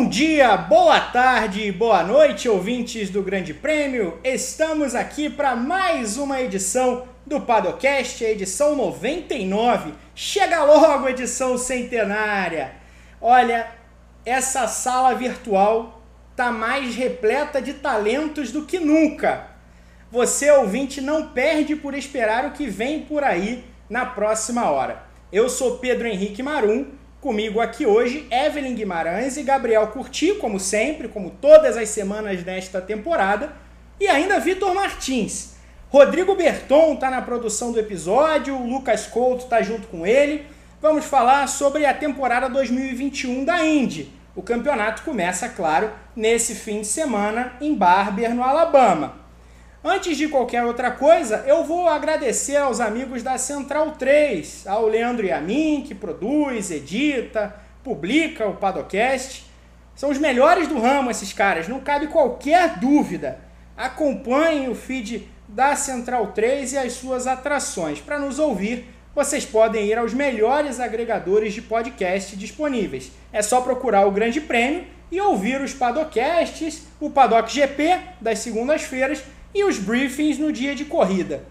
Bom 0.00 0.08
dia, 0.08 0.56
boa 0.56 0.98
tarde, 0.98 1.70
boa 1.70 2.02
noite, 2.02 2.48
ouvintes 2.48 3.10
do 3.10 3.22
Grande 3.22 3.52
Prêmio. 3.52 4.18
Estamos 4.24 4.94
aqui 4.94 5.28
para 5.28 5.54
mais 5.54 6.16
uma 6.16 6.40
edição 6.40 7.06
do 7.26 7.38
Padocast, 7.38 8.24
edição 8.24 8.74
99. 8.74 9.92
Chega 10.14 10.64
logo, 10.64 11.06
edição 11.06 11.58
centenária. 11.58 12.72
Olha, 13.20 13.72
essa 14.24 14.66
sala 14.66 15.14
virtual 15.14 16.02
tá 16.34 16.50
mais 16.50 16.94
repleta 16.94 17.60
de 17.60 17.74
talentos 17.74 18.50
do 18.50 18.64
que 18.64 18.80
nunca. 18.80 19.48
Você, 20.10 20.50
ouvinte, 20.50 21.02
não 21.02 21.28
perde 21.28 21.76
por 21.76 21.92
esperar 21.92 22.46
o 22.46 22.52
que 22.52 22.66
vem 22.68 23.02
por 23.02 23.22
aí 23.22 23.66
na 23.88 24.06
próxima 24.06 24.70
hora. 24.70 25.02
Eu 25.30 25.50
sou 25.50 25.76
Pedro 25.76 26.08
Henrique 26.08 26.42
Marum, 26.42 26.86
comigo 27.20 27.60
aqui 27.60 27.86
hoje 27.86 28.26
Evelyn 28.30 28.74
Guimarães 28.74 29.36
e 29.36 29.42
Gabriel 29.42 29.86
Curti, 29.88 30.34
como 30.34 30.58
sempre, 30.58 31.08
como 31.08 31.30
todas 31.30 31.76
as 31.76 31.88
semanas 31.90 32.42
desta 32.42 32.80
temporada, 32.80 33.52
e 34.00 34.08
ainda 34.08 34.40
Vitor 34.40 34.74
Martins. 34.74 35.54
Rodrigo 35.90 36.34
Berton 36.34 36.94
está 36.94 37.10
na 37.10 37.20
produção 37.20 37.72
do 37.72 37.78
episódio, 37.78 38.56
o 38.56 38.66
Lucas 38.66 39.06
Couto 39.06 39.44
está 39.44 39.60
junto 39.60 39.88
com 39.88 40.06
ele. 40.06 40.46
Vamos 40.80 41.04
falar 41.04 41.46
sobre 41.46 41.84
a 41.84 41.92
temporada 41.92 42.48
2021 42.48 43.44
da 43.44 43.64
Indy. 43.66 44.10
O 44.34 44.42
campeonato 44.42 45.02
começa, 45.02 45.48
claro, 45.48 45.90
nesse 46.16 46.54
fim 46.54 46.80
de 46.80 46.86
semana 46.86 47.52
em 47.60 47.74
Barber, 47.74 48.34
no 48.34 48.42
Alabama. 48.42 49.19
Antes 49.82 50.18
de 50.18 50.28
qualquer 50.28 50.62
outra 50.62 50.90
coisa, 50.90 51.42
eu 51.46 51.64
vou 51.64 51.88
agradecer 51.88 52.56
aos 52.56 52.80
amigos 52.80 53.22
da 53.22 53.38
Central 53.38 53.92
3, 53.92 54.66
ao 54.66 54.86
Leandro 54.86 55.24
e 55.24 55.32
a 55.32 55.40
mim, 55.40 55.82
que 55.86 55.94
produz, 55.94 56.70
edita, 56.70 57.56
publica 57.82 58.46
o 58.46 58.56
Padocast. 58.56 59.46
São 59.96 60.10
os 60.10 60.18
melhores 60.18 60.68
do 60.68 60.78
ramo 60.78 61.10
esses 61.10 61.32
caras, 61.32 61.66
não 61.66 61.80
cabe 61.80 62.08
qualquer 62.08 62.78
dúvida. 62.78 63.40
Acompanhem 63.74 64.68
o 64.68 64.74
feed 64.74 65.26
da 65.48 65.74
Central 65.74 66.26
3 66.32 66.74
e 66.74 66.76
as 66.76 66.92
suas 66.92 67.26
atrações. 67.26 68.00
Para 68.00 68.18
nos 68.18 68.38
ouvir, 68.38 68.84
vocês 69.14 69.46
podem 69.46 69.86
ir 69.86 69.96
aos 69.96 70.12
melhores 70.12 70.78
agregadores 70.78 71.54
de 71.54 71.62
podcast 71.62 72.36
disponíveis. 72.36 73.10
É 73.32 73.40
só 73.40 73.62
procurar 73.62 74.06
o 74.06 74.10
Grande 74.10 74.42
Prêmio 74.42 74.84
e 75.10 75.18
ouvir 75.22 75.58
os 75.62 75.72
Padocasts, 75.72 76.86
o 77.00 77.08
Paddock 77.08 77.50
GP 77.50 77.98
das 78.20 78.40
segundas-feiras 78.40 79.22
e 79.54 79.64
os 79.64 79.78
briefings 79.78 80.38
no 80.38 80.52
dia 80.52 80.74
de 80.74 80.84
corrida. 80.84 81.44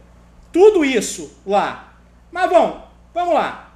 Tudo 0.52 0.84
isso 0.84 1.38
lá. 1.46 1.94
Mas 2.32 2.50
bom, 2.50 2.88
vamos 3.14 3.34
lá. 3.34 3.74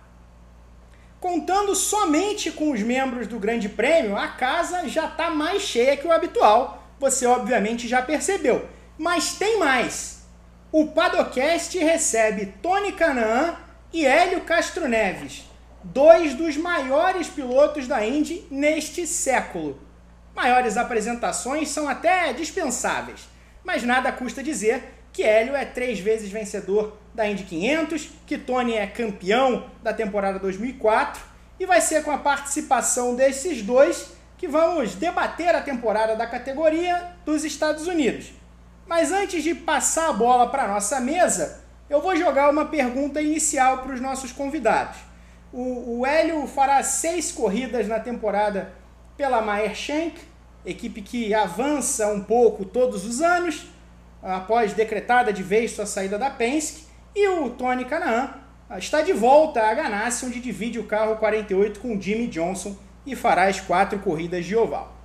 Contando 1.20 1.76
somente 1.76 2.52
com 2.52 2.72
os 2.72 2.82
membros 2.82 3.28
do 3.28 3.40
Grande 3.40 3.70
Prêmio, 3.70 4.18
a 4.18 4.28
casa 4.28 4.88
já 4.88 5.06
está 5.06 5.30
mais 5.30 5.62
cheia 5.62 5.96
que 5.96 6.08
o 6.08 6.12
habitual. 6.12 6.84
Você 7.00 7.26
obviamente 7.26 7.88
já 7.88 8.02
percebeu. 8.02 8.68
Mas 8.98 9.36
tem 9.36 9.58
mais. 9.58 10.24
O 10.72 10.88
Padocast 10.88 11.78
recebe 11.78 12.54
Tony 12.62 12.92
Canaan 12.94 13.56
e 13.92 14.06
Hélio 14.06 14.42
Castro 14.42 14.88
Neves, 14.88 15.44
dois 15.84 16.34
dos 16.34 16.58
maiores 16.58 17.28
pilotos 17.28 17.88
da 17.88 18.06
Indy 18.06 18.46
neste 18.50 19.06
século. 19.06 19.80
Maiores 20.36 20.78
apresentações 20.78 21.70
são 21.70 21.88
até 21.88 22.34
dispensáveis 22.34 23.33
mas 23.64 23.84
nada 23.84 24.12
custa 24.12 24.44
dizer 24.44 24.84
que 25.12 25.24
Hélio 25.24 25.56
é 25.56 25.64
três 25.64 26.00
vezes 26.00 26.32
vencedor 26.32 26.98
da 27.14 27.28
Indy 27.28 27.44
500, 27.44 28.10
que 28.26 28.38
Tony 28.38 28.74
é 28.74 28.88
campeão 28.88 29.70
da 29.82 29.94
temporada 29.94 30.40
2004 30.40 31.22
e 31.60 31.66
vai 31.66 31.80
ser 31.80 32.04
com 32.04 32.12
a 32.12 32.18
participação 32.18 33.16
desses 33.16 33.62
dois 33.62 34.12
que 34.38 34.48
vamos 34.48 34.96
debater 34.96 35.56
a 35.56 35.62
temporada 35.62 36.16
da 36.16 36.28
categoria 36.28 37.12
dos 37.24 37.46
Estados 37.46 37.88
Unidos. 37.88 38.34
Mas 38.86 39.12
antes 39.12 39.44
de 39.44 39.56
passar 39.56 40.10
a 40.10 40.14
bola 40.14 40.50
para 40.50 40.68
nossa 40.68 41.00
mesa, 41.00 41.64
eu 41.90 42.02
vou 42.02 42.16
jogar 42.16 42.50
uma 42.50 42.66
pergunta 42.66 43.22
inicial 43.22 43.78
para 43.78 43.94
os 43.94 44.02
nossos 44.02 44.32
convidados. 44.32 44.98
O, 45.52 46.00
o 46.00 46.06
Hélio 46.06 46.46
fará 46.48 46.82
seis 46.82 47.32
corridas 47.32 47.88
na 47.88 48.00
temporada 48.00 48.74
pela 49.16 49.42
Meyer 49.42 49.76
Shank, 49.76 50.20
equipe 50.66 51.02
que 51.02 51.34
avança 51.34 52.08
um 52.08 52.22
pouco 52.22 52.66
todos 52.66 53.06
os 53.06 53.22
anos, 53.22 53.68
após 54.22 54.74
decretada 54.74 55.34
de 55.34 55.44
vez 55.44 55.72
sua 55.72 55.86
saída 55.86 56.18
da 56.18 56.30
Penske, 56.30 56.84
e 57.16 57.28
o 57.28 57.50
Tony 57.52 57.86
Canaan 57.86 58.30
está 58.78 59.02
de 59.02 59.14
volta 59.14 59.62
à 59.62 59.74
Ganassi, 59.74 60.26
onde 60.26 60.40
divide 60.40 60.80
o 60.80 60.86
carro 60.86 61.16
48 61.18 61.80
com 61.80 62.00
Jimmy 62.00 62.28
Johnson 62.28 62.76
e 63.06 63.16
fará 63.16 63.48
as 63.48 63.60
quatro 63.60 64.00
corridas 64.00 64.46
de 64.46 64.56
oval. 64.56 64.96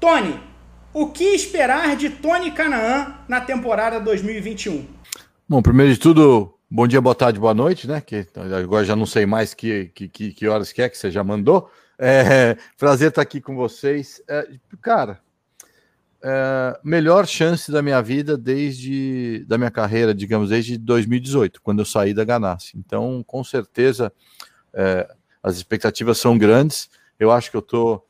Tony, 0.00 0.38
o 0.92 1.08
que 1.08 1.24
esperar 1.24 1.96
de 1.96 2.10
Tony 2.10 2.50
Canaan 2.50 3.14
na 3.28 3.40
temporada 3.40 4.00
2021? 4.00 4.86
Bom, 5.48 5.62
primeiro 5.62 5.92
de 5.92 5.98
tudo, 5.98 6.54
bom 6.70 6.86
dia, 6.86 7.00
boa 7.00 7.14
tarde, 7.14 7.38
boa 7.38 7.54
noite, 7.54 7.86
né? 7.86 8.00
Que 8.00 8.26
agora 8.36 8.84
já 8.84 8.96
não 8.96 9.06
sei 9.06 9.24
mais 9.26 9.54
que, 9.54 9.90
que, 9.94 10.08
que 10.08 10.48
horas 10.48 10.72
que 10.72 10.82
é 10.82 10.88
que 10.88 10.98
você 10.98 11.10
já 11.10 11.24
mandou. 11.24 11.70
É, 11.98 12.56
prazer 12.78 13.08
estar 13.08 13.22
aqui 13.22 13.40
com 13.40 13.54
vocês. 13.54 14.22
É, 14.28 14.48
cara, 14.80 15.20
é, 16.22 16.80
melhor 16.82 17.26
chance 17.26 17.70
da 17.70 17.82
minha 17.82 18.00
vida 18.00 18.36
desde 18.36 19.44
da 19.46 19.58
minha 19.58 19.70
carreira, 19.70 20.14
digamos, 20.14 20.48
desde 20.48 20.78
2018, 20.78 21.60
quando 21.60 21.80
eu 21.80 21.84
saí 21.84 22.14
da 22.14 22.24
Ganassi. 22.24 22.78
Então, 22.78 23.22
com 23.26 23.44
certeza, 23.44 24.12
é, 24.72 25.08
as 25.42 25.56
expectativas 25.56 26.18
são 26.18 26.38
grandes. 26.38 26.88
Eu 27.20 27.30
acho 27.30 27.50
que 27.50 27.56
eu 27.56 27.60
estou 27.60 28.06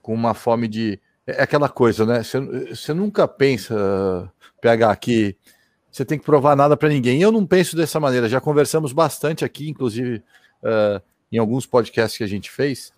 com 0.00 0.14
uma 0.14 0.32
fome 0.32 0.68
de. 0.68 1.00
É 1.26 1.42
aquela 1.42 1.68
coisa, 1.68 2.06
né? 2.06 2.22
Você 2.22 2.94
nunca 2.94 3.28
pensa, 3.28 4.32
pegar 4.60 4.90
aqui, 4.90 5.36
você 5.90 6.04
tem 6.04 6.18
que 6.18 6.24
provar 6.24 6.54
nada 6.56 6.76
para 6.76 6.88
ninguém. 6.88 7.20
Eu 7.20 7.32
não 7.32 7.44
penso 7.44 7.76
dessa 7.76 7.98
maneira. 7.98 8.28
Já 8.28 8.40
conversamos 8.40 8.92
bastante 8.92 9.44
aqui, 9.44 9.68
inclusive 9.68 10.22
uh, 10.62 11.02
em 11.32 11.38
alguns 11.38 11.66
podcasts 11.66 12.16
que 12.16 12.24
a 12.24 12.28
gente 12.28 12.50
fez. 12.50 12.92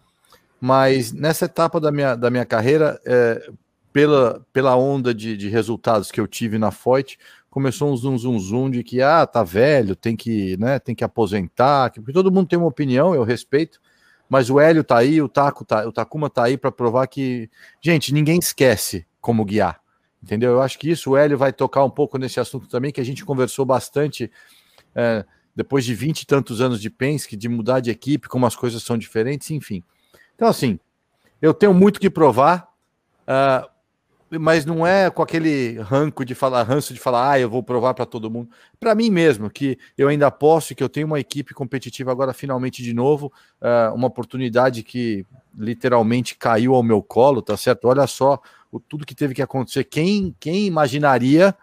Mas 0.64 1.12
nessa 1.12 1.46
etapa 1.46 1.80
da 1.80 1.90
minha, 1.90 2.14
da 2.14 2.30
minha 2.30 2.44
carreira, 2.44 3.00
é, 3.04 3.50
pela, 3.92 4.46
pela 4.52 4.76
onda 4.76 5.12
de, 5.12 5.36
de 5.36 5.48
resultados 5.48 6.12
que 6.12 6.20
eu 6.20 6.28
tive 6.28 6.56
na 6.56 6.70
Foyt, 6.70 7.18
começou 7.50 7.92
um 7.92 7.96
zum 7.96 8.16
zum 8.16 8.70
de 8.70 8.84
que 8.84 9.02
ah, 9.02 9.26
tá 9.26 9.42
velho, 9.42 9.96
tem 9.96 10.14
que, 10.14 10.56
né, 10.58 10.78
tem 10.78 10.94
que 10.94 11.02
aposentar, 11.02 11.90
porque 11.90 12.12
todo 12.12 12.30
mundo 12.30 12.46
tem 12.46 12.56
uma 12.56 12.68
opinião, 12.68 13.12
eu 13.12 13.24
respeito, 13.24 13.80
mas 14.28 14.50
o 14.50 14.60
Hélio 14.60 14.84
tá 14.84 14.98
aí, 14.98 15.20
o 15.20 15.28
Taco 15.28 15.64
tá, 15.64 15.84
o 15.84 15.90
Takuma 15.90 16.30
tá 16.30 16.44
aí 16.44 16.56
para 16.56 16.70
provar 16.70 17.08
que, 17.08 17.50
gente, 17.80 18.14
ninguém 18.14 18.38
esquece 18.38 19.04
como 19.20 19.44
guiar. 19.44 19.80
Entendeu? 20.22 20.52
Eu 20.52 20.62
acho 20.62 20.78
que 20.78 20.88
isso 20.88 21.10
o 21.10 21.16
Hélio 21.16 21.36
vai 21.36 21.52
tocar 21.52 21.82
um 21.82 21.90
pouco 21.90 22.18
nesse 22.18 22.38
assunto 22.38 22.68
também, 22.68 22.92
que 22.92 23.00
a 23.00 23.04
gente 23.04 23.24
conversou 23.24 23.66
bastante 23.66 24.30
é, 24.94 25.24
depois 25.56 25.84
de 25.84 25.92
vinte 25.92 26.20
e 26.22 26.26
tantos 26.26 26.60
anos 26.60 26.80
de 26.80 26.88
Penske, 26.88 27.36
de 27.36 27.48
mudar 27.48 27.80
de 27.80 27.90
equipe, 27.90 28.28
como 28.28 28.46
as 28.46 28.54
coisas 28.54 28.80
são 28.84 28.96
diferentes, 28.96 29.50
enfim. 29.50 29.82
Então, 30.34 30.48
assim, 30.48 30.78
eu 31.40 31.52
tenho 31.52 31.74
muito 31.74 32.00
que 32.00 32.08
provar, 32.08 32.68
uh, 33.22 33.68
mas 34.38 34.64
não 34.64 34.86
é 34.86 35.10
com 35.10 35.22
aquele 35.22 35.78
ranco 35.80 36.24
de 36.24 36.34
falar, 36.34 36.62
ranço 36.62 36.94
de 36.94 37.00
falar, 37.00 37.32
ah, 37.32 37.40
eu 37.40 37.50
vou 37.50 37.62
provar 37.62 37.94
para 37.94 38.06
todo 38.06 38.30
mundo. 38.30 38.48
Para 38.80 38.94
mim 38.94 39.10
mesmo, 39.10 39.50
que 39.50 39.78
eu 39.96 40.08
ainda 40.08 40.30
posso, 40.30 40.74
que 40.74 40.82
eu 40.82 40.88
tenho 40.88 41.06
uma 41.06 41.20
equipe 41.20 41.52
competitiva 41.52 42.10
agora 42.10 42.32
finalmente 42.32 42.82
de 42.82 42.94
novo, 42.94 43.32
uh, 43.60 43.94
uma 43.94 44.06
oportunidade 44.06 44.82
que 44.82 45.26
literalmente 45.56 46.36
caiu 46.36 46.74
ao 46.74 46.82
meu 46.82 47.02
colo, 47.02 47.42
tá 47.42 47.56
certo? 47.56 47.86
Olha 47.86 48.06
só 48.06 48.40
o, 48.70 48.80
tudo 48.80 49.04
que 49.04 49.14
teve 49.14 49.34
que 49.34 49.42
acontecer. 49.42 49.84
Quem, 49.84 50.34
quem 50.40 50.66
imaginaria 50.66 51.54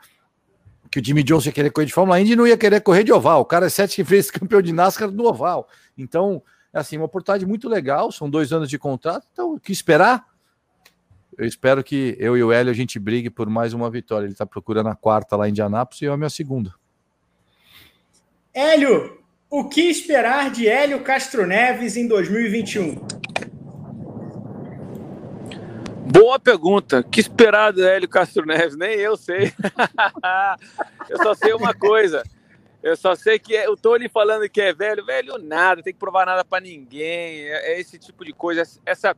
que 0.92 1.00
o 1.00 1.04
Jimmy 1.04 1.24
Johnson 1.24 1.50
ia 1.50 1.54
querer 1.54 1.72
correr 1.72 1.86
de 1.86 1.94
Fórmula 1.94 2.20
Indy 2.20 2.34
e 2.34 2.36
não 2.36 2.48
ia 2.48 2.58
querer 2.58 2.82
correr 2.82 3.04
de 3.04 3.12
oval? 3.12 3.42
O 3.42 3.46
cara 3.46 3.66
é 3.66 3.70
sete 3.70 4.04
vezes 4.04 4.30
campeão 4.32 4.62
de 4.62 4.72
NASCAR 4.72 5.10
do 5.10 5.26
oval. 5.26 5.68
Então, 5.98 6.44
assim, 6.74 6.98
uma 6.98 7.06
oportunidade 7.06 7.46
muito 7.46 7.68
legal, 7.68 8.12
são 8.12 8.30
dois 8.30 8.52
anos 8.54 8.70
de 8.70 8.78
contrato, 8.78 9.28
então 9.32 9.54
o 9.54 9.60
que 9.60 9.72
esperar? 9.72 10.26
Eu 11.38 11.46
espero 11.46 11.84
que 11.84 12.18
eu 12.20 12.38
e 12.38 12.44
o 12.44 12.52
Hélio 12.52 12.70
a 12.70 12.76
gente 12.76 13.00
brigue 13.00 13.30
por 13.30 13.50
mais 13.50 13.74
uma 13.74 13.90
vitória. 13.90 14.26
Ele 14.26 14.34
está 14.34 14.46
procurando 14.46 14.90
a 14.90 14.96
quarta 14.96 15.38
lá 15.38 15.48
em 15.48 15.52
Indianápolis 15.52 16.02
e 16.02 16.06
eu 16.06 16.12
a 16.12 16.18
minha 16.18 16.30
segunda. 16.30 16.74
Hélio, 18.54 19.20
o 19.50 19.70
que 19.70 19.82
esperar 19.82 20.52
de 20.52 20.68
Hélio 20.68 21.02
Castro 21.02 21.48
Neves 21.48 21.96
em 21.96 22.08
2021? 22.10 22.96
Boa 26.12 26.38
pergunta. 26.38 27.02
Que 27.04 27.22
esperar 27.22 27.72
do 27.72 27.86
Hélio 27.86 28.10
Castro 28.10 28.46
Neves? 28.46 28.76
Nem 28.76 28.96
eu 28.96 29.16
sei. 29.16 29.54
eu 31.08 31.18
só 31.24 31.34
sei 31.36 31.54
uma 31.54 31.74
coisa. 31.74 32.22
Eu 32.82 32.96
só 32.96 33.14
sei 33.14 33.38
que 33.38 33.56
é, 33.56 33.66
tô 33.76 33.94
ali 33.94 34.08
falando 34.08 34.48
que 34.50 34.62
é 34.62 34.74
velho, 34.74 35.06
velho 35.06 35.38
nada, 35.38 35.84
tem 35.84 35.94
que 35.94 36.00
provar 36.00 36.26
nada 36.26 36.46
para 36.46 36.62
ninguém. 36.64 37.42
É, 37.42 37.74
é, 37.74 37.80
esse 37.80 38.00
tipo 38.00 38.24
de 38.24 38.32
coisa. 38.32 38.62
Essa, 38.86 39.16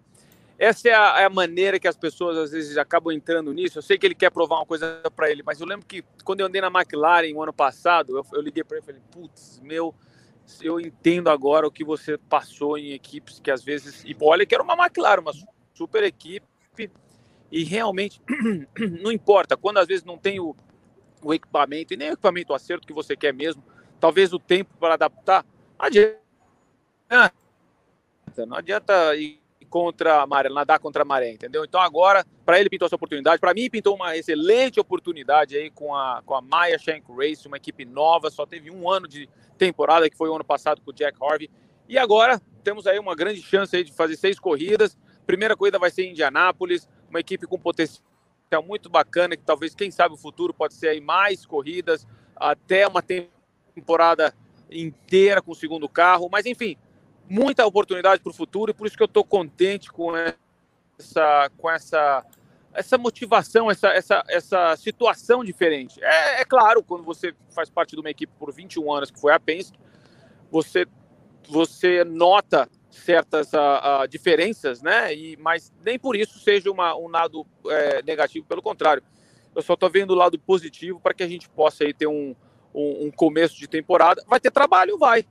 essa 0.57 0.89
é 0.89 0.93
a, 0.93 1.21
é 1.21 1.25
a, 1.25 1.29
maneira 1.29 1.79
que 1.79 1.87
as 1.87 1.95
pessoas 1.95 2.37
às 2.37 2.51
vezes 2.51 2.77
acabam 2.77 3.13
entrando 3.13 3.53
nisso. 3.53 3.77
Eu 3.77 3.83
sei 3.83 3.99
que 3.99 4.05
ele 4.05 4.15
quer 4.15 4.31
provar 4.31 4.57
uma 4.57 4.65
coisa 4.65 5.01
para 5.15 5.29
ele, 5.29 5.43
mas 5.43 5.61
eu 5.61 5.67
lembro 5.67 5.85
que 5.85 6.03
quando 6.23 6.39
eu 6.39 6.47
andei 6.47 6.59
na 6.59 6.67
McLaren 6.67 7.31
o 7.35 7.43
ano 7.43 7.53
passado, 7.53 8.17
eu, 8.17 8.25
eu 8.33 8.41
liguei 8.41 8.63
para 8.63 8.77
ele 8.77 8.83
e 8.83 8.85
falei: 8.85 9.01
putz, 9.11 9.59
meu, 9.63 9.93
eu 10.59 10.79
entendo 10.79 11.29
agora 11.29 11.67
o 11.67 11.71
que 11.71 11.83
você 11.83 12.17
passou 12.17 12.79
em 12.79 12.93
equipes 12.93 13.39
que 13.39 13.51
às 13.51 13.63
vezes. 13.63 14.03
E 14.03 14.15
olha 14.19 14.45
que 14.45 14.55
era 14.55 14.63
uma 14.63 14.73
McLaren, 14.73 15.21
uma 15.21 15.33
super 15.71 16.03
equipe, 16.03 16.91
e 17.51 17.63
realmente 17.63 18.19
não 19.03 19.11
importa, 19.11 19.55
quando 19.55 19.77
às 19.77 19.87
vezes 19.87 20.03
não 20.03 20.17
tem 20.17 20.39
o, 20.39 20.55
o 21.23 21.33
equipamento 21.33 21.93
e 21.93 21.97
nem 21.97 22.09
o 22.09 22.13
equipamento 22.13 22.53
acerto 22.53 22.87
que 22.87 22.93
você 22.93 23.15
quer 23.15 23.33
mesmo, 23.33 23.63
talvez 23.99 24.33
o 24.33 24.39
tempo 24.39 24.73
para 24.79 24.95
adaptar, 24.95 25.45
adianta. 25.77 26.19
Não 28.47 28.57
adianta 28.57 29.15
ir 29.15 29.41
contra 29.69 30.21
a 30.21 30.27
maré, 30.27 30.49
nadar 30.49 30.79
contra 30.79 31.03
a 31.03 31.05
maré, 31.05 31.31
entendeu? 31.31 31.63
Então 31.63 31.79
agora, 31.79 32.25
para 32.45 32.59
ele 32.59 32.69
pintou 32.69 32.85
essa 32.85 32.95
oportunidade, 32.95 33.39
para 33.39 33.53
mim 33.53 33.69
pintou 33.69 33.95
uma 33.95 34.17
excelente 34.17 34.79
oportunidade 34.79 35.55
aí 35.55 35.69
com 35.69 35.95
a, 35.95 36.21
com 36.25 36.35
a 36.35 36.41
Maya 36.41 36.77
Shank 36.77 37.05
Race, 37.09 37.47
uma 37.47 37.55
equipe 37.57 37.85
nova, 37.85 38.29
só 38.29 38.45
teve 38.45 38.69
um 38.69 38.89
ano 38.89 39.07
de 39.07 39.29
temporada, 39.57 40.09
que 40.09 40.17
foi 40.17 40.29
o 40.29 40.35
ano 40.35 40.43
passado 40.43 40.81
com 40.81 40.91
o 40.91 40.93
Jack 40.93 41.17
Harvey, 41.21 41.49
e 41.87 41.97
agora 41.97 42.41
temos 42.63 42.85
aí 42.85 42.99
uma 42.99 43.15
grande 43.15 43.41
chance 43.41 43.75
aí 43.75 43.83
de 43.83 43.93
fazer 43.93 44.17
seis 44.17 44.37
corridas, 44.37 44.97
primeira 45.25 45.55
corrida 45.55 45.79
vai 45.79 45.89
ser 45.89 46.03
em 46.03 46.11
Indianápolis, 46.11 46.89
uma 47.09 47.21
equipe 47.21 47.47
com 47.47 47.57
potencial 47.57 48.10
muito 48.59 48.89
bacana, 48.89 49.37
que 49.37 49.43
talvez, 49.43 49.73
quem 49.73 49.91
sabe, 49.91 50.15
o 50.15 50.17
futuro 50.17 50.53
pode 50.53 50.73
ser 50.73 50.89
aí 50.89 50.99
mais 50.99 51.45
corridas, 51.45 52.05
até 52.35 52.87
uma 52.87 53.01
temporada 53.01 54.33
inteira 54.69 55.41
com 55.41 55.51
o 55.51 55.55
segundo 55.55 55.87
carro, 55.87 56.27
mas 56.29 56.45
enfim, 56.45 56.75
muita 57.29 57.65
oportunidade 57.65 58.21
para 58.21 58.29
o 58.29 58.33
futuro 58.33 58.71
e 58.71 58.73
por 58.73 58.87
isso 58.87 58.97
que 58.97 59.03
eu 59.03 59.07
estou 59.07 59.23
contente 59.23 59.91
com 59.91 60.11
essa, 60.17 61.49
com 61.57 61.69
essa, 61.69 62.25
essa 62.73 62.97
motivação, 62.97 63.69
essa, 63.69 63.89
essa, 63.89 64.23
essa 64.27 64.75
situação 64.75 65.43
diferente. 65.43 66.03
É, 66.03 66.41
é 66.41 66.45
claro, 66.45 66.83
quando 66.83 67.03
você 67.03 67.33
faz 67.53 67.69
parte 67.69 67.95
de 67.95 68.01
uma 68.01 68.09
equipe 68.09 68.33
por 68.37 68.51
21 68.51 68.91
anos, 68.91 69.11
que 69.11 69.19
foi 69.19 69.33
a 69.33 69.39
Penske, 69.39 69.77
você, 70.49 70.85
você 71.47 72.03
nota 72.03 72.67
certas 72.91 73.53
uh, 73.53 74.03
uh, 74.03 74.07
diferenças, 74.07 74.81
né? 74.81 75.13
E, 75.13 75.37
mas 75.37 75.73
nem 75.83 75.97
por 75.97 76.15
isso 76.15 76.39
seja 76.39 76.69
uma, 76.69 76.95
um 76.95 77.07
lado 77.07 77.47
é, 77.67 78.03
negativo, 78.03 78.45
pelo 78.45 78.61
contrário. 78.61 79.01
Eu 79.55 79.61
só 79.61 79.73
estou 79.73 79.89
vendo 79.89 80.11
o 80.11 80.15
lado 80.15 80.37
positivo 80.37 80.99
para 80.99 81.13
que 81.13 81.23
a 81.23 81.27
gente 81.27 81.49
possa 81.49 81.83
aí 81.83 81.93
ter 81.93 82.07
um, 82.07 82.35
um, 82.73 83.05
um 83.05 83.11
começo 83.11 83.57
de 83.57 83.67
temporada. 83.67 84.23
Vai 84.27 84.39
ter 84.39 84.51
trabalho? 84.51 84.97
Vai. 84.97 85.25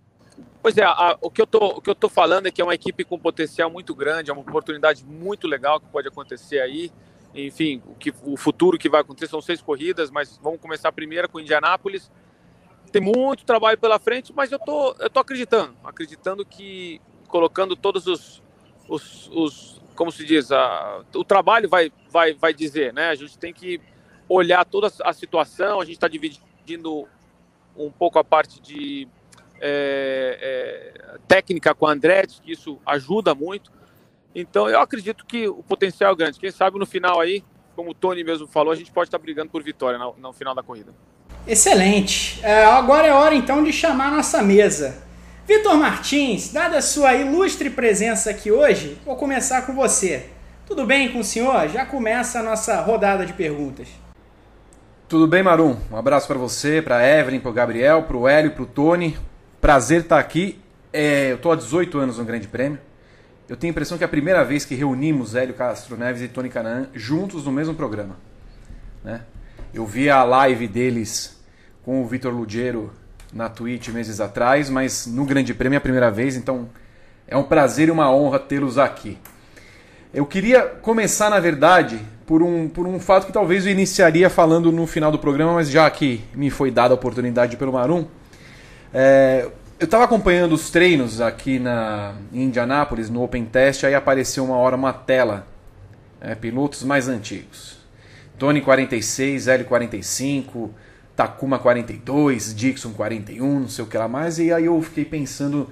Pois 0.63 0.77
é, 0.77 0.85
a, 0.85 1.17
o, 1.21 1.31
que 1.31 1.41
eu 1.41 1.47
tô, 1.47 1.67
o 1.67 1.81
que 1.81 1.91
eu 1.91 1.95
tô 1.95 2.09
falando 2.09 2.47
é 2.47 2.51
que 2.51 2.61
é 2.61 2.65
uma 2.65 2.75
equipe 2.75 3.05
com 3.05 3.19
potencial 3.19 3.71
muito 3.71 3.95
grande, 3.95 4.31
é 4.31 4.33
uma 4.33 4.43
oportunidade 4.43 5.05
muito 5.05 5.47
legal 5.47 5.81
que 5.81 5.87
pode 5.87 6.09
acontecer 6.09 6.61
aí. 6.61 6.91
Enfim, 7.35 7.83
o, 7.87 7.95
que, 7.95 8.13
o 8.25 8.37
futuro 8.37 8.77
que 8.77 8.89
vai 8.89 9.03
acontecer 9.03 9.29
são 9.29 9.41
seis 9.41 9.63
corridas, 9.63 10.11
mas 10.11 10.39
vamos 10.43 10.61
começar 10.61 10.89
a 10.89 10.93
primeira 10.93 11.29
com 11.29 11.39
Indianápolis. 11.39 12.11
Tem 12.91 13.01
muito 13.01 13.45
trabalho 13.45 13.79
pela 13.79 13.99
frente, 13.99 14.33
mas 14.35 14.51
eu 14.51 14.59
tô, 14.59 14.95
eu 14.99 15.09
tô 15.09 15.21
acreditando, 15.21 15.77
acreditando 15.85 16.45
que 16.45 17.01
colocando 17.31 17.77
todos 17.77 18.07
os, 18.07 18.43
os, 18.89 19.31
os 19.33 19.81
como 19.95 20.11
se 20.11 20.25
diz, 20.25 20.51
a, 20.51 21.03
o 21.15 21.25
trabalho 21.25 21.69
vai, 21.69 21.93
vai, 22.11 22.35
vai 22.35 22.55
dizer, 22.55 22.93
né? 22.93 23.11
A 23.11 23.15
gente 23.15 23.39
tem 23.39 23.53
que 23.53 23.81
olhar 24.29 24.65
toda 24.65 24.91
a 25.05 25.13
situação, 25.13 25.81
a 25.81 25.85
gente 25.85 25.97
está 25.97 26.09
dividindo 26.09 27.07
um 27.77 27.91
pouco 27.91 28.19
a 28.19 28.25
parte 28.25 28.61
de 28.61 29.09
é, 29.61 30.39
é, 30.41 31.19
técnica 31.29 31.75
com 31.75 31.87
a 31.87 31.93
Andretti, 31.93 32.41
que 32.41 32.53
isso 32.53 32.79
ajuda 32.87 33.35
muito. 33.35 33.71
Então 34.35 34.69
eu 34.69 34.81
acredito 34.81 35.27
que 35.27 35.49
o 35.49 35.63
potencial 35.63 36.13
é 36.13 36.17
grande. 36.17 36.39
Quem 36.39 36.51
sabe 36.51 36.79
no 36.79 36.87
final 36.87 37.21
aí, 37.21 37.45
como 37.77 37.91
o 37.91 37.95
Tony 37.95 38.25
mesmo 38.25 38.47
falou, 38.47 38.73
a 38.73 38.77
gente 38.77 38.91
pode 38.91 39.09
estar 39.09 39.19
brigando 39.19 39.51
por 39.51 39.63
vitória 39.63 39.99
no, 39.99 40.15
no 40.17 40.33
final 40.33 40.55
da 40.55 40.63
corrida. 40.63 40.95
Excelente. 41.47 42.41
É, 42.43 42.65
agora 42.65 43.07
é 43.07 43.13
hora 43.13 43.35
então 43.35 43.63
de 43.63 43.73
chamar 43.73 44.09
a 44.09 44.17
nossa 44.17 44.43
mesa. 44.43 45.10
Vitor 45.47 45.77
Martins, 45.77 46.53
dada 46.53 46.79
a 46.79 46.83
sua 46.83 47.15
ilustre 47.15 47.71
presença 47.71 48.31
aqui 48.31 48.53
hoje, 48.53 48.99
vou 49.05 49.17
começar 49.17 49.63
com 49.63 49.75
você. 49.75 50.27
Tudo 50.67 50.87
bem 50.87 51.13
com 51.13 51.21
o 51.21 51.25
senhor? 51.25 51.69
Já 51.69 51.85
começa 51.85 52.39
a 52.39 52.43
nossa 52.43 52.81
rodada 52.81 53.27
de 53.27 53.33
perguntas. 53.33 53.89
Tudo 55.09 55.27
bem, 55.27 55.43
Marum? 55.43 55.77
Um 55.91 55.97
abraço 55.97 56.29
para 56.29 56.39
você, 56.39 56.81
para 56.81 57.05
Evelyn, 57.05 57.41
para 57.41 57.51
o 57.51 57.53
Gabriel, 57.53 58.05
para 58.05 58.17
o 58.17 58.29
Hélio, 58.29 58.53
para 58.53 58.63
o 58.63 58.67
Tony. 58.67 59.19
Prazer 59.61 60.03
estar 60.03 60.21
aqui. 60.21 60.61
É, 60.93 61.33
eu 61.33 61.37
estou 61.37 61.51
há 61.51 61.57
18 61.57 61.99
anos 61.99 62.19
no 62.19 62.25
Grande 62.25 62.47
Prêmio. 62.47 62.79
Eu 63.49 63.57
tenho 63.57 63.71
a 63.71 63.73
impressão 63.73 63.99
que 63.99 64.05
é 64.05 64.07
a 64.07 64.09
primeira 64.09 64.45
vez 64.45 64.65
que 64.65 64.77
reunimos 64.77 65.35
Hélio 65.35 65.55
Castro 65.55 65.97
Neves 65.97 66.23
e 66.23 66.29
Tony 66.29 66.49
Canan 66.49 66.89
juntos 66.95 67.45
no 67.45 67.51
mesmo 67.51 67.75
programa. 67.75 68.17
Né? 69.03 69.23
Eu 69.75 69.85
vi 69.85 70.09
a 70.09 70.23
live 70.23 70.69
deles 70.69 71.43
com 71.83 72.01
o 72.01 72.07
Vitor 72.07 72.33
Lugero 72.33 72.93
na 73.33 73.49
Twitch 73.49 73.89
meses 73.89 74.21
atrás, 74.21 74.69
mas 74.69 75.07
no 75.07 75.25
Grande 75.25 75.55
Prêmio 75.55 75.77
é 75.77 75.79
a 75.79 75.81
primeira 75.81 76.11
vez, 76.11 76.37
então 76.37 76.69
é 77.27 77.37
um 77.37 77.43
prazer 77.43 77.89
e 77.89 77.91
uma 77.91 78.13
honra 78.13 78.39
tê-los 78.39 78.79
aqui. 78.79 79.19
Eu 80.13 80.27
queria 80.27 80.63
começar, 80.63 81.31
na 81.31 81.39
verdade, 81.39 82.01
por 82.27 82.43
um, 82.43 82.69
por 82.69 82.87
um 82.87 82.99
fato 82.99 83.27
que 83.27 83.33
talvez 83.33 83.65
eu 83.65 83.73
iniciaria 83.73 84.29
falando 84.29 84.73
no 84.73 84.87
final 84.87 85.13
do 85.13 85.19
programa, 85.19 85.55
mas 85.55 85.71
já 85.71 85.89
que 85.89 86.21
me 86.35 86.51
foi 86.51 86.71
dada 86.71 86.93
a 86.93 86.97
oportunidade 86.97 87.57
pelo 87.57 87.73
Marum, 87.73 88.07
é, 88.93 89.49
eu 89.79 89.85
estava 89.85 90.05
acompanhando 90.05 90.53
os 90.53 90.69
treinos 90.69 91.21
aqui 91.21 91.59
na, 91.59 92.15
em 92.33 92.43
Indianápolis, 92.43 93.09
no 93.09 93.23
Open 93.23 93.45
Test, 93.45 93.85
aí 93.85 93.95
apareceu 93.95 94.45
uma 94.45 94.57
hora 94.57 94.75
uma 94.75 94.93
tela, 94.93 95.47
é, 96.21 96.35
pilotos 96.35 96.83
mais 96.83 97.09
antigos. 97.09 97.79
Tony 98.37 98.61
46, 98.61 99.49
L 99.49 99.65
45, 99.65 100.75
Takuma 101.21 101.59
42, 101.59 102.55
Dixon 102.55 102.95
41, 102.95 103.61
não 103.61 103.69
sei 103.69 103.85
o 103.85 103.87
que 103.87 103.99
lá 103.99 104.09
mais, 104.09 104.39
e 104.39 104.51
aí 104.51 104.65
eu 104.65 104.81
fiquei 104.81 105.05
pensando, 105.05 105.69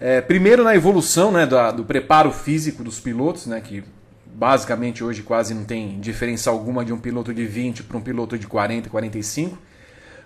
é, 0.00 0.20
primeiro 0.20 0.64
na 0.64 0.74
evolução 0.74 1.30
né, 1.30 1.46
do, 1.46 1.70
do 1.70 1.84
preparo 1.84 2.32
físico 2.32 2.82
dos 2.82 2.98
pilotos, 2.98 3.46
né, 3.46 3.60
que 3.60 3.84
basicamente 4.26 5.04
hoje 5.04 5.22
quase 5.22 5.54
não 5.54 5.62
tem 5.62 6.00
diferença 6.00 6.50
alguma 6.50 6.84
de 6.84 6.92
um 6.92 6.98
piloto 6.98 7.32
de 7.32 7.46
20 7.46 7.84
para 7.84 7.96
um 7.96 8.00
piloto 8.00 8.36
de 8.36 8.48
40, 8.48 8.90
45, 8.90 9.56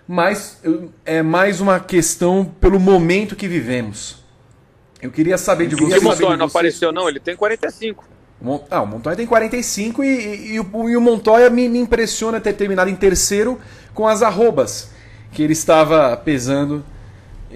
mas 0.07 0.59
é 1.05 1.21
mais 1.21 1.61
uma 1.61 1.79
questão 1.79 2.43
pelo 2.43 2.79
momento 2.79 3.35
que 3.35 3.47
vivemos. 3.47 4.23
Eu 4.99 5.11
queria 5.11 5.37
saber 5.37 5.67
de 5.67 5.75
você. 5.75 5.99
O 5.99 6.03
Montoya 6.03 6.35
não 6.35 6.47
apareceu, 6.47 6.91
não, 6.91 7.07
ele 7.07 7.19
tem 7.19 7.35
45. 7.35 8.12
Ah, 8.69 8.81
o 8.81 8.87
Montoya 8.87 9.15
tem 9.15 9.25
45 9.25 10.03
e, 10.03 10.07
e, 10.07 10.53
e, 10.55 10.59
o, 10.59 10.89
e 10.89 10.97
o 10.97 11.01
Montoya 11.01 11.49
me, 11.49 11.69
me 11.69 11.79
impressiona 11.79 12.41
ter 12.41 12.53
terminado 12.53 12.89
em 12.89 12.95
terceiro 12.95 13.59
com 13.93 14.07
as 14.07 14.21
arrobas, 14.21 14.91
que 15.31 15.41
ele 15.41 15.53
estava 15.53 16.15
pesando 16.17 16.83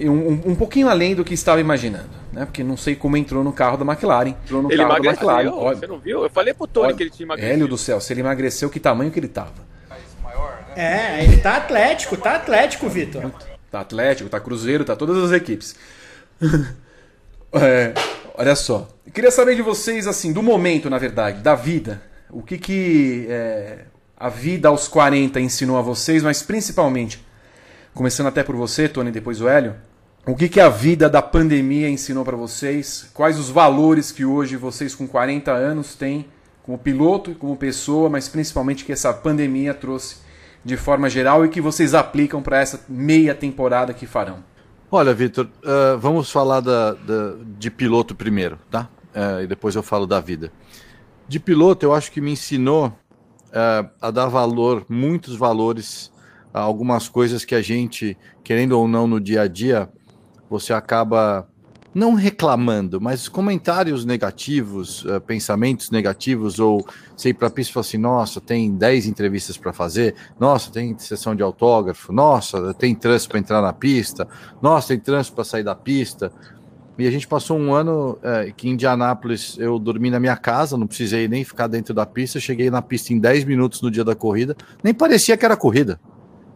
um, 0.06 0.52
um, 0.52 0.56
pouquinho 0.56 0.88
além 0.88 1.16
do 1.16 1.24
que 1.24 1.34
estava 1.34 1.60
imaginando, 1.60 2.10
né? 2.32 2.46
Porque 2.46 2.64
não 2.64 2.78
sei 2.78 2.96
como 2.96 3.18
entrou 3.18 3.44
no 3.44 3.52
carro 3.52 3.78
da 3.78 3.86
McLaren. 3.86 4.30
Entrou 4.30 4.62
no 4.62 4.72
ele 4.72 4.78
carro 4.78 4.92
emagreceu, 4.92 5.28
da 5.28 5.42
McLaren. 5.42 5.76
Você 5.76 5.88
não 5.88 6.00
viu? 6.00 6.24
Eu 6.24 6.30
falei 6.30 6.54
pro 6.54 6.68
Tony 6.68 6.88
olha, 6.88 6.96
que 6.96 7.04
ele 7.04 7.10
tinha 7.10 7.26
emagrecido. 7.26 7.54
Hélio 7.54 7.68
do 7.68 7.78
céu, 7.78 8.00
se 8.00 8.14
ele 8.14 8.22
emagreceu, 8.22 8.70
que 8.70 8.80
tamanho 8.80 9.12
que 9.12 9.20
ele 9.20 9.28
estava? 9.28 9.68
É, 10.76 11.24
ele 11.24 11.38
tá 11.38 11.58
atlético, 11.58 12.16
tá 12.16 12.36
atlético, 12.36 12.88
Vitor. 12.88 13.32
Tá 13.72 13.80
atlético, 13.80 14.30
tá 14.30 14.40
cruzeiro, 14.40 14.86
tá 14.86 14.96
todas 14.96 15.18
as 15.18 15.32
equipes. 15.32 15.76
é, 17.52 17.94
olha 18.38 18.56
só. 18.56 18.88
Eu 19.06 19.12
queria 19.12 19.32
saber 19.32 19.56
de 19.56 19.62
vocês, 19.62 20.08
assim, 20.08 20.32
do 20.32 20.44
momento, 20.44 20.90
na 20.90 20.98
verdade, 20.98 21.42
da 21.42 21.56
vida. 21.56 22.02
O 22.30 22.42
que 22.42 22.58
que 22.58 23.26
é, 23.30 23.86
a 24.16 24.30
vida 24.30 24.70
aos 24.70 24.88
40 24.88 25.40
ensinou 25.40 25.78
a 25.78 25.82
vocês, 25.82 26.24
mas 26.24 26.42
principalmente, 26.42 27.26
começando 27.94 28.28
até 28.28 28.44
por 28.44 28.56
você, 28.56 28.88
Tony, 28.88 29.12
depois 29.12 29.42
o 29.42 29.48
Hélio. 29.48 29.76
O 30.26 30.36
que, 30.36 30.50
que 30.50 30.60
a 30.60 30.68
vida 30.68 31.10
da 31.10 31.22
pandemia 31.22 31.90
ensinou 31.90 32.26
para 32.26 32.36
vocês? 32.36 33.10
Quais 33.14 33.40
os 33.40 33.50
valores 33.50 34.12
que 34.12 34.26
hoje 34.26 34.58
vocês 34.58 34.94
com 34.94 35.08
40 35.08 35.52
anos 35.52 35.96
têm 35.96 36.26
como 36.64 36.78
piloto 36.78 37.32
e 37.32 37.36
como 37.36 37.56
pessoa, 37.56 38.10
mas 38.10 38.28
principalmente 38.28 38.84
que 38.84 38.92
essa 38.92 39.14
pandemia 39.14 39.74
trouxe 39.74 40.18
de 40.66 40.76
forma 40.76 41.10
geral 41.10 41.46
e 41.46 41.50
que 41.50 41.62
vocês 41.62 41.94
aplicam 41.94 42.42
para 42.42 42.60
essa 42.60 42.82
meia 42.90 43.34
temporada 43.34 43.94
que 43.94 44.06
farão? 44.06 44.44
Olha, 44.90 45.14
Vitor, 45.14 45.50
uh, 45.64 45.98
vamos 46.00 46.32
falar 46.32 46.62
da, 46.62 46.94
da, 46.94 47.36
de 47.58 47.70
piloto 47.70 48.16
primeiro, 48.16 48.58
tá? 48.72 48.88
Uh, 49.14 49.42
e 49.42 49.48
depois 49.48 49.76
eu 49.76 49.84
falo 49.84 50.08
da 50.08 50.22
vida. 50.22 50.50
De 51.28 51.42
piloto, 51.42 51.86
eu 51.86 51.94
acho 51.94 52.10
que 52.10 52.22
me 52.22 52.32
ensinou 52.32 52.88
uh, 52.88 53.90
a 54.02 54.10
dar 54.12 54.28
valor, 54.28 54.86
muitos 54.88 55.36
valores, 55.36 56.10
a 56.54 56.62
algumas 56.62 57.10
coisas 57.10 57.44
que 57.44 57.54
a 57.54 57.62
gente, 57.62 58.18
querendo 58.46 58.80
ou 58.80 58.88
não, 58.88 59.06
no 59.08 59.20
dia 59.20 59.42
a 59.42 59.48
dia, 59.48 59.90
você 60.50 60.72
acaba 60.72 61.46
não 61.94 62.14
reclamando, 62.14 63.02
mas 63.02 63.28
comentários 63.28 64.06
negativos, 64.06 65.04
uh, 65.06 65.20
pensamentos 65.22 65.90
negativos, 65.90 66.60
ou 66.60 66.86
sei 67.16 67.34
para 67.34 67.48
a 67.48 67.52
pista 67.52 67.74
falar 67.74 67.82
assim: 67.82 67.98
nossa, 67.98 68.40
tem 68.40 68.72
10 68.72 69.08
entrevistas 69.08 69.58
para 69.58 69.74
fazer, 69.74 70.16
nossa, 70.40 70.72
tem 70.72 70.98
sessão 70.98 71.36
de 71.36 71.42
autógrafo, 71.42 72.12
nossa, 72.12 72.74
tem 72.74 72.94
trânsito 72.94 73.30
para 73.32 73.40
entrar 73.40 73.62
na 73.62 73.74
pista, 73.74 74.28
nossa, 74.62 74.90
tem 74.90 75.00
trânsito 75.00 75.36
para 75.36 75.44
sair 75.44 75.64
da 75.64 75.76
pista. 75.76 76.32
E 77.00 77.06
a 77.06 77.12
gente 77.12 77.28
passou 77.28 77.60
um 77.60 77.74
ano 77.76 78.18
uh, 78.24 78.52
que 78.56 78.68
em 78.68 78.72
Indianápolis 78.72 79.56
eu 79.60 79.78
dormi 79.78 80.10
na 80.10 80.20
minha 80.20 80.36
casa, 80.36 80.76
não 80.76 80.88
precisei 80.88 81.28
nem 81.28 81.44
ficar 81.44 81.68
dentro 81.68 81.94
da 81.94 82.08
pista, 82.08 82.40
cheguei 82.40 82.72
na 82.72 82.82
pista 82.82 83.14
em 83.14 83.20
10 83.20 83.44
minutos 83.44 83.82
no 83.84 83.92
dia 83.92 84.04
da 84.04 84.16
corrida, 84.16 84.56
nem 84.84 84.96
parecia 84.96 85.38
que 85.38 85.46
era 85.46 85.56
corrida. 85.56 86.00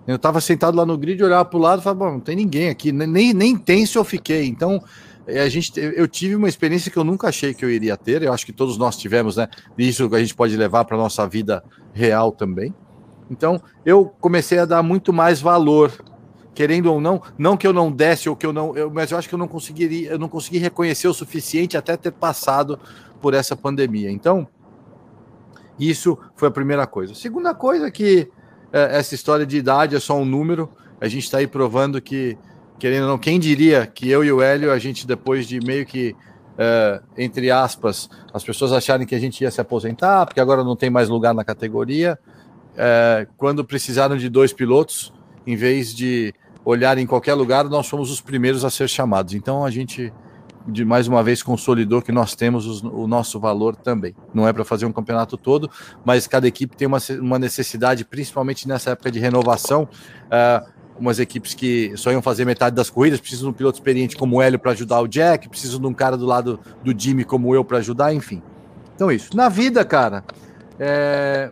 Eu 0.07 0.15
estava 0.15 0.41
sentado 0.41 0.75
lá 0.75 0.85
no 0.85 0.97
grid, 0.97 1.23
olhava 1.23 1.45
para 1.45 1.57
o 1.57 1.61
lado 1.61 1.79
e 1.79 1.83
falava, 1.83 2.05
bom, 2.05 2.11
não 2.13 2.19
tem 2.19 2.35
ninguém 2.35 2.69
aqui, 2.69 2.91
nem, 2.91 3.33
nem 3.33 3.55
tem 3.55 3.85
se 3.85 3.97
eu 3.97 4.03
fiquei. 4.03 4.47
Então, 4.47 4.83
a 5.27 5.49
gente, 5.49 5.79
eu 5.79 6.07
tive 6.07 6.35
uma 6.35 6.49
experiência 6.49 6.91
que 6.91 6.97
eu 6.97 7.03
nunca 7.03 7.27
achei 7.27 7.53
que 7.53 7.63
eu 7.63 7.69
iria 7.69 7.95
ter, 7.95 8.23
eu 8.23 8.33
acho 8.33 8.45
que 8.45 8.53
todos 8.53 8.77
nós 8.77 8.97
tivemos, 8.97 9.37
né? 9.37 9.47
Isso 9.77 10.09
a 10.13 10.19
gente 10.19 10.35
pode 10.35 10.55
levar 10.57 10.85
para 10.85 10.97
nossa 10.97 11.27
vida 11.27 11.63
real 11.93 12.31
também. 12.31 12.73
Então, 13.29 13.61
eu 13.85 14.05
comecei 14.19 14.59
a 14.59 14.65
dar 14.65 14.83
muito 14.83 15.13
mais 15.13 15.39
valor, 15.39 15.91
querendo 16.53 16.91
ou 16.91 16.99
não, 16.99 17.21
não 17.37 17.55
que 17.55 17.65
eu 17.65 17.71
não 17.71 17.91
desse 17.91 18.27
ou 18.27 18.35
que 18.35 18.45
eu 18.45 18.51
não, 18.51 18.75
eu, 18.75 18.91
mas 18.91 19.11
eu 19.11 19.17
acho 19.17 19.29
que 19.29 19.35
eu 19.35 19.39
não 19.39 19.47
conseguiria, 19.47 20.11
eu 20.11 20.19
não 20.19 20.27
consegui 20.27 20.57
reconhecer 20.57 21.07
o 21.07 21.13
suficiente 21.13 21.77
até 21.77 21.95
ter 21.95 22.11
passado 22.11 22.77
por 23.21 23.33
essa 23.33 23.55
pandemia. 23.55 24.11
Então, 24.11 24.47
isso 25.79 26.17
foi 26.35 26.47
a 26.47 26.51
primeira 26.51 26.85
coisa. 26.85 27.15
Segunda 27.15 27.53
coisa 27.53 27.87
é 27.87 27.91
que 27.91 28.29
é, 28.73 28.97
essa 28.97 29.15
história 29.15 29.45
de 29.45 29.57
idade 29.57 29.95
é 29.95 29.99
só 29.99 30.17
um 30.17 30.25
número. 30.25 30.69
A 30.99 31.07
gente 31.07 31.23
está 31.23 31.37
aí 31.37 31.47
provando 31.47 32.01
que, 32.01 32.37
querendo 32.81 33.03
ou 33.03 33.09
não, 33.09 33.17
quem 33.19 33.39
diria 33.39 33.85
que 33.85 34.09
eu 34.09 34.23
e 34.23 34.31
o 34.31 34.41
Hélio, 34.41 34.71
a 34.71 34.79
gente 34.79 35.05
depois 35.05 35.47
de 35.47 35.59
meio 35.59 35.85
que 35.85 36.15
é, 36.57 36.99
entre 37.15 37.51
aspas, 37.51 38.09
as 38.33 38.43
pessoas 38.43 38.73
acharem 38.73 39.05
que 39.05 39.13
a 39.13 39.19
gente 39.19 39.39
ia 39.39 39.51
se 39.51 39.61
aposentar, 39.61 40.25
porque 40.25 40.39
agora 40.39 40.63
não 40.63 40.75
tem 40.75 40.89
mais 40.89 41.07
lugar 41.07 41.31
na 41.31 41.43
categoria 41.43 42.17
é, 42.75 43.27
quando 43.37 43.63
precisaram 43.63 44.17
de 44.17 44.27
dois 44.29 44.51
pilotos, 44.51 45.13
em 45.45 45.55
vez 45.55 45.93
de 45.93 46.33
olhar 46.65 46.97
em 46.97 47.05
qualquer 47.05 47.35
lugar, 47.35 47.65
nós 47.65 47.87
fomos 47.87 48.09
os 48.09 48.19
primeiros 48.19 48.65
a 48.65 48.71
ser 48.71 48.89
chamados. 48.89 49.35
Então 49.35 49.63
a 49.63 49.69
gente, 49.69 50.11
de 50.67 50.83
mais 50.83 51.07
uma 51.07 51.21
vez, 51.21 51.43
consolidou 51.43 52.01
que 52.01 52.11
nós 52.11 52.33
temos 52.33 52.65
os, 52.65 52.81
o 52.81 53.05
nosso 53.05 53.39
valor 53.39 53.75
também. 53.75 54.15
Não 54.33 54.47
é 54.47 54.53
para 54.53 54.65
fazer 54.65 54.87
um 54.87 54.91
campeonato 54.91 55.37
todo, 55.37 55.69
mas 56.03 56.25
cada 56.25 56.47
equipe 56.47 56.75
tem 56.75 56.87
uma, 56.87 56.97
uma 57.19 57.37
necessidade, 57.37 58.03
principalmente 58.03 58.67
nessa 58.67 58.89
época 58.89 59.11
de 59.11 59.19
renovação. 59.19 59.87
É, 60.31 60.80
umas 60.99 61.19
equipes 61.19 61.53
que 61.53 61.91
só 61.95 62.11
iam 62.11 62.21
fazer 62.21 62.45
metade 62.45 62.75
das 62.75 62.89
corridas, 62.89 63.19
precisam 63.19 63.49
de 63.49 63.49
um 63.49 63.57
piloto 63.57 63.77
experiente 63.77 64.15
como 64.15 64.37
o 64.37 64.41
Hélio 64.41 64.59
para 64.59 64.71
ajudar 64.71 65.01
o 65.01 65.07
Jack, 65.07 65.49
precisam 65.49 65.79
de 65.79 65.87
um 65.87 65.93
cara 65.93 66.15
do 66.15 66.25
lado 66.25 66.59
do 66.83 66.97
Jimmy 66.97 67.23
como 67.23 67.53
eu 67.55 67.63
para 67.63 67.79
ajudar, 67.79 68.13
enfim. 68.13 68.41
Então, 68.95 69.11
isso. 69.11 69.35
Na 69.35 69.49
vida, 69.49 69.83
cara, 69.83 70.23
é, 70.79 71.51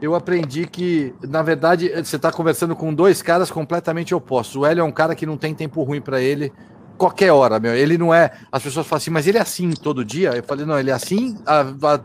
eu 0.00 0.14
aprendi 0.14 0.66
que, 0.66 1.14
na 1.22 1.42
verdade, 1.42 1.88
você 1.88 2.16
está 2.16 2.30
conversando 2.30 2.74
com 2.74 2.92
dois 2.92 3.22
caras 3.22 3.50
completamente 3.50 4.14
opostos. 4.14 4.56
O 4.56 4.66
Hélio 4.66 4.82
é 4.82 4.84
um 4.84 4.92
cara 4.92 5.14
que 5.14 5.24
não 5.24 5.36
tem 5.36 5.54
tempo 5.54 5.82
ruim 5.82 6.00
para 6.00 6.20
ele 6.20 6.52
qualquer 6.96 7.32
hora, 7.32 7.58
meu. 7.58 7.74
Ele 7.74 7.96
não 7.96 8.12
é. 8.12 8.30
As 8.50 8.62
pessoas 8.62 8.86
falam 8.86 8.98
assim, 8.98 9.10
mas 9.10 9.26
ele 9.26 9.38
é 9.38 9.40
assim 9.40 9.70
todo 9.70 10.04
dia? 10.04 10.30
Eu 10.30 10.42
falei, 10.42 10.66
não, 10.66 10.78
ele 10.78 10.90
é 10.90 10.94
assim 10.94 11.38
há, 11.46 11.60
há 11.60 12.00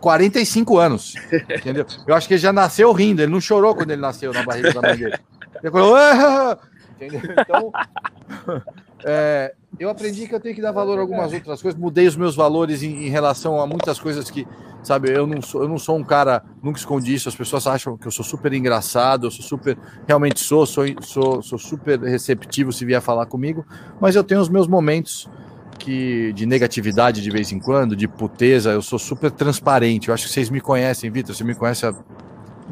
45 0.00 0.78
anos. 0.78 1.14
Entendeu? 1.50 1.86
Eu 2.06 2.14
acho 2.14 2.26
que 2.26 2.34
ele 2.34 2.40
já 2.40 2.52
nasceu 2.52 2.92
rindo, 2.92 3.22
ele 3.22 3.32
não 3.32 3.40
chorou 3.40 3.74
quando 3.74 3.90
ele 3.90 4.00
nasceu 4.00 4.32
na 4.32 4.42
barriga 4.42 4.72
da 4.72 4.82
mãe 4.82 4.96
dele. 4.96 5.18
Ele 5.62 5.70
falou, 5.70 5.96
entendeu? 6.94 7.20
Então, 7.38 7.72
é, 9.04 9.54
eu 9.78 9.90
aprendi 9.90 10.26
que 10.26 10.34
eu 10.34 10.40
tenho 10.40 10.54
que 10.54 10.62
dar 10.62 10.72
valor 10.72 10.98
a 10.98 11.02
algumas 11.02 11.32
outras 11.32 11.62
coisas, 11.62 11.80
mudei 11.80 12.06
os 12.06 12.16
meus 12.16 12.34
valores 12.34 12.82
em, 12.82 13.06
em 13.06 13.08
relação 13.08 13.60
a 13.60 13.66
muitas 13.66 13.98
coisas 13.98 14.30
que 14.30 14.46
sabe? 14.86 15.10
Eu 15.10 15.26
não 15.26 15.42
sou, 15.42 15.62
eu 15.62 15.68
não 15.68 15.78
sou 15.78 15.96
um 15.96 16.04
cara, 16.04 16.42
nunca 16.62 16.78
escondi 16.78 17.12
isso. 17.12 17.28
As 17.28 17.34
pessoas 17.34 17.66
acham 17.66 17.96
que 17.96 18.06
eu 18.06 18.10
sou 18.10 18.24
super 18.24 18.52
engraçado, 18.52 19.26
eu 19.26 19.30
sou 19.30 19.44
super, 19.44 19.76
realmente 20.06 20.38
sou, 20.38 20.64
sou, 20.64 20.84
sou, 21.00 21.42
sou 21.42 21.58
super 21.58 21.98
receptivo 22.00 22.72
se 22.72 22.84
vier 22.84 23.02
falar 23.02 23.26
comigo, 23.26 23.66
mas 24.00 24.14
eu 24.14 24.22
tenho 24.22 24.40
os 24.40 24.48
meus 24.48 24.68
momentos 24.68 25.28
que 25.78 26.32
de 26.32 26.46
negatividade 26.46 27.20
de 27.20 27.30
vez 27.30 27.52
em 27.52 27.58
quando, 27.58 27.96
de 27.96 28.08
puteza, 28.08 28.70
eu 28.70 28.80
sou 28.80 28.98
super 28.98 29.30
transparente. 29.30 30.08
Eu 30.08 30.14
acho 30.14 30.26
que 30.26 30.32
vocês 30.32 30.48
me 30.48 30.60
conhecem, 30.60 31.10
Vitor, 31.10 31.34
você 31.34 31.44
me 31.44 31.54
conhece 31.54 31.84
há 31.84 31.94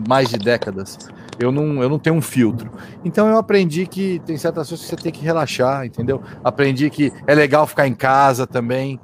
mais 0.08 0.28
de 0.28 0.38
décadas. 0.38 0.96
Eu 1.38 1.50
não, 1.50 1.82
eu 1.82 1.88
não 1.88 1.98
tenho 1.98 2.16
um 2.16 2.22
filtro. 2.22 2.70
Então 3.04 3.28
eu 3.28 3.36
aprendi 3.38 3.86
que 3.86 4.20
tem 4.26 4.36
certas 4.36 4.68
coisas 4.68 4.84
que 4.84 4.94
você 4.94 5.02
tem 5.02 5.12
que 5.12 5.24
relaxar, 5.24 5.84
entendeu? 5.84 6.22
Aprendi 6.42 6.88
que 6.90 7.12
é 7.26 7.34
legal 7.34 7.66
ficar 7.66 7.86
em 7.86 7.94
casa 7.94 8.46
também 8.46 9.00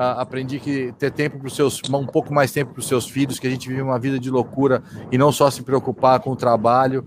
aprendi 0.00 0.58
que 0.58 0.94
ter 0.98 1.10
tempo 1.10 1.38
para 1.38 1.46
os 1.46 1.54
seus, 1.54 1.80
um 1.92 2.06
pouco 2.06 2.32
mais 2.32 2.50
tempo 2.50 2.72
para 2.72 2.80
os 2.80 2.88
seus 2.88 3.06
filhos, 3.06 3.38
que 3.38 3.46
a 3.46 3.50
gente 3.50 3.68
vive 3.68 3.82
uma 3.82 3.98
vida 3.98 4.18
de 4.18 4.30
loucura 4.30 4.82
e 5.12 5.18
não 5.18 5.30
só 5.30 5.50
se 5.50 5.62
preocupar 5.62 6.20
com 6.20 6.30
o 6.30 6.36
trabalho. 6.36 7.04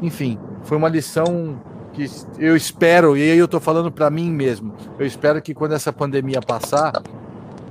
Enfim, 0.00 0.38
foi 0.62 0.76
uma 0.76 0.88
lição 0.88 1.60
que 1.92 2.08
eu 2.38 2.54
espero, 2.54 3.16
e 3.16 3.22
aí 3.22 3.38
eu 3.38 3.46
estou 3.46 3.58
falando 3.58 3.90
para 3.90 4.08
mim 4.10 4.30
mesmo, 4.30 4.74
eu 4.98 5.06
espero 5.06 5.40
que 5.40 5.54
quando 5.54 5.72
essa 5.72 5.92
pandemia 5.92 6.40
passar, 6.40 6.92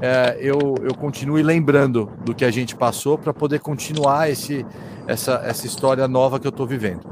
é, 0.01 0.37
eu, 0.41 0.75
eu 0.81 0.93
continue 0.95 1.41
lembrando 1.41 2.11
do 2.25 2.33
que 2.33 2.43
a 2.43 2.51
gente 2.51 2.75
passou 2.75 3.17
para 3.17 3.33
poder 3.33 3.59
continuar 3.59 4.29
esse, 4.29 4.65
essa, 5.07 5.41
essa 5.43 5.65
história 5.65 6.07
nova 6.07 6.39
que 6.39 6.47
eu 6.47 6.49
estou 6.49 6.65
vivendo. 6.65 7.07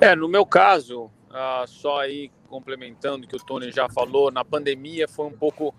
É, 0.00 0.14
no 0.14 0.28
meu 0.28 0.44
caso, 0.44 1.04
uh, 1.30 1.66
só 1.66 2.00
aí 2.00 2.30
complementando 2.48 3.24
o 3.24 3.28
que 3.28 3.36
o 3.36 3.38
Tony 3.38 3.70
já 3.70 3.88
falou, 3.88 4.30
na 4.30 4.44
pandemia 4.44 5.08
foi 5.08 5.26
um 5.26 5.32
pouco 5.32 5.74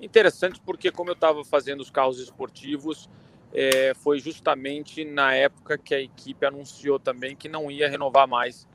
interessante 0.00 0.60
porque 0.64 0.90
como 0.90 1.10
eu 1.10 1.14
estava 1.14 1.44
fazendo 1.44 1.80
os 1.80 1.90
carros 1.90 2.18
esportivos, 2.18 3.08
é, 3.52 3.94
foi 3.94 4.18
justamente 4.20 5.04
na 5.04 5.34
época 5.34 5.78
que 5.78 5.94
a 5.94 6.00
equipe 6.00 6.44
anunciou 6.44 6.98
também 6.98 7.34
que 7.34 7.48
não 7.48 7.70
ia 7.70 7.88
renovar 7.88 8.28
mais 8.28 8.66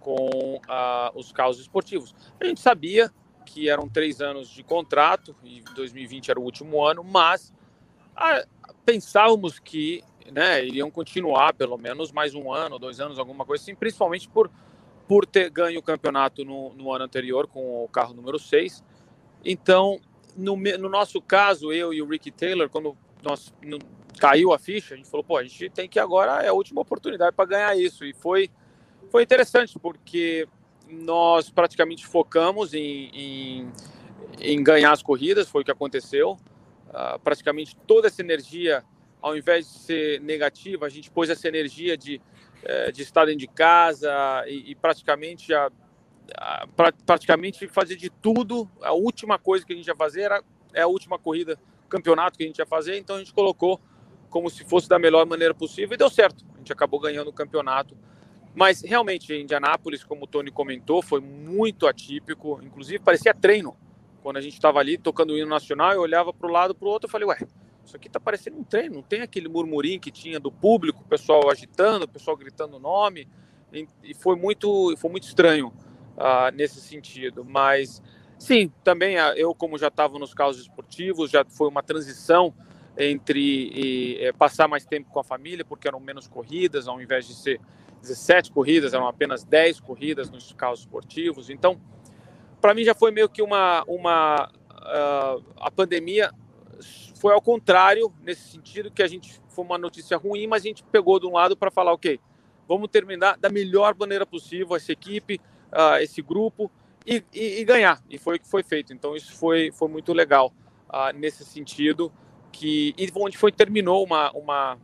com 0.00 0.56
uh, 0.56 1.18
os 1.18 1.32
carros 1.32 1.60
esportivos. 1.60 2.14
A 2.40 2.44
gente 2.44 2.60
sabia 2.60 3.10
que 3.44 3.68
eram 3.68 3.88
três 3.88 4.20
anos 4.20 4.48
de 4.48 4.62
contrato 4.62 5.34
e 5.44 5.60
2020 5.74 6.30
era 6.30 6.40
o 6.40 6.42
último 6.42 6.84
ano, 6.84 7.04
mas 7.04 7.52
uh, 8.16 8.46
pensávamos 8.84 9.58
que 9.58 10.02
né, 10.30 10.64
iriam 10.64 10.90
continuar 10.90 11.54
pelo 11.54 11.78
menos 11.78 12.12
mais 12.12 12.34
um 12.34 12.52
ano, 12.52 12.78
dois 12.78 13.00
anos, 13.00 13.18
alguma 13.18 13.44
coisa 13.44 13.62
assim, 13.62 13.74
principalmente 13.74 14.28
por 14.28 14.50
por 15.06 15.26
ter 15.26 15.50
ganho 15.50 15.80
o 15.80 15.82
campeonato 15.82 16.44
no, 16.44 16.72
no 16.74 16.92
ano 16.92 17.04
anterior 17.04 17.46
com 17.46 17.84
o 17.84 17.88
carro 17.88 18.14
número 18.14 18.38
6. 18.38 18.82
Então, 19.44 20.00
no, 20.36 20.56
no, 20.56 20.88
nosso 20.88 21.20
caso, 21.20 21.72
eu 21.72 21.92
e 21.92 22.00
o 22.00 22.06
Ricky 22.06 22.30
Taylor, 22.30 22.68
quando 22.68 22.96
nós 23.22 23.52
no, 23.62 23.78
caiu 24.18 24.52
a 24.52 24.58
ficha, 24.58 24.94
a 24.94 24.96
gente 24.96 25.10
falou, 25.10 25.24
pô, 25.24 25.36
a 25.36 25.42
gente 25.42 25.68
tem 25.70 25.88
que 25.88 25.98
agora 25.98 26.42
é 26.42 26.48
a 26.48 26.52
última 26.52 26.80
oportunidade 26.80 27.34
para 27.34 27.44
ganhar 27.44 27.76
isso. 27.76 28.04
E 28.04 28.14
foi, 28.14 28.48
foi 29.10 29.22
interessante, 29.22 29.78
porque 29.78 30.48
nós 30.88 31.50
praticamente 31.50 32.06
focamos 32.06 32.72
em, 32.72 33.10
em, 33.12 33.72
em 34.40 34.62
ganhar 34.62 34.92
as 34.92 35.02
corridas, 35.02 35.48
foi 35.48 35.62
o 35.62 35.64
que 35.64 35.70
aconteceu. 35.70 36.38
Uh, 36.88 37.18
praticamente 37.24 37.74
toda 37.86 38.08
essa 38.08 38.20
energia, 38.20 38.84
ao 39.22 39.36
invés 39.36 39.72
de 39.72 39.78
ser 39.78 40.20
negativa, 40.20 40.86
a 40.86 40.88
gente 40.88 41.10
pôs 41.10 41.30
essa 41.30 41.48
energia 41.48 41.96
de 41.96 42.20
é, 42.64 42.92
de 42.92 43.02
estar 43.02 43.24
dentro 43.24 43.40
de 43.40 43.48
casa 43.48 44.12
e, 44.46 44.70
e 44.70 44.74
praticamente 44.74 45.52
pra, 46.76 46.92
praticamente 47.04 47.66
fazer 47.68 47.96
de 47.96 48.08
tudo. 48.08 48.70
A 48.80 48.92
última 48.92 49.38
coisa 49.38 49.66
que 49.66 49.72
a 49.72 49.76
gente 49.76 49.86
ia 49.86 49.96
fazer 49.96 50.22
era 50.22 50.42
é 50.74 50.82
a 50.82 50.86
última 50.86 51.18
corrida, 51.18 51.58
campeonato 51.88 52.38
que 52.38 52.44
a 52.44 52.46
gente 52.46 52.58
ia 52.58 52.66
fazer, 52.66 52.96
então 52.98 53.16
a 53.16 53.18
gente 53.18 53.34
colocou 53.34 53.80
como 54.30 54.48
se 54.48 54.64
fosse 54.64 54.88
da 54.88 54.98
melhor 54.98 55.26
maneira 55.26 55.52
possível 55.52 55.94
e 55.94 55.98
deu 55.98 56.08
certo. 56.08 56.44
A 56.54 56.58
gente 56.58 56.72
acabou 56.72 56.98
ganhando 56.98 57.28
o 57.28 57.32
campeonato. 57.32 57.96
Mas 58.54 58.82
realmente, 58.82 59.32
em 59.32 59.42
Indianápolis, 59.42 60.04
como 60.04 60.24
o 60.24 60.26
Tony 60.26 60.50
comentou, 60.50 61.02
foi 61.02 61.20
muito 61.20 61.86
atípico. 61.86 62.60
Inclusive, 62.62 62.98
parecia 62.98 63.34
treino. 63.34 63.76
Quando 64.22 64.36
a 64.36 64.40
gente 64.40 64.54
estava 64.54 64.78
ali 64.78 64.96
tocando 64.96 65.32
o 65.32 65.38
hino 65.38 65.48
nacional, 65.48 65.92
eu 65.92 66.00
olhava 66.00 66.32
para 66.32 66.48
o 66.48 66.50
lado, 66.50 66.74
para 66.74 66.86
o 66.86 66.90
outro, 66.90 67.08
e 67.08 67.10
falei, 67.10 67.26
ué, 67.28 67.38
isso 67.84 67.96
aqui 67.96 68.08
tá 68.08 68.20
parecendo 68.20 68.58
um 68.58 68.64
treino, 68.64 68.96
não 68.96 69.02
tem 69.02 69.22
aquele 69.22 69.48
murmurinho 69.48 70.00
que 70.00 70.10
tinha 70.10 70.38
do 70.38 70.50
público, 70.50 71.02
o 71.02 71.08
pessoal 71.08 71.50
agitando, 71.50 72.04
o 72.04 72.08
pessoal 72.08 72.36
gritando 72.36 72.76
o 72.76 72.80
nome, 72.80 73.28
e 74.02 74.14
foi 74.14 74.36
muito, 74.36 74.94
foi 74.98 75.10
muito 75.10 75.24
estranho 75.24 75.72
uh, 76.16 76.54
nesse 76.54 76.80
sentido. 76.80 77.44
Mas 77.44 78.02
sim, 78.38 78.70
também 78.84 79.16
uh, 79.16 79.32
eu, 79.34 79.54
como 79.54 79.78
já 79.78 79.88
estava 79.88 80.18
nos 80.18 80.34
carros 80.34 80.58
esportivos, 80.58 81.30
já 81.30 81.44
foi 81.44 81.68
uma 81.68 81.82
transição 81.82 82.54
entre 82.96 83.40
e, 83.40 84.26
e, 84.26 84.32
passar 84.34 84.68
mais 84.68 84.84
tempo 84.84 85.10
com 85.10 85.18
a 85.18 85.24
família, 85.24 85.64
porque 85.64 85.88
eram 85.88 85.98
menos 85.98 86.28
corridas, 86.28 86.86
ao 86.86 87.00
invés 87.00 87.26
de 87.26 87.34
ser 87.34 87.60
17 88.02 88.52
corridas, 88.52 88.92
eram 88.92 89.06
apenas 89.06 89.44
10 89.44 89.80
corridas 89.80 90.30
nos 90.30 90.52
carros 90.52 90.80
esportivos. 90.80 91.48
Então, 91.48 91.80
para 92.60 92.74
mim 92.74 92.84
já 92.84 92.94
foi 92.94 93.10
meio 93.10 93.28
que 93.28 93.40
uma, 93.40 93.82
uma 93.86 94.50
uh, 94.72 95.44
a 95.58 95.70
pandemia 95.70 96.30
foi 97.22 97.32
ao 97.32 97.40
contrário, 97.40 98.12
nesse 98.20 98.50
sentido, 98.50 98.90
que 98.90 99.00
a 99.00 99.06
gente 99.06 99.40
foi 99.50 99.64
uma 99.64 99.78
notícia 99.78 100.16
ruim, 100.16 100.48
mas 100.48 100.64
a 100.64 100.66
gente 100.66 100.82
pegou 100.82 101.20
de 101.20 101.26
um 101.28 101.34
lado 101.34 101.56
para 101.56 101.70
falar, 101.70 101.92
ok, 101.92 102.18
vamos 102.66 102.88
terminar 102.88 103.38
da 103.38 103.48
melhor 103.48 103.94
maneira 103.96 104.26
possível 104.26 104.74
essa 104.74 104.90
equipe, 104.90 105.40
uh, 105.70 106.02
esse 106.02 106.20
grupo 106.20 106.68
e, 107.06 107.22
e, 107.32 107.60
e, 107.60 107.64
ganhar. 107.64 108.02
E 108.10 108.18
foi 108.18 108.34
o 108.34 108.40
que 108.40 108.48
foi 108.48 108.64
feito. 108.64 108.92
Então 108.92 109.14
isso 109.14 109.36
foi, 109.36 109.70
foi 109.70 109.86
muito 109.86 110.12
legal 110.12 110.52
uh, 110.88 111.16
nesse 111.16 111.44
sentido 111.44 112.12
que 112.50 112.92
e 112.98 113.08
onde 113.14 113.38
foi 113.38 113.52
terminou 113.52 114.04
uma, 114.04 114.32
uma 114.32 114.76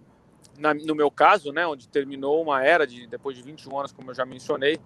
na, 0.57 0.73
no 0.73 0.95
meu 0.95 1.11
caso, 1.11 1.51
né, 1.51 1.67
onde 1.67 1.89
terminou 1.89 2.41
uma 2.41 2.65
era 2.65 2.87
de 2.87 3.09
depois 3.09 3.37
de 3.37 3.43
21 3.43 3.77
anos, 3.77 3.91
como 3.91 4.13
eu 4.13 4.15
já 4.15 4.25
mencionei, 4.25 4.79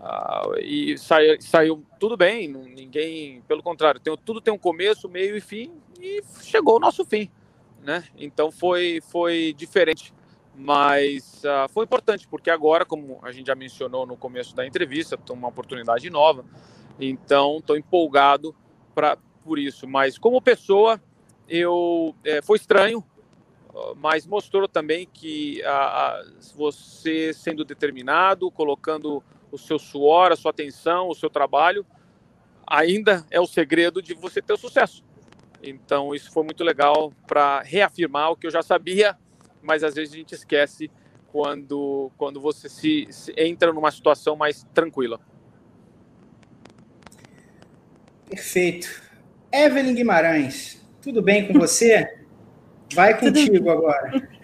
Uh, 0.00 0.58
e 0.60 0.96
saiu, 0.96 1.36
saiu, 1.42 1.84
tudo 1.98 2.16
bem, 2.16 2.48
ninguém, 2.48 3.42
pelo 3.42 3.62
contrário, 3.62 4.00
tem, 4.00 4.16
tudo 4.24 4.40
tem 4.40 4.52
um 4.52 4.56
começo, 4.56 5.10
meio 5.10 5.36
e 5.36 5.42
fim, 5.42 5.70
e 6.00 6.22
chegou 6.42 6.76
o 6.76 6.80
nosso 6.80 7.04
fim, 7.04 7.30
né? 7.82 8.04
Então 8.16 8.50
foi, 8.50 9.00
foi 9.02 9.54
diferente, 9.56 10.12
mas 10.54 11.42
uh, 11.44 11.68
foi 11.70 11.84
importante, 11.84 12.26
porque 12.26 12.50
agora, 12.50 12.84
como 12.84 13.18
a 13.22 13.30
gente 13.32 13.46
já 13.46 13.54
mencionou 13.54 14.06
no 14.06 14.16
começo 14.16 14.54
da 14.54 14.66
entrevista, 14.66 15.16
tem 15.16 15.34
uma 15.36 15.48
oportunidade 15.48 16.08
nova, 16.10 16.44
Então, 16.98 17.58
estou 17.58 17.76
empolgado 17.76 18.54
pra, 18.94 19.16
por 19.44 19.58
isso. 19.58 19.86
Mas 19.88 20.18
como 20.18 20.40
pessoa, 20.40 21.00
eu 21.48 22.14
é, 22.24 22.42
foi 22.42 22.56
estranho, 22.56 23.04
mas 23.96 24.26
mostrou 24.26 24.68
também 24.68 25.08
que 25.12 25.62
a, 25.64 25.70
a, 25.72 26.24
você 26.54 27.32
sendo 27.32 27.64
determinado, 27.64 28.50
colocando 28.50 29.22
o 29.50 29.58
seu 29.58 29.78
suor, 29.78 30.32
a 30.32 30.36
sua 30.36 30.50
atenção, 30.50 31.08
o 31.08 31.14
seu 31.14 31.30
trabalho, 31.30 31.86
ainda 32.66 33.26
é 33.30 33.40
o 33.40 33.46
segredo 33.46 34.02
de 34.02 34.14
você 34.14 34.40
ter 34.40 34.56
sucesso. 34.58 35.04
Então, 35.62 36.14
isso 36.14 36.32
foi 36.32 36.42
muito 36.42 36.64
legal 36.64 37.12
para 37.26 37.60
reafirmar 37.62 38.30
o 38.30 38.36
que 38.36 38.46
eu 38.46 38.50
já 38.50 38.62
sabia, 38.62 39.16
mas 39.62 39.84
às 39.84 39.94
vezes 39.94 40.14
a 40.14 40.16
gente 40.16 40.34
esquece 40.34 40.90
quando, 41.28 42.10
quando 42.16 42.40
você 42.40 42.68
se, 42.68 43.06
se 43.10 43.32
entra 43.36 43.72
numa 43.72 43.90
situação 43.90 44.36
mais 44.36 44.66
tranquila. 44.72 45.20
Perfeito. 48.28 48.88
Evelyn 49.52 49.94
Guimarães, 49.94 50.80
tudo 51.02 51.20
bem 51.20 51.46
com 51.46 51.58
você? 51.58 52.18
Vai 52.94 53.18
contigo 53.18 53.58
tudo... 53.58 53.70
agora. 53.70 54.28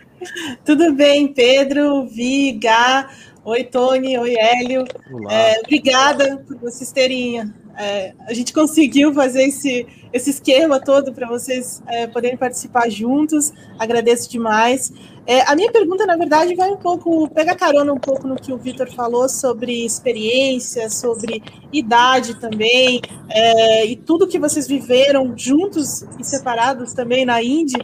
Tudo 0.65 0.95
bem, 0.95 1.29
Pedro, 1.29 2.07
Vi, 2.07 2.53
Gá. 2.53 3.11
Oi, 3.45 3.63
Tony. 3.65 4.17
Oi, 4.17 4.35
Hélio. 4.35 4.85
É, 5.31 5.61
obrigada 5.61 6.39
por 6.39 6.57
vocês 6.57 6.91
terem 6.91 7.39
é, 7.77 8.15
a 8.27 8.33
gente 8.33 8.53
conseguiu 8.53 9.13
fazer 9.13 9.45
esse, 9.45 9.87
esse 10.17 10.31
esquema 10.31 10.81
todo 10.81 11.13
para 11.13 11.29
vocês 11.29 11.83
é, 11.87 12.07
poderem 12.07 12.37
participar 12.37 12.91
juntos. 12.91 13.53
Agradeço 13.79 14.31
demais. 14.31 14.93
É, 15.27 15.43
a 15.43 15.57
minha 15.57 15.73
pergunta, 15.73 16.07
na 16.07 16.17
verdade, 16.17 16.55
vai 16.55 16.71
um 16.71 16.77
pouco, 16.77 17.29
pega 17.31 17.55
carona 17.55 17.93
um 17.93 17.99
pouco 17.99 18.29
no 18.29 18.37
que 18.37 18.53
o 18.53 18.57
Vitor 18.57 18.91
falou 18.93 19.29
sobre 19.29 19.85
experiência, 19.85 20.89
sobre 20.89 21.43
idade 21.73 22.35
também, 22.41 23.01
é, 23.29 23.85
e 23.87 23.97
tudo 23.97 24.29
que 24.29 24.39
vocês 24.39 24.69
viveram 24.69 25.35
juntos 25.37 26.03
e 26.19 26.25
separados 26.25 26.93
também 26.93 27.25
na 27.27 27.43
Indy. 27.43 27.77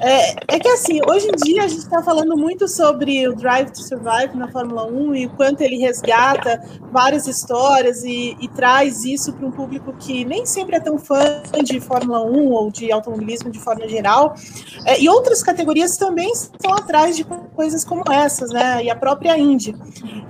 É, 0.00 0.56
é, 0.56 0.58
que 0.58 0.68
assim, 0.68 1.00
hoje 1.08 1.26
em 1.26 1.36
dia 1.44 1.64
a 1.64 1.68
gente 1.68 1.80
está 1.80 2.02
falando 2.02 2.36
muito 2.36 2.68
sobre 2.68 3.26
o 3.26 3.34
Drive 3.34 3.70
to 3.70 3.82
Survive 3.82 4.36
na 4.36 4.48
Fórmula 4.48 4.84
1 4.84 5.14
e 5.14 5.26
o 5.26 5.30
quanto 5.30 5.62
ele 5.62 5.76
resgata 5.78 6.62
várias 6.92 7.26
histórias 7.26 8.04
e, 8.04 8.36
e 8.40 8.48
traz 8.48 9.04
isso 9.04 9.32
para 9.32 9.46
um 9.46 9.50
público 9.50 9.94
que 9.98 10.24
nem 10.24 10.44
sempre 10.44 10.76
é 10.76 10.80
tão 10.80 10.98
fã 10.98 11.42
de 11.64 11.80
Fórmula 11.80 12.22
1 12.22 12.50
ou 12.50 12.70
de 12.70 12.92
automobilismo 12.92 13.50
de 13.50 13.58
forma 13.58 13.88
geral. 13.88 14.34
É, 14.84 15.00
e 15.00 15.08
outras 15.08 15.42
categorias 15.42 15.96
também 15.96 16.30
estão 16.30 16.74
atrás 16.74 17.16
de 17.16 17.24
coisas 17.54 17.84
como 17.84 18.02
essas, 18.10 18.50
né? 18.50 18.84
E 18.84 18.90
a 18.90 18.96
própria 18.96 19.38
Indy. 19.38 19.74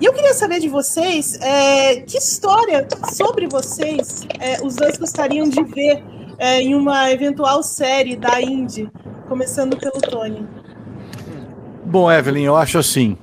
E 0.00 0.04
eu 0.04 0.12
queria 0.12 0.35
saber 0.35 0.61
de 0.61 0.68
vocês 0.68 1.40
é, 1.40 2.02
que 2.02 2.18
história 2.18 2.87
sobre 3.12 3.49
vocês 3.49 4.26
é, 4.38 4.64
os 4.64 4.76
dois 4.76 4.96
gostariam 4.96 5.49
de 5.49 5.62
ver 5.64 6.04
é, 6.38 6.61
em 6.61 6.75
uma 6.75 7.11
eventual 7.11 7.62
série 7.62 8.14
da 8.14 8.40
Indy 8.40 8.90
começando 9.28 9.76
pelo 9.76 10.00
Tony. 10.00 10.47
Bom, 11.85 12.11
Evelyn, 12.11 12.45
eu 12.45 12.56
acho 12.56 12.78
assim, 12.78 13.16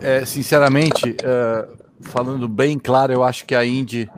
é, 0.00 0.24
sinceramente, 0.24 1.16
é, 1.22 1.68
falando 2.00 2.48
bem 2.48 2.78
claro, 2.78 3.12
eu 3.12 3.24
acho 3.24 3.44
que 3.44 3.54
a 3.54 3.64
Indy, 3.64 4.08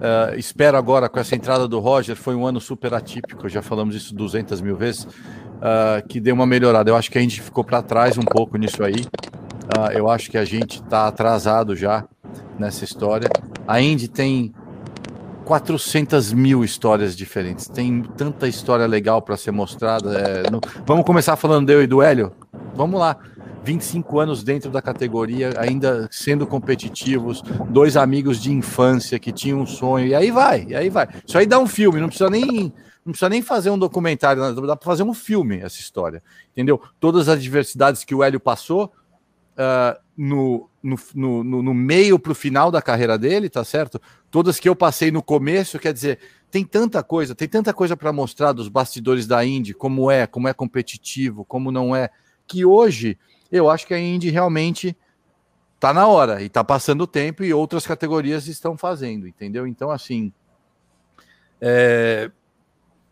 é, 0.00 0.36
espero 0.36 0.76
agora 0.76 1.08
com 1.08 1.18
essa 1.18 1.34
entrada 1.34 1.68
do 1.68 1.78
Roger, 1.78 2.16
foi 2.16 2.34
um 2.34 2.46
ano 2.46 2.60
super 2.60 2.94
atípico, 2.94 3.48
já 3.48 3.62
falamos 3.62 3.94
isso 3.94 4.14
200 4.14 4.60
mil 4.60 4.76
vezes, 4.76 5.06
é, 5.60 6.02
que 6.02 6.20
deu 6.20 6.34
uma 6.34 6.46
melhorada. 6.46 6.90
Eu 6.90 6.96
acho 6.96 7.10
que 7.10 7.18
a 7.18 7.22
Indy 7.22 7.40
ficou 7.40 7.62
para 7.62 7.82
trás 7.82 8.16
um 8.16 8.22
pouco 8.22 8.56
nisso 8.56 8.82
aí. 8.82 9.06
Eu 9.94 10.08
acho 10.08 10.30
que 10.30 10.38
a 10.38 10.46
gente 10.46 10.80
está 10.82 11.06
atrasado 11.06 11.76
já 11.76 12.02
nessa 12.58 12.84
história. 12.84 13.28
A 13.66 13.80
Indy 13.82 14.08
tem 14.08 14.54
400 15.48 16.30
mil 16.34 16.62
histórias 16.62 17.16
diferentes. 17.16 17.66
Tem 17.68 18.02
tanta 18.02 18.46
história 18.46 18.86
legal 18.86 19.22
para 19.22 19.34
ser 19.34 19.50
mostrada. 19.50 20.12
É, 20.18 20.50
no... 20.50 20.60
Vamos 20.84 21.06
começar 21.06 21.36
falando 21.36 21.70
eu 21.70 21.82
e 21.82 21.86
do 21.86 22.02
Hélio? 22.02 22.34
Vamos 22.74 23.00
lá. 23.00 23.16
25 23.64 24.20
anos 24.20 24.44
dentro 24.44 24.70
da 24.70 24.82
categoria, 24.82 25.54
ainda 25.58 26.06
sendo 26.10 26.46
competitivos, 26.46 27.42
dois 27.70 27.96
amigos 27.96 28.38
de 28.42 28.52
infância 28.52 29.18
que 29.18 29.32
tinham 29.32 29.60
um 29.60 29.66
sonho, 29.66 30.06
e 30.06 30.14
aí 30.14 30.30
vai, 30.30 30.66
e 30.68 30.76
aí 30.76 30.90
vai. 30.90 31.08
Isso 31.26 31.36
aí 31.36 31.46
dá 31.46 31.58
um 31.58 31.66
filme, 31.66 31.98
não 31.98 32.08
precisa 32.08 32.30
nem 32.30 32.72
não 33.04 33.12
precisa 33.12 33.28
nem 33.28 33.40
fazer 33.40 33.70
um 33.70 33.78
documentário, 33.78 34.54
dá 34.66 34.76
para 34.76 34.84
fazer 34.84 35.02
um 35.02 35.14
filme 35.14 35.60
essa 35.60 35.80
história, 35.80 36.22
entendeu? 36.52 36.80
Todas 37.00 37.28
as 37.28 37.36
adversidades 37.36 38.04
que 38.04 38.14
o 38.14 38.22
Hélio 38.22 38.38
passou 38.38 38.92
uh, 39.54 39.98
no, 40.18 40.68
no, 40.82 40.98
no, 41.14 41.62
no 41.62 41.72
meio 41.72 42.18
para 42.18 42.32
o 42.32 42.34
final 42.34 42.72
da 42.72 42.82
carreira 42.82 43.16
dele, 43.16 43.48
tá 43.48 43.64
certo? 43.64 44.00
todas 44.30 44.58
que 44.58 44.68
eu 44.68 44.76
passei 44.76 45.10
no 45.10 45.22
começo, 45.22 45.78
quer 45.78 45.92
dizer, 45.92 46.18
tem 46.50 46.64
tanta 46.64 47.02
coisa, 47.02 47.34
tem 47.34 47.48
tanta 47.48 47.72
coisa 47.72 47.96
para 47.96 48.12
mostrar 48.12 48.52
dos 48.52 48.68
bastidores 48.68 49.26
da 49.26 49.44
Indy, 49.44 49.74
como 49.74 50.10
é, 50.10 50.26
como 50.26 50.48
é 50.48 50.52
competitivo, 50.52 51.44
como 51.44 51.70
não 51.70 51.94
é, 51.94 52.10
que 52.46 52.64
hoje 52.64 53.18
eu 53.50 53.70
acho 53.70 53.86
que 53.86 53.94
a 53.94 53.98
Indy 53.98 54.30
realmente 54.30 54.96
tá 55.80 55.92
na 55.92 56.06
hora 56.06 56.42
e 56.42 56.48
tá 56.48 56.62
passando 56.64 57.02
o 57.02 57.06
tempo 57.06 57.44
e 57.44 57.54
outras 57.54 57.86
categorias 57.86 58.46
estão 58.48 58.76
fazendo, 58.76 59.26
entendeu? 59.26 59.66
Então, 59.66 59.90
assim, 59.90 60.32
é, 61.60 62.30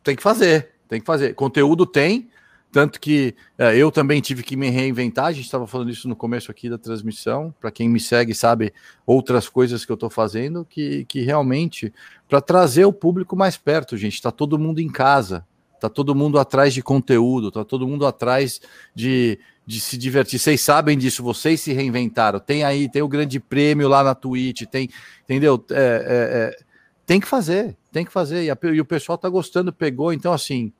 tem 0.02 0.16
que 0.16 0.22
fazer, 0.22 0.74
tem 0.88 1.00
que 1.00 1.06
fazer. 1.06 1.34
Conteúdo 1.34 1.86
tem, 1.86 2.28
tanto 2.72 3.00
que 3.00 3.34
é, 3.56 3.76
eu 3.76 3.90
também 3.90 4.20
tive 4.20 4.42
que 4.42 4.56
me 4.56 4.68
reinventar, 4.68 5.26
a 5.26 5.32
gente 5.32 5.44
estava 5.44 5.66
falando 5.66 5.90
isso 5.90 6.08
no 6.08 6.16
começo 6.16 6.50
aqui 6.50 6.68
da 6.68 6.76
transmissão. 6.76 7.54
Para 7.60 7.70
quem 7.70 7.88
me 7.88 7.98
segue, 7.98 8.34
sabe 8.34 8.72
outras 9.06 9.48
coisas 9.48 9.84
que 9.84 9.92
eu 9.92 9.94
estou 9.94 10.10
fazendo 10.10 10.64
que, 10.64 11.04
que 11.06 11.22
realmente 11.22 11.92
para 12.28 12.40
trazer 12.40 12.84
o 12.84 12.92
público 12.92 13.36
mais 13.36 13.56
perto, 13.56 13.96
gente. 13.96 14.14
Está 14.14 14.30
todo 14.30 14.58
mundo 14.58 14.80
em 14.80 14.88
casa, 14.88 15.46
está 15.74 15.88
todo 15.88 16.14
mundo 16.14 16.38
atrás 16.38 16.74
de 16.74 16.82
conteúdo, 16.82 17.48
está 17.48 17.64
todo 17.64 17.86
mundo 17.86 18.06
atrás 18.06 18.60
de, 18.94 19.38
de 19.64 19.80
se 19.80 19.96
divertir. 19.96 20.38
Vocês 20.38 20.60
sabem 20.60 20.98
disso, 20.98 21.22
vocês 21.22 21.60
se 21.60 21.72
reinventaram. 21.72 22.38
Tem 22.40 22.64
aí, 22.64 22.90
tem 22.90 23.00
o 23.00 23.08
grande 23.08 23.40
prêmio 23.40 23.88
lá 23.88 24.02
na 24.02 24.14
Twitch, 24.14 24.64
tem, 24.64 24.90
entendeu? 25.24 25.64
É, 25.70 25.74
é, 25.74 26.60
é 26.60 26.66
tem 27.06 27.20
que 27.20 27.28
fazer, 27.28 27.76
tem 27.92 28.04
que 28.04 28.12
fazer. 28.12 28.44
E, 28.44 28.50
a, 28.50 28.58
e 28.74 28.80
o 28.80 28.84
pessoal 28.84 29.14
está 29.14 29.28
gostando, 29.28 29.72
pegou. 29.72 30.12
Então, 30.12 30.32
assim. 30.32 30.72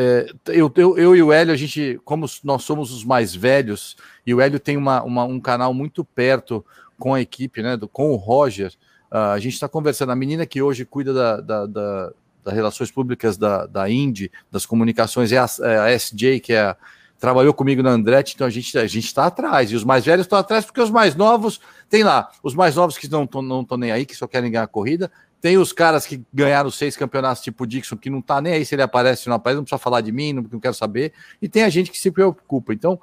É, 0.00 0.32
eu, 0.46 0.72
eu, 0.76 0.96
eu, 0.96 1.16
e 1.16 1.22
o 1.24 1.32
Hélio, 1.32 1.52
a 1.52 1.56
gente, 1.56 2.00
como 2.04 2.24
nós 2.44 2.62
somos 2.62 2.92
os 2.92 3.02
mais 3.02 3.34
velhos, 3.34 3.96
e 4.24 4.32
o 4.32 4.40
Hélio 4.40 4.60
tem 4.60 4.76
uma, 4.76 5.02
uma 5.02 5.24
um 5.24 5.40
canal 5.40 5.74
muito 5.74 6.04
perto 6.04 6.64
com 6.96 7.14
a 7.14 7.20
equipe, 7.20 7.60
né, 7.64 7.76
do, 7.76 7.88
com 7.88 8.12
o 8.12 8.14
Roger, 8.14 8.72
uh, 9.10 9.32
a 9.34 9.40
gente 9.40 9.54
está 9.54 9.68
conversando. 9.68 10.12
A 10.12 10.16
menina 10.16 10.46
que 10.46 10.62
hoje 10.62 10.84
cuida 10.84 11.12
da, 11.12 11.40
da, 11.40 11.66
da, 11.66 12.12
das 12.44 12.54
relações 12.54 12.92
públicas 12.92 13.36
da, 13.36 13.66
da 13.66 13.90
Indy, 13.90 14.30
das 14.52 14.64
comunicações, 14.64 15.32
é 15.32 15.38
a, 15.38 15.46
é 15.62 15.78
a 15.78 15.92
SJ, 15.92 16.38
que 16.38 16.52
é 16.52 16.60
a, 16.60 16.76
trabalhou 17.18 17.52
comigo 17.52 17.82
na 17.82 17.90
Andretti, 17.90 18.36
então 18.36 18.46
a 18.46 18.50
gente 18.50 18.78
a 18.78 18.84
está 18.84 19.26
atrás, 19.26 19.72
e 19.72 19.74
os 19.74 19.82
mais 19.82 20.04
velhos 20.04 20.26
estão 20.26 20.38
atrás 20.38 20.64
porque 20.64 20.80
os 20.80 20.92
mais 20.92 21.16
novos, 21.16 21.60
tem 21.90 22.04
lá, 22.04 22.30
os 22.40 22.54
mais 22.54 22.76
novos 22.76 22.96
que 22.96 23.10
não 23.10 23.24
estão 23.24 23.42
não 23.42 23.66
nem 23.76 23.90
aí, 23.90 24.06
que 24.06 24.14
só 24.14 24.28
querem 24.28 24.48
ganhar 24.48 24.62
a 24.62 24.68
corrida, 24.68 25.10
tem 25.40 25.56
os 25.56 25.72
caras 25.72 26.06
que 26.06 26.22
ganharam 26.32 26.70
seis 26.70 26.96
campeonatos, 26.96 27.42
tipo 27.42 27.64
o 27.64 27.66
Dixon, 27.66 27.96
que 27.96 28.10
não 28.10 28.20
tá 28.20 28.40
nem 28.40 28.54
aí 28.54 28.64
se 28.64 28.74
ele 28.74 28.82
aparece 28.82 29.28
ou 29.28 29.30
não 29.30 29.36
aparece, 29.36 29.56
não 29.56 29.64
precisa 29.64 29.78
falar 29.78 30.00
de 30.00 30.10
mim, 30.10 30.32
não, 30.32 30.42
não 30.42 30.60
quero 30.60 30.74
saber. 30.74 31.12
E 31.40 31.48
tem 31.48 31.62
a 31.62 31.68
gente 31.68 31.90
que 31.90 31.98
se 31.98 32.10
preocupa. 32.10 32.72
Então, 32.72 33.00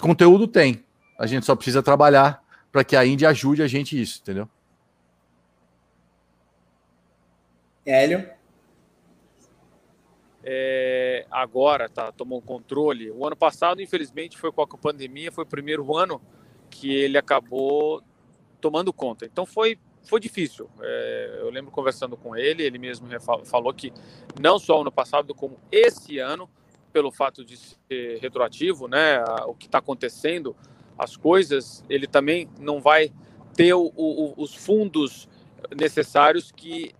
conteúdo 0.00 0.46
tem. 0.46 0.84
A 1.18 1.26
gente 1.26 1.46
só 1.46 1.54
precisa 1.54 1.82
trabalhar 1.82 2.42
para 2.70 2.84
que 2.84 2.96
a 2.96 3.06
Indy 3.06 3.24
ajude 3.24 3.62
a 3.62 3.66
gente 3.66 4.00
isso, 4.00 4.20
entendeu? 4.22 4.48
Hélio? 7.84 8.28
É, 10.44 11.26
agora 11.30 11.88
tá, 11.88 12.10
tomou 12.12 12.42
controle. 12.42 13.10
O 13.10 13.26
ano 13.26 13.36
passado, 13.36 13.80
infelizmente, 13.80 14.36
foi 14.36 14.50
com 14.52 14.62
a 14.62 14.66
pandemia, 14.66 15.32
foi 15.32 15.44
o 15.44 15.46
primeiro 15.46 15.96
ano 15.96 16.20
que 16.68 16.92
ele 16.92 17.16
acabou 17.16 18.02
tomando 18.60 18.92
conta. 18.92 19.24
Então 19.24 19.46
foi 19.46 19.78
foi 20.04 20.20
difícil. 20.20 20.68
É, 20.80 21.38
eu 21.40 21.50
lembro 21.50 21.70
conversando 21.70 22.16
com 22.16 22.36
ele, 22.36 22.62
ele 22.62 22.78
mesmo 22.78 23.08
falou 23.44 23.72
que 23.72 23.92
não 24.40 24.58
só 24.58 24.80
ano 24.80 24.92
passado, 24.92 25.34
como 25.34 25.58
esse 25.70 26.18
ano, 26.18 26.48
pelo 26.92 27.10
fato 27.10 27.44
de 27.44 27.56
ser 27.56 28.18
retroativo, 28.20 28.86
né, 28.86 29.22
o 29.46 29.54
que 29.54 29.66
está 29.66 29.78
acontecendo, 29.78 30.54
as 30.98 31.16
coisas, 31.16 31.82
ele 31.88 32.06
também 32.06 32.48
não 32.60 32.80
vai 32.80 33.12
ter 33.54 33.74
o, 33.74 33.92
o, 33.96 34.34
os 34.36 34.54
fundos 34.54 35.28
necessários 35.74 36.52
que 36.52 36.94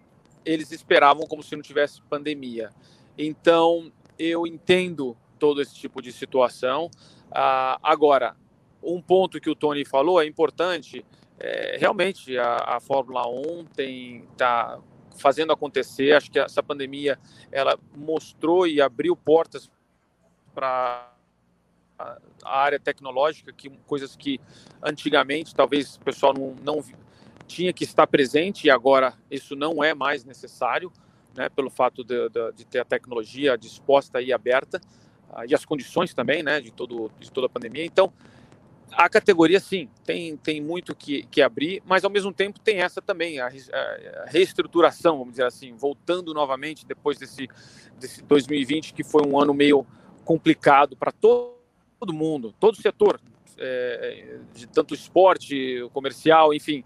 eles 0.44 0.72
esperavam, 0.72 1.26
como 1.26 1.42
se 1.42 1.54
não 1.54 1.62
tivesse 1.62 2.00
pandemia. 2.02 2.70
Então, 3.16 3.92
eu 4.18 4.46
entendo 4.46 5.16
todo 5.38 5.60
esse 5.60 5.74
tipo 5.74 6.00
de 6.00 6.12
situação. 6.12 6.90
Ah, 7.30 7.78
agora, 7.82 8.36
um 8.82 9.00
ponto 9.00 9.40
que 9.40 9.50
o 9.50 9.54
Tony 9.54 9.84
falou 9.84 10.20
é 10.20 10.26
importante 10.26 11.04
é, 11.42 11.76
realmente 11.76 12.38
a, 12.38 12.76
a, 12.76 12.80
Fórmula 12.80 13.28
1 13.28 13.64
tem 13.74 14.24
tá 14.36 14.78
fazendo 15.18 15.52
acontecer. 15.52 16.12
Acho 16.12 16.30
que 16.30 16.38
essa 16.38 16.62
pandemia 16.62 17.18
ela 17.50 17.76
mostrou 17.96 18.64
e 18.64 18.80
abriu 18.80 19.16
portas 19.16 19.68
para 20.54 21.10
a 21.98 22.58
área 22.60 22.78
tecnológica, 22.78 23.52
que 23.52 23.68
coisas 23.86 24.14
que 24.14 24.40
antigamente 24.80 25.52
talvez 25.52 25.96
o 25.96 26.00
pessoal 26.00 26.32
não, 26.32 26.54
não 26.62 26.84
tinha 27.48 27.72
que 27.72 27.82
estar 27.82 28.06
presente 28.06 28.66
e 28.66 28.70
agora 28.70 29.14
isso 29.28 29.56
não 29.56 29.82
é 29.82 29.94
mais 29.94 30.24
necessário, 30.24 30.92
né, 31.36 31.48
pelo 31.48 31.70
fato 31.70 32.04
de, 32.04 32.28
de, 32.28 32.52
de 32.52 32.64
ter 32.64 32.78
a 32.80 32.84
tecnologia 32.84 33.58
disposta 33.58 34.20
e 34.20 34.32
aberta 34.32 34.80
uh, 35.30 35.44
e 35.48 35.54
as 35.54 35.64
condições 35.64 36.14
também, 36.14 36.42
né, 36.42 36.60
de, 36.60 36.70
todo, 36.70 37.10
de 37.18 37.30
toda 37.30 37.46
a 37.46 37.50
pandemia. 37.50 37.84
Então, 37.84 38.12
a 38.92 39.08
categoria, 39.08 39.58
sim, 39.60 39.88
tem, 40.04 40.36
tem 40.36 40.60
muito 40.60 40.94
que, 40.94 41.24
que 41.24 41.40
abrir, 41.40 41.82
mas 41.86 42.04
ao 42.04 42.10
mesmo 42.10 42.32
tempo 42.32 42.60
tem 42.60 42.80
essa 42.80 43.00
também, 43.00 43.40
a, 43.40 43.46
a 43.46 44.24
reestruturação, 44.26 45.18
vamos 45.18 45.32
dizer 45.32 45.44
assim, 45.44 45.74
voltando 45.74 46.34
novamente 46.34 46.86
depois 46.86 47.18
desse, 47.18 47.48
desse 47.98 48.22
2020, 48.22 48.92
que 48.92 49.02
foi 49.02 49.26
um 49.26 49.38
ano 49.38 49.54
meio 49.54 49.86
complicado 50.24 50.96
para 50.96 51.12
todo, 51.12 51.52
mundo, 52.12 52.54
todo 52.58 52.74
o 52.74 52.82
setor, 52.82 53.20
é, 53.58 54.38
de 54.54 54.66
tanto 54.66 54.94
esporte, 54.94 55.88
comercial, 55.92 56.52
enfim. 56.52 56.82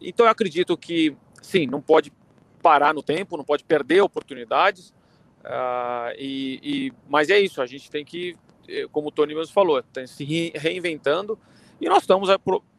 Então 0.00 0.26
eu 0.26 0.30
acredito 0.30 0.76
que, 0.76 1.16
sim, 1.42 1.66
não 1.66 1.80
pode 1.80 2.12
parar 2.62 2.92
no 2.92 3.02
tempo, 3.02 3.36
não 3.36 3.44
pode 3.44 3.64
perder 3.64 4.00
oportunidades, 4.00 4.90
uh, 5.44 6.12
e, 6.18 6.60
e, 6.62 6.92
mas 7.08 7.30
é 7.30 7.38
isso, 7.38 7.62
a 7.62 7.66
gente 7.66 7.90
tem 7.90 8.04
que 8.04 8.36
como 8.92 9.08
o 9.08 9.10
Tony 9.10 9.34
mesmo 9.34 9.52
falou, 9.52 9.78
está 9.78 10.06
se 10.06 10.52
reinventando 10.54 11.38
e 11.80 11.88
nós 11.88 12.02
estamos 12.02 12.28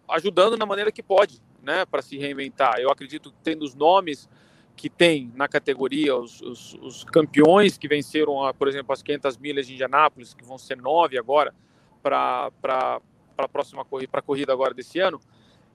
ajudando 0.07 0.57
na 0.57 0.65
maneira 0.65 0.91
que 0.91 1.01
pode, 1.01 1.41
né, 1.61 1.85
para 1.85 2.01
se 2.01 2.17
reinventar. 2.17 2.79
Eu 2.79 2.89
acredito 2.89 3.31
que 3.31 3.37
tendo 3.43 3.63
os 3.63 3.75
nomes 3.75 4.29
que 4.75 4.89
tem 4.89 5.31
na 5.35 5.47
categoria, 5.47 6.15
os, 6.15 6.41
os, 6.41 6.73
os 6.75 7.03
campeões 7.03 7.77
que 7.77 7.87
venceram, 7.87 8.43
a, 8.43 8.53
por 8.53 8.67
exemplo, 8.67 8.93
as 8.93 9.01
500 9.03 9.37
milhas 9.37 9.67
de 9.67 9.73
Indianápolis, 9.73 10.33
que 10.33 10.43
vão 10.43 10.57
ser 10.57 10.77
nove 10.77 11.17
agora 11.17 11.53
para 12.01 12.49
a 13.37 13.47
próxima 13.47 13.83
corrida, 13.83 14.09
para 14.09 14.19
a 14.21 14.23
corrida 14.23 14.53
agora 14.53 14.73
desse 14.73 14.99
ano, 14.99 15.19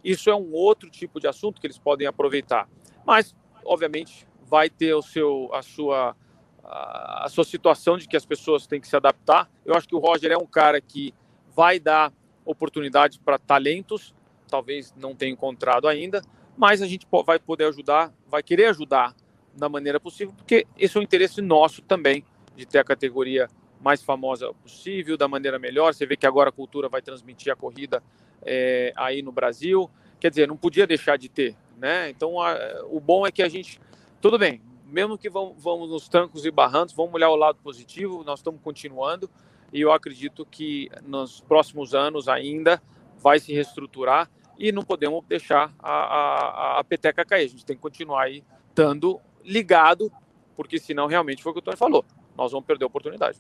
isso 0.03 0.31
é 0.31 0.35
um 0.35 0.53
outro 0.53 0.88
tipo 0.90 1.20
de 1.20 1.27
assunto 1.27 1.61
que 1.61 1.66
eles 1.66 1.79
podem 1.79 2.07
aproveitar. 2.07 2.68
Mas, 3.07 3.35
obviamente, 3.64 4.27
vai 4.42 4.70
ter 4.70 4.94
o 4.94 5.03
seu, 5.03 5.50
a 5.53 5.62
sua 5.62 6.16
a 6.64 7.27
sua 7.29 7.44
situação 7.44 7.98
de 7.98 8.09
que 8.09 8.16
as 8.16 8.24
pessoas 8.24 8.66
têm 8.66 8.81
que 8.81 8.88
se 8.88 8.96
adaptar. 8.96 9.50
Eu 9.64 9.74
acho 9.74 9.87
que 9.87 9.94
o 9.94 9.98
Roger 9.98 10.33
é 10.33 10.38
um 10.38 10.46
cara 10.46 10.81
que 10.81 11.14
vai 11.55 11.79
dar 11.79 12.12
oportunidade 12.44 13.18
para 13.20 13.38
talentos, 13.38 14.14
talvez 14.48 14.94
não 14.96 15.14
tenha 15.14 15.33
encontrado 15.33 15.88
ainda, 15.88 16.22
mas 16.57 16.83
a 16.83 16.87
gente 16.87 17.07
vai 17.24 17.38
poder 17.38 17.66
ajudar, 17.66 18.12
vai 18.27 18.42
querer 18.42 18.66
ajudar 18.66 19.14
da 19.57 19.68
maneira 19.68 20.00
possível, 20.00 20.35
porque 20.37 20.66
esse 20.79 20.96
é 20.96 21.00
um 21.00 21.03
interesse 21.03 21.40
nosso 21.40 21.83
também, 21.83 22.24
de 22.57 22.66
ter 22.66 22.79
a 22.79 22.85
categoria 22.85 23.48
mais 23.81 24.03
famosa 24.03 24.53
possível, 24.55 25.16
da 25.16 25.29
maneira 25.29 25.59
melhor. 25.59 25.92
Você 25.92 26.07
vê 26.07 26.16
que 26.16 26.27
agora 26.27 26.48
a 26.48 26.53
cultura 26.53 26.88
vai 26.88 27.03
transmitir 27.03 27.53
a 27.53 27.57
corrida 27.57 28.03
é, 28.42 28.92
aí 28.96 29.22
no 29.22 29.31
Brasil. 29.31 29.90
Quer 30.18 30.31
dizer, 30.31 30.48
não 30.48 30.57
podia 30.57 30.87
deixar 30.87 31.18
de 31.18 31.29
ter, 31.29 31.55
né? 31.77 32.09
Então, 32.09 32.40
a, 32.40 32.57
o 32.88 32.98
bom 32.98 33.27
é 33.27 33.31
que 33.31 33.42
a 33.42 33.48
gente, 33.48 33.81
tudo 34.20 34.38
bem, 34.38 34.62
mesmo 34.94 35.18
que 35.18 35.28
vamos, 35.28 35.61
vamos 35.61 35.90
nos 35.90 36.09
trancos 36.09 36.46
e 36.46 36.50
barrancos, 36.52 36.94
vamos 36.94 37.12
olhar 37.12 37.28
o 37.28 37.35
lado 37.35 37.59
positivo, 37.62 38.22
nós 38.22 38.38
estamos 38.38 38.61
continuando 38.62 39.28
e 39.72 39.80
eu 39.80 39.90
acredito 39.90 40.46
que 40.46 40.88
nos 41.02 41.40
próximos 41.40 41.96
anos 41.96 42.28
ainda 42.28 42.80
vai 43.18 43.40
se 43.40 43.52
reestruturar 43.52 44.30
e 44.57 44.70
não 44.70 44.85
podemos 44.85 45.24
deixar 45.26 45.74
a, 45.80 45.90
a, 45.90 46.78
a 46.78 46.85
peteca 46.85 47.24
cair. 47.24 47.46
A 47.46 47.48
gente 47.48 47.66
tem 47.66 47.74
que 47.74 47.83
continuar 47.83 48.22
aí 48.22 48.44
estando 48.68 49.20
ligado, 49.44 50.12
porque 50.57 50.78
senão 50.78 51.09
realmente 51.09 51.42
foi 51.42 51.50
o 51.50 51.54
que 51.54 51.59
o 51.59 51.62
Tony 51.62 51.76
falou. 51.76 52.04
Nós 52.37 52.52
vamos 52.52 52.64
perder 52.64 52.85
a 52.85 52.87
oportunidade. 52.87 53.38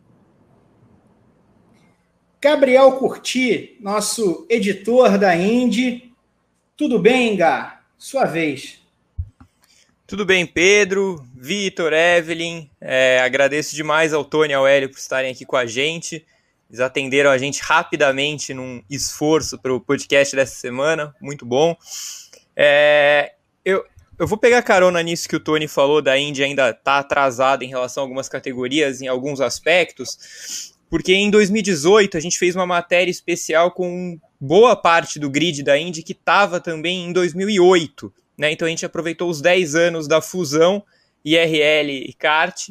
Gabriel 2.42 2.98
Curti, 2.98 3.78
nosso 3.80 4.44
editor 4.50 5.18
da 5.18 5.36
Indy. 5.36 6.12
Tudo 6.76 6.98
bem, 6.98 7.36
Gá? 7.36 7.84
Sua 7.96 8.24
vez. 8.24 8.83
Tudo 10.06 10.26
bem, 10.26 10.44
Pedro, 10.44 11.24
Vitor, 11.34 11.94
Evelyn. 11.94 12.68
É, 12.78 13.20
agradeço 13.20 13.74
demais 13.74 14.12
ao 14.12 14.22
Tony 14.22 14.52
e 14.52 14.54
ao 14.54 14.66
Hélio 14.66 14.90
por 14.90 14.98
estarem 14.98 15.32
aqui 15.32 15.46
com 15.46 15.56
a 15.56 15.64
gente. 15.64 16.26
Eles 16.68 16.80
atenderam 16.80 17.30
a 17.30 17.38
gente 17.38 17.62
rapidamente 17.62 18.52
num 18.52 18.82
esforço 18.90 19.58
para 19.58 19.72
o 19.72 19.80
podcast 19.80 20.36
dessa 20.36 20.56
semana. 20.56 21.14
Muito 21.22 21.46
bom. 21.46 21.74
É, 22.54 23.32
eu, 23.64 23.82
eu 24.18 24.26
vou 24.26 24.36
pegar 24.36 24.60
carona 24.60 25.02
nisso 25.02 25.26
que 25.26 25.36
o 25.36 25.40
Tony 25.40 25.66
falou 25.66 26.02
da 26.02 26.18
Indy 26.18 26.44
ainda 26.44 26.68
está 26.68 26.98
atrasada 26.98 27.64
em 27.64 27.68
relação 27.68 28.02
a 28.02 28.04
algumas 28.04 28.28
categorias, 28.28 29.00
em 29.00 29.08
alguns 29.08 29.40
aspectos, 29.40 30.74
porque 30.90 31.14
em 31.14 31.30
2018 31.30 32.18
a 32.18 32.20
gente 32.20 32.38
fez 32.38 32.54
uma 32.54 32.66
matéria 32.66 33.10
especial 33.10 33.70
com 33.70 34.20
boa 34.38 34.76
parte 34.76 35.18
do 35.18 35.30
grid 35.30 35.62
da 35.62 35.78
Indy 35.78 36.02
que 36.02 36.12
estava 36.12 36.60
também 36.60 37.06
em 37.06 37.12
2008. 37.12 38.12
Né? 38.36 38.52
Então 38.52 38.66
a 38.66 38.68
gente 38.68 38.84
aproveitou 38.84 39.30
os 39.30 39.40
10 39.40 39.74
anos 39.74 40.08
da 40.08 40.20
fusão 40.20 40.84
IRL 41.24 41.90
e 41.90 42.12
kart. 42.12 42.70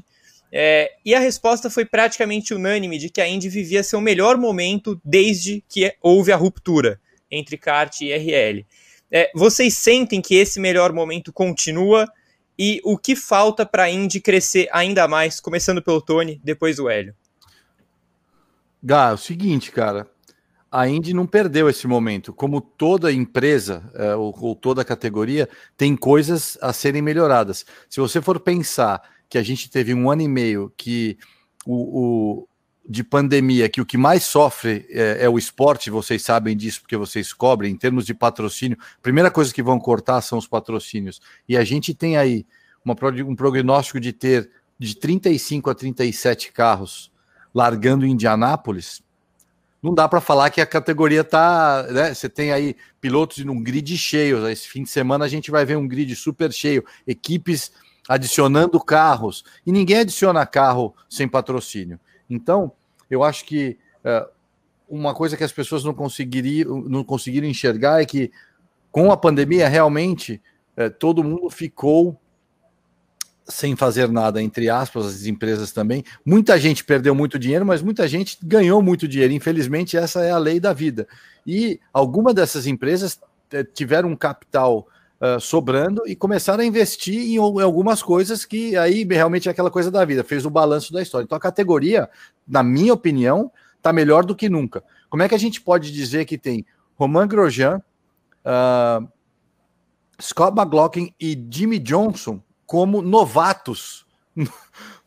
É, 0.52 0.92
e 1.04 1.16
a 1.16 1.20
resposta 1.20 1.70
foi 1.70 1.84
praticamente 1.84 2.54
unânime 2.54 3.00
de 3.00 3.10
que 3.10 3.20
a 3.20 3.28
Indy 3.28 3.50
vivia 3.50 3.84
seu 3.84 4.00
melhor 4.00 4.38
momento 4.38 5.02
desde 5.04 5.64
que 5.68 5.94
houve 6.00 6.32
a 6.32 6.36
ruptura 6.36 7.00
entre 7.32 7.58
kart 7.58 8.02
e 8.02 8.06
IRL. 8.06 8.66
É, 9.12 9.32
vocês 9.34 9.76
sentem 9.76 10.22
que 10.22 10.36
esse 10.36 10.60
melhor 10.60 10.94
momento 10.94 11.34
continua 11.34 12.08
e 12.58 12.80
o 12.84 12.98
que 12.98 13.16
falta 13.16 13.66
para 13.66 13.84
a 13.84 13.90
Indy 13.90 14.20
crescer 14.20 14.70
ainda 14.72 15.08
mais, 15.08 15.40
começando 15.40 15.82
pelo 15.82 16.02
Tony, 16.02 16.40
depois 16.44 16.78
o 16.78 16.88
Hélio? 16.88 17.16
Gá, 18.82 19.10
é 19.10 19.14
o 19.14 19.18
seguinte, 19.18 19.72
cara, 19.72 20.08
a 20.74 20.88
Indy 20.88 21.14
não 21.14 21.28
perdeu 21.28 21.70
esse 21.70 21.86
momento. 21.86 22.34
Como 22.34 22.60
toda 22.60 23.14
empresa 23.14 23.84
é, 23.94 24.16
ou, 24.16 24.36
ou, 24.42 24.56
toda 24.56 24.84
categoria, 24.84 25.48
tem 25.78 25.96
coisas 25.96 26.58
a 26.60 26.74
serem 26.74 27.00
melhoradas. 27.00 27.64
Se 27.88 28.00
você 28.00 28.20
for 28.20 28.40
pensar 28.40 29.00
que 29.30 29.38
a 29.38 29.44
gente 29.44 29.70
teve 29.70 29.94
um 29.94 30.10
ano 30.10 30.24
e 30.24 30.28
meio 30.28 30.74
que 30.76 31.16
o, 31.64 32.00
o 32.42 32.48
de 32.90 33.04
pandemia, 33.04 33.70
que 33.70 33.80
o 33.80 33.86
que 33.86 33.98
mais 33.98 34.24
sofre 34.24 34.88
é, 34.90 35.26
é, 35.26 35.30
o 35.30 35.38
esporte, 35.38 35.92
vocês 35.92 36.24
sabem 36.24 36.58
disso 36.58 36.82
porque 36.82 36.98
vocês 36.98 37.32
cobrem, 37.32 37.72
em 37.72 37.78
termos 37.78 38.04
de 38.04 38.16
patrocínio, 38.16 38.78
primeira 39.00 39.30
coisa 39.30 39.54
que 39.54 39.62
vão 39.62 39.80
cortar 39.80 40.22
são 40.22 40.40
os 40.40 40.48
patrocínios. 40.48 41.22
E 41.48 41.56
a 41.56 41.64
gente 41.64 41.94
tem 41.94 42.18
aí 42.18 42.48
uma, 42.84 42.96
um 43.28 43.36
prognóstico 43.36 44.00
de 44.00 44.12
ter 44.12 44.50
de 44.80 44.96
35 44.96 45.70
a 45.70 45.76
37 45.76 46.52
carros 46.52 47.12
largando 47.54 48.08
em 48.08 48.12
Indianápolis 48.12 49.04
não 49.84 49.94
dá 49.94 50.08
para 50.08 50.22
falar 50.22 50.50
que 50.50 50.62
a 50.62 50.66
categoria 50.66 51.26
tá, 51.26 51.86
né? 51.92 52.14
Você 52.14 52.30
tem 52.30 52.54
aí 52.54 52.74
pilotos 53.02 53.44
num 53.44 53.62
grid 53.62 53.98
cheio. 53.98 54.48
Esse 54.48 54.66
fim 54.70 54.84
de 54.84 54.90
semana 54.90 55.26
a 55.26 55.28
gente 55.28 55.52
vai 55.52 55.66
ver 55.66 55.76
um 55.76 55.86
grid 55.86 56.16
super 56.16 56.54
cheio, 56.54 56.86
equipes 57.06 57.74
adicionando 58.08 58.80
carros 58.80 59.44
e 59.66 59.72
ninguém 59.74 60.00
adiciona 60.00 60.46
carro 60.46 60.96
sem 61.10 61.28
patrocínio. 61.28 62.00
Então, 62.30 62.72
eu 63.10 63.24
acho 63.24 63.44
que 63.44 63.78
uh, 64.06 64.30
uma 64.88 65.14
coisa 65.14 65.36
que 65.36 65.44
as 65.44 65.52
pessoas 65.52 65.84
não 65.84 65.94
conseguiriam, 65.94 66.82
não 66.82 67.04
conseguiram 67.04 67.48
enxergar 67.48 68.02
é 68.02 68.06
que 68.06 68.32
com 68.90 69.12
a 69.12 69.18
pandemia 69.18 69.68
realmente 69.68 70.42
uh, 70.78 70.90
todo 70.92 71.24
mundo 71.26 71.50
ficou 71.50 72.18
sem 73.46 73.76
fazer 73.76 74.10
nada, 74.10 74.42
entre 74.42 74.70
aspas, 74.70 75.06
as 75.06 75.26
empresas 75.26 75.72
também. 75.72 76.04
Muita 76.26 76.58
gente 76.60 76.84
perdeu 76.84 77.14
muito 77.14 77.38
dinheiro, 77.38 77.66
mas 77.66 77.82
muita 77.82 78.08
gente 78.08 78.38
ganhou 78.42 78.82
muito 78.82 79.08
dinheiro. 79.08 79.34
Infelizmente, 79.34 79.98
essa 79.98 80.22
é 80.22 80.32
a 80.32 80.38
lei 80.38 80.60
da 80.60 80.74
vida. 80.74 81.08
E 81.46 81.80
alguma 81.92 82.34
dessas 82.34 82.66
empresas 82.66 83.20
eh, 83.52 83.64
tiveram 83.64 84.10
um 84.10 84.16
capital 84.16 84.88
uh, 85.20 85.40
sobrando 85.40 86.04
e 86.08 86.16
começaram 86.16 86.64
a 86.64 86.66
investir 86.66 87.20
em, 87.20 87.36
em, 87.36 87.38
algumas 87.38 88.02
coisas 88.02 88.46
que 88.46 88.78
aí 88.78 89.04
realmente 89.04 89.48
é 89.48 89.52
aquela 89.52 89.72
coisa 89.72 89.92
da 89.92 90.04
vida, 90.06 90.24
fez 90.24 90.46
o 90.46 90.50
balanço 90.50 90.94
da 90.94 91.02
história. 91.02 91.26
Então 91.26 91.38
a 91.38 91.42
categoria, 91.42 92.10
na 92.48 92.64
minha 92.64 92.94
opinião, 92.94 93.52
está 93.78 93.92
melhor 93.92 94.26
do 94.26 94.36
que 94.36 94.50
nunca. 94.50 94.84
Como 95.10 95.22
é 95.22 95.28
que 95.30 95.36
a 95.36 95.40
gente 95.40 95.62
pode 95.62 95.92
dizer 95.92 96.26
que 96.26 96.38
tem 96.38 96.66
Romain 96.96 97.28
Grosjean, 97.28 97.82
uh, 98.46 99.08
Scott 100.22 100.58
McLaughlin 100.58 101.14
e 101.20 101.46
Jimmy 101.50 101.80
Johnson 101.80 102.42
como 102.66 103.02
novatos 103.02 104.06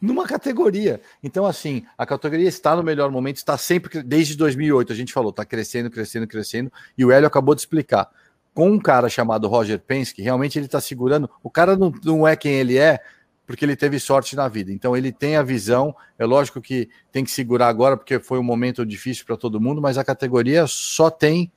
numa 0.01 0.27
categoria. 0.27 1.01
Então, 1.23 1.47
assim, 1.47 1.85
a 1.97 2.07
categoria 2.07 2.49
está 2.49 2.77
no 2.77 2.83
melhor 2.83 3.11
momento, 3.11 3.37
está 3.37 3.57
sempre, 3.59 4.03
desde 4.03 4.37
2008, 4.37 4.92
a 4.92 4.97
gente 4.97 5.12
falou, 5.12 5.31
está 5.31 5.45
crescendo, 5.45 5.90
crescendo, 5.90 6.27
crescendo, 6.27 6.73
e 6.97 7.05
o 7.05 7.11
Hélio 7.11 7.27
acabou 7.27 7.55
de 7.55 7.61
explicar. 7.61 8.09
Com 8.55 8.71
um 8.71 8.79
cara 8.79 9.09
chamado 9.09 9.49
Roger 9.49 9.79
Penske, 9.79 10.23
realmente 10.23 10.59
ele 10.59 10.64
está 10.64 10.81
segurando. 10.81 11.29
O 11.42 11.51
cara 11.51 11.77
não, 11.77 11.92
não 12.03 12.27
é 12.27 12.35
quem 12.35 12.53
ele 12.53 12.79
é, 12.79 13.01
porque 13.47 13.64
ele 13.64 13.77
teve 13.77 14.01
sorte 14.01 14.35
na 14.35 14.49
vida. 14.49 14.73
Então 14.73 14.97
ele 14.97 15.12
tem 15.12 15.37
a 15.37 15.42
visão. 15.42 15.95
É 16.19 16.25
lógico 16.25 16.61
que 16.61 16.88
tem 17.12 17.23
que 17.23 17.31
segurar 17.31 17.69
agora, 17.69 17.97
porque 17.97 18.19
foi 18.19 18.38
um 18.38 18.42
momento 18.42 18.85
difícil 18.85 19.27
para 19.27 19.37
todo 19.37 19.61
mundo, 19.61 19.81
mas 19.81 19.99
a 19.99 20.05
categoria 20.05 20.66
só 20.66 21.11
tem, 21.11 21.53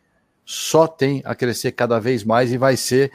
só 0.45 0.87
tem 0.87 1.21
a 1.23 1.33
crescer 1.33 1.71
cada 1.71 1.99
vez 1.99 2.23
mais 2.23 2.51
e 2.51 2.57
vai 2.57 2.75
ser 2.75 3.11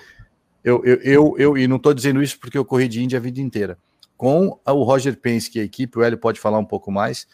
eu, 0.64 0.83
eu, 0.85 0.98
eu, 1.05 1.35
eu 1.38 1.59
e 1.59 1.68
não 1.68 1.77
estou 1.77 1.92
dizendo 1.92 2.22
isso 2.22 2.38
porque 2.40 2.57
eu 2.57 2.64
corri 2.64 2.88
de 2.88 3.03
Índia 3.03 3.18
a 3.18 3.22
vida 3.22 3.40
inteira. 3.40 3.79
Com 4.16 4.59
o 4.66 4.83
Roger 4.83 5.16
Penske 5.16 5.59
e 5.59 5.61
a 5.61 5.64
equipe, 5.64 5.98
o 5.98 6.03
Hélio 6.03 6.16
pode 6.16 6.40
falar 6.40 6.59
um 6.59 6.64
pouco 6.64 6.90
mais. 6.90 7.27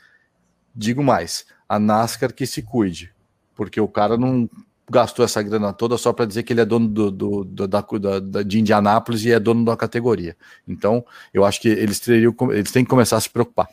Digo 0.75 1.03
mais, 1.03 1.47
a 1.69 1.79
NASCAR 1.79 2.33
que 2.35 2.47
se 2.47 2.63
cuide, 2.63 3.13
porque 3.55 3.81
o 3.81 3.89
cara 3.89 4.17
não 4.17 4.49
gastou 4.91 5.25
essa 5.25 5.41
grana 5.41 5.73
toda 5.73 5.97
só 5.97 6.13
para 6.13 6.25
dizer 6.25 6.43
que 6.43 6.53
ele 6.53 6.61
é 6.61 6.65
dono 6.65 6.89
do, 6.89 7.11
do, 7.11 7.45
do 7.45 7.69
da, 7.69 7.81
da, 8.21 8.43
de 8.43 8.59
Indianápolis 8.59 9.25
e 9.25 9.31
é 9.31 9.39
dono 9.39 9.65
da 9.65 9.77
categoria. 9.77 10.37
Então, 10.67 11.05
eu 11.33 11.45
acho 11.45 11.61
que 11.61 11.69
eles, 11.69 12.01
teriam, 12.01 12.35
eles 12.51 12.73
têm 12.73 12.83
que 12.83 12.91
começar 12.91 13.17
a 13.17 13.21
se 13.21 13.31
preocupar. 13.31 13.69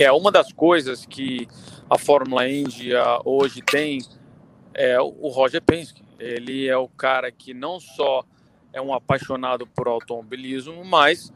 É 0.00 0.10
uma 0.10 0.32
das 0.32 0.52
coisas 0.52 1.06
que 1.06 1.46
a 1.88 1.96
Fórmula 1.96 2.48
Indy 2.48 2.90
hoje 3.24 3.62
tem 3.62 4.00
é 4.74 5.00
o 5.00 5.28
Roger 5.28 5.62
Penske. 5.62 6.02
Ele 6.22 6.68
é 6.68 6.76
o 6.76 6.88
cara 6.88 7.30
que 7.32 7.52
não 7.52 7.80
só 7.80 8.24
é 8.72 8.80
um 8.80 8.94
apaixonado 8.94 9.66
por 9.66 9.88
automobilismo, 9.88 10.84
mas 10.84 11.32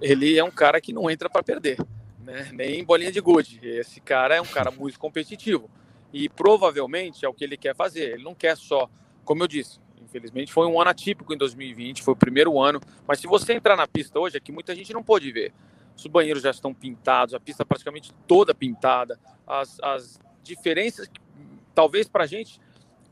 ele 0.00 0.38
é 0.38 0.42
um 0.42 0.50
cara 0.50 0.80
que 0.80 0.92
não 0.92 1.10
entra 1.10 1.28
para 1.28 1.42
perder, 1.42 1.78
né? 2.24 2.50
nem 2.52 2.82
bolinha 2.82 3.12
de 3.12 3.20
gude. 3.20 3.60
Esse 3.62 4.00
cara 4.00 4.34
é 4.34 4.40
um 4.40 4.46
cara 4.46 4.70
muito 4.70 4.98
competitivo 4.98 5.70
e 6.12 6.28
provavelmente 6.28 7.24
é 7.24 7.28
o 7.28 7.34
que 7.34 7.44
ele 7.44 7.56
quer 7.56 7.76
fazer. 7.76 8.14
Ele 8.14 8.24
não 8.24 8.34
quer 8.34 8.56
só, 8.56 8.88
como 9.24 9.42
eu 9.42 9.46
disse, 9.46 9.78
infelizmente 10.02 10.52
foi 10.52 10.66
um 10.66 10.80
ano 10.80 10.90
atípico 10.90 11.32
em 11.32 11.36
2020, 11.36 12.02
foi 12.02 12.14
o 12.14 12.16
primeiro 12.16 12.60
ano, 12.60 12.80
mas 13.06 13.20
se 13.20 13.26
você 13.26 13.52
entrar 13.52 13.76
na 13.76 13.86
pista 13.86 14.18
hoje, 14.18 14.36
é 14.36 14.40
que 14.40 14.50
muita 14.50 14.74
gente 14.74 14.92
não 14.92 15.02
pôde 15.02 15.30
ver. 15.30 15.52
Os 15.96 16.06
banheiros 16.06 16.42
já 16.42 16.50
estão 16.50 16.72
pintados, 16.72 17.34
a 17.34 17.40
pista 17.40 17.64
praticamente 17.64 18.12
toda 18.26 18.54
pintada, 18.54 19.20
as, 19.46 19.78
as 19.80 20.18
diferenças, 20.42 21.10
talvez 21.74 22.08
para 22.08 22.24
a 22.24 22.26
gente 22.26 22.58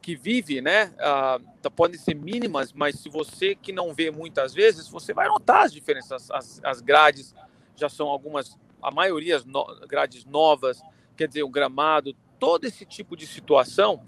que 0.08 0.16
vive, 0.16 0.62
né, 0.62 0.90
uh, 0.96 1.70
podem 1.70 1.98
ser 1.98 2.14
mínimas, 2.14 2.72
mas 2.72 2.98
se 2.98 3.10
você 3.10 3.54
que 3.54 3.72
não 3.72 3.92
vê 3.92 4.10
muitas 4.10 4.54
vezes, 4.54 4.88
você 4.88 5.12
vai 5.12 5.28
notar 5.28 5.66
as 5.66 5.70
diferenças. 5.70 6.30
As, 6.30 6.64
as 6.64 6.80
grades 6.80 7.34
já 7.76 7.90
são 7.90 8.08
algumas, 8.08 8.58
a 8.80 8.90
maioria 8.90 9.38
no, 9.44 9.66
grades 9.86 10.24
novas, 10.24 10.80
quer 11.14 11.28
dizer, 11.28 11.42
o 11.42 11.48
gramado, 11.50 12.16
todo 12.40 12.64
esse 12.64 12.86
tipo 12.86 13.14
de 13.14 13.26
situação, 13.26 14.02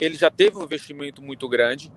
ele 0.00 0.16
já 0.16 0.32
teve 0.32 0.58
um 0.58 0.64
investimento 0.64 1.22
muito 1.22 1.48
grande. 1.48 1.92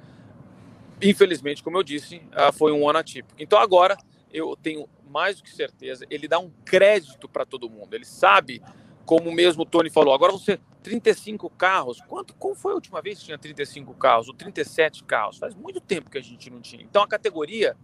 Infelizmente, 1.02 1.64
como 1.64 1.76
eu 1.76 1.82
disse, 1.82 2.18
uh, 2.18 2.54
foi 2.54 2.72
um 2.72 2.88
ano 2.88 3.00
atípico. 3.00 3.34
Então 3.40 3.58
agora 3.58 3.98
eu 4.32 4.56
tenho 4.56 4.88
mais 5.10 5.38
do 5.38 5.44
que 5.44 5.50
certeza, 5.50 6.06
ele 6.08 6.28
dá 6.28 6.38
um 6.38 6.52
crédito 6.64 7.28
para 7.28 7.48
todo 7.48 7.68
mundo. 7.68 7.96
Ele 7.96 8.06
sabe, 8.06 8.62
como 9.10 9.32
mesmo 9.32 9.64
o 9.64 9.66
Tony 9.66 9.90
falou, 9.90 10.14
agora 10.14 10.32
você 10.32 10.60
35 10.84 11.50
carros. 11.50 12.00
Quanto, 12.02 12.36
qual 12.36 12.54
foi 12.54 12.74
a 12.74 12.76
última 12.76 13.02
vez 13.02 13.18
que 13.18 13.26
tinha 13.26 13.40
35 13.40 13.92
carros? 13.96 14.28
Ou 14.28 14.36
37 14.36 15.04
carros? 15.04 15.40
Faz 15.40 15.56
muito 15.56 15.82
tempo 15.82 16.12
que 16.12 16.18
a 16.20 16.22
gente 16.22 16.48
não 16.52 16.62
tinha. 16.62 16.84
Então 16.84 17.02
a 17.02 17.08
categoria, 17.08 17.76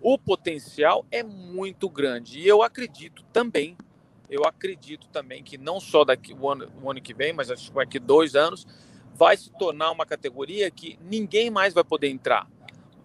o 0.00 0.16
potencial 0.16 1.04
é 1.10 1.24
muito 1.24 1.90
grande. 1.90 2.38
E 2.38 2.46
eu 2.46 2.62
acredito 2.62 3.24
também, 3.32 3.76
eu 4.30 4.44
acredito 4.44 5.08
também 5.08 5.42
que 5.42 5.58
não 5.58 5.80
só 5.80 6.04
daqui 6.04 6.32
o 6.32 6.48
ano, 6.48 6.70
o 6.80 6.88
ano 6.88 7.02
que 7.02 7.12
vem, 7.12 7.32
mas 7.32 7.50
acho 7.50 7.72
que 7.72 7.76
daqui 7.76 7.98
dois 7.98 8.36
anos, 8.36 8.64
vai 9.16 9.36
se 9.36 9.50
tornar 9.50 9.90
uma 9.90 10.06
categoria 10.06 10.70
que 10.70 10.96
ninguém 11.02 11.50
mais 11.50 11.74
vai 11.74 11.82
poder 11.82 12.08
entrar. 12.08 12.48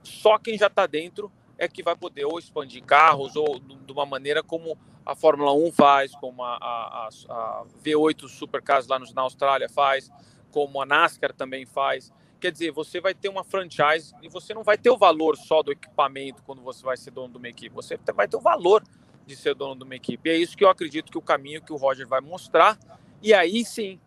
Só 0.03 0.37
quem 0.37 0.59
já 0.59 0.67
está 0.67 0.85
dentro 0.85 1.31
é 1.57 1.67
que 1.67 1.81
vai 1.81 1.95
poder 1.95 2.25
ou 2.25 2.37
expandir 2.37 2.83
carros 2.83 3.35
ou 3.35 3.59
de 3.59 3.91
uma 3.91 4.05
maneira 4.05 4.43
como 4.43 4.77
a 5.05 5.15
Fórmula 5.15 5.53
1 5.53 5.71
faz, 5.71 6.15
como 6.15 6.43
a, 6.43 6.55
a, 6.55 7.09
a 7.29 7.65
V8 7.83 8.27
Supercars 8.27 8.87
lá 8.87 8.99
na 8.99 9.21
Austrália 9.21 9.69
faz, 9.69 10.09
como 10.51 10.81
a 10.81 10.85
NASCAR 10.85 11.33
também 11.33 11.65
faz. 11.65 12.11
Quer 12.39 12.51
dizer, 12.51 12.71
você 12.71 12.99
vai 12.99 13.13
ter 13.13 13.29
uma 13.29 13.43
franchise 13.43 14.13
e 14.21 14.27
você 14.27 14.53
não 14.53 14.63
vai 14.63 14.77
ter 14.77 14.89
o 14.89 14.97
valor 14.97 15.37
só 15.37 15.63
do 15.63 15.71
equipamento 15.71 16.43
quando 16.43 16.61
você 16.61 16.83
vai 16.83 16.97
ser 16.97 17.11
dono 17.11 17.29
de 17.29 17.37
uma 17.37 17.47
equipe, 17.47 17.73
você 17.73 17.97
vai 18.13 18.27
ter 18.27 18.37
o 18.37 18.41
valor 18.41 18.83
de 19.25 19.35
ser 19.35 19.55
dono 19.55 19.75
de 19.75 19.83
uma 19.83 19.95
equipe. 19.95 20.29
E 20.29 20.33
é 20.33 20.37
isso 20.37 20.57
que 20.57 20.63
eu 20.63 20.69
acredito 20.69 21.11
que 21.11 21.17
o 21.17 21.21
caminho 21.21 21.61
que 21.61 21.71
o 21.71 21.77
Roger 21.77 22.07
vai 22.07 22.21
mostrar. 22.21 22.77
E 23.21 23.33
aí 23.33 23.63
sim 23.63 23.99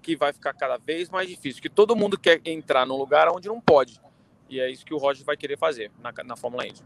que 0.00 0.16
vai 0.16 0.32
ficar 0.32 0.52
cada 0.52 0.76
vez 0.76 1.08
mais 1.08 1.28
difícil, 1.28 1.62
que 1.62 1.70
todo 1.70 1.96
mundo 1.96 2.18
quer 2.18 2.40
entrar 2.44 2.86
num 2.86 2.96
lugar 2.96 3.28
onde 3.28 3.48
não 3.48 3.60
pode. 3.60 4.00
E 4.48 4.60
é 4.60 4.70
isso 4.70 4.84
que 4.84 4.92
o 4.92 4.98
Roger 4.98 5.24
vai 5.24 5.36
querer 5.36 5.58
fazer 5.58 5.90
na, 5.98 6.12
na 6.24 6.36
Fórmula 6.36 6.66
Indy. 6.66 6.82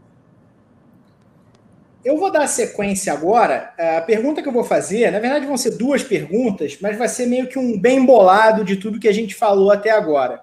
Eu 2.03 2.17
vou 2.17 2.31
dar 2.31 2.47
sequência 2.47 3.11
agora. 3.11 3.73
A 3.97 4.01
pergunta 4.01 4.41
que 4.41 4.47
eu 4.47 4.53
vou 4.53 4.63
fazer, 4.63 5.11
na 5.11 5.19
verdade, 5.19 5.45
vão 5.45 5.57
ser 5.57 5.71
duas 5.71 6.01
perguntas, 6.01 6.77
mas 6.81 6.97
vai 6.97 7.09
ser 7.09 7.25
meio 7.25 7.47
que 7.47 7.59
um 7.59 7.77
bem 7.77 8.05
bolado 8.05 8.63
de 8.63 8.77
tudo 8.77 8.99
que 8.99 9.07
a 9.07 9.13
gente 9.13 9.35
falou 9.35 9.71
até 9.71 9.91
agora. 9.91 10.41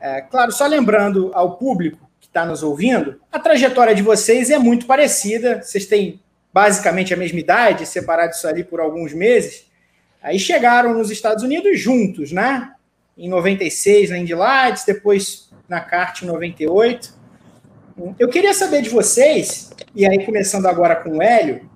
É, 0.00 0.20
claro, 0.20 0.52
só 0.52 0.66
lembrando 0.66 1.30
ao 1.32 1.56
público 1.56 2.08
que 2.20 2.26
está 2.26 2.44
nos 2.44 2.62
ouvindo, 2.62 3.20
a 3.32 3.38
trajetória 3.38 3.94
de 3.94 4.02
vocês 4.02 4.50
é 4.50 4.58
muito 4.58 4.86
parecida. 4.86 5.62
Vocês 5.62 5.86
têm 5.86 6.20
basicamente 6.52 7.14
a 7.14 7.16
mesma 7.16 7.38
idade, 7.40 7.86
separados 7.86 8.44
ali 8.44 8.62
por 8.62 8.80
alguns 8.80 9.14
meses. 9.14 9.66
Aí 10.22 10.38
chegaram 10.38 10.92
nos 10.92 11.10
Estados 11.10 11.42
Unidos 11.42 11.80
juntos, 11.80 12.32
né? 12.32 12.72
Em 13.16 13.28
96 13.28 14.10
na 14.10 14.18
Indy 14.18 14.34
Lights, 14.34 14.84
depois 14.84 15.50
na 15.68 15.80
kart 15.80 16.22
em 16.22 16.26
98. 16.26 17.14
Eu 18.18 18.28
queria 18.28 18.52
saber 18.52 18.82
de 18.82 18.90
vocês, 18.90 19.72
e 19.94 20.06
aí 20.06 20.24
começando 20.24 20.66
agora 20.66 20.96
com 20.96 21.16
o 21.16 21.22
Hélio, 21.22 21.68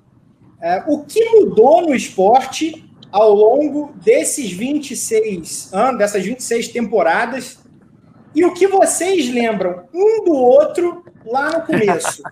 é, 0.60 0.84
o 0.86 1.02
que 1.04 1.24
mudou 1.30 1.80
no 1.80 1.94
esporte 1.94 2.84
ao 3.10 3.32
longo 3.32 3.92
desses 3.94 4.52
26 4.52 5.72
anos, 5.72 5.98
dessas 5.98 6.22
26 6.22 6.68
temporadas, 6.68 7.58
e 8.34 8.44
o 8.44 8.52
que 8.52 8.66
vocês 8.66 9.32
lembram 9.32 9.88
um 9.94 10.24
do 10.24 10.34
outro 10.34 11.04
lá 11.24 11.58
no 11.58 11.66
começo? 11.66 12.22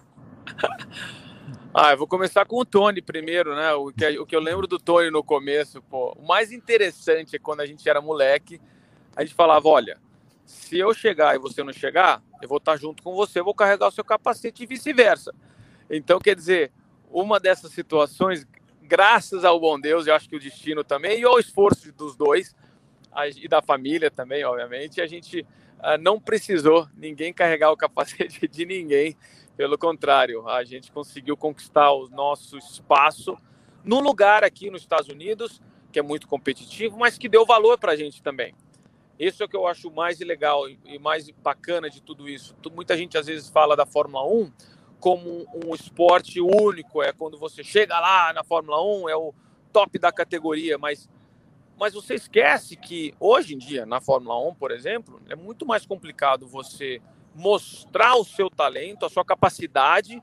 ah, 1.75 1.93
eu 1.93 1.99
vou 1.99 2.07
começar 2.07 2.45
com 2.45 2.57
o 2.57 2.65
Tony 2.65 3.01
primeiro, 3.01 3.57
né? 3.57 3.73
O 3.73 3.91
que, 3.91 4.19
o 4.19 4.27
que 4.27 4.37
eu 4.37 4.41
lembro 4.41 4.67
do 4.67 4.79
Tony 4.79 5.11
no 5.11 5.25
começo, 5.25 5.83
pô, 5.83 6.13
o 6.17 6.27
mais 6.27 6.53
interessante 6.53 7.35
é 7.35 7.39
quando 7.39 7.61
a 7.61 7.67
gente 7.67 7.89
era 7.89 8.03
moleque, 8.03 8.61
a 9.17 9.25
gente 9.25 9.35
falava, 9.35 9.67
olha, 9.67 9.99
se 10.49 10.79
eu 10.79 10.95
chegar 10.95 11.37
e 11.37 11.39
você 11.39 11.63
não 11.63 11.75
chegar, 11.75 12.23
eu 12.41 12.49
vou 12.49 12.57
estar 12.57 12.75
junto 12.79 13.03
com 13.03 13.15
você, 13.15 13.43
vou 13.43 13.53
carregar 13.53 13.89
o 13.89 13.91
seu 13.91 14.03
capacete 14.03 14.63
e 14.63 14.67
vice-versa. 14.67 15.31
Então, 15.91 16.19
quer 16.19 16.35
dizer, 16.35 16.73
uma 17.11 17.39
dessas 17.39 17.71
situações, 17.71 18.47
graças 18.83 19.45
ao 19.45 19.61
bom 19.61 19.79
Deus, 19.79 20.07
eu 20.07 20.15
acho 20.15 20.27
que 20.27 20.37
o 20.37 20.41
destino 20.41 20.83
também, 20.83 21.21
e 21.21 21.25
ao 21.25 21.39
esforço 21.39 21.93
dos 21.93 22.17
dois, 22.17 22.57
e 23.37 23.47
da 23.47 23.61
família 23.61 24.11
também, 24.11 24.43
obviamente, 24.43 25.03
a 25.03 25.07
gente 25.07 25.43
uh, 25.81 26.01
não 26.01 26.19
precisou 26.19 26.89
ninguém 26.97 27.31
carregar 27.31 27.71
o 27.71 27.77
capacete 27.77 28.49
de 28.49 28.65
ninguém. 28.65 29.15
Pelo 29.55 29.77
contrário, 29.77 30.49
a 30.49 30.65
gente 30.65 30.91
conseguiu 30.91 31.37
conquistar 31.37 31.93
o 31.93 32.09
nosso 32.09 32.57
espaço 32.57 33.37
num 33.85 34.01
lugar 34.01 34.45
aqui 34.45 34.71
nos 34.71 34.81
Estados 34.81 35.11
Unidos, 35.11 35.61
que 35.93 35.99
é 35.99 36.03
muito 36.03 36.27
competitivo, 36.27 36.99
mas 36.99 37.19
que 37.19 37.29
deu 37.29 37.45
valor 37.45 37.77
para 37.77 37.93
a 37.93 37.97
gente 37.97 38.23
também. 38.23 38.55
Isso 39.19 39.43
é 39.43 39.47
o 39.47 39.49
que 39.49 39.57
eu 39.57 39.67
acho 39.67 39.91
mais 39.91 40.21
legal 40.21 40.69
e 40.69 40.99
mais 40.99 41.29
bacana 41.31 41.91
de 41.91 42.01
tudo 42.01 42.29
isso. 42.29 42.55
Muita 42.73 42.97
gente 42.97 43.19
às 43.19 43.27
vezes 43.27 43.49
fala 43.49 43.75
da 43.75 43.85
Fórmula 43.85 44.25
1 44.25 44.53
como 45.01 45.47
um 45.65 45.75
esporte 45.75 46.41
único, 46.41 47.03
é 47.03 47.13
quando 47.13 47.39
você 47.39 47.63
chega 47.63 47.99
lá 47.99 48.33
na 48.33 48.45
Fórmula 48.45 48.83
1, 48.83 49.09
é 49.09 49.17
o 49.17 49.33
top 49.73 49.99
da 49.99 50.13
categoria, 50.13 50.79
mas 50.79 51.09
mas 51.79 51.95
você 51.95 52.15
esquece 52.15 52.77
que 52.77 53.15
hoje 53.21 53.55
em 53.55 53.59
dia 53.59 53.87
na 53.87 54.01
Fórmula 54.01 54.37
1, 54.49 54.55
por 54.57 54.73
exemplo, 54.73 55.23
é 55.29 55.37
muito 55.37 55.65
mais 55.65 55.87
complicado 55.87 56.47
você 56.47 57.01
mostrar 57.35 58.17
o 58.17 58.25
seu 58.25 58.51
talento, 58.51 59.07
a 59.07 59.09
sua 59.09 59.25
capacidade, 59.25 60.21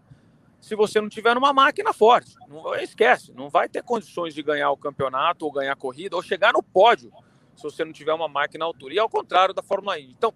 se 0.60 0.76
você 0.76 1.00
não 1.00 1.08
tiver 1.08 1.34
numa 1.34 1.54
máquina 1.54 1.94
forte. 1.94 2.36
Não 2.50 2.76
esquece, 2.76 3.32
não 3.34 3.50
vai 3.50 3.70
ter 3.70 3.84
condições 3.84 4.34
de 4.34 4.44
ganhar 4.44 4.70
o 4.72 4.78
campeonato 4.78 5.46
ou 5.46 5.52
ganhar 5.52 5.72
a 5.72 5.78
corrida 5.78 6.18
ou 6.18 6.22
chegar 6.22 6.52
no 6.52 6.62
pódio 6.62 7.10
se 7.56 7.64
você 7.64 7.86
não 7.86 7.92
tiver 7.92 8.14
uma 8.14 8.28
máquina 8.28 8.66
à 8.66 8.68
altura. 8.68 8.94
E 8.94 9.00
ao 9.00 9.10
contrário 9.10 9.54
da 9.54 9.62
Fórmula 9.62 9.96
1. 9.96 10.00
Então, 10.00 10.34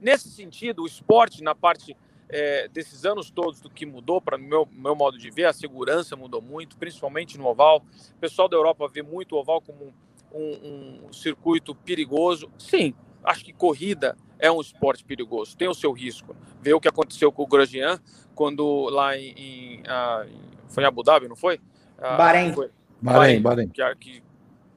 nesse 0.00 0.28
sentido, 0.30 0.82
o 0.82 0.86
esporte, 0.86 1.42
na 1.42 1.54
parte 1.54 1.96
é, 2.28 2.68
desses 2.68 3.04
anos 3.04 3.30
todos 3.30 3.60
do 3.60 3.68
que 3.68 3.84
mudou, 3.84 4.20
para 4.20 4.38
meu, 4.38 4.66
meu 4.72 4.94
modo 4.94 5.18
de 5.18 5.30
ver, 5.30 5.46
a 5.46 5.52
segurança 5.52 6.16
mudou 6.16 6.40
muito, 6.40 6.76
principalmente 6.76 7.36
no 7.36 7.46
oval. 7.46 7.84
O 8.16 8.20
pessoal 8.20 8.48
da 8.48 8.56
Europa 8.56 8.88
vê 8.88 9.02
muito 9.02 9.34
o 9.34 9.38
oval 9.38 9.60
como 9.60 9.92
um, 10.32 11.06
um 11.08 11.12
circuito 11.12 11.74
perigoso. 11.74 12.50
Sim, 12.58 12.94
acho 13.24 13.44
que 13.44 13.52
corrida 13.52 14.16
é 14.38 14.50
um 14.50 14.60
esporte 14.60 15.04
perigoso, 15.04 15.56
tem 15.56 15.68
o 15.68 15.74
seu 15.74 15.92
risco. 15.92 16.34
Vê 16.62 16.72
o 16.72 16.80
que 16.80 16.88
aconteceu 16.88 17.30
com 17.30 17.42
o 17.42 17.46
Grosjean 17.46 18.00
quando 18.34 18.88
lá 18.88 19.16
em, 19.16 19.34
em, 19.36 19.82
ah, 19.86 20.24
foi 20.68 20.84
em 20.84 20.86
Abu 20.86 21.02
Dhabi, 21.02 21.28
não 21.28 21.36
foi? 21.36 21.60
Ah, 21.98 22.16
Bahrein. 22.16 22.54
Foi, 22.54 22.70
Bahrein, 23.02 23.42
Bahrein. 23.42 23.68
Que, 23.68 23.94
que 23.96 24.22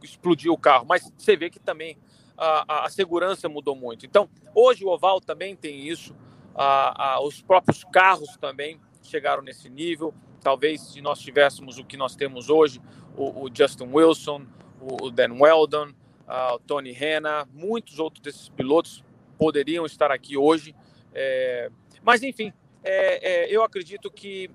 explodiu 0.04 0.54
o 0.54 0.58
carro, 0.58 0.86
mas 0.86 1.12
você 1.18 1.36
vê 1.36 1.50
que 1.50 1.60
também 1.60 1.98
a, 2.38 2.86
a, 2.86 2.90
segurança 2.90 3.48
mudou 3.48 3.76
muito. 3.76 4.06
Então, 4.06 4.30
hoje 4.54 4.84
o 4.84 4.90
Oval 4.90 5.22
também 5.22 5.56
tem 5.56 5.88
isso, 5.88 6.16
a, 6.56 7.14
a, 7.14 7.22
os 7.22 7.42
próprios 7.42 7.84
carros 7.86 8.36
também 8.38 8.80
chegaram 9.02 9.42
nesse 9.42 9.70
nível. 9.70 10.14
Talvez 10.42 10.82
se 10.82 11.02
nós 11.02 11.20
tivéssemos 11.20 11.78
o 11.78 11.86
que 11.86 11.98
nós 11.98 12.16
temos 12.16 12.50
hoje, 12.50 12.82
o, 13.16 13.46
o 13.46 13.50
Justin 13.54 13.90
Wilson, 13.92 14.46
o, 14.80 15.06
o 15.06 15.12
Dan 15.12 15.34
Weldon, 15.40 15.94
o 16.28 16.60
Tony 16.60 16.92
Hanna, 16.92 17.48
muitos 17.54 18.00
outros 18.00 18.22
desses 18.22 18.50
pilotos 18.50 19.04
poderiam 19.38 19.86
estar 19.86 20.12
aqui 20.12 20.38
hoje. 20.38 20.76
É, 21.14 21.70
mas, 22.02 22.24
enfim, 22.24 22.52
é, 22.84 23.46
é, 23.46 23.56
eu 23.56 23.64
acredito 23.64 24.10
que 24.10 24.50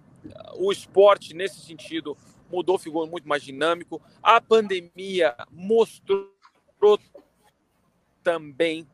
o 0.56 0.72
esporte, 0.72 1.34
nesse 1.34 1.60
sentido, 1.60 2.16
mudou, 2.50 2.78
ficou 2.78 3.06
muito 3.06 3.28
mais 3.28 3.42
dinâmico. 3.42 4.00
A 4.22 4.40
pandemia 4.40 5.34
mostrou 5.50 6.30
também 8.22 8.86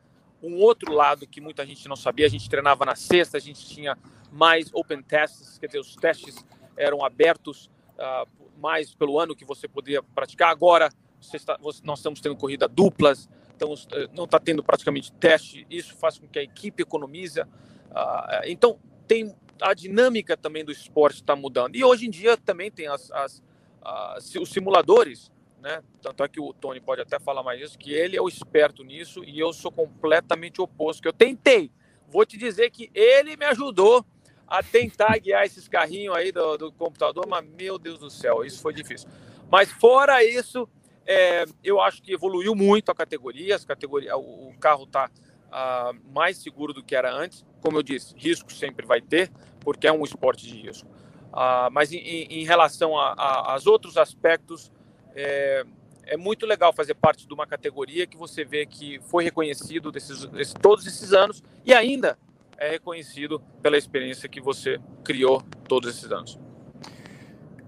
um 0.43 0.61
outro 0.61 0.93
lado 0.93 1.27
que 1.27 1.41
muita 1.41 1.65
gente 1.67 1.89
não 1.89 1.97
sabia. 1.97 2.27
A 2.27 2.31
gente 2.31 2.49
treinava 2.49 2.85
na 2.85 2.95
sexta, 2.95 3.37
a 3.37 3.41
gente 3.41 3.67
tinha 3.67 3.97
mais 4.31 4.71
open 4.75 5.03
tests, 5.03 5.59
quer 5.59 5.67
dizer, 5.67 5.79
os 5.79 5.95
testes 5.97 6.45
eram 6.77 7.05
abertos 7.05 7.71
uh, 7.95 8.29
mais 8.61 8.95
pelo 8.95 9.19
ano 9.19 9.35
que 9.35 9.45
você 9.45 9.67
poderia 9.67 10.03
praticar. 10.03 10.51
Agora 10.51 10.91
está, 11.33 11.59
nós 11.83 11.99
estamos 11.99 12.21
tendo 12.21 12.37
corrida 12.37 12.69
duplas, 12.69 13.29
estamos, 13.53 13.89
eh, 13.93 14.09
não 14.13 14.25
está 14.25 14.39
tendo 14.39 14.63
praticamente 14.63 15.13
teste. 15.13 15.67
Isso 15.71 15.97
faz 15.97 16.19
com 16.19 16.29
que 16.29 16.39
a 16.39 16.43
equipe 16.43 16.83
economiza. 16.83 17.49
Uh, 17.91 18.45
então 18.45 18.79
tem 19.07 19.35
a 19.61 19.75
dinâmica 19.75 20.37
também 20.37 20.65
do 20.65 20.73
esporte 20.73 21.17
está 21.17 21.37
mudando. 21.37 21.77
E 21.77 21.85
hoje 21.85 22.07
em 22.07 22.11
dia 22.11 22.37
também 22.37 22.71
tem 22.71 22.87
as, 22.87 23.11
as, 23.11 23.43
as, 23.83 24.35
os 24.35 24.51
simuladores, 24.51 25.31
né? 25.61 25.83
Tanto 26.03 26.23
é 26.23 26.29
que 26.29 26.41
o 26.41 26.53
Tony 26.53 26.81
pode 26.81 27.01
até 27.01 27.19
falar 27.19 27.43
mais 27.43 27.59
disso, 27.59 27.79
que 27.79 27.93
ele 27.93 28.17
é 28.17 28.21
o 28.21 28.29
esperto 28.29 28.85
nisso 28.85 29.25
e 29.25 29.39
eu 29.39 29.53
sou 29.53 29.71
completamente 29.71 30.61
oposto. 30.61 31.01
Que 31.01 31.09
eu 31.09 31.13
tentei, 31.13 31.71
vou 32.09 32.27
te 32.27 32.37
dizer 32.37 32.71
que 32.71 32.91
ele 32.95 33.37
me 33.37 33.47
ajudou 33.47 34.05
a 34.47 34.63
tentar 34.63 35.19
guiar 35.19 35.45
esses 35.45 35.67
carrinhos 35.67 36.15
aí 36.15 36.31
do, 36.31 36.57
do 36.57 36.73
computador, 36.73 37.27
mas 37.27 37.45
meu 37.47 37.79
Deus 37.79 37.99
do 37.99 38.11
céu, 38.11 38.45
isso 38.45 38.61
foi 38.61 38.75
difícil. 38.75 39.09
Mas 39.51 39.71
fora 39.71 40.23
isso, 40.23 40.69
é, 41.07 41.45
eu 41.63 41.81
acho 41.81 42.03
que 42.03 42.13
evoluiu 42.13 42.55
muito 42.55 42.91
a 42.91 42.95
categoria, 42.95 43.57
as 43.57 43.65
categoria, 43.65 44.17
o, 44.17 44.49
o 44.51 44.59
carro 44.59 44.85
está 44.85 45.11
uh, 45.55 46.13
mais 46.13 46.39
seguro 46.39 46.73
do 46.73 46.83
que 46.83 46.97
era 46.97 47.13
antes. 47.15 47.47
Como 47.61 47.79
eu 47.79 47.83
disse, 47.83 48.15
risco 48.17 48.53
sempre 48.53 48.85
vai 48.87 49.01
ter, 49.01 49.31
porque 49.61 49.87
é 49.87 49.93
um 49.93 50.05
esporte 50.05 50.47
de 50.47 50.61
risco. 50.61 50.89
Uh, 51.33 51.71
mas 51.73 51.93
em, 51.93 51.99
em 51.99 52.45
relação 52.45 52.99
a, 52.99 53.13
a, 53.13 53.53
aos 53.53 53.67
outros 53.67 53.97
aspectos, 53.97 54.71
é, 55.15 55.65
é, 56.05 56.17
muito 56.17 56.45
legal 56.47 56.73
fazer 56.73 56.95
parte 56.95 57.27
de 57.27 57.33
uma 57.33 57.47
categoria 57.47 58.07
que 58.07 58.17
você 58.17 58.45
vê 58.45 58.67
que 58.67 59.01
foi 59.09 59.25
reconhecido 59.25 59.91
desses, 59.91 60.27
desses, 60.27 60.55
todos 60.55 60.87
esses 60.87 61.13
anos 61.13 61.43
e 61.65 61.73
ainda 61.73 62.19
é 62.57 62.71
reconhecido 62.71 63.41
pela 63.63 63.77
experiência 63.77 64.29
que 64.29 64.41
você 64.41 64.81
criou 65.03 65.43
todos 65.69 65.91
esses 65.91 66.11
anos. 66.13 66.39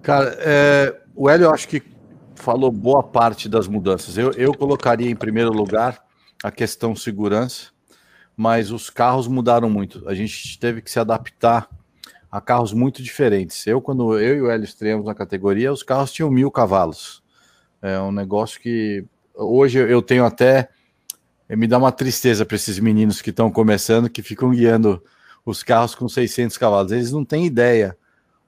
Cara, 0.03 0.37
é, 0.39 1.03
o 1.15 1.29
Hélio, 1.29 1.51
acho 1.51 1.67
que 1.67 1.83
falou 2.37 2.71
boa 2.71 3.03
parte 3.03 3.49
das 3.49 3.67
mudanças. 3.67 4.17
Eu, 4.17 4.31
eu 4.33 4.55
colocaria 4.55 5.11
em 5.11 5.17
primeiro 5.17 5.53
lugar 5.53 6.05
a 6.45 6.51
questão 6.51 6.95
segurança, 6.95 7.73
mas 8.37 8.71
os 8.71 8.91
carros 8.91 9.27
mudaram 9.27 9.71
muito. 9.71 10.07
A 10.09 10.15
gente 10.15 10.59
teve 10.59 10.83
que 10.83 10.91
se 10.91 11.01
adaptar 11.01 11.69
a 12.31 12.41
carros 12.41 12.73
muito 12.73 13.03
diferentes. 13.03 13.67
Eu, 13.67 13.81
quando 13.81 14.19
eu 14.19 14.37
e 14.37 14.43
o 14.43 14.51
Hélio 14.51 14.65
estreamos 14.65 15.07
na 15.07 15.15
categoria, 15.15 15.73
os 15.73 15.83
carros 15.83 16.13
tinham 16.13 16.31
mil 16.31 16.51
cavalos. 16.51 17.23
É 17.81 17.99
um 17.99 18.13
negócio 18.13 18.61
que 18.61 19.05
hoje 19.35 19.79
eu 19.79 20.03
tenho 20.03 20.25
até. 20.25 20.69
Me 21.49 21.67
dá 21.67 21.79
uma 21.79 21.93
tristeza 21.93 22.45
para 22.45 22.57
esses 22.57 22.79
meninos 22.79 23.23
que 23.23 23.31
estão 23.31 23.51
começando, 23.51 24.11
que 24.11 24.23
ficam 24.23 24.51
guiando 24.51 25.03
os 25.45 25.63
carros 25.63 25.95
com 25.95 26.09
600 26.09 26.59
cavalos. 26.59 26.93
Eles 26.93 27.13
não 27.13 27.25
têm 27.25 27.47
ideia 27.47 27.97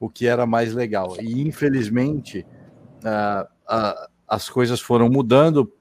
o 0.00 0.10
que 0.10 0.26
era 0.26 0.44
mais 0.44 0.74
legal. 0.74 1.16
E 1.20 1.40
infelizmente 1.46 2.44
uh, 3.04 3.44
uh, 3.72 4.08
as 4.26 4.50
coisas 4.50 4.80
foram 4.80 5.08
mudando, 5.08 5.72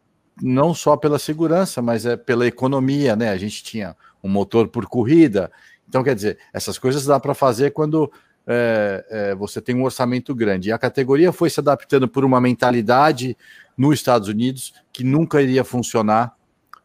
não 0.41 0.73
só 0.73 0.95
pela 0.95 1.19
segurança, 1.19 1.81
mas 1.81 2.05
é 2.05 2.15
pela 2.15 2.45
economia, 2.45 3.15
né? 3.15 3.29
A 3.29 3.37
gente 3.37 3.63
tinha 3.63 3.95
um 4.23 4.29
motor 4.29 4.67
por 4.67 4.85
corrida. 4.85 5.51
Então, 5.87 6.03
quer 6.03 6.15
dizer, 6.15 6.37
essas 6.53 6.77
coisas 6.77 7.05
dá 7.05 7.19
para 7.19 7.33
fazer 7.33 7.71
quando 7.71 8.11
é, 8.45 9.05
é, 9.09 9.35
você 9.35 9.61
tem 9.61 9.75
um 9.75 9.83
orçamento 9.83 10.33
grande. 10.33 10.69
E 10.69 10.71
a 10.71 10.77
categoria 10.77 11.31
foi 11.31 11.49
se 11.49 11.59
adaptando 11.59 12.07
por 12.07 12.23
uma 12.23 12.39
mentalidade 12.39 13.37
nos 13.77 13.95
Estados 13.95 14.27
Unidos 14.27 14.73
que 14.91 15.03
nunca 15.03 15.41
iria 15.41 15.63
funcionar 15.63 16.35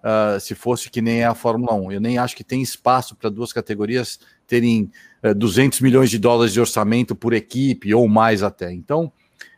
uh, 0.02 0.38
se 0.40 0.54
fosse 0.54 0.90
que 0.90 1.00
nem 1.00 1.24
a 1.24 1.34
Fórmula 1.34 1.74
1. 1.74 1.92
Eu 1.92 2.00
nem 2.00 2.18
acho 2.18 2.36
que 2.36 2.44
tem 2.44 2.60
espaço 2.60 3.16
para 3.16 3.30
duas 3.30 3.52
categorias 3.52 4.18
terem 4.46 4.90
uh, 5.22 5.28
é, 5.28 5.34
200 5.34 5.80
milhões 5.80 6.10
de 6.10 6.18
dólares 6.18 6.52
de 6.52 6.60
orçamento 6.60 7.14
por 7.14 7.32
equipe 7.32 7.94
ou 7.94 8.08
mais 8.08 8.42
até. 8.42 8.72
Então, 8.72 9.12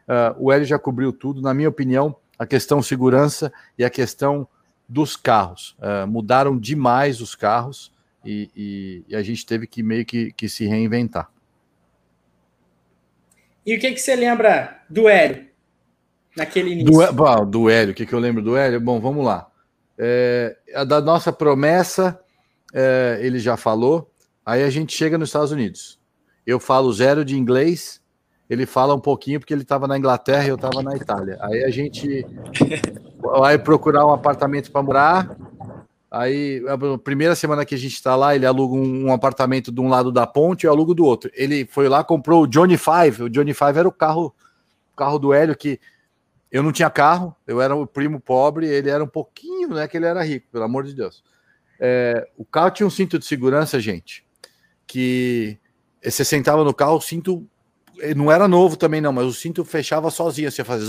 uh, 0.06 0.36
o 0.38 0.52
Hélio 0.52 0.66
já 0.66 0.78
cobriu 0.78 1.12
tudo. 1.12 1.40
Na 1.40 1.54
minha 1.54 1.68
opinião, 1.68 2.14
a 2.38 2.46
questão 2.46 2.82
segurança 2.82 3.52
e 3.78 3.84
a 3.84 3.90
questão 3.90 4.46
dos 4.88 5.16
carros. 5.16 5.76
Uh, 5.78 6.06
mudaram 6.06 6.58
demais 6.58 7.20
os 7.20 7.34
carros 7.34 7.92
e, 8.24 8.50
e, 8.54 9.04
e, 9.08 9.16
a 9.16 9.22
gente 9.22 9.44
teve 9.44 9.66
que 9.66 9.82
meio 9.82 10.04
que, 10.04 10.32
que 10.32 10.48
se 10.48 10.66
reinventar. 10.66 11.30
E 13.66 13.76
o 13.76 13.80
que, 13.80 13.92
que 13.92 13.98
você 13.98 14.14
lembra 14.14 14.82
do 14.88 15.08
Hélio 15.08 15.46
naquele 16.36 16.72
início? 16.72 17.12
Do, 17.12 17.44
do 17.44 17.70
Hélio, 17.70 17.92
o 17.92 17.94
que, 17.94 18.06
que 18.06 18.12
eu 18.12 18.18
lembro 18.18 18.42
do 18.42 18.56
Hélio? 18.56 18.80
Bom, 18.80 19.00
vamos 19.00 19.24
lá. 19.24 19.50
É, 19.98 20.56
a 20.74 20.84
da 20.84 21.00
nossa 21.00 21.32
promessa, 21.32 22.20
é, 22.72 23.18
ele 23.22 23.38
já 23.38 23.56
falou. 23.56 24.10
Aí 24.44 24.62
a 24.62 24.70
gente 24.70 24.94
chega 24.94 25.16
nos 25.16 25.30
Estados 25.30 25.52
Unidos. 25.52 25.98
Eu 26.46 26.60
falo 26.60 26.92
zero 26.92 27.24
de 27.24 27.38
inglês, 27.38 28.02
ele 28.48 28.66
fala 28.66 28.94
um 28.94 29.00
pouquinho 29.00 29.40
porque 29.40 29.54
ele 29.54 29.62
estava 29.62 29.86
na 29.86 29.96
Inglaterra 29.96 30.44
e 30.44 30.48
eu 30.48 30.56
estava 30.56 30.82
na 30.82 30.94
Itália. 30.96 31.38
Aí 31.40 31.64
a 31.64 31.70
gente 31.70 32.26
vai 33.18 33.58
procurar 33.58 34.06
um 34.06 34.12
apartamento 34.12 34.70
para 34.70 34.82
morar. 34.82 35.36
Aí, 36.10 36.62
a 36.68 36.98
primeira 36.98 37.34
semana 37.34 37.64
que 37.64 37.74
a 37.74 37.78
gente 37.78 37.94
está 37.94 38.14
lá, 38.14 38.36
ele 38.36 38.46
aluga 38.46 38.76
um, 38.76 39.06
um, 39.06 39.12
apartamento 39.12 39.72
de 39.72 39.80
um 39.80 39.88
lado 39.88 40.12
da 40.12 40.24
ponte 40.26 40.62
e 40.62 40.66
eu 40.66 40.70
alugo 40.70 40.94
do 40.94 41.04
outro. 41.04 41.28
Ele 41.34 41.66
foi 41.66 41.88
lá, 41.88 42.04
comprou 42.04 42.44
o 42.44 42.46
Johnny 42.46 42.76
Five. 42.76 43.24
O 43.24 43.30
Johnny 43.30 43.52
Five 43.52 43.78
era 43.78 43.88
o 43.88 43.92
carro, 43.92 44.32
carro 44.96 45.18
do 45.18 45.32
Hélio, 45.32 45.56
que 45.56 45.80
eu 46.52 46.62
não 46.62 46.70
tinha 46.70 46.88
carro, 46.88 47.34
eu 47.48 47.60
era 47.60 47.74
o 47.74 47.84
primo 47.84 48.20
pobre, 48.20 48.68
ele 48.68 48.88
era 48.88 49.02
um 49.02 49.08
pouquinho, 49.08 49.70
né? 49.70 49.88
Que 49.88 49.96
ele 49.96 50.06
era 50.06 50.22
rico, 50.22 50.46
pelo 50.52 50.62
amor 50.62 50.84
de 50.84 50.94
Deus. 50.94 51.24
É, 51.80 52.28
o 52.38 52.44
carro 52.44 52.70
tinha 52.70 52.86
um 52.86 52.90
cinto 52.90 53.18
de 53.18 53.24
segurança, 53.24 53.80
gente, 53.80 54.24
que 54.86 55.58
você 56.00 56.24
sentava 56.24 56.62
no 56.62 56.72
carro, 56.72 56.96
o 56.96 57.00
cinto 57.00 57.44
não 58.16 58.30
era 58.30 58.48
novo 58.48 58.76
também, 58.76 59.00
não, 59.00 59.12
mas 59.12 59.26
o 59.26 59.32
cinto 59.32 59.64
fechava 59.64 60.10
sozinho, 60.10 60.50
você 60.50 60.64
fazia. 60.64 60.88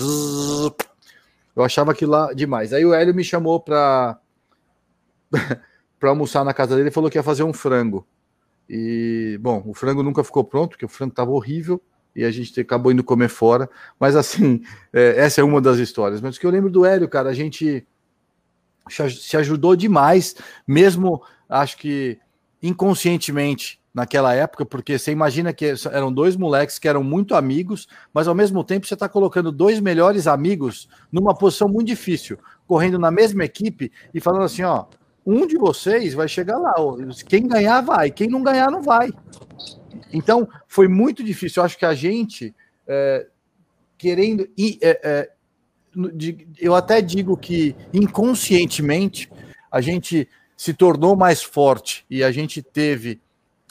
Eu 1.55 1.63
achava 1.63 1.91
aquilo 1.91 2.11
lá 2.11 2.33
demais. 2.33 2.73
Aí 2.73 2.85
o 2.85 2.93
Hélio 2.93 3.15
me 3.15 3.23
chamou 3.23 3.59
para 3.59 4.19
para 5.99 6.09
almoçar 6.09 6.43
na 6.43 6.53
casa 6.53 6.75
dele 6.75 6.89
e 6.89 6.91
falou 6.91 7.09
que 7.09 7.17
ia 7.17 7.23
fazer 7.23 7.43
um 7.43 7.53
frango. 7.53 8.05
E, 8.69 9.37
bom, 9.41 9.63
o 9.65 9.73
frango 9.73 10.03
nunca 10.03 10.23
ficou 10.23 10.43
pronto, 10.43 10.71
porque 10.71 10.85
o 10.85 10.89
frango 10.89 11.11
estava 11.11 11.31
horrível 11.31 11.81
e 12.15 12.23
a 12.23 12.31
gente 12.31 12.59
acabou 12.59 12.91
indo 12.91 13.03
comer 13.03 13.29
fora. 13.29 13.69
Mas, 13.99 14.15
assim, 14.15 14.61
é, 14.91 15.15
essa 15.17 15.41
é 15.41 15.43
uma 15.43 15.61
das 15.61 15.77
histórias. 15.77 16.21
Mas 16.21 16.35
o 16.35 16.39
que 16.39 16.45
eu 16.45 16.51
lembro 16.51 16.69
do 16.69 16.85
Hélio, 16.85 17.07
cara, 17.07 17.29
a 17.29 17.33
gente 17.33 17.87
se 18.87 19.35
ajudou 19.37 19.75
demais, 19.75 20.35
mesmo 20.67 21.23
acho 21.49 21.77
que 21.77 22.19
inconscientemente 22.61 23.79
naquela 23.95 24.35
época, 24.35 24.65
porque 24.65 24.99
você 24.99 25.13
imagina 25.13 25.53
que 25.53 25.73
eram 25.89 26.11
dois 26.11 26.35
moleques 26.35 26.77
que 26.77 26.87
eram 26.87 27.01
muito 27.01 27.33
amigos, 27.33 27.87
mas 28.13 28.27
ao 28.27 28.35
mesmo 28.35 28.61
tempo 28.61 28.85
você 28.85 28.93
está 28.93 29.07
colocando 29.07 29.53
dois 29.53 29.79
melhores 29.79 30.27
amigos 30.27 30.89
numa 31.09 31.33
posição 31.33 31.69
muito 31.69 31.87
difícil, 31.87 32.37
correndo 32.67 32.99
na 32.99 33.09
mesma 33.09 33.45
equipe 33.45 33.89
e 34.13 34.19
falando 34.19 34.43
assim: 34.43 34.63
ó, 34.63 34.83
um 35.25 35.47
de 35.47 35.57
vocês 35.57 36.13
vai 36.13 36.27
chegar 36.27 36.57
lá, 36.57 36.73
quem 37.25 37.47
ganhar 37.47 37.79
vai, 37.79 38.11
quem 38.11 38.27
não 38.27 38.43
ganhar 38.43 38.69
não 38.69 38.81
vai. 38.81 39.09
Então 40.11 40.45
foi 40.67 40.89
muito 40.89 41.23
difícil. 41.23 41.61
Eu 41.61 41.65
acho 41.65 41.77
que 41.77 41.85
a 41.85 41.95
gente 41.95 42.53
é, 42.85 43.25
querendo. 43.97 44.45
E, 44.57 44.77
é, 44.81 44.99
é, 45.03 45.31
eu 46.59 46.75
até 46.75 47.01
digo 47.01 47.37
que 47.37 47.73
inconscientemente 47.93 49.31
a 49.71 49.79
gente 49.79 50.27
se 50.57 50.73
tornou 50.73 51.15
mais 51.15 51.41
forte 51.41 52.05
e 52.09 52.21
a 52.21 52.31
gente 52.31 52.61
teve 52.61 53.21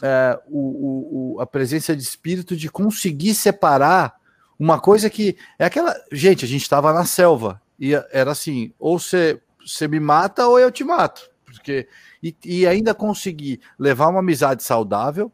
é, 0.05 0.39
o, 0.47 1.35
o, 1.35 1.41
a 1.41 1.47
presença 1.47 1.95
de 1.95 2.03
espírito 2.03 2.55
de 2.55 2.69
conseguir 2.69 3.33
separar 3.33 4.15
uma 4.59 4.79
coisa 4.79 5.09
que 5.09 5.35
é 5.57 5.65
aquela. 5.65 5.95
Gente, 6.11 6.45
a 6.45 6.47
gente 6.47 6.61
estava 6.61 6.93
na 6.93 7.05
selva 7.05 7.59
e 7.79 7.93
era 8.11 8.31
assim: 8.31 8.71
ou 8.77 8.99
você, 8.99 9.41
me 9.89 9.99
mata 9.99 10.47
ou 10.47 10.59
eu 10.59 10.71
te 10.71 10.83
mato. 10.83 11.27
Porque, 11.43 11.87
e, 12.21 12.35
e 12.45 12.67
ainda 12.67 12.93
conseguir 12.93 13.59
levar 13.79 14.09
uma 14.09 14.19
amizade 14.19 14.61
saudável 14.61 15.31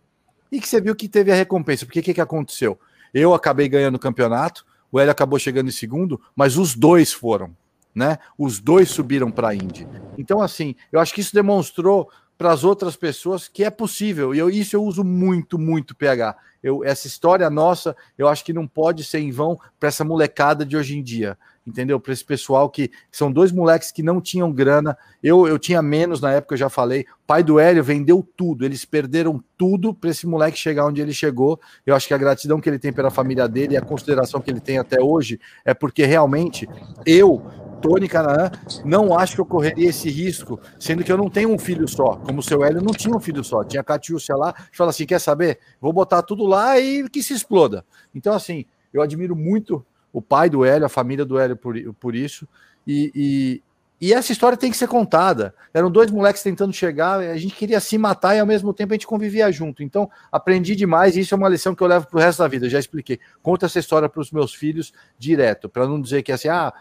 e 0.50 0.62
que 0.62 0.68
você 0.68 0.80
viu 0.80 0.96
que 0.96 1.10
teve 1.10 1.32
a 1.32 1.36
recompensa. 1.36 1.86
Porque 1.86 2.00
o 2.00 2.04
que, 2.04 2.14
que 2.14 2.22
aconteceu? 2.22 2.80
Eu 3.14 3.34
acabei 3.34 3.68
ganhando 3.68 3.96
o 3.96 4.00
campeonato, 4.00 4.66
o 4.90 5.00
Hélio 5.00 5.12
acabou 5.12 5.38
chegando 5.38 5.68
em 5.68 5.74
segundo, 5.74 6.22
mas 6.34 6.58
os 6.58 6.76
dois 6.76 7.12
foram, 7.12 7.56
né? 7.94 8.20
Os 8.38 8.60
dois 8.60 8.90
subiram 8.90 9.30
para 9.30 9.50
a 9.50 9.56
Indy. 9.56 9.86
Então, 10.18 10.42
assim, 10.42 10.76
eu 10.92 11.00
acho 11.00 11.14
que 11.14 11.20
isso 11.20 11.34
demonstrou 11.34 12.10
para 12.42 12.52
as 12.52 12.64
outras 12.64 12.96
pessoas 12.96 13.48
que 13.48 13.64
é 13.64 13.70
possível. 13.70 14.34
E 14.34 14.40
eu, 14.40 14.50
isso 14.50 14.76
eu 14.76 14.84
uso 14.84 15.04
muito, 15.04 15.60
muito 15.60 15.96
PH. 15.96 16.36
Eu, 16.64 16.84
essa 16.84 17.06
história 17.06 17.48
nossa, 17.52 17.96
eu 18.18 18.28
acho 18.28 18.44
que 18.44 18.52
não 18.52 18.68
pode 18.68 19.04
ser 19.04 19.20
em 19.20 19.30
vão 19.30 19.60
para 19.80 19.90
essa 19.90 20.04
molecada 20.04 20.66
de 20.66 20.76
hoje 20.76 20.98
em 20.98 21.04
dia. 21.04 21.38
Entendeu? 21.66 22.00
Para 22.00 22.12
esse 22.12 22.26
pessoal 22.26 22.70
que 22.70 22.90
são 23.12 23.32
dois 23.32 23.52
moleques 23.52 23.92
que 23.92 24.02
não 24.02 24.20
tinham 24.20 24.52
grana. 24.52 24.98
Eu, 25.22 25.48
eu 25.48 25.60
tinha 25.60 25.82
menos 25.82 26.20
na 26.20 26.32
época, 26.32 26.56
eu 26.56 26.58
já 26.58 26.70
falei. 26.70 27.06
Pai 27.28 27.44
do 27.44 27.60
Hélio 27.60 27.84
vendeu 27.84 28.28
tudo. 28.36 28.66
Eles 28.66 28.84
perderam 28.84 29.44
tudo 29.58 29.94
para 29.94 30.10
esse 30.10 30.26
moleque 30.26 30.58
chegar 30.58 30.88
onde 30.88 31.02
ele 31.02 31.14
chegou. 31.14 31.60
Eu 31.86 31.96
acho 31.96 32.08
que 32.08 32.14
a 32.14 32.18
gratidão 32.18 32.60
que 32.60 32.68
ele 32.68 32.80
tem 32.80 32.92
pela 32.92 33.12
família 33.12 33.48
dele 33.48 33.76
e 33.76 33.78
a 33.78 33.82
consideração 33.82 34.42
que 34.42 34.50
ele 34.50 34.60
tem 34.60 34.80
até 34.80 35.00
hoje 35.00 35.40
é 35.64 35.74
porque 35.74 36.04
realmente 36.04 36.68
eu 37.06 37.44
Tony 37.82 38.08
Canaã, 38.08 38.52
não 38.86 39.18
acho 39.18 39.36
que 39.36 39.42
eu 39.42 39.46
correria 39.46 39.90
esse 39.90 40.10
risco, 40.10 40.60
sendo 40.80 41.04
que 41.04 41.12
eu 41.12 41.18
não 41.18 41.30
tenho 41.30 41.52
um 41.52 41.58
filho 41.58 41.88
só, 41.88 42.16
como 42.18 42.40
o 42.40 42.44
seu 42.44 42.64
Hélio 42.64 42.80
não 42.80 42.94
tinha 42.94 43.16
um 43.16 43.20
filho 43.20 43.44
só, 43.44 43.64
tinha 43.64 43.82
a 43.82 43.84
Catiúcia 43.84 44.36
lá, 44.36 44.54
fala 44.72 44.92
assim, 44.92 45.06
quer 45.06 45.20
saber? 45.20 45.60
Vou 45.82 45.92
botar 45.92 46.22
tudo 46.22 46.46
lá 46.46 46.80
e 46.80 47.10
que 47.10 47.24
se 47.24 47.34
exploda. 47.34 47.84
Então, 48.14 48.34
assim, 48.34 48.66
eu 48.94 49.02
admiro 49.02 49.36
muito 49.36 49.84
o 50.12 50.22
pai 50.22 50.50
do 50.50 50.66
Hélio, 50.66 50.86
a 50.86 50.90
família 50.90 51.26
do 51.26 51.40
Hélio 51.40 51.56
por, 51.56 51.76
por 52.00 52.16
isso, 52.16 52.48
e, 52.86 53.12
e, 53.16 53.64
e 54.02 54.14
essa 54.14 54.32
história 54.32 54.58
tem 54.58 54.72
que 54.72 54.78
ser 54.78 54.88
contada. 54.88 55.54
Eram 55.74 55.92
dois 55.92 56.10
moleques 56.10 56.42
tentando 56.42 56.74
chegar, 56.74 57.20
a 57.20 57.38
gente 57.38 57.56
queria 57.56 57.80
se 57.80 57.98
matar 57.98 58.36
e 58.36 58.40
ao 58.40 58.48
mesmo 58.48 58.74
tempo 58.74 58.94
a 58.94 58.96
gente 58.96 59.06
convivia 59.06 59.52
junto. 59.52 59.84
Então, 59.84 60.10
aprendi 60.32 60.76
demais, 60.76 61.16
e 61.16 61.20
isso 61.20 61.36
é 61.36 61.38
uma 61.38 61.48
lição 61.48 61.76
que 61.76 61.84
eu 61.84 61.88
levo 61.88 62.08
para 62.08 62.18
o 62.18 62.20
resto 62.20 62.40
da 62.40 62.48
vida. 62.48 62.66
Eu 62.66 62.70
já 62.72 62.80
expliquei. 62.80 63.20
Conta 63.44 63.68
essa 63.68 63.78
história 63.78 64.10
para 64.10 64.20
os 64.20 64.32
meus 64.32 64.56
filhos 64.56 64.92
direto, 65.20 65.70
para 65.70 65.88
não 65.88 66.02
dizer 66.02 66.24
que 66.24 66.32
assim, 66.32 66.48
ah, 66.48 66.74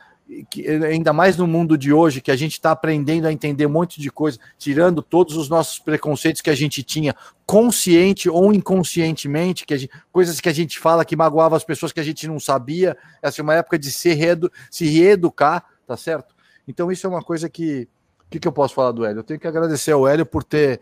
que, 0.49 0.67
ainda 0.69 1.13
mais 1.13 1.37
no 1.37 1.47
mundo 1.47 1.77
de 1.77 1.93
hoje, 1.93 2.21
que 2.21 2.31
a 2.31 2.37
gente 2.37 2.53
está 2.53 2.71
aprendendo 2.71 3.27
a 3.27 3.33
entender 3.33 3.67
um 3.67 3.71
monte 3.71 4.01
de 4.01 4.11
coisa, 4.11 4.39
tirando 4.59 5.03
todos 5.03 5.37
os 5.37 5.49
nossos 5.49 5.79
preconceitos 5.79 6.41
que 6.41 6.51
a 6.51 6.55
gente 6.55 6.83
tinha, 6.83 7.15
consciente 7.45 8.29
ou 8.29 8.53
inconscientemente, 8.53 9.67
que 9.67 9.77
gente, 9.77 9.93
coisas 10.13 10.41
que 10.41 10.49
a 10.49 10.53
gente 10.53 10.79
fala 10.79 11.05
que 11.05 11.17
magoava 11.17 11.57
as 11.57 11.65
pessoas 11.65 11.93
que 11.93 12.01
a 12.01 12.05
gente 12.05 12.29
não 12.29 12.39
sabia. 12.39 12.97
Essa 13.21 13.41
é 13.41 13.43
uma 13.43 13.55
época 13.55 13.79
de 13.79 13.91
se, 13.91 14.13
reedu, 14.13 14.51
se 14.71 14.87
reeducar, 14.87 15.65
tá 15.87 15.97
certo? 15.97 16.35
Então, 16.67 16.93
isso 16.93 17.07
é 17.07 17.11
uma 17.11 17.23
coisa 17.23 17.49
que. 17.49 17.89
O 18.27 18.31
que, 18.31 18.39
que 18.39 18.47
eu 18.47 18.53
posso 18.53 18.75
falar 18.75 18.93
do 18.93 19.05
Hélio? 19.05 19.19
Eu 19.19 19.25
tenho 19.25 19.41
que 19.41 19.49
agradecer 19.49 19.91
ao 19.91 20.07
Hélio 20.07 20.25
por 20.25 20.45
ter 20.45 20.81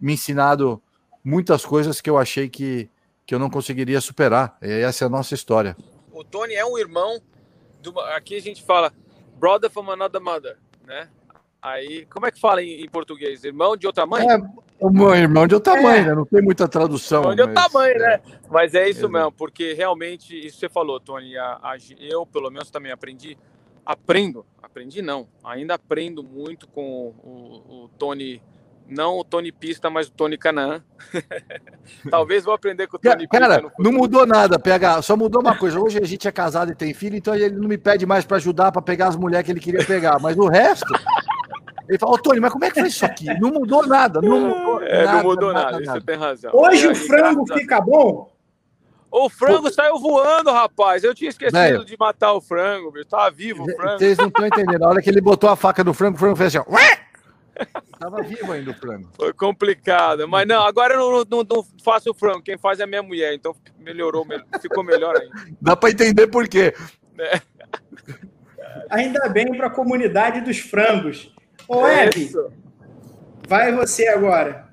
me 0.00 0.14
ensinado 0.14 0.80
muitas 1.22 1.66
coisas 1.66 2.00
que 2.00 2.08
eu 2.08 2.16
achei 2.16 2.48
que, 2.48 2.88
que 3.26 3.34
eu 3.34 3.38
não 3.38 3.50
conseguiria 3.50 4.00
superar. 4.00 4.56
E 4.62 4.80
essa 4.80 5.04
é 5.04 5.06
a 5.06 5.10
nossa 5.10 5.34
história. 5.34 5.76
O 6.10 6.24
Tony 6.24 6.54
é 6.54 6.64
um 6.64 6.78
irmão. 6.78 7.20
Do, 7.92 8.00
aqui 8.00 8.36
a 8.36 8.40
gente 8.40 8.62
fala 8.62 8.92
brother 9.38 9.70
from 9.70 9.90
another 9.90 10.20
mother, 10.20 10.58
né? 10.84 11.08
Aí, 11.62 12.06
como 12.06 12.26
é 12.26 12.30
que 12.30 12.40
fala 12.40 12.62
em, 12.62 12.82
em 12.84 12.88
português? 12.88 13.42
Irmão 13.44 13.76
de 13.76 13.86
outra 13.86 14.06
mãe? 14.06 14.26
É, 14.28 15.18
irmão 15.18 15.46
de 15.46 15.54
outra 15.54 15.78
é. 15.78 15.82
mãe, 15.82 16.04
né? 16.04 16.14
Não 16.14 16.24
tem 16.24 16.42
muita 16.42 16.68
tradução. 16.68 17.22
Irmão 17.22 17.34
de 17.34 17.42
outra 17.42 17.62
mas... 17.62 17.72
mãe, 17.72 17.94
né? 17.94 18.20
Mas 18.50 18.74
é 18.74 18.88
isso 18.88 19.08
mesmo, 19.08 19.32
porque 19.32 19.72
realmente, 19.72 20.36
isso 20.36 20.58
você 20.58 20.68
falou, 20.68 21.00
Tony, 21.00 21.36
a, 21.36 21.58
a, 21.62 21.76
eu, 21.98 22.26
pelo 22.26 22.50
menos, 22.50 22.70
também 22.70 22.92
aprendi 22.92 23.36
aprendo, 23.84 24.44
aprendi 24.60 25.00
não, 25.00 25.28
ainda 25.44 25.74
aprendo 25.74 26.20
muito 26.20 26.66
com 26.66 27.14
o, 27.22 27.84
o 27.84 27.88
Tony, 27.96 28.42
não 28.88 29.18
o 29.18 29.24
Tony 29.24 29.50
Pista, 29.52 29.90
mas 29.90 30.08
o 30.08 30.12
Tony 30.12 30.36
Canaã. 30.38 30.82
Talvez 32.10 32.44
vou 32.44 32.54
aprender 32.54 32.86
com 32.86 32.96
o 32.96 33.00
Tony 33.00 33.26
Cara, 33.28 33.60
Pista. 33.60 33.72
não 33.78 33.92
mudou 33.92 34.26
nada, 34.26 34.58
PH, 34.58 35.02
só 35.02 35.16
mudou 35.16 35.40
uma 35.40 35.56
coisa. 35.56 35.78
Hoje 35.78 35.98
a 35.98 36.06
gente 36.06 36.26
é 36.26 36.32
casado 36.32 36.72
e 36.72 36.74
tem 36.74 36.94
filho, 36.94 37.16
então 37.16 37.34
ele 37.34 37.56
não 37.56 37.68
me 37.68 37.78
pede 37.78 38.06
mais 38.06 38.24
para 38.24 38.36
ajudar 38.36 38.72
para 38.72 38.82
pegar 38.82 39.08
as 39.08 39.16
mulheres 39.16 39.44
que 39.44 39.52
ele 39.52 39.60
queria 39.60 39.84
pegar, 39.84 40.18
mas 40.18 40.36
o 40.36 40.46
resto. 40.48 40.92
Ele 41.88 41.98
falou, 41.98 42.18
Tony, 42.18 42.40
mas 42.40 42.52
como 42.52 42.64
é 42.64 42.70
que 42.70 42.80
foi 42.80 42.88
isso 42.88 43.04
aqui? 43.04 43.26
Não 43.38 43.50
mudou 43.50 43.86
nada, 43.86 44.20
não 44.20 44.40
mudou 44.40 44.82
é, 44.82 45.04
nada. 45.04 45.18
Não 45.18 45.24
mudou 45.24 45.52
nada, 45.52 45.70
nada, 45.72 45.84
nada. 45.84 46.00
você 46.00 46.06
tem 46.06 46.16
razão. 46.16 46.50
Hoje 46.52 46.88
o 46.88 46.94
frango 46.94 47.46
fica 47.46 47.80
bom? 47.80 48.36
O 49.10 49.30
frango 49.30 49.72
saiu 49.72 49.98
voando, 49.98 50.50
rapaz. 50.50 51.04
Eu 51.04 51.14
tinha 51.14 51.30
esquecido 51.30 51.58
Véio. 51.58 51.84
de 51.84 51.96
matar 51.98 52.32
o 52.32 52.40
frango, 52.40 52.90
bicho. 52.90 53.06
Tava 53.06 53.30
vivo 53.30 53.62
o 53.62 53.76
frango. 53.76 53.98
Vocês 53.98 54.18
não 54.18 54.26
estão 54.26 54.46
entendendo. 54.46 54.80
Na 54.80 54.88
hora 54.88 55.00
que 55.00 55.08
ele 55.08 55.20
botou 55.20 55.48
a 55.48 55.56
faca 55.56 55.82
no 55.82 55.94
frango, 55.94 56.16
o 56.16 56.18
frango 56.18 56.36
fez 56.36 56.54
assim, 56.54 56.66
ó. 56.68 56.76
Tava 57.98 58.22
vivo 58.22 58.52
ainda 58.52 58.70
o 58.70 58.74
frango. 58.74 59.08
Foi 59.16 59.32
complicado. 59.32 60.28
Mas 60.28 60.46
não, 60.46 60.66
agora 60.66 60.94
eu 60.94 60.98
não, 60.98 61.24
não, 61.28 61.46
não, 61.48 61.66
faço 61.82 62.10
o 62.10 62.14
frango. 62.14 62.42
Quem 62.42 62.58
faz 62.58 62.80
é 62.80 62.84
a 62.84 62.86
minha 62.86 63.02
mulher. 63.02 63.34
Então 63.34 63.54
melhorou, 63.78 64.26
ficou 64.60 64.84
melhor 64.84 65.16
ainda. 65.16 65.34
Dá 65.60 65.74
para 65.74 65.90
entender 65.90 66.26
por 66.26 66.46
quê. 66.48 66.74
É. 67.18 67.40
Ainda 68.90 69.28
bem 69.28 69.46
para 69.56 69.68
a 69.68 69.70
comunidade 69.70 70.40
dos 70.42 70.58
frangos. 70.58 71.34
Ô, 71.68 71.86
é 71.86 72.06
Eve, 72.06 72.30
vai 73.48 73.72
você 73.72 74.08
agora. 74.08 74.66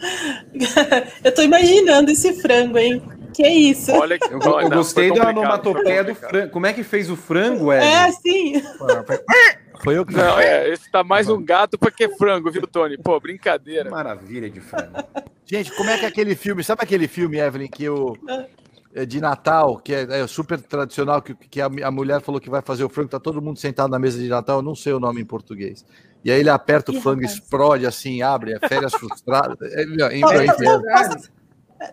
eu 1.22 1.34
tô 1.34 1.42
imaginando 1.42 2.10
esse 2.10 2.40
frango, 2.40 2.78
hein? 2.78 3.02
Que 3.34 3.44
é 3.44 3.54
isso? 3.54 3.92
Olha, 3.92 4.18
eu, 4.30 4.40
eu 4.40 4.68
não, 4.68 4.70
gostei 4.70 5.12
da 5.12 5.28
onomatopeia 5.28 6.02
do 6.02 6.14
frango. 6.14 6.50
Como 6.50 6.66
é 6.66 6.72
que 6.72 6.82
fez 6.82 7.10
o 7.10 7.16
frango, 7.16 7.72
Ed? 7.72 7.84
É, 7.84 8.10
sim. 8.12 8.62
Foi 9.82 9.96
eu 9.96 10.04
que 10.04 10.14
não. 10.14 10.38
É, 10.38 10.68
esse 10.68 10.90
tá 10.90 11.02
mais 11.02 11.28
um 11.28 11.42
gato 11.42 11.78
para 11.78 11.90
que 11.90 12.08
frango, 12.16 12.50
viu, 12.50 12.66
Tony? 12.66 12.98
Pô, 12.98 13.18
brincadeira. 13.18 13.90
Maravilha 13.90 14.50
de 14.50 14.60
frango. 14.60 15.02
Gente, 15.44 15.74
como 15.74 15.90
é 15.90 15.98
que 15.98 16.04
é 16.04 16.08
aquele 16.08 16.34
filme? 16.34 16.62
Sabe 16.62 16.82
aquele 16.82 17.08
filme, 17.08 17.38
Evelyn, 17.38 17.68
que 17.68 17.88
o. 17.88 18.16
É 18.92 19.06
de 19.06 19.20
Natal, 19.20 19.76
que 19.76 19.94
é, 19.94 20.22
é 20.22 20.26
super 20.26 20.60
tradicional, 20.60 21.22
que, 21.22 21.32
que 21.32 21.60
a, 21.60 21.66
a, 21.66 21.90
mulher 21.92 22.20
falou 22.20 22.40
que 22.40 22.50
vai 22.50 22.60
fazer 22.60 22.82
o 22.82 22.88
frango, 22.88 23.08
tá 23.08 23.20
todo 23.20 23.40
mundo 23.40 23.56
sentado 23.56 23.88
na 23.88 24.00
mesa 24.00 24.18
de 24.18 24.28
Natal, 24.28 24.58
eu 24.58 24.62
não 24.62 24.74
sei 24.74 24.92
o 24.92 24.98
nome 24.98 25.20
em 25.20 25.24
português. 25.24 25.86
E 26.24 26.30
aí 26.32 26.40
ele 26.40 26.50
aperta 26.50 26.90
o 26.90 27.00
frango, 27.00 27.22
explode 27.22 27.86
assim, 27.86 28.20
abre, 28.20 28.52
é 28.52 28.68
férias 28.68 28.92
frustradas. 28.92 29.56
É, 29.62 29.82
entra, 29.84 30.44
entra, 30.44 30.80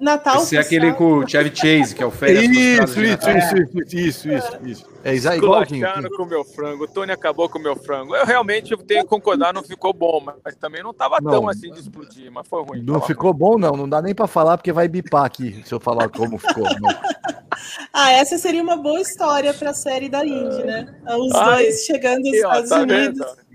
Natal. 0.02 0.38
Esse 0.38 0.58
é 0.58 0.60
aquele 0.60 0.92
com 0.94 1.20
o 1.20 1.28
Chevy 1.28 1.56
Chase, 1.56 1.96
que 1.96 2.04
é 2.04 2.06
o 2.06 2.12
férias 2.12 2.44
isso, 2.44 3.02
isso, 3.02 3.30
isso, 3.30 3.96
isso, 3.96 4.30
isso, 4.30 4.58
isso, 4.66 4.86
É 5.04 5.16
igual 5.16 5.66
com 5.66 6.24
o 6.24 6.26
meu 6.26 6.44
frango. 6.44 6.84
O 6.84 6.88
Tony 6.88 7.12
acabou 7.12 7.48
com 7.48 7.58
o 7.58 7.62
meu 7.62 7.76
frango. 7.76 8.14
Eu 8.14 8.26
realmente 8.26 8.76
tenho 8.84 9.04
que 9.04 9.10
concordar, 9.10 9.54
não 9.54 9.64
ficou 9.64 9.94
bom, 9.94 10.22
mas 10.44 10.56
também 10.56 10.84
não 10.84 10.92
estava 10.92 11.22
tão 11.22 11.48
assim 11.48 11.72
de 11.72 11.80
explodir, 11.80 12.30
mas 12.30 12.46
foi 12.48 12.64
ruim. 12.64 12.84
Não 12.84 13.02
ficou 13.02 13.32
ruim. 13.32 13.40
bom, 13.40 13.58
não. 13.58 13.72
Não 13.72 13.88
dá 13.88 14.02
nem 14.02 14.14
para 14.14 14.28
falar, 14.28 14.58
porque 14.58 14.74
vai 14.74 14.88
bipar 14.90 15.24
aqui 15.24 15.62
se 15.66 15.74
eu 15.74 15.80
falar 15.80 16.10
como 16.10 16.38
ficou. 16.38 16.66
ah, 17.94 18.12
essa 18.12 18.38
seria 18.38 18.62
uma 18.62 18.76
boa 18.76 19.00
história 19.00 19.54
para 19.54 19.70
a 19.70 19.74
série 19.74 20.10
da 20.10 20.26
Indy, 20.26 20.64
né? 20.64 20.96
Os 21.18 21.34
Ai, 21.34 21.64
dois 21.64 21.86
chegando 21.86 22.24
nos 22.24 22.34
Estados 22.34 22.70
tá 22.70 22.82
Unidos. 22.82 23.47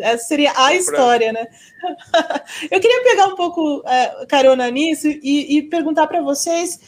Essa 0.00 0.24
seria 0.24 0.52
a 0.56 0.74
história, 0.74 1.32
né? 1.32 1.46
Eu 2.70 2.80
queria 2.80 3.02
pegar 3.02 3.26
um 3.26 3.36
pouco 3.36 3.82
é, 3.86 4.26
carona 4.26 4.70
nisso 4.70 5.08
e, 5.08 5.58
e 5.58 5.62
perguntar 5.62 6.06
para 6.06 6.22
vocês 6.22 6.78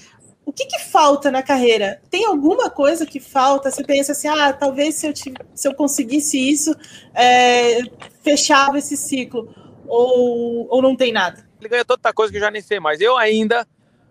o 0.47 0.53
que, 0.53 0.67
que, 0.67 0.79
falta 0.79 1.31
na 1.31 1.43
carreira? 1.43 2.03
Tem 2.11 2.27
alguma 2.27 2.69
coisa 2.69 3.07
que 3.07 3.19
falta? 3.19 3.71
Você 3.71 3.83
pensa 3.83 4.13
assim, 4.13 4.29
ah, 4.29 4.53
talvez 4.53 4.95
se 4.97 5.07
eu, 5.07 5.13
se 5.55 5.67
eu 5.67 5.75
conseguisse 5.75 6.39
isso, 6.39 6.75
é, 7.15 7.81
fechava 8.23 8.79
esse 8.79 8.97
ciclo. 8.97 9.49
Ou, 9.87 10.67
ou 10.71 10.83
não 10.83 10.97
tem 10.97 11.13
nada? 11.13 11.49
Ele 11.61 11.69
ganha 11.69 11.85
tanta 11.85 12.13
coisa 12.13 12.31
que 12.31 12.37
eu 12.37 12.43
já 12.43 12.51
nem 12.51 12.61
sei 12.61 12.79
mais. 12.79 13.01
Eu 13.01 13.17
ainda, 13.17 13.67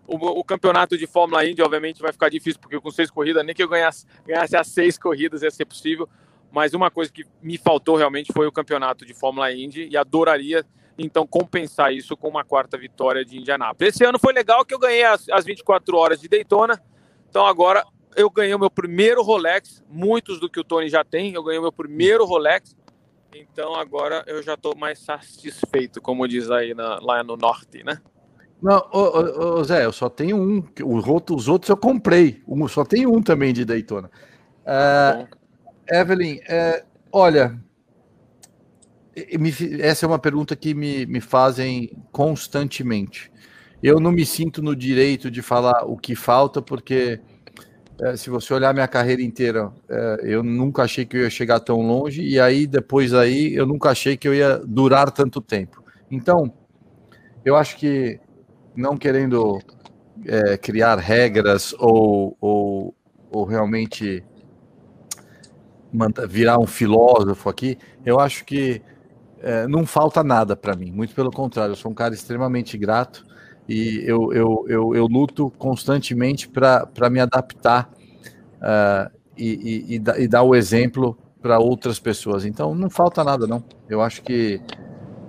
o, 0.08 0.16
o, 0.16 0.44
campeonato 0.44 0.98
de 0.98 1.06
Fórmula 1.06 1.46
Indy, 1.46 1.62
obviamente, 1.62 2.02
vai 2.02 2.12
ficar 2.12 2.30
difícil, 2.30 2.60
porque 2.60 2.80
com 2.80 2.90
seis 2.90 3.12
corridas, 3.12 3.46
nem 3.46 3.54
que 3.54 3.62
eu 3.62 3.70
ganhasse, 3.70 4.06
ganhasse 4.26 4.56
as 4.56 4.68
seis 4.68 4.98
corridas 4.98 5.44
ia 5.44 5.52
ser 5.52 5.66
possível. 5.66 6.10
Mas 6.54 6.76
uma 6.76 6.92
coisa 6.92 7.12
que 7.12 7.26
me 7.42 7.58
faltou 7.58 7.96
realmente 7.96 8.32
foi 8.32 8.46
o 8.46 8.52
campeonato 8.52 9.04
de 9.08 9.14
Fórmula 9.16 9.52
Indy 9.52 9.88
e 9.90 9.98
adoraria 9.98 10.64
então 10.96 11.26
compensar 11.26 11.92
isso 11.92 12.16
com 12.16 12.28
uma 12.28 12.44
quarta 12.44 12.78
vitória 12.78 13.26
de 13.26 13.40
Indianápolis. 13.40 13.96
Esse 13.96 14.06
ano 14.06 14.20
foi 14.20 14.32
legal 14.34 14.64
que 14.64 14.72
eu 14.72 14.78
ganhei 14.78 15.04
as, 15.04 15.28
as 15.30 15.46
24 15.46 15.98
horas 15.98 16.22
de 16.22 16.28
Daytona. 16.28 16.80
Então 17.28 17.44
agora 17.48 17.84
eu 18.16 18.30
ganhei 18.30 18.54
o 18.54 18.60
meu 18.60 18.70
primeiro 18.70 19.24
Rolex, 19.24 19.84
muitos 19.90 20.40
do 20.40 20.48
que 20.48 20.60
o 20.60 20.64
Tony 20.64 20.90
já 20.90 21.04
tem, 21.04 21.34
eu 21.34 21.44
ganhei 21.44 21.58
o 21.58 21.64
meu 21.64 21.72
primeiro 21.72 22.24
Rolex. 22.24 22.76
Então 23.34 23.74
agora 23.74 24.24
eu 24.28 24.44
já 24.44 24.54
estou 24.54 24.78
mais 24.78 25.00
satisfeito, 25.00 26.00
como 26.00 26.28
diz 26.28 26.52
aí 26.52 26.76
na, 26.76 27.00
lá 27.02 27.24
no 27.24 27.36
norte, 27.36 27.84
né? 27.84 28.00
Não, 28.62 28.78
ô, 28.94 29.60
ô, 29.60 29.64
Zé, 29.64 29.86
eu 29.86 29.92
só 29.92 30.08
tenho 30.08 30.38
um. 30.38 30.64
Os 30.86 31.50
outros 31.50 31.68
eu 31.68 31.76
comprei. 31.76 32.44
Um, 32.48 32.68
só 32.68 32.86
tem 32.86 33.08
um 33.08 33.24
também 33.24 33.52
de 33.52 33.66
Daytona. 33.66 34.12
Uh, 34.62 35.43
Evelyn, 35.90 36.40
é, 36.48 36.84
olha, 37.12 37.60
essa 39.80 40.06
é 40.06 40.08
uma 40.08 40.20
pergunta 40.20 40.56
que 40.56 40.74
me, 40.74 41.06
me 41.06 41.22
fazem 41.22 41.92
constantemente. 42.12 43.32
Eu 43.82 44.00
não 44.00 44.12
me 44.12 44.26
sinto 44.26 44.62
no 44.62 44.76
direito 44.76 45.30
de 45.30 45.42
falar 45.42 45.84
o 45.86 45.98
que 45.98 46.16
falta, 46.16 46.62
porque 46.62 47.20
é, 48.02 48.16
se 48.16 48.30
você 48.30 48.54
olhar 48.54 48.74
minha 48.74 48.88
carreira 48.88 49.22
inteira, 49.22 49.72
é, 49.90 50.18
eu 50.24 50.42
nunca 50.42 50.84
achei 50.84 51.06
que 51.06 51.18
eu 51.18 51.22
ia 51.22 51.30
chegar 51.30 51.60
tão 51.60 51.82
longe, 51.82 52.22
e 52.24 52.40
aí 52.40 52.66
depois 52.66 53.14
aí 53.14 53.54
eu 53.54 53.66
nunca 53.66 53.90
achei 53.90 54.18
que 54.18 54.28
eu 54.28 54.34
ia 54.34 54.58
durar 54.66 55.12
tanto 55.12 55.42
tempo. 55.42 55.84
Então, 56.10 56.52
eu 57.46 57.56
acho 57.56 57.78
que 57.78 58.20
não 58.76 58.98
querendo 58.98 59.60
é, 60.26 60.58
criar 60.58 60.98
regras 60.98 61.76
ou, 61.78 62.38
ou, 62.40 62.96
ou 63.30 63.44
realmente 63.46 64.24
virar 66.28 66.60
um 66.60 66.68
filósofo 66.68 67.50
aqui, 67.50 67.78
eu 68.06 68.20
acho 68.20 68.44
que 68.46 68.82
é, 69.42 69.68
não 69.68 69.86
falta 69.86 70.24
nada 70.24 70.56
para 70.56 70.76
mim, 70.76 70.92
muito 70.92 71.14
pelo 71.14 71.32
contrário, 71.32 71.74
eu 71.74 71.76
sou 71.76 71.92
um 71.92 71.96
cara 71.96 72.14
extremamente 72.14 72.78
grato 72.78 73.26
e 73.68 74.04
eu, 74.06 74.34
eu, 74.34 74.66
eu, 74.68 74.96
eu 74.96 75.08
luto 75.08 75.52
constantemente 75.58 76.50
para 76.50 77.10
me 77.10 77.20
adaptar 77.20 77.90
uh, 78.58 79.12
e, 79.38 79.50
e, 79.88 79.96
e, 79.96 80.24
e 80.24 80.28
dar 80.28 80.44
o 80.44 80.56
exemplo 80.56 81.18
para 81.42 81.60
outras 81.60 82.00
pessoas. 82.00 82.46
Então 82.46 82.74
não 82.74 82.90
falta 82.90 83.24
nada, 83.24 83.46
não. 83.48 83.64
Eu 83.90 84.02
acho 84.02 84.22
que 84.22 84.62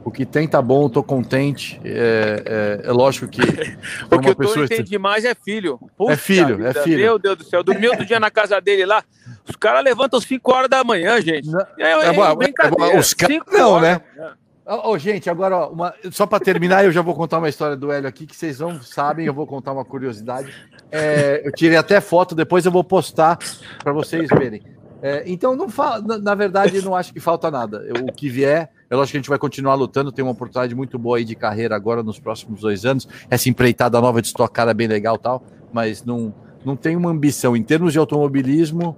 o 0.04 0.10
que 0.10 0.26
tem 0.26 0.46
tá 0.46 0.60
bom, 0.60 0.88
tô 0.88 1.02
contente. 1.02 1.80
É, 1.82 2.80
é, 2.84 2.88
é 2.88 2.92
lógico 2.92 3.26
que. 3.26 3.40
o 4.10 4.18
que 4.20 4.28
eu 4.28 4.34
tô 4.34 4.64
entende 4.64 4.82
demais 4.84 5.24
é 5.24 5.34
filho. 5.34 5.78
Puxa 5.96 6.12
é 6.12 6.16
filho, 6.16 6.56
vida, 6.58 6.68
é 6.70 6.74
filho. 6.74 6.98
Meu 6.98 7.18
Deus 7.18 7.38
do 7.38 7.44
céu. 7.44 7.62
Dormi 7.62 7.88
outro 7.88 8.04
dia 8.04 8.20
na 8.20 8.30
casa 8.30 8.60
dele 8.60 8.84
lá. 8.84 9.02
Os 9.48 9.56
caras 9.56 9.84
levantam 9.84 10.20
5 10.20 10.52
horas 10.54 10.68
da 10.70 10.82
manhã, 10.82 11.20
gente. 11.20 11.48
É, 11.78 11.82
é, 11.82 11.90
é 12.06 12.12
bom, 12.12 12.24
é 12.24 12.70
bom, 12.70 12.98
os 12.98 13.12
caras 13.12 13.34
Cinco 13.36 13.52
não, 13.52 13.80
né? 13.80 14.00
manhã. 14.16 14.32
Ô, 14.66 14.92
ô, 14.92 14.98
gente, 14.98 15.28
agora, 15.28 15.56
ó, 15.56 15.68
uma- 15.70 15.92
só 16.10 16.24
para 16.26 16.42
terminar, 16.42 16.84
eu 16.84 16.90
já 16.90 17.02
vou 17.02 17.14
contar 17.14 17.36
uma 17.38 17.50
história 17.50 17.76
do 17.76 17.92
Hélio 17.92 18.08
aqui 18.08 18.26
que 18.26 18.34
vocês 18.34 18.58
não 18.60 18.80
sabem, 18.80 19.26
eu 19.26 19.34
vou 19.34 19.46
contar 19.46 19.72
uma 19.72 19.84
curiosidade. 19.84 20.50
É, 20.90 21.42
eu 21.44 21.52
tirei 21.52 21.76
até 21.76 22.00
foto, 22.00 22.34
depois 22.34 22.64
eu 22.64 22.72
vou 22.72 22.82
postar 22.82 23.38
para 23.82 23.92
vocês 23.92 24.26
verem. 24.30 24.62
É, 25.02 25.22
então, 25.26 25.54
não 25.54 25.68
fa- 25.68 26.00
na, 26.00 26.34
verdade, 26.34 26.80
não 26.82 26.96
acho 26.96 27.12
que 27.12 27.20
falta 27.20 27.50
nada. 27.50 27.84
Eu- 27.86 28.06
o 28.06 28.12
que 28.12 28.30
vier, 28.30 28.70
é 28.88 28.96
lógico 28.96 29.10
que 29.12 29.16
a 29.18 29.20
gente 29.20 29.28
vai 29.28 29.38
continuar 29.38 29.74
lutando, 29.74 30.10
tem 30.10 30.24
uma 30.24 30.32
oportunidade 30.32 30.74
muito 30.74 30.98
boa 30.98 31.18
aí 31.18 31.24
de 31.26 31.34
carreira 31.34 31.76
agora 31.76 32.02
nos 32.02 32.18
próximos 32.18 32.62
dois 32.62 32.86
anos. 32.86 33.06
Essa 33.28 33.50
empreitada 33.50 34.00
nova 34.00 34.22
de 34.22 34.28
estocada 34.28 34.70
é 34.70 34.74
bem 34.74 34.86
legal 34.86 35.16
e 35.16 35.18
tal, 35.18 35.44
mas 35.70 36.02
não, 36.02 36.32
não 36.64 36.74
tem 36.74 36.96
uma 36.96 37.10
ambição. 37.10 37.54
Em 37.54 37.62
termos 37.62 37.92
de 37.92 37.98
automobilismo, 37.98 38.96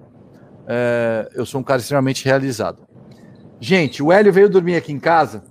é, 0.67 1.29
eu 1.35 1.47
sou 1.47 1.61
um 1.61 1.64
cara 1.64 1.81
extremamente 1.81 2.25
realizado. 2.25 2.79
Gente, 3.61 4.03
o 4.03 4.12
Hélio 4.12 4.33
veio 4.33 4.49
dormir 4.49 4.77
aqui 4.77 4.93
em 4.93 4.99
casa. 4.99 5.43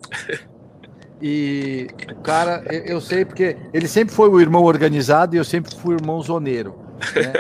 E 1.22 1.88
o 2.12 2.22
cara, 2.22 2.64
eu, 2.70 3.00
sei 3.02 3.26
porque 3.26 3.58
ele 3.74 3.88
sempre 3.88 4.14
foi 4.14 4.30
o 4.30 4.40
irmão 4.40 4.64
organizado 4.64 5.36
e 5.36 5.40
eu 5.40 5.46
sempre 5.46 5.74
fui 5.76 5.96
o 5.96 5.98
irmão 5.98 6.22
zoneiro. 6.22 6.76
né? 7.16 7.34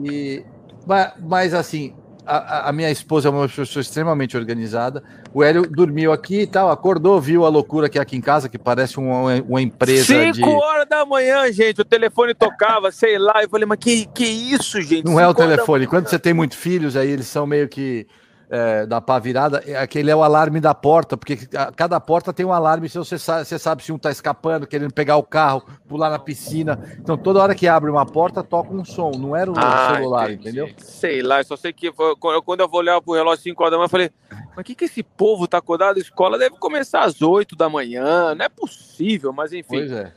E, 0.00 0.44
ma- 0.86 1.14
mas, 1.18 1.54
assim, 1.54 1.94
a, 2.26 2.68
a- 2.68 2.72
minha 2.72 2.90
esposa 2.90 3.28
é 3.28 3.30
uma 3.30 3.48
pessoa 3.48 3.80
extremamente 3.80 4.36
organizada. 4.36 5.02
O 5.32 5.42
Hélio 5.42 5.62
dormiu 5.68 6.12
aqui 6.12 6.40
e 6.42 6.46
tal, 6.46 6.70
acordou, 6.70 7.20
viu 7.20 7.44
a 7.44 7.48
loucura 7.48 7.88
que 7.88 7.98
é 7.98 8.02
aqui 8.02 8.16
em 8.16 8.20
casa, 8.20 8.48
que 8.48 8.58
parece 8.58 8.98
uma, 8.98 9.34
uma 9.48 9.60
empresa 9.62 10.04
5 10.04 10.32
de. 10.32 10.44
horas 10.44 10.88
da 10.88 11.04
manhã, 11.04 11.50
gente. 11.52 11.80
O 11.80 11.84
telefone 11.84 12.34
tocava, 12.34 12.90
sei 12.92 13.18
lá. 13.18 13.42
Eu 13.42 13.48
falei, 13.48 13.66
mas 13.66 13.78
que, 13.78 14.06
que 14.06 14.24
isso, 14.24 14.80
gente? 14.80 15.04
Não 15.04 15.18
é 15.20 15.26
o 15.26 15.30
Cinco 15.30 15.40
horas 15.42 15.50
da 15.50 15.56
telefone. 15.56 15.86
Quando 15.86 16.08
você 16.08 16.18
tem 16.18 16.32
muitos 16.34 16.56
filhos, 16.58 16.96
aí 16.96 17.10
eles 17.10 17.26
são 17.26 17.46
meio 17.46 17.68
que 17.68 18.06
é, 18.50 18.86
da 18.86 19.00
pá 19.00 19.18
virada. 19.18 19.62
é, 19.66 19.76
Aquele 19.76 20.10
é 20.10 20.16
o 20.16 20.22
alarme 20.22 20.60
da 20.60 20.74
porta, 20.74 21.16
porque 21.16 21.36
cada 21.76 21.98
porta 22.00 22.32
tem 22.32 22.44
um 22.44 22.52
alarme. 22.52 22.88
Se 22.88 22.98
você 22.98 23.18
sabe, 23.18 23.44
você 23.44 23.58
sabe 23.58 23.82
se 23.82 23.92
um 23.92 23.98
tá 23.98 24.10
escapando, 24.10 24.66
querendo 24.66 24.92
pegar 24.92 25.16
o 25.16 25.22
carro, 25.22 25.64
pular 25.88 26.10
na 26.10 26.18
piscina. 26.18 26.78
Então, 26.98 27.16
toda 27.16 27.40
hora 27.42 27.54
que 27.54 27.66
abre 27.66 27.90
uma 27.90 28.04
porta, 28.06 28.42
toca 28.42 28.72
um 28.72 28.84
som. 28.84 29.10
Não 29.12 29.34
era 29.34 29.50
o 29.50 29.54
Ah, 29.56 29.94
celular, 29.96 30.30
entendi. 30.30 30.60
entendeu? 30.60 30.74
Sei 30.78 31.22
lá, 31.22 31.42
só 31.42 31.56
sei 31.56 31.72
que 31.72 31.92
foi- 31.92 32.14
quando 32.16 32.60
eu 32.60 32.68
vou 32.68 32.80
olhar 32.80 33.00
pro 33.00 33.14
relógio 33.14 33.42
5 33.42 33.62
horas 33.62 33.72
da 33.72 33.76
manhã, 33.78 33.86
eu 33.86 33.90
falei, 33.90 34.10
mas 34.30 34.58
o 34.58 34.62
que, 34.64 34.74
que 34.74 34.84
esse 34.84 35.02
povo 35.02 35.48
tá 35.48 35.58
acordado? 35.58 35.96
A 35.96 36.00
escola 36.00 36.38
deve 36.38 36.56
começar 36.58 37.02
às 37.04 37.22
8 37.22 37.56
da 37.56 37.68
manhã, 37.68 38.34
não 38.34 38.44
é 38.44 38.48
possível, 38.48 39.32
mas 39.32 39.52
enfim. 39.52 39.68
Pois 39.78 39.90
é. 39.92 40.12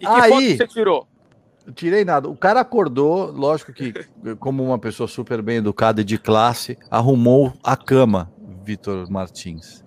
E 0.00 0.06
que 0.06 0.10
Aí- 0.12 0.30
foto 0.30 0.56
você 0.58 0.66
tirou? 0.68 1.06
Tirei 1.74 2.04
nada. 2.04 2.28
O 2.28 2.36
cara 2.36 2.60
acordou, 2.60 3.30
lógico 3.30 3.72
que, 3.72 3.92
como 4.38 4.64
uma 4.64 4.78
pessoa 4.78 5.06
super 5.06 5.40
bem 5.40 5.58
educada 5.58 6.00
e 6.00 6.04
de 6.04 6.18
classe, 6.18 6.76
arrumou 6.90 7.52
a 7.62 7.76
cama, 7.76 8.32
Vitor 8.64 9.10
Martins. 9.10 9.82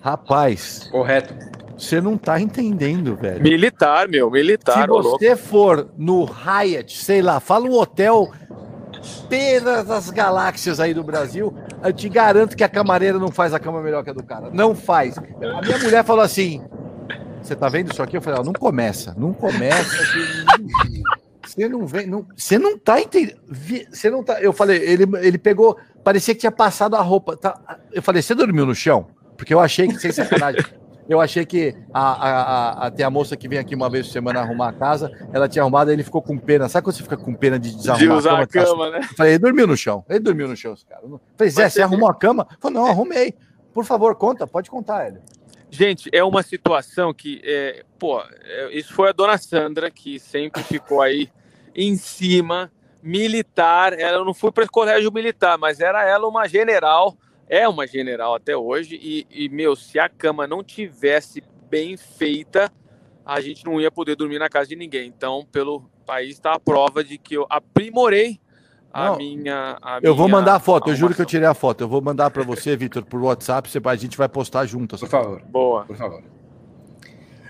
Rapaz, 0.00 0.88
Correto. 0.90 1.32
você 1.78 2.00
não 2.00 2.18
tá 2.18 2.40
entendendo, 2.40 3.14
velho. 3.14 3.40
Militar, 3.40 4.08
meu, 4.08 4.28
militar, 4.28 4.82
Se 4.82 4.86
você 4.88 5.36
for 5.36 5.88
no 5.96 6.24
Hyatt, 6.24 6.98
sei 6.98 7.22
lá, 7.22 7.38
fala 7.38 7.66
um 7.66 7.74
hotel 7.74 8.32
pena 9.28 9.82
das 9.84 10.10
galáxias 10.10 10.80
aí 10.80 10.92
do 10.92 11.02
Brasil, 11.02 11.54
eu 11.82 11.92
te 11.92 12.08
garanto 12.08 12.56
que 12.56 12.64
a 12.64 12.68
camareira 12.68 13.18
não 13.18 13.30
faz 13.30 13.54
a 13.54 13.58
cama 13.58 13.80
melhor 13.80 14.02
que 14.02 14.10
a 14.10 14.12
do 14.12 14.22
cara. 14.22 14.50
Não 14.52 14.74
faz. 14.74 15.16
A 15.18 15.62
minha 15.62 15.78
mulher 15.78 16.04
falou 16.04 16.24
assim: 16.24 16.62
Você 17.42 17.56
tá 17.56 17.68
vendo 17.68 17.90
isso 17.92 18.02
aqui? 18.02 18.16
Eu 18.16 18.22
falei: 18.22 18.40
ó, 18.40 18.44
Não 18.44 18.52
começa, 18.52 19.14
não 19.16 19.32
começa. 19.32 19.96
Você 21.46 21.68
não 21.68 21.86
vem, 21.86 22.06
não, 22.06 22.26
você 22.36 22.58
não 22.58 22.78
tá 22.78 23.00
entendendo. 23.00 23.38
Você 23.90 24.08
não 24.10 24.22
tá. 24.22 24.40
Eu 24.40 24.52
falei, 24.52 24.78
ele, 24.78 25.04
ele 25.20 25.38
pegou, 25.38 25.76
parecia 26.04 26.34
que 26.34 26.40
tinha 26.40 26.52
passado 26.52 26.94
a 26.94 27.00
roupa. 27.00 27.36
Tá, 27.36 27.58
eu 27.92 28.02
falei, 28.02 28.22
você 28.22 28.34
dormiu 28.34 28.64
no 28.66 28.74
chão? 28.74 29.08
Porque 29.36 29.52
eu 29.52 29.58
achei 29.58 29.88
que, 29.88 29.98
sem 29.98 30.12
sacanagem, 30.12 30.62
eu 31.08 31.20
achei 31.20 31.44
que 31.44 31.74
a, 31.92 32.00
a, 32.02 32.30
a, 32.30 32.86
a- 32.86 32.90
tem 32.90 33.04
a 33.04 33.10
moça 33.10 33.36
que 33.36 33.48
vem 33.48 33.58
aqui 33.58 33.74
uma 33.74 33.90
vez 33.90 34.06
por 34.06 34.12
semana 34.12 34.40
arrumar 34.40 34.68
a 34.68 34.72
casa, 34.72 35.10
ela 35.32 35.48
tinha 35.48 35.62
arrumado, 35.62 35.90
ele 35.90 36.04
ficou 36.04 36.22
com 36.22 36.38
pena. 36.38 36.68
Sabe 36.68 36.84
quando 36.84 36.96
você 36.96 37.02
fica 37.02 37.16
com 37.16 37.34
pena 37.34 37.58
de 37.58 37.74
desarrumar 37.74 37.98
De 37.98 38.08
usar 38.10 38.32
a 38.42 38.46
Tá- 38.46 38.64
cama, 38.64 38.90
né? 38.90 38.98
Eu 39.10 39.16
falei, 39.16 39.32
ele 39.32 39.38
dormiu 39.40 39.66
no 39.66 39.76
chão. 39.76 40.04
Ele 40.08 40.20
dormiu 40.20 40.46
no 40.46 40.56
chão, 40.56 40.74
esse 40.74 40.84
cara. 40.86 41.00
Eu 41.02 41.20
Falei, 41.36 41.50
Zé, 41.50 41.68
você 41.68 41.82
arrumou 41.82 42.08
a 42.08 42.14
cama? 42.14 42.46
Eu 42.50 42.56
Falei, 42.60 42.78
não, 42.78 42.86
arrumei. 42.86 43.34
Por 43.74 43.84
favor, 43.84 44.14
conta, 44.14 44.46
pode 44.46 44.70
contar, 44.70 45.06
Hélio. 45.06 45.20
Gente, 45.70 46.10
é 46.12 46.24
uma 46.24 46.42
situação 46.42 47.14
que, 47.14 47.40
é, 47.44 47.84
pô, 47.96 48.20
é, 48.20 48.76
isso 48.76 48.92
foi 48.92 49.08
a 49.08 49.12
dona 49.12 49.38
Sandra 49.38 49.88
que 49.88 50.18
sempre 50.18 50.64
ficou 50.64 51.00
aí 51.00 51.30
em 51.74 51.96
cima, 51.96 52.72
militar. 53.00 53.98
Ela 53.98 54.24
não 54.24 54.34
foi 54.34 54.50
para 54.50 54.64
o 54.64 54.70
colégio 54.70 55.12
militar, 55.12 55.56
mas 55.56 55.78
era 55.78 56.04
ela 56.04 56.26
uma 56.26 56.48
general, 56.48 57.16
é 57.48 57.68
uma 57.68 57.86
general 57.86 58.34
até 58.34 58.56
hoje. 58.56 58.98
E, 59.00 59.26
e, 59.30 59.48
meu, 59.48 59.76
se 59.76 59.98
a 59.98 60.08
cama 60.08 60.44
não 60.44 60.64
tivesse 60.64 61.42
bem 61.70 61.96
feita, 61.96 62.72
a 63.24 63.40
gente 63.40 63.64
não 63.64 63.80
ia 63.80 63.92
poder 63.92 64.16
dormir 64.16 64.40
na 64.40 64.48
casa 64.48 64.70
de 64.70 64.76
ninguém. 64.76 65.06
Então, 65.06 65.46
pelo 65.52 65.88
país 66.04 66.30
está 66.30 66.54
a 66.54 66.60
prova 66.60 67.04
de 67.04 67.16
que 67.16 67.34
eu 67.34 67.46
aprimorei 67.48 68.40
a 68.92 69.06
Não, 69.10 69.16
minha. 69.18 69.76
a 69.80 69.98
Eu 70.02 70.14
vou 70.14 70.26
minha 70.26 70.38
mandar 70.38 70.54
a 70.56 70.60
foto, 70.60 70.90
eu 70.90 70.96
juro 70.96 71.14
que 71.14 71.20
eu 71.22 71.26
tirei 71.26 71.46
a 71.46 71.54
foto. 71.54 71.82
Eu 71.82 71.88
vou 71.88 72.00
mandar 72.02 72.30
para 72.30 72.42
você, 72.42 72.76
Vitor, 72.76 73.04
por 73.04 73.20
WhatsApp, 73.22 73.68
você- 73.70 73.80
a 73.84 73.96
gente 73.96 74.16
vai 74.16 74.28
postar 74.28 74.66
juntas. 74.66 75.00
Por 75.00 75.08
favor, 75.08 75.40
Boa. 75.48 75.84
por 75.84 75.96
favor. 75.96 76.22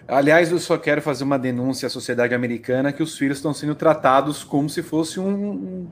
Aliás, 0.06 0.50
eu 0.50 0.58
só 0.58 0.76
quero 0.76 1.00
fazer 1.00 1.22
uma 1.22 1.38
denúncia 1.38 1.86
à 1.86 1.90
sociedade 1.90 2.34
americana 2.34 2.92
que 2.92 3.02
os 3.02 3.16
filhos 3.16 3.38
estão 3.38 3.54
sendo 3.54 3.74
tratados 3.76 4.42
como 4.42 4.68
se 4.68 4.82
fosse 4.82 5.20
um, 5.20 5.86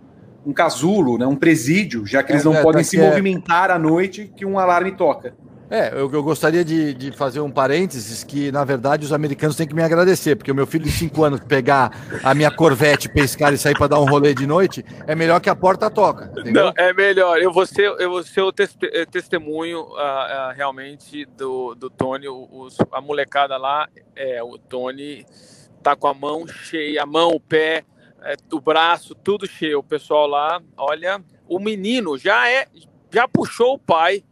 um, 0.44 0.52
casulo, 0.52 1.16
né? 1.18 1.26
um 1.26 1.36
presídio, 1.36 2.04
já 2.04 2.22
que 2.22 2.32
É, 2.32 2.34
eles 2.34 2.44
não 2.44 2.54
é, 2.54 2.62
podem 2.62 2.82
tá 2.82 2.88
se 2.88 2.98
é- 3.00 3.08
movimentar 3.08 3.70
à 3.70 3.78
noite 3.78 4.30
que 4.36 4.44
um 4.44 4.58
alarme 4.58 4.92
toca. 4.92 5.34
É, 5.70 5.92
eu, 5.92 6.10
eu 6.10 6.22
gostaria 6.22 6.64
de, 6.64 6.94
de 6.94 7.12
fazer 7.12 7.40
um 7.40 7.50
parênteses 7.50 8.24
que, 8.24 8.50
na 8.50 8.64
verdade, 8.64 9.04
os 9.04 9.12
americanos 9.12 9.54
têm 9.54 9.66
que 9.66 9.74
me 9.74 9.82
agradecer, 9.82 10.34
porque 10.34 10.50
o 10.50 10.54
meu 10.54 10.66
filho 10.66 10.84
de 10.84 10.90
5 10.90 11.24
anos 11.24 11.40
pegar 11.40 11.90
a 12.24 12.34
minha 12.34 12.50
Corvette, 12.50 13.08
pescar 13.08 13.52
e 13.52 13.58
sair 13.58 13.76
para 13.76 13.88
dar 13.88 14.00
um 14.00 14.06
rolê 14.06 14.32
de 14.32 14.46
noite, 14.46 14.84
é 15.06 15.14
melhor 15.14 15.40
que 15.40 15.50
a 15.50 15.54
porta 15.54 15.90
toca, 15.90 16.30
entendeu? 16.40 16.66
Não, 16.66 16.72
é 16.76 16.92
melhor. 16.94 17.38
Eu 17.38 17.52
vou 17.52 17.66
ser, 17.66 17.94
eu 17.98 18.10
vou 18.10 18.22
ser 18.22 18.40
o 18.40 18.52
eh, 18.82 19.04
testemunho 19.04 19.86
ah, 19.96 20.02
ah, 20.48 20.52
realmente 20.52 21.26
do, 21.36 21.74
do 21.74 21.90
Tony. 21.90 22.26
a 22.90 23.00
molecada 23.00 23.56
lá, 23.58 23.88
é, 24.16 24.42
o 24.42 24.56
Tony 24.56 25.26
tá 25.82 25.94
com 25.94 26.08
a 26.08 26.14
mão 26.14 26.46
cheia, 26.46 27.02
a 27.02 27.06
mão, 27.06 27.30
o 27.30 27.40
pé, 27.40 27.84
eh, 28.22 28.36
o 28.52 28.60
braço, 28.60 29.14
tudo 29.14 29.46
cheio. 29.46 29.80
O 29.80 29.82
pessoal 29.82 30.26
lá, 30.26 30.62
olha, 30.78 31.22
o 31.46 31.58
menino 31.58 32.16
já 32.16 32.48
é, 32.50 32.66
já 33.12 33.28
puxou 33.28 33.74
o 33.74 33.78
pai. 33.78 34.24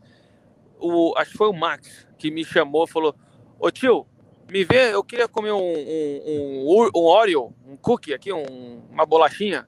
O, 0.78 1.14
acho 1.16 1.32
que 1.32 1.38
foi 1.38 1.48
o 1.48 1.52
Max 1.52 2.06
que 2.18 2.30
me 2.30 2.44
chamou, 2.44 2.86
falou: 2.86 3.14
Ô 3.58 3.70
tio, 3.70 4.06
me 4.50 4.64
vê, 4.64 4.94
eu 4.94 5.02
queria 5.02 5.28
comer 5.28 5.52
um, 5.52 5.58
um, 5.58 6.22
um, 6.26 6.90
um 6.94 7.04
Oreo, 7.04 7.52
um 7.66 7.76
cookie 7.76 8.14
aqui, 8.14 8.32
um- 8.32 8.82
uma 8.90 9.04
bolachinha. 9.06 9.66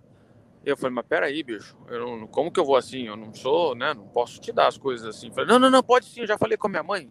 Eu 0.64 0.76
falei, 0.76 0.94
mas 0.94 1.06
peraí, 1.06 1.42
bicho, 1.42 1.76
eu 1.88 2.00
não, 2.18 2.26
como 2.26 2.50
que 2.52 2.60
eu 2.60 2.64
vou 2.64 2.76
assim? 2.76 3.06
Eu 3.06 3.16
não 3.16 3.32
sou, 3.32 3.74
né? 3.74 3.94
Não 3.94 4.06
posso 4.08 4.40
te 4.40 4.52
dar 4.52 4.66
as 4.68 4.76
coisas 4.76 5.06
assim. 5.16 5.28
Eu 5.28 5.32
falei, 5.32 5.48
não, 5.48 5.58
não, 5.58 5.70
não, 5.70 5.82
pode 5.82 6.06
sim, 6.06 6.20
eu 6.20 6.26
já 6.26 6.36
falei 6.36 6.58
com 6.58 6.66
a 6.66 6.70
minha 6.70 6.82
mãe. 6.82 7.10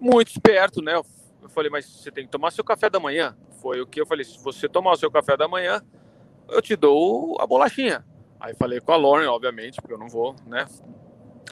Muito 0.00 0.28
esperto, 0.30 0.80
né? 0.80 0.94
Eu 0.94 1.48
falei, 1.48 1.70
mas 1.70 1.84
você 1.86 2.10
tem 2.12 2.24
que 2.24 2.30
tomar 2.30 2.50
seu 2.52 2.62
café 2.62 2.88
da 2.88 3.00
manhã. 3.00 3.36
Foi 3.60 3.80
o 3.80 3.86
que 3.86 4.00
eu 4.00 4.06
falei, 4.06 4.24
se 4.24 4.38
você 4.42 4.68
tomar 4.68 4.92
o 4.92 4.96
seu 4.96 5.10
café 5.10 5.36
da 5.36 5.48
manhã, 5.48 5.82
eu 6.48 6.62
te 6.62 6.76
dou 6.76 7.36
a 7.40 7.46
bolachinha. 7.46 8.04
Aí 8.38 8.54
falei 8.54 8.80
com 8.80 8.92
a 8.92 8.96
Lauren, 8.96 9.26
obviamente, 9.28 9.80
porque 9.80 9.94
eu 9.94 9.98
não 9.98 10.08
vou, 10.08 10.36
né? 10.46 10.66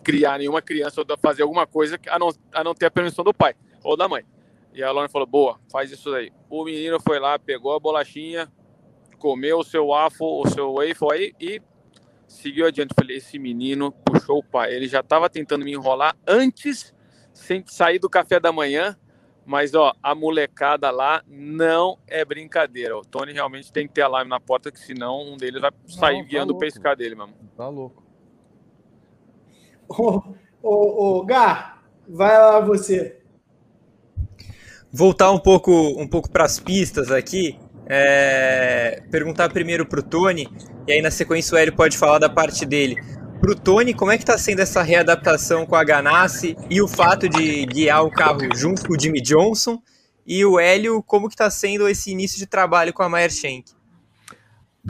Criar 0.03 0.39
nenhuma 0.39 0.63
criança 0.63 1.01
ou 1.01 1.19
fazer 1.19 1.43
alguma 1.43 1.67
coisa 1.67 1.99
a 2.09 2.19
não, 2.19 2.31
a 2.53 2.65
não 2.65 2.75
ter 2.75 2.87
a 2.87 2.91
permissão 2.91 3.25
do 3.25 3.35
pai 3.35 3.55
ou 3.83 3.97
da 3.97 4.09
mãe. 4.09 4.25
E 4.73 4.83
a 4.83 4.93
Lauren 4.93 5.09
falou, 5.09 5.27
boa, 5.27 5.61
faz 5.71 5.91
isso 5.91 6.13
aí. 6.15 6.33
O 6.49 6.65
menino 6.65 6.99
foi 7.01 7.19
lá, 7.19 7.39
pegou 7.39 7.75
a 7.75 7.81
bolachinha, 7.81 8.51
comeu 9.19 9.59
o 9.59 9.65
seu 9.65 9.89
waffle, 9.89 10.27
o 10.27 10.47
seu 10.49 10.75
waffle 10.75 11.13
aí 11.13 11.33
e 11.41 11.61
seguiu 12.27 12.67
adiante. 12.67 12.95
Falei, 12.95 13.17
esse 13.17 13.39
menino 13.39 13.93
puxou 13.93 14.39
o 14.39 14.45
pai. 14.45 14.73
Ele 14.73 14.87
já 14.87 15.01
estava 15.01 15.29
tentando 15.29 15.65
me 15.65 15.73
enrolar 15.73 16.17
antes, 16.27 16.95
sem 17.33 17.65
sair 17.67 17.99
do 17.99 18.09
café 18.09 18.39
da 18.39 18.53
manhã. 18.53 18.97
Mas, 19.45 19.75
ó, 19.75 19.93
a 20.01 20.15
molecada 20.15 20.91
lá 20.91 21.25
não 21.27 21.99
é 22.07 22.25
brincadeira. 22.25 22.97
O 22.97 23.03
Tony 23.03 23.33
realmente 23.33 23.73
tem 23.73 23.89
que 23.89 23.95
ter 23.95 24.03
alarme 24.03 24.31
na 24.31 24.39
porta, 24.39 24.71
que 24.71 24.79
senão 24.79 25.23
um 25.23 25.37
deles 25.37 25.61
vai 25.61 25.73
sair 25.89 26.23
tá 26.23 26.29
guiando 26.29 26.53
o 26.53 26.55
louco. 26.55 26.61
pescar 26.61 26.95
dele, 26.95 27.17
mano. 27.17 27.35
Tá 27.57 27.69
louco. 27.69 28.00
Ô, 29.91 30.23
ô, 30.63 31.19
ô, 31.19 31.25
Gá, 31.25 31.79
vai 32.09 32.39
lá 32.39 32.61
você. 32.61 33.19
voltar 34.93 35.31
um 35.31 35.39
pouco, 35.39 35.73
um 36.01 36.07
pouco 36.07 36.31
para 36.31 36.45
as 36.45 36.59
pistas 36.59 37.11
aqui, 37.11 37.59
é, 37.87 39.03
perguntar 39.11 39.49
primeiro 39.51 39.85
para 39.87 40.01
o 40.01 40.03
Tony, 40.03 40.49
e 40.87 40.93
aí 40.93 41.03
na 41.03 41.11
sequência 41.11 41.55
o 41.55 41.59
Hélio 41.59 41.75
pode 41.75 41.97
falar 41.97 42.19
da 42.19 42.29
parte 42.29 42.65
dele. 42.65 42.97
Para 43.41 43.53
o 43.53 43.55
Tony, 43.55 43.95
como 43.95 44.13
é 44.13 44.17
que 44.19 44.23
está 44.23 44.37
sendo 44.37 44.61
essa 44.61 44.83
readaptação 44.83 45.65
com 45.65 45.75
a 45.75 45.83
Ganassi 45.83 46.57
e 46.69 46.83
o 46.83 46.87
fato 46.87 47.29
de 47.29 47.65
guiar 47.67 48.05
o 48.05 48.11
carro 48.11 48.41
junto 48.55 48.87
com 48.87 48.93
o 48.95 49.01
Jimmy 49.01 49.21
Johnson? 49.23 49.81
E 50.27 50.45
o 50.45 50.61
Hélio, 50.61 51.03
como 51.03 51.27
que 51.27 51.35
está 51.35 51.51
sendo 51.51 51.89
esse 51.89 52.11
início 52.11 52.39
de 52.39 52.47
trabalho 52.47 52.93
com 52.93 53.03
a 53.03 53.09
Meyer 53.09 53.31
Shank? 53.31 53.73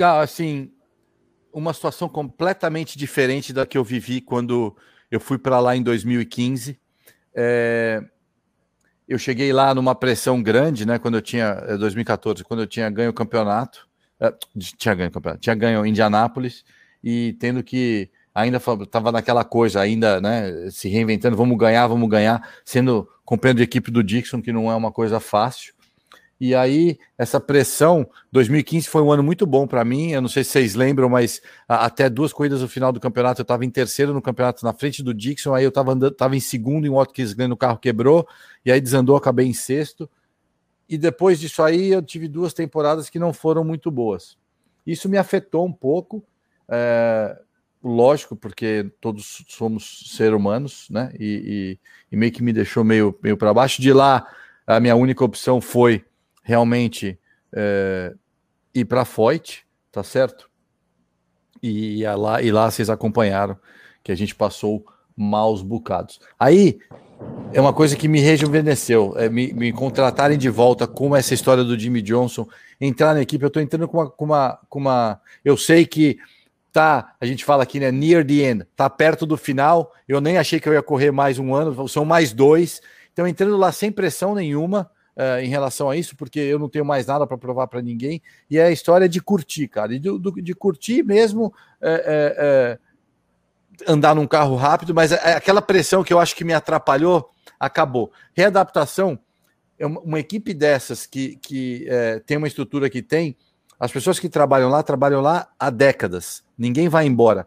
Ah, 0.01 0.21
Assim, 0.21 0.71
uma 1.53 1.73
situação 1.73 2.09
completamente 2.09 2.99
diferente 2.99 3.53
da 3.53 3.67
que 3.67 3.77
eu 3.77 3.85
vivi 3.85 4.21
quando 4.21 4.77
eu 5.11 5.21
fui 5.21 5.39
para 5.39 5.59
lá 5.61 5.77
em 5.77 5.83
2015. 5.83 6.79
É, 7.35 8.03
eu 9.09 9.19
cheguei 9.19 9.53
lá 9.53 9.75
numa 9.75 9.95
pressão 9.95 10.43
grande, 10.43 10.87
né? 10.87 10.99
Quando 10.99 11.17
eu 11.17 11.23
tinha 11.23 11.55
2014, 11.77 12.43
é, 12.43 12.45
quando 12.45 12.61
eu 12.61 12.67
tinha 12.67 12.89
ganho 12.89 13.11
o 13.11 13.15
campeonato, 13.15 13.89
é, 14.21 14.33
tinha 14.77 14.95
ganho 14.95 15.09
o 15.09 15.13
campeonato, 15.13 15.41
tinha 15.41 15.55
ganho 15.55 15.85
Indianápolis 15.85 16.65
e 17.03 17.37
tendo 17.41 17.63
que 17.63 18.11
ainda 18.35 18.59
estava 18.59 19.11
naquela 19.11 19.45
coisa, 19.45 19.81
ainda, 19.81 20.21
né? 20.21 20.71
Se 20.71 20.89
reinventando, 20.89 21.37
vamos 21.37 21.59
ganhar, 21.59 21.87
vamos 21.87 22.09
ganhar, 22.09 22.49
sendo 22.65 23.09
companheiro 23.25 23.59
de 23.59 23.65
equipe 23.65 23.91
do 23.91 24.03
Dixon, 24.03 24.41
que 24.41 24.53
não 24.53 24.71
é 24.71 24.75
uma 24.75 24.93
coisa 24.93 25.19
fácil. 25.19 25.75
E 26.41 26.55
aí, 26.55 26.99
essa 27.18 27.38
pressão, 27.38 28.09
2015 28.32 28.88
foi 28.88 29.03
um 29.03 29.12
ano 29.12 29.22
muito 29.22 29.45
bom 29.45 29.66
para 29.66 29.84
mim. 29.84 30.12
Eu 30.12 30.22
não 30.22 30.28
sei 30.28 30.43
se 30.43 30.53
vocês 30.53 30.74
lembram, 30.74 31.07
mas 31.07 31.43
até 31.68 32.09
duas 32.09 32.32
corridas 32.32 32.62
no 32.62 32.68
final 32.68 32.91
do 32.93 32.99
campeonato, 32.99 33.43
eu 33.43 33.43
estava 33.43 33.62
em 33.62 33.70
terceiro 33.70 34.14
no 34.14 34.22
campeonato 34.22 34.64
na 34.64 34.72
frente 34.72 35.03
do 35.03 35.12
Dixon. 35.12 35.53
Aí 35.55 35.64
eu 35.64 35.68
estava 35.68 36.34
em 36.34 36.41
segundo 36.41 36.86
em 36.86 36.91
Watkins 36.91 37.34
Glen, 37.34 37.53
o 37.53 37.57
carro 37.59 37.76
quebrou, 37.76 38.26
e 38.64 38.72
aí 38.72 38.80
desandou, 38.80 39.16
acabei 39.16 39.47
em 39.47 39.53
sexto. 39.53 40.09
E 40.88 40.97
depois 40.97 41.38
disso 41.38 41.62
aí, 41.62 41.93
eu 41.93 42.01
tive 42.01 42.26
duas 42.26 42.55
temporadas 42.55 43.11
que 43.11 43.18
não 43.18 43.34
foram 43.34 43.62
muito 43.62 43.91
boas. 43.91 44.38
Isso 44.86 45.11
me 45.11 45.18
afetou 45.18 45.66
um 45.66 45.72
pouco, 45.72 46.24
é, 46.66 47.38
lógico, 47.84 48.34
porque 48.34 48.91
todos 48.99 49.45
somos 49.47 50.14
seres 50.16 50.34
humanos, 50.34 50.88
né? 50.88 51.12
E, 51.20 51.78
e, 52.11 52.14
e 52.14 52.16
meio 52.16 52.32
que 52.32 52.43
me 52.43 52.53
deixou 52.53 52.82
meio, 52.82 53.16
meio 53.22 53.36
para 53.36 53.53
baixo. 53.53 53.82
De 53.82 53.93
lá, 53.93 54.26
a 54.66 54.80
minha 54.80 54.97
única 54.97 55.22
opção 55.22 55.61
foi 55.61 56.03
realmente 56.43 57.18
é, 57.53 58.14
ir 58.74 58.84
para 58.84 59.05
Foyt, 59.05 59.66
tá 59.91 60.03
certo? 60.03 60.51
E, 61.62 62.05
lá, 62.05 62.41
e 62.41 62.51
lá 62.51 62.70
vocês 62.70 62.88
acompanharam 62.88 63.59
que 64.03 64.11
a 64.11 64.14
gente 64.14 64.34
passou 64.34 64.84
maus 65.16 65.62
bocados. 65.62 66.18
Aí 66.38 66.78
é 67.53 67.61
uma 67.61 67.72
coisa 67.72 67.97
que 67.97 68.09
me 68.09 68.20
rejuvenesceu, 68.20 69.14
é 69.16 69.28
me, 69.28 69.53
me 69.53 69.72
contratarem 69.72 70.38
de 70.38 70.49
volta, 70.49 70.86
como 70.86 71.14
essa 71.14 71.34
história 71.34 71.62
do 71.62 71.78
Jimmy 71.78 72.01
Johnson, 72.01 72.47
entrar 72.80 73.14
na 73.14 73.20
equipe. 73.20 73.45
Eu 73.45 73.51
tô 73.51 73.61
entrando 73.61 73.86
com 73.86 73.99
uma, 73.99 74.11
com 74.11 74.24
uma, 74.24 74.59
com 74.68 74.78
uma. 74.78 75.20
Eu 75.45 75.57
sei 75.57 75.84
que 75.84 76.18
tá, 76.72 77.14
a 77.20 77.26
gente 77.26 77.45
fala 77.45 77.62
aqui, 77.64 77.78
né? 77.78 77.91
Near 77.91 78.24
the 78.24 78.34
end, 78.34 78.66
tá 78.74 78.88
perto 78.88 79.26
do 79.26 79.36
final. 79.36 79.93
Eu 80.09 80.20
nem 80.20 80.38
achei 80.38 80.59
que 80.59 80.68
eu 80.68 80.72
ia 80.72 80.82
correr 80.82 81.11
mais 81.11 81.38
um 81.38 81.55
ano, 81.55 81.88
são 81.88 82.05
mais 82.05 82.32
dois. 82.32 82.80
Então, 83.12 83.26
entrando 83.26 83.57
lá 83.57 83.70
sem 83.72 83.93
pressão 83.93 84.34
nenhuma, 84.34 84.91
uh, 85.17 85.41
em 85.43 85.49
relação 85.49 85.91
a 85.91 85.97
isso, 85.97 86.17
porque 86.17 86.39
eu 86.39 86.59
não 86.59 86.69
tenho 86.69 86.85
mais 86.85 87.07
nada 87.07 87.27
para 87.27 87.39
provar 87.39 87.67
para 87.67 87.83
ninguém. 87.83 88.23
E 88.51 88.59
é 88.59 88.65
a 88.65 88.71
história 88.71 89.09
de 89.09 89.21
curtir, 89.21 89.69
cara, 89.69 89.99
de, 89.99 90.11
de 90.43 90.55
curtir 90.55 91.03
mesmo. 91.03 91.53
É, 91.81 92.79
é, 92.79 92.91
andar 93.89 94.15
num 94.15 94.27
carro 94.27 94.57
rápido, 94.57 94.95
mas 94.95 95.11
aquela 95.11 95.63
pressão 95.63 96.05
que 96.05 96.13
eu 96.13 96.19
acho 96.19 96.37
que 96.37 96.45
me 96.45 96.53
atrapalhou 96.53 97.31
acabou. 97.59 98.13
Readaptação, 98.35 99.19
é 99.79 99.87
uma, 99.87 100.01
uma 100.01 100.21
equipe 100.21 100.53
dessas 100.53 101.07
que, 101.07 101.37
que 101.37 101.87
é, 101.89 102.19
tem 102.21 102.37
uma 102.37 102.47
estrutura 102.47 102.91
que 102.91 103.01
tem, 103.01 103.35
as 103.79 103.91
pessoas 103.91 104.19
que 104.19 104.29
trabalham 104.29 104.69
lá 104.69 104.83
trabalham 104.83 105.23
lá 105.23 105.49
há 105.59 105.71
décadas. 105.71 106.45
Ninguém 106.59 106.89
vai 106.89 107.07
embora. 107.07 107.47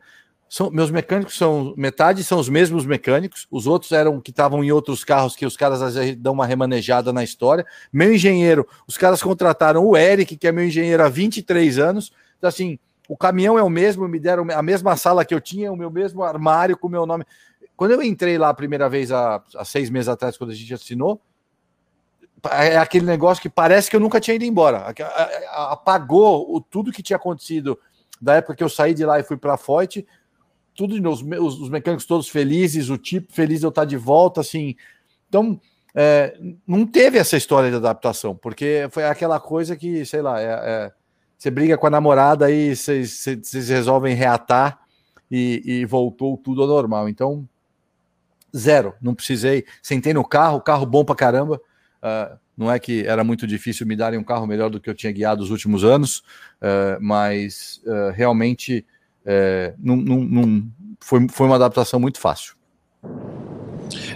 São, 0.54 0.70
meus 0.70 0.91
mecânicos 0.91 1.36
são 1.36 1.74
metade 1.76 2.24
são 2.24 2.38
os 2.38 2.47
mesmos 2.47 2.86
mecânicos, 2.86 3.47
os 3.49 3.66
outros 3.66 3.91
eram 3.91 4.22
que 4.22 4.30
estavam 4.30 4.64
em 4.64 4.72
outros 4.72 5.04
carros 5.04 5.36
que 5.36 5.47
os 5.47 5.58
caras 5.58 5.95
dão 6.20 6.34
uma 6.34 6.45
remanejada 6.45 7.12
na 7.12 7.24
história. 7.24 7.66
Meu 7.91 8.14
engenheiro, 8.14 8.68
os 8.86 8.95
caras 8.95 9.20
contrataram 9.24 9.84
o 9.84 9.97
Eric, 9.97 10.38
que 10.38 10.47
é 10.47 10.51
meu 10.51 10.64
engenheiro 10.64 11.01
há 11.01 11.10
23 11.10 11.80
anos. 11.80 12.14
Então, 12.38 12.47
assim, 12.47 12.78
o 13.10 13.18
caminhão 13.18 13.58
é 13.58 13.64
o 13.64 13.70
mesmo, 13.70 14.08
me 14.08 14.20
deram 14.20 14.45
a 14.51 14.62
mesma 14.62 14.95
sala 14.95 15.26
que 15.26 15.34
eu 15.34 15.41
tinha, 15.41 15.74
o 15.74 15.76
meu 15.76 15.89
mesmo 15.89 16.22
armário 16.22 16.78
com 16.78 16.86
o 16.86 16.91
meu 16.91 17.08
nome. 17.08 17.26
Quando 17.76 17.89
eu 17.89 18.04
entrei 18.04 18.38
lá 18.38 18.49
a 18.49 18.54
primeira 18.54 18.88
vez 18.88 19.12
há, 19.12 19.41
há 19.56 19.66
seis 19.66 19.89
meses 19.89 20.08
atrás, 20.08 20.38
quando 20.38 20.51
a 20.51 20.56
gente 20.56 20.72
assinou, 20.72 21.20
é 22.51 22.78
aquele 22.78 23.08
negócio 23.08 23.41
que 23.41 23.49
parece 23.49 23.89
que 23.89 23.95
eu 23.95 23.99
nunca 23.99 24.20
tinha 24.20 24.36
ido 24.36 24.45
embora. 24.45 24.93
Apagou 25.49 26.45
o, 26.56 26.62
tudo 26.62 26.91
que 26.91 27.01
tinha 27.01 27.18
acontecido 27.18 27.76
da 28.22 28.36
época 28.36 28.56
que 28.56 28.64
eu 28.64 28.70
saí 28.70 28.93
de 28.93 29.04
lá 29.04 29.20
e 29.20 29.24
fui 29.24 29.36
para 29.36 29.56
a 29.56 29.58
Foyt 29.58 30.06
tudo 30.76 31.09
os, 31.09 31.21
os, 31.21 31.69
mecânicos 31.69 32.05
todos 32.05 32.28
felizes, 32.28 32.89
o 32.89 32.97
tipo 32.97 33.32
feliz 33.32 33.59
de 33.59 33.65
eu 33.65 33.69
estar 33.69 33.86
de 33.86 33.97
volta, 33.97 34.41
assim. 34.41 34.76
Então, 35.30 35.59
é, 35.95 36.38
não 36.65 36.86
teve 36.86 37.17
essa 37.17 37.38
história 37.38 37.69
de 37.69 37.76
adaptação, 37.76 38.36
porque 38.36 38.88
foi 38.91 39.05
aquela 39.05 39.39
coisa 39.39 39.76
que, 39.76 40.05
sei 40.05 40.21
lá, 40.21 40.41
é, 40.41 40.45
é, 40.45 40.91
você 41.38 41.51
briga 41.51 41.78
com 41.78 41.88
a 41.88 41.91
namorada 41.91 42.49
e 42.49 42.76
vocês, 42.76 43.24
vocês 43.41 43.69
resolvem 43.69 44.15
reatar 44.15 44.80
e, 45.30 45.61
e, 45.65 45.86
voltou 45.86 46.38
tudo 46.38 46.61
ao 46.61 46.67
normal. 46.67 47.07
Então, 47.07 47.47
zero, 48.55 48.93
não 49.01 49.13
precisei. 49.13 49.65
Sentei 49.82 50.13
no 50.13 50.24
carro, 50.24 50.61
carro 50.61 50.86
bom 50.86 51.03
pra 51.05 51.15
caramba. 51.15 51.61
Uh, 52.01 52.38
não 52.55 52.71
é 52.71 52.80
que 52.80 53.05
era 53.05 53.24
muito 53.24 53.47
difícil 53.47 53.86
me 53.86 53.95
darem 53.95 54.19
um 54.19 54.24
carro 54.24 54.45
melhor 54.45 54.69
do 54.69 54.80
que 54.80 54.89
eu 54.89 54.93
tinha 54.93 55.11
guiado 55.11 55.41
os 55.41 55.49
últimos 55.49 55.84
anos, 55.84 56.19
uh, 56.61 57.01
mas 57.01 57.82
uh, 57.86 58.11
realmente 58.13 58.86
é, 59.26 59.74
não, 59.78 59.95
não, 59.95 60.17
não, 60.17 60.71
foi, 60.99 61.28
foi 61.30 61.47
uma 61.47 61.55
adaptação 61.55 61.99
muito 61.99 62.19
fácil. 62.19 62.55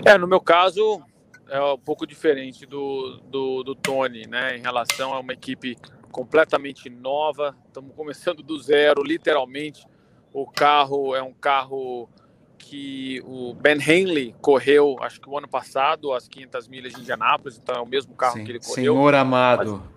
É, 0.05 0.17
no 0.17 0.27
meu 0.27 0.39
caso, 0.39 1.01
é 1.49 1.61
um 1.61 1.77
pouco 1.77 2.05
diferente 2.05 2.65
do, 2.65 3.19
do, 3.29 3.63
do 3.63 3.75
Tony, 3.75 4.27
né? 4.27 4.57
Em 4.57 4.61
relação 4.61 5.13
a 5.13 5.19
uma 5.19 5.33
equipe 5.33 5.77
completamente 6.11 6.89
nova, 6.89 7.55
estamos 7.67 7.93
começando 7.95 8.41
do 8.41 8.57
zero, 8.59 9.03
literalmente. 9.03 9.85
O 10.33 10.45
carro 10.45 11.15
é 11.15 11.21
um 11.21 11.33
carro 11.33 12.09
que 12.57 13.21
o 13.25 13.53
Ben 13.53 13.77
Henley 13.77 14.35
correu, 14.41 14.97
acho 15.01 15.21
que 15.21 15.29
o 15.29 15.37
ano 15.37 15.47
passado, 15.47 16.11
as 16.11 16.27
500 16.27 16.67
milhas 16.67 16.93
de 16.93 17.01
Indianápolis, 17.01 17.57
então 17.57 17.75
é 17.75 17.81
o 17.81 17.85
mesmo 17.85 18.13
carro 18.13 18.33
Sim, 18.33 18.43
que 18.43 18.51
ele 18.51 18.59
correu. 18.59 18.75
Senhor 18.75 19.15
amado. 19.15 19.77
Mas... 19.77 19.96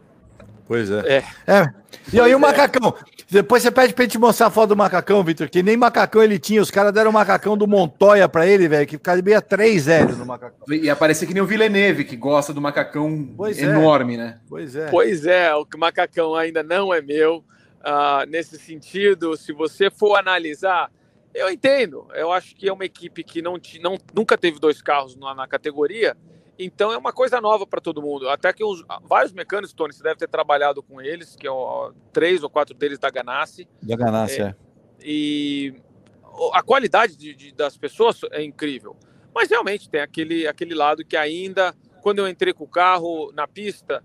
Pois 0.70 0.88
é. 0.88 1.16
é. 1.16 1.52
é. 1.52 1.74
E 2.12 2.20
aí 2.20 2.32
o 2.32 2.38
é. 2.38 2.40
macacão? 2.40 2.94
Depois 3.28 3.60
você 3.60 3.72
pede 3.72 3.92
pra 3.92 4.04
gente 4.04 4.16
mostrar 4.18 4.46
a 4.46 4.50
foto 4.50 4.68
do 4.68 4.76
macacão, 4.76 5.24
Vitor, 5.24 5.48
que 5.48 5.64
nem 5.64 5.76
macacão 5.76 6.22
ele 6.22 6.38
tinha. 6.38 6.62
Os 6.62 6.70
caras 6.70 6.92
deram 6.92 7.10
o 7.10 7.12
macacão 7.12 7.58
do 7.58 7.66
Montoya 7.66 8.28
pra 8.28 8.46
ele, 8.46 8.68
velho, 8.68 8.86
que 8.86 8.96
cabia 8.96 9.42
três 9.42 9.88
L 9.88 10.12
no 10.12 10.24
macacão. 10.24 10.72
E 10.72 10.88
aparecer 10.88 11.26
que 11.26 11.34
nem 11.34 11.42
o 11.42 11.46
Villeneuve, 11.46 12.04
que 12.04 12.14
gosta 12.14 12.52
do 12.54 12.60
macacão 12.60 13.34
pois 13.36 13.60
é. 13.60 13.64
enorme, 13.64 14.14
é. 14.14 14.18
né? 14.18 14.40
Pois 14.48 14.76
é. 14.76 14.86
Pois 14.88 15.26
é, 15.26 15.52
o 15.52 15.66
macacão 15.76 16.36
ainda 16.36 16.62
não 16.62 16.94
é 16.94 17.02
meu. 17.02 17.38
Uh, 17.80 18.24
nesse 18.28 18.56
sentido, 18.56 19.36
se 19.36 19.52
você 19.52 19.90
for 19.90 20.14
analisar, 20.14 20.88
eu 21.34 21.50
entendo. 21.50 22.06
Eu 22.14 22.30
acho 22.30 22.54
que 22.54 22.68
é 22.68 22.72
uma 22.72 22.84
equipe 22.84 23.24
que 23.24 23.42
não, 23.42 23.60
não 23.82 23.98
nunca 24.14 24.38
teve 24.38 24.60
dois 24.60 24.80
carros 24.80 25.16
na, 25.16 25.34
na 25.34 25.48
categoria 25.48 26.16
então 26.64 26.92
é 26.92 26.98
uma 26.98 27.12
coisa 27.12 27.40
nova 27.40 27.66
para 27.66 27.80
todo 27.80 28.02
mundo. 28.02 28.28
Até 28.28 28.52
que 28.52 28.62
os, 28.62 28.84
vários 29.04 29.32
mecânicos, 29.32 29.72
Tony, 29.72 29.92
você 29.92 30.02
deve 30.02 30.16
ter 30.16 30.28
trabalhado 30.28 30.82
com 30.82 31.00
eles, 31.00 31.34
que 31.34 31.46
é 31.46 31.50
ó, 31.50 31.92
três 32.12 32.42
ou 32.42 32.50
quatro 32.50 32.74
deles 32.74 32.98
da 32.98 33.10
Ganassi. 33.10 33.66
Da 33.82 33.96
Ganassi, 33.96 34.42
é. 34.42 34.44
é. 34.44 34.54
E 35.02 35.74
a 36.52 36.62
qualidade 36.62 37.16
de, 37.16 37.34
de, 37.34 37.52
das 37.52 37.76
pessoas 37.76 38.20
é 38.30 38.42
incrível. 38.42 38.96
Mas 39.34 39.48
realmente 39.48 39.88
tem 39.88 40.00
aquele, 40.00 40.46
aquele 40.46 40.74
lado 40.74 41.04
que 41.04 41.16
ainda, 41.16 41.74
quando 42.02 42.18
eu 42.18 42.28
entrei 42.28 42.52
com 42.52 42.64
o 42.64 42.68
carro 42.68 43.32
na 43.32 43.46
pista, 43.46 44.02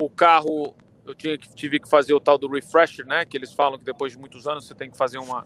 o 0.00 0.08
carro, 0.08 0.74
eu 1.06 1.14
tinha, 1.14 1.36
tive 1.36 1.78
que 1.78 1.88
fazer 1.88 2.14
o 2.14 2.20
tal 2.20 2.38
do 2.38 2.48
refresher, 2.48 3.06
né? 3.06 3.24
Que 3.24 3.36
eles 3.36 3.52
falam 3.52 3.78
que 3.78 3.84
depois 3.84 4.12
de 4.12 4.18
muitos 4.18 4.46
anos 4.46 4.66
você 4.66 4.74
tem 4.74 4.90
que 4.90 4.96
fazer 4.96 5.18
uma. 5.18 5.44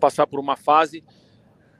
passar 0.00 0.26
por 0.26 0.40
uma 0.40 0.56
fase. 0.56 1.04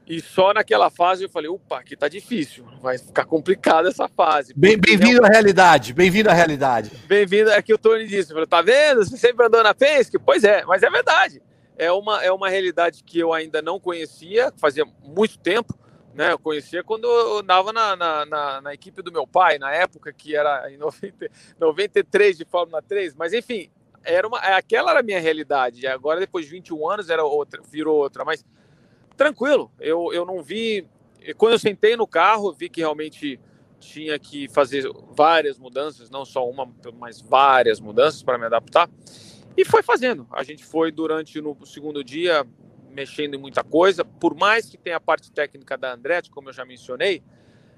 E 0.05 0.19
só 0.19 0.53
naquela 0.53 0.89
fase 0.89 1.23
eu 1.23 1.29
falei, 1.29 1.49
opa, 1.49 1.79
aqui 1.79 1.95
tá 1.95 2.09
difícil, 2.09 2.65
vai 2.81 2.97
ficar 2.97 3.25
complicada 3.25 3.87
essa 3.87 4.07
fase. 4.09 4.53
Bem-vindo 4.53 5.21
bem 5.21 5.29
à 5.29 5.31
realidade, 5.31 5.93
bem-vindo 5.93 6.29
à 6.29 6.33
realidade. 6.33 6.91
Bem-vindo, 7.07 7.49
é 7.49 7.61
que 7.61 7.73
o 7.73 7.77
Tony 7.77 8.05
disse, 8.05 8.33
falei, 8.33 8.45
tá 8.45 8.61
vendo? 8.61 9.05
Você 9.05 9.15
sempre 9.15 9.45
andou 9.45 9.63
na 9.63 9.73
Penske? 9.73 10.19
Pois 10.19 10.43
é, 10.43 10.65
mas 10.65 10.83
é 10.83 10.89
verdade. 10.89 11.41
É 11.77 11.89
uma, 11.91 12.21
é 12.21 12.31
uma 12.31 12.49
realidade 12.49 13.01
que 13.03 13.17
eu 13.17 13.31
ainda 13.31 13.61
não 13.61 13.79
conhecia, 13.79 14.51
fazia 14.57 14.85
muito 15.01 15.39
tempo, 15.39 15.73
né? 16.13 16.33
Eu 16.33 16.39
conhecia 16.39 16.83
quando 16.83 17.05
eu 17.05 17.39
andava 17.39 17.71
na, 17.71 17.95
na, 17.95 18.25
na, 18.25 18.61
na 18.61 18.73
equipe 18.73 19.01
do 19.01 19.11
meu 19.11 19.25
pai, 19.25 19.57
na 19.57 19.71
época 19.71 20.11
que 20.11 20.35
era 20.35 20.69
em 20.69 20.77
90, 20.77 21.29
93 21.57 22.37
de 22.37 22.45
Fórmula 22.45 22.81
3, 22.81 23.15
mas 23.15 23.33
enfim, 23.33 23.71
era 24.03 24.27
uma, 24.27 24.37
aquela 24.39 24.91
era 24.91 24.99
a 24.99 25.03
minha 25.03 25.19
realidade. 25.19 25.87
Agora, 25.87 26.19
depois 26.19 26.45
de 26.45 26.51
21 26.51 26.89
anos, 26.89 27.09
era 27.09 27.23
outra, 27.23 27.61
virou 27.71 27.95
outra, 27.95 28.25
mas 28.25 28.45
tranquilo. 29.15 29.71
Eu, 29.79 30.11
eu 30.13 30.25
não 30.25 30.41
vi. 30.41 30.87
Quando 31.37 31.53
eu 31.53 31.59
sentei 31.59 31.95
no 31.95 32.07
carro, 32.07 32.53
vi 32.53 32.69
que 32.69 32.81
realmente 32.81 33.39
tinha 33.79 34.17
que 34.17 34.47
fazer 34.49 34.89
várias 35.11 35.57
mudanças, 35.57 36.09
não 36.09 36.23
só 36.23 36.47
uma, 36.49 36.71
mas 36.97 37.21
várias 37.21 37.79
mudanças 37.79 38.23
para 38.23 38.37
me 38.37 38.45
adaptar. 38.45 38.89
E 39.55 39.65
foi 39.65 39.83
fazendo. 39.83 40.27
A 40.31 40.43
gente 40.43 40.65
foi 40.65 40.91
durante 40.91 41.39
no 41.41 41.57
segundo 41.65 42.03
dia 42.03 42.45
mexendo 42.89 43.35
em 43.35 43.37
muita 43.37 43.63
coisa. 43.63 44.05
Por 44.05 44.35
mais 44.35 44.69
que 44.69 44.77
tenha 44.77 44.97
a 44.97 45.01
parte 45.01 45.31
técnica 45.31 45.77
da 45.77 45.93
Andretti, 45.93 46.29
como 46.29 46.49
eu 46.49 46.53
já 46.53 46.65
mencionei, 46.65 47.23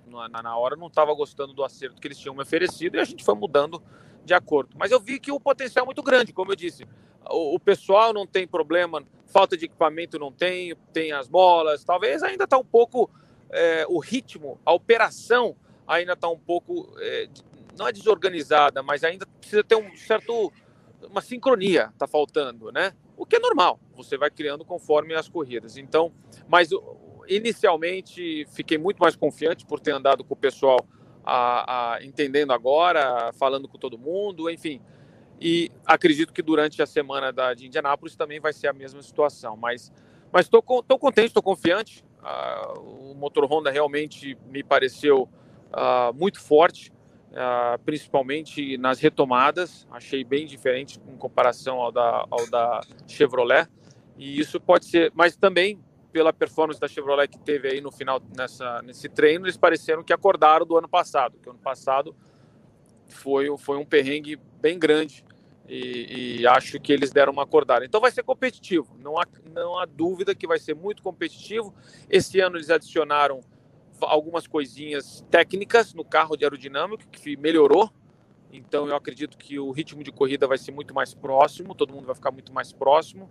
na, 0.08 0.58
hora 0.58 0.76
não 0.76 0.88
estava 0.88 1.14
gostando 1.14 1.54
do 1.54 1.64
acerto 1.64 2.00
que 2.00 2.08
eles 2.08 2.18
tinham 2.18 2.36
me 2.36 2.42
oferecido 2.42 2.96
e 2.96 3.00
a 3.00 3.04
gente 3.04 3.24
foi 3.24 3.36
mudando 3.36 3.82
de 4.24 4.34
acordo. 4.34 4.76
Mas 4.78 4.92
eu 4.92 5.00
vi 5.00 5.20
que 5.20 5.32
o 5.32 5.40
potencial 5.40 5.84
é 5.84 5.86
muito 5.86 6.04
grande, 6.04 6.32
como 6.32 6.52
eu 6.52 6.56
disse. 6.56 6.88
O, 7.30 7.56
o 7.56 7.60
pessoal 7.60 8.14
não 8.14 8.26
tem 8.26 8.48
problema 8.48 9.04
falta 9.28 9.58
de 9.58 9.66
equipamento 9.66 10.18
não 10.18 10.32
tem, 10.32 10.76
tem 10.94 11.12
as 11.12 11.30
molas, 11.30 11.84
talvez 11.84 12.24
ainda 12.24 12.46
está 12.46 12.58
um 12.58 12.66
pouco 12.66 13.10
é, 13.50 13.86
o 13.88 14.00
ritmo, 14.00 14.60
a 14.66 14.74
operação 14.74 15.56
ainda 15.88 16.14
está 16.14 16.28
um 16.30 16.40
pouco, 16.40 16.94
é, 17.00 17.28
não 17.78 17.88
é 17.88 17.92
desorganizada, 17.92 18.82
mas 18.82 19.04
ainda 19.04 19.26
precisa 19.40 19.64
ter 19.64 19.76
um 19.76 19.96
certo, 19.96 20.52
uma 21.10 21.22
sincronia, 21.22 21.90
está 21.94 22.08
faltando, 22.08 22.72
né? 22.72 22.94
O 23.18 23.26
que 23.26 23.36
é 23.36 23.40
normal, 23.40 23.80
você 23.96 24.18
vai 24.18 24.30
criando 24.30 24.66
conforme 24.66 25.14
as 25.14 25.30
corridas. 25.30 25.78
Então, 25.78 26.12
mas 26.48 26.70
inicialmente 27.28 28.46
fiquei 28.52 28.78
muito 28.78 28.98
mais 28.98 29.16
confiante 29.16 29.66
por 29.66 29.80
ter 29.80 29.92
andado 29.92 30.24
com 30.24 30.34
o 30.34 30.38
pessoal 30.38 30.80
a, 31.24 31.96
a, 31.96 32.04
entendendo 32.04 32.52
agora, 32.52 33.32
falando 33.34 33.68
com 33.68 33.78
todo 33.78 33.98
mundo, 33.98 34.50
enfim. 34.50 34.82
E 35.40 35.72
acredito 35.86 36.34
que 36.34 36.42
durante 36.42 36.82
a 36.82 36.86
semana 36.86 37.32
da, 37.32 37.54
de 37.54 37.68
Indianápolis 37.68 38.16
também 38.16 38.40
vai 38.40 38.54
ser 38.54 38.68
a 38.68 38.74
mesma 38.74 39.02
situação. 39.02 39.58
Mas 39.58 39.92
estou 40.38 40.62
contente, 40.62 41.28
estou 41.28 41.44
confiante. 41.44 42.04
Uh, 42.22 43.12
o 43.12 43.16
motor 43.16 43.46
Honda 43.46 43.70
realmente 43.70 44.38
me 44.48 44.64
pareceu 44.64 45.30
uh, 45.72 46.14
muito 46.14 46.42
forte, 46.42 46.92
uh, 47.32 47.78
principalmente 47.84 48.78
nas 48.78 49.00
retomadas. 49.00 49.88
Achei 49.92 50.24
bem 50.24 50.46
diferente 50.46 51.00
em 51.08 51.18
comparação 51.18 51.82
ao 51.82 51.92
da, 51.92 52.26
ao 52.30 52.50
da 52.50 52.82
Chevrolet. 53.08 53.68
E 54.18 54.40
isso 54.40 54.60
pode 54.60 54.86
ser, 54.86 55.12
mas 55.14 55.36
também 55.36 55.80
pela 56.16 56.32
performance 56.32 56.80
da 56.80 56.88
Chevrolet 56.88 57.28
que 57.28 57.38
teve 57.38 57.68
aí 57.68 57.82
no 57.82 57.92
final 57.92 58.22
nessa, 58.38 58.82
nesse 58.84 59.10
treino, 59.10 59.46
eles 59.46 59.58
pareceram 59.58 60.02
que 60.02 60.14
acordaram 60.14 60.66
do 60.66 60.78
ano 60.78 60.88
passado, 60.88 61.38
que 61.44 61.50
ano 61.50 61.60
passado 61.60 62.16
foi, 63.06 63.46
foi 63.58 63.78
um 63.78 63.86
perrengue 63.86 64.40
bem 64.62 64.80
grande 64.80 65.25
e, 65.68 66.42
e, 66.42 66.48
acho 66.48 66.80
que 66.80 66.94
eles 66.94 67.12
deram 67.12 67.34
uma 67.34 67.44
acordada. 67.44 67.86
Então 67.86 68.00
vai 68.00 68.12
ser 68.12 68.24
competitivo, 68.24 68.96
não 69.00 69.20
há, 69.20 69.26
não 69.52 69.80
há 69.80 69.86
dúvida 69.86 70.36
que 70.36 70.46
vai 70.46 70.60
ser 70.60 70.76
muito 70.76 71.02
competitivo. 71.02 71.74
Esse 72.10 72.40
ano 72.40 72.58
eles 72.58 72.70
adicionaram 72.70 73.42
algumas 74.02 74.46
coisinhas 74.46 75.26
técnicas 75.30 75.94
no 75.94 76.06
carro 76.06 76.36
de 76.36 76.44
aerodinâmico 76.44 77.04
que 77.12 77.36
melhorou. 77.36 77.90
Então 78.52 78.88
eu 78.88 78.96
acredito 78.96 79.38
que 79.38 79.60
o 79.60 79.72
ritmo 79.72 80.04
de 80.04 80.12
corrida 80.12 80.48
vai 80.48 80.58
ser 80.58 80.72
muito 80.72 80.94
mais 80.94 81.14
próximo, 81.14 81.74
todo 81.74 81.94
mundo 81.94 82.06
vai 82.06 82.16
ficar 82.16 82.32
muito 82.32 82.54
mais 82.54 82.72
próximo 82.72 83.30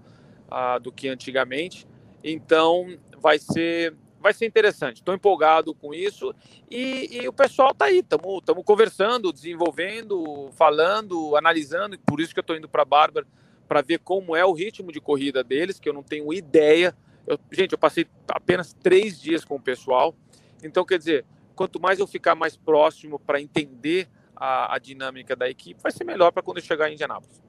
uh, 0.49 0.81
do 0.81 0.91
que 0.91 1.09
antigamente. 1.09 1.87
Então 2.23 2.99
vai 3.21 3.39
ser 3.39 3.95
vai 4.25 4.33
ser 4.33 4.47
interessante. 4.47 4.97
Estou 4.97 5.15
empolgado 5.15 5.75
com 5.75 5.93
isso 5.93 6.35
e, 6.71 7.21
e 7.21 7.29
o 7.29 7.33
pessoal 7.33 7.73
está 7.73 7.85
aí. 7.85 7.99
Estamos 7.99 8.65
conversando, 8.65 9.31
desenvolvendo, 9.31 10.51
falando, 10.57 11.37
analisando. 11.37 11.99
Por 11.99 12.23
isso 12.23 12.33
que 12.33 12.41
eu 12.41 12.43
estou 12.43 12.57
indo 12.57 12.67
para 12.67 12.81
a 12.81 12.87
Bárbara 12.87 13.27
para 13.69 13.83
ver 13.83 13.99
como 13.99 14.35
é 14.35 14.43
o 14.43 14.55
ritmo 14.55 14.91
de 14.91 14.99
corrida 14.99 15.45
deles, 15.45 15.79
que 15.79 15.87
eu 15.87 15.93
não 15.93 16.03
tenho 16.03 16.33
ideia. 16.33 16.97
Eu, 17.27 17.39
gente, 17.53 17.73
eu 17.73 17.79
passei 17.79 18.07
apenas 18.29 18.73
três 18.73 19.21
dias 19.21 19.45
com 19.45 19.57
o 19.57 19.61
pessoal. 19.61 20.15
Então, 20.63 20.87
quer 20.87 20.97
dizer, 20.97 21.27
quanto 21.55 21.79
mais 21.79 21.99
eu 21.99 22.07
ficar 22.07 22.35
mais 22.35 22.57
próximo 22.57 23.19
para 23.19 23.43
entender 23.43 24.09
a, 24.35 24.75
a, 24.75 24.79
dinâmica 24.79 25.37
da 25.37 25.51
equipe, 25.51 25.83
vai 25.83 25.93
ser 25.93 26.05
melhor 26.05 26.33
para 26.33 26.43
quando 26.43 26.57
eu 26.59 26.63
chegar 26.63 26.89
em 26.89 26.95
Indianápolis. 26.95 27.43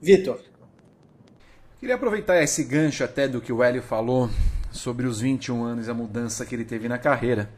Vitor. 0.00 0.40
Queria 1.80 1.96
aproveitar 1.96 2.40
esse 2.40 2.62
gancho 2.62 3.02
até 3.02 3.26
do 3.26 3.40
que 3.40 3.52
o 3.52 3.64
Hélio 3.64 3.82
falou 3.82 4.30
sobre 4.78 5.06
os 5.06 5.20
21 5.20 5.62
anos 5.64 5.86
e 5.86 5.90
a 5.90 5.94
mudança 5.94 6.46
que 6.46 6.54
ele 6.54 6.64
teve 6.64 6.88
na 6.88 6.98
carreira. 6.98 7.50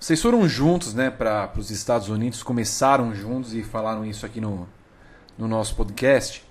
Vocês 0.00 0.22
foram 0.22 0.48
juntos 0.48 0.94
né, 0.94 1.10
para 1.10 1.52
os 1.56 1.70
Estados 1.70 2.08
Unidos, 2.08 2.42
começaram 2.42 3.14
juntos 3.14 3.52
e 3.54 3.62
falaram 3.62 4.04
isso 4.04 4.24
aqui 4.24 4.40
no, 4.40 4.68
no 5.36 5.48
nosso 5.48 5.74
podcast. 5.74 6.44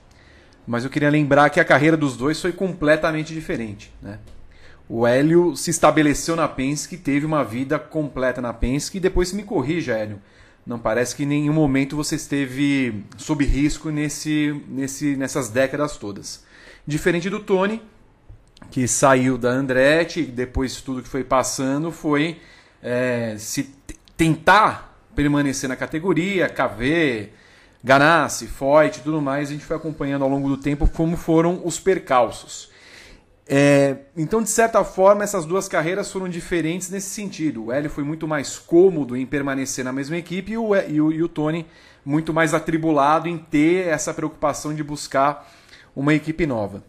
Mas 0.65 0.83
eu 0.83 0.89
queria 0.89 1.09
lembrar 1.09 1.49
que 1.49 1.59
a 1.59 1.65
carreira 1.65 1.95
dos 1.95 2.17
dois 2.17 2.41
foi 2.41 2.51
completamente 2.51 3.33
diferente. 3.33 3.93
Né? 4.01 4.19
O 4.89 5.07
Hélio 5.07 5.55
se 5.55 5.69
estabeleceu 5.69 6.35
na 6.35 6.47
Penske, 6.47 6.97
teve 6.97 7.25
uma 7.25 7.43
vida 7.43 7.79
completa 7.79 8.41
na 8.41 8.53
Penske 8.53 8.97
e 8.97 9.01
depois 9.01 9.31
me 9.31 9.43
corrija, 9.43 9.97
Hélio. 9.97 10.21
Não 10.65 10.77
parece 10.77 11.15
que 11.15 11.23
em 11.23 11.27
nenhum 11.27 11.53
momento 11.53 11.95
você 11.95 12.15
esteve 12.15 13.05
sob 13.15 13.45
risco 13.45 13.89
nesse, 13.89 14.61
nesse, 14.67 15.15
nessas 15.15 15.47
décadas 15.47 15.95
todas. 15.95 16.43
Diferente 16.85 17.29
do 17.29 17.39
Tony, 17.39 17.81
que 18.69 18.87
saiu 18.87 19.37
da 19.37 19.49
Andretti, 19.49 20.23
depois 20.23 20.81
tudo 20.81 21.01
que 21.01 21.09
foi 21.09 21.23
passando 21.23 21.91
foi 21.91 22.39
é, 22.81 23.35
se 23.37 23.75
tentar 24.15 24.99
permanecer 25.15 25.67
na 25.67 25.75
categoria, 25.75 26.49
KV, 26.49 27.29
Ganassi, 27.83 28.47
Foyt 28.47 28.99
e 28.99 29.03
tudo 29.03 29.21
mais. 29.21 29.49
A 29.49 29.53
gente 29.53 29.65
foi 29.65 29.75
acompanhando 29.75 30.23
ao 30.23 30.29
longo 30.29 30.49
do 30.49 30.57
tempo 30.57 30.87
como 30.89 31.15
foram 31.15 31.61
os 31.63 31.79
percalços. 31.79 32.69
É, 33.49 33.95
então, 34.15 34.43
de 34.43 34.49
certa 34.49 34.83
forma, 34.83 35.23
essas 35.23 35.45
duas 35.45 35.69
carreiras 35.69 36.11
foram 36.11 36.27
diferentes 36.27 36.89
nesse 36.89 37.09
sentido. 37.09 37.65
O 37.65 37.71
Hélio 37.71 37.89
foi 37.89 38.03
muito 38.03 38.27
mais 38.27 38.59
cômodo 38.59 39.15
em 39.15 39.25
permanecer 39.25 39.85
na 39.85 39.93
mesma 39.93 40.17
equipe 40.17 40.51
e 40.51 40.57
o, 40.57 40.75
e 40.75 40.99
o, 40.99 41.11
e 41.11 41.23
o 41.23 41.29
Tony 41.29 41.65
muito 42.03 42.33
mais 42.33 42.53
atribulado 42.53 43.27
em 43.27 43.37
ter 43.37 43.87
essa 43.87 44.13
preocupação 44.13 44.73
de 44.73 44.83
buscar 44.83 45.49
uma 45.95 46.13
equipe 46.13 46.45
nova. 46.45 46.83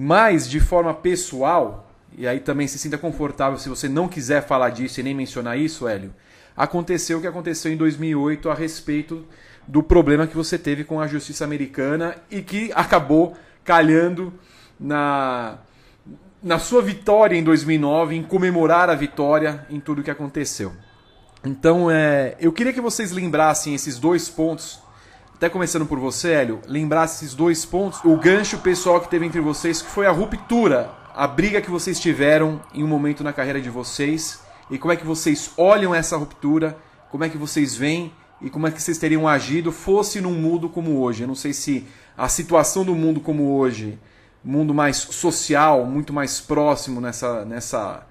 Mas 0.00 0.48
de 0.48 0.60
forma 0.60 0.94
pessoal, 0.94 1.90
e 2.16 2.28
aí 2.28 2.38
também 2.38 2.68
se 2.68 2.78
sinta 2.78 2.96
confortável 2.96 3.58
se 3.58 3.68
você 3.68 3.88
não 3.88 4.06
quiser 4.06 4.46
falar 4.46 4.70
disso 4.70 5.00
e 5.00 5.02
nem 5.02 5.12
mencionar 5.12 5.58
isso, 5.58 5.88
Hélio, 5.88 6.14
aconteceu 6.56 7.18
o 7.18 7.20
que 7.20 7.26
aconteceu 7.26 7.72
em 7.72 7.76
2008 7.76 8.48
a 8.48 8.54
respeito 8.54 9.26
do 9.66 9.82
problema 9.82 10.28
que 10.28 10.36
você 10.36 10.56
teve 10.56 10.84
com 10.84 11.00
a 11.00 11.08
justiça 11.08 11.42
americana 11.42 12.14
e 12.30 12.42
que 12.42 12.70
acabou 12.76 13.36
calhando 13.64 14.32
na, 14.78 15.58
na 16.40 16.60
sua 16.60 16.80
vitória 16.80 17.36
em 17.36 17.42
2009, 17.42 18.14
em 18.14 18.22
comemorar 18.22 18.88
a 18.88 18.94
vitória 18.94 19.66
em 19.68 19.80
tudo 19.80 20.00
o 20.00 20.04
que 20.04 20.12
aconteceu. 20.12 20.72
Então, 21.44 21.90
é, 21.90 22.36
eu 22.38 22.52
queria 22.52 22.72
que 22.72 22.80
vocês 22.80 23.10
lembrassem 23.10 23.74
esses 23.74 23.98
dois 23.98 24.28
pontos 24.28 24.80
até 25.38 25.48
começando 25.48 25.86
por 25.86 26.00
você, 26.00 26.32
Hélio, 26.32 26.60
lembrar 26.66 27.04
esses 27.04 27.32
dois 27.32 27.64
pontos, 27.64 28.00
o 28.04 28.16
gancho 28.16 28.58
pessoal 28.58 29.00
que 29.00 29.08
teve 29.08 29.24
entre 29.24 29.40
vocês, 29.40 29.80
que 29.80 29.88
foi 29.88 30.04
a 30.04 30.10
ruptura, 30.10 30.90
a 31.14 31.28
briga 31.28 31.60
que 31.60 31.70
vocês 31.70 32.00
tiveram 32.00 32.60
em 32.74 32.82
um 32.82 32.88
momento 32.88 33.22
na 33.22 33.32
carreira 33.32 33.60
de 33.60 33.70
vocês, 33.70 34.40
e 34.68 34.76
como 34.78 34.92
é 34.92 34.96
que 34.96 35.06
vocês 35.06 35.52
olham 35.56 35.94
essa 35.94 36.16
ruptura, 36.16 36.76
como 37.08 37.22
é 37.22 37.28
que 37.28 37.38
vocês 37.38 37.76
veem 37.76 38.12
e 38.42 38.50
como 38.50 38.66
é 38.66 38.72
que 38.72 38.82
vocês 38.82 38.98
teriam 38.98 39.28
agido 39.28 39.70
fosse 39.70 40.20
num 40.20 40.32
mundo 40.32 40.68
como 40.68 41.00
hoje. 41.00 41.22
Eu 41.22 41.28
não 41.28 41.36
sei 41.36 41.52
se 41.52 41.86
a 42.16 42.28
situação 42.28 42.84
do 42.84 42.96
mundo 42.96 43.20
como 43.20 43.56
hoje, 43.56 43.96
mundo 44.42 44.74
mais 44.74 44.96
social, 44.96 45.86
muito 45.86 46.12
mais 46.12 46.40
próximo 46.40 47.00
nessa, 47.00 47.44
nessa 47.44 48.04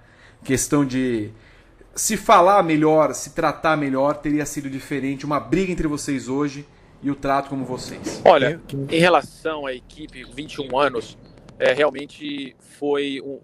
questão 0.46 0.86
de 0.86 1.32
se 1.94 2.16
falar 2.16 2.64
melhor, 2.64 3.14
se 3.14 3.32
tratar 3.32 3.76
melhor, 3.76 4.16
teria 4.16 4.46
sido 4.46 4.70
diferente. 4.70 5.26
Uma 5.26 5.42
briga 5.42 5.74
entre 5.74 5.90
vocês 5.90 6.30
hoje 6.30 6.66
e 7.02 7.12
o 7.12 7.16
trato 7.16 7.50
como 7.50 7.66
vocês? 7.66 8.22
Olha, 8.26 8.60
em 8.90 9.00
relação 9.00 9.66
à 9.66 9.74
equipe, 9.74 10.24
21 10.24 10.78
anos, 10.78 11.18
é, 11.60 11.74
realmente 11.74 12.56
foi, 12.60 13.22
um, 13.22 13.40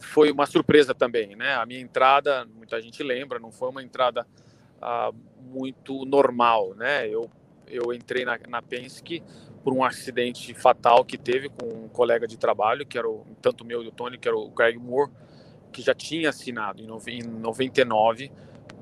foi 0.00 0.30
uma 0.30 0.46
surpresa 0.46 0.94
também, 0.94 1.34
né? 1.36 1.54
A 1.54 1.66
minha 1.66 1.80
entrada, 1.80 2.46
muita 2.46 2.80
gente 2.80 3.02
lembra, 3.02 3.38
não 3.38 3.50
foi 3.50 3.68
uma 3.68 3.82
entrada 3.82 4.26
ah, 4.80 5.10
muito 5.40 6.04
normal, 6.04 6.74
né? 6.74 7.08
Eu, 7.08 7.30
eu 7.68 7.92
entrei 7.92 8.24
na, 8.24 8.38
na 8.48 8.62
Penske 8.62 9.22
por 9.62 9.72
um 9.72 9.84
acidente 9.84 10.54
fatal 10.54 11.04
que 11.04 11.16
teve 11.16 11.48
com 11.48 11.84
um 11.84 11.88
colega 11.88 12.26
de 12.26 12.36
trabalho, 12.36 12.86
que 12.86 12.98
era 12.98 13.08
o, 13.08 13.24
tanto 13.40 13.64
meu 13.64 13.82
e 13.82 13.88
o 13.88 13.92
Tony, 13.92 14.18
que 14.18 14.28
era 14.28 14.36
o 14.36 14.48
Greg 14.50 14.78
Moore, 14.78 15.10
que 15.72 15.80
já 15.80 15.94
tinha 15.94 16.28
assinado 16.28 16.82
em, 16.82 17.18
em 17.18 17.22
99, 17.22 18.30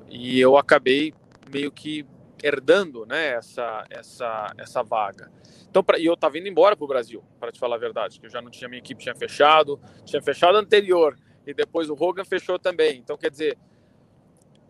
e 0.09 0.39
eu 0.39 0.57
acabei 0.57 1.13
meio 1.51 1.71
que 1.71 2.05
herdando 2.43 3.05
né, 3.05 3.33
essa, 3.33 3.85
essa, 3.89 4.53
essa 4.57 4.83
vaga. 4.83 5.31
Então, 5.69 5.83
pra, 5.83 5.97
e 5.97 6.05
eu 6.05 6.13
estava 6.13 6.37
indo 6.37 6.47
embora 6.47 6.75
para 6.75 6.85
o 6.85 6.87
Brasil, 6.87 7.23
para 7.39 7.51
te 7.51 7.59
falar 7.59 7.75
a 7.75 7.79
verdade, 7.79 8.19
que 8.19 8.25
eu 8.25 8.29
já 8.29 8.41
não 8.41 8.49
tinha 8.49 8.67
minha 8.67 8.79
equipe 8.79 9.01
tinha 9.01 9.15
fechado, 9.15 9.79
tinha 10.05 10.21
fechado 10.21 10.57
anterior 10.57 11.17
e 11.45 11.53
depois 11.53 11.89
o 11.89 11.93
Hogan 11.93 12.25
fechou 12.25 12.59
também. 12.59 12.97
Então, 12.97 13.17
quer 13.17 13.31
dizer, 13.31 13.57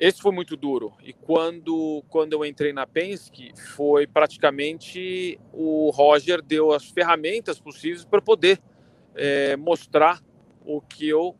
esse 0.02 0.22
foi 0.22 0.32
muito 0.32 0.58
duro. 0.58 0.94
E 1.04 1.14
quando, 1.14 2.04
quando 2.10 2.34
eu 2.34 2.44
entrei 2.44 2.74
na 2.74 2.88
Penske, 2.88 3.52
foi 3.76 4.08
praticamente 4.08 5.40
o 5.54 5.92
Roger 5.92 6.42
deu 6.42 6.72
as 6.72 6.86
ferramentas 6.86 7.60
possíveis 7.60 8.04
para 8.04 8.22
poder 8.22 8.60
é, 9.16 9.56
mostrar 9.56 10.20
o 10.66 10.82
que 10.82 11.08
eu 11.08 11.36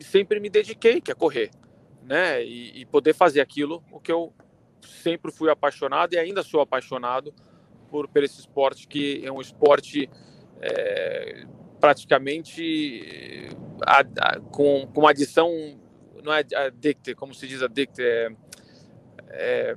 sempre 0.00 0.38
me 0.40 0.48
dediquei, 0.48 1.00
que 1.00 1.10
é 1.10 1.14
correr, 1.14 1.50
né? 2.02 2.44
E, 2.44 2.80
e 2.80 2.86
poder 2.86 3.12
fazer 3.12 3.40
aquilo 3.40 3.82
o 3.90 3.98
que 3.98 4.12
eu 4.12 4.32
sempre 4.86 5.32
fui 5.32 5.50
apaixonado 5.50 6.14
e 6.14 6.18
ainda 6.18 6.42
sou 6.42 6.60
apaixonado 6.60 7.34
por, 7.90 8.08
por 8.08 8.22
esse 8.22 8.40
esporte, 8.40 8.86
que 8.86 9.22
é 9.24 9.32
um 9.32 9.40
esporte 9.40 10.08
é, 10.60 11.46
praticamente 11.80 13.48
a, 13.86 14.00
a, 14.00 14.40
com, 14.40 14.86
com 14.92 15.00
uma 15.00 15.10
adição, 15.10 15.50
não 16.22 16.32
é 16.32 16.40
addict, 16.66 17.14
como 17.14 17.34
se 17.34 17.46
diz 17.46 17.62
addict, 17.62 18.00
é, 18.00 18.28
é 19.28 19.76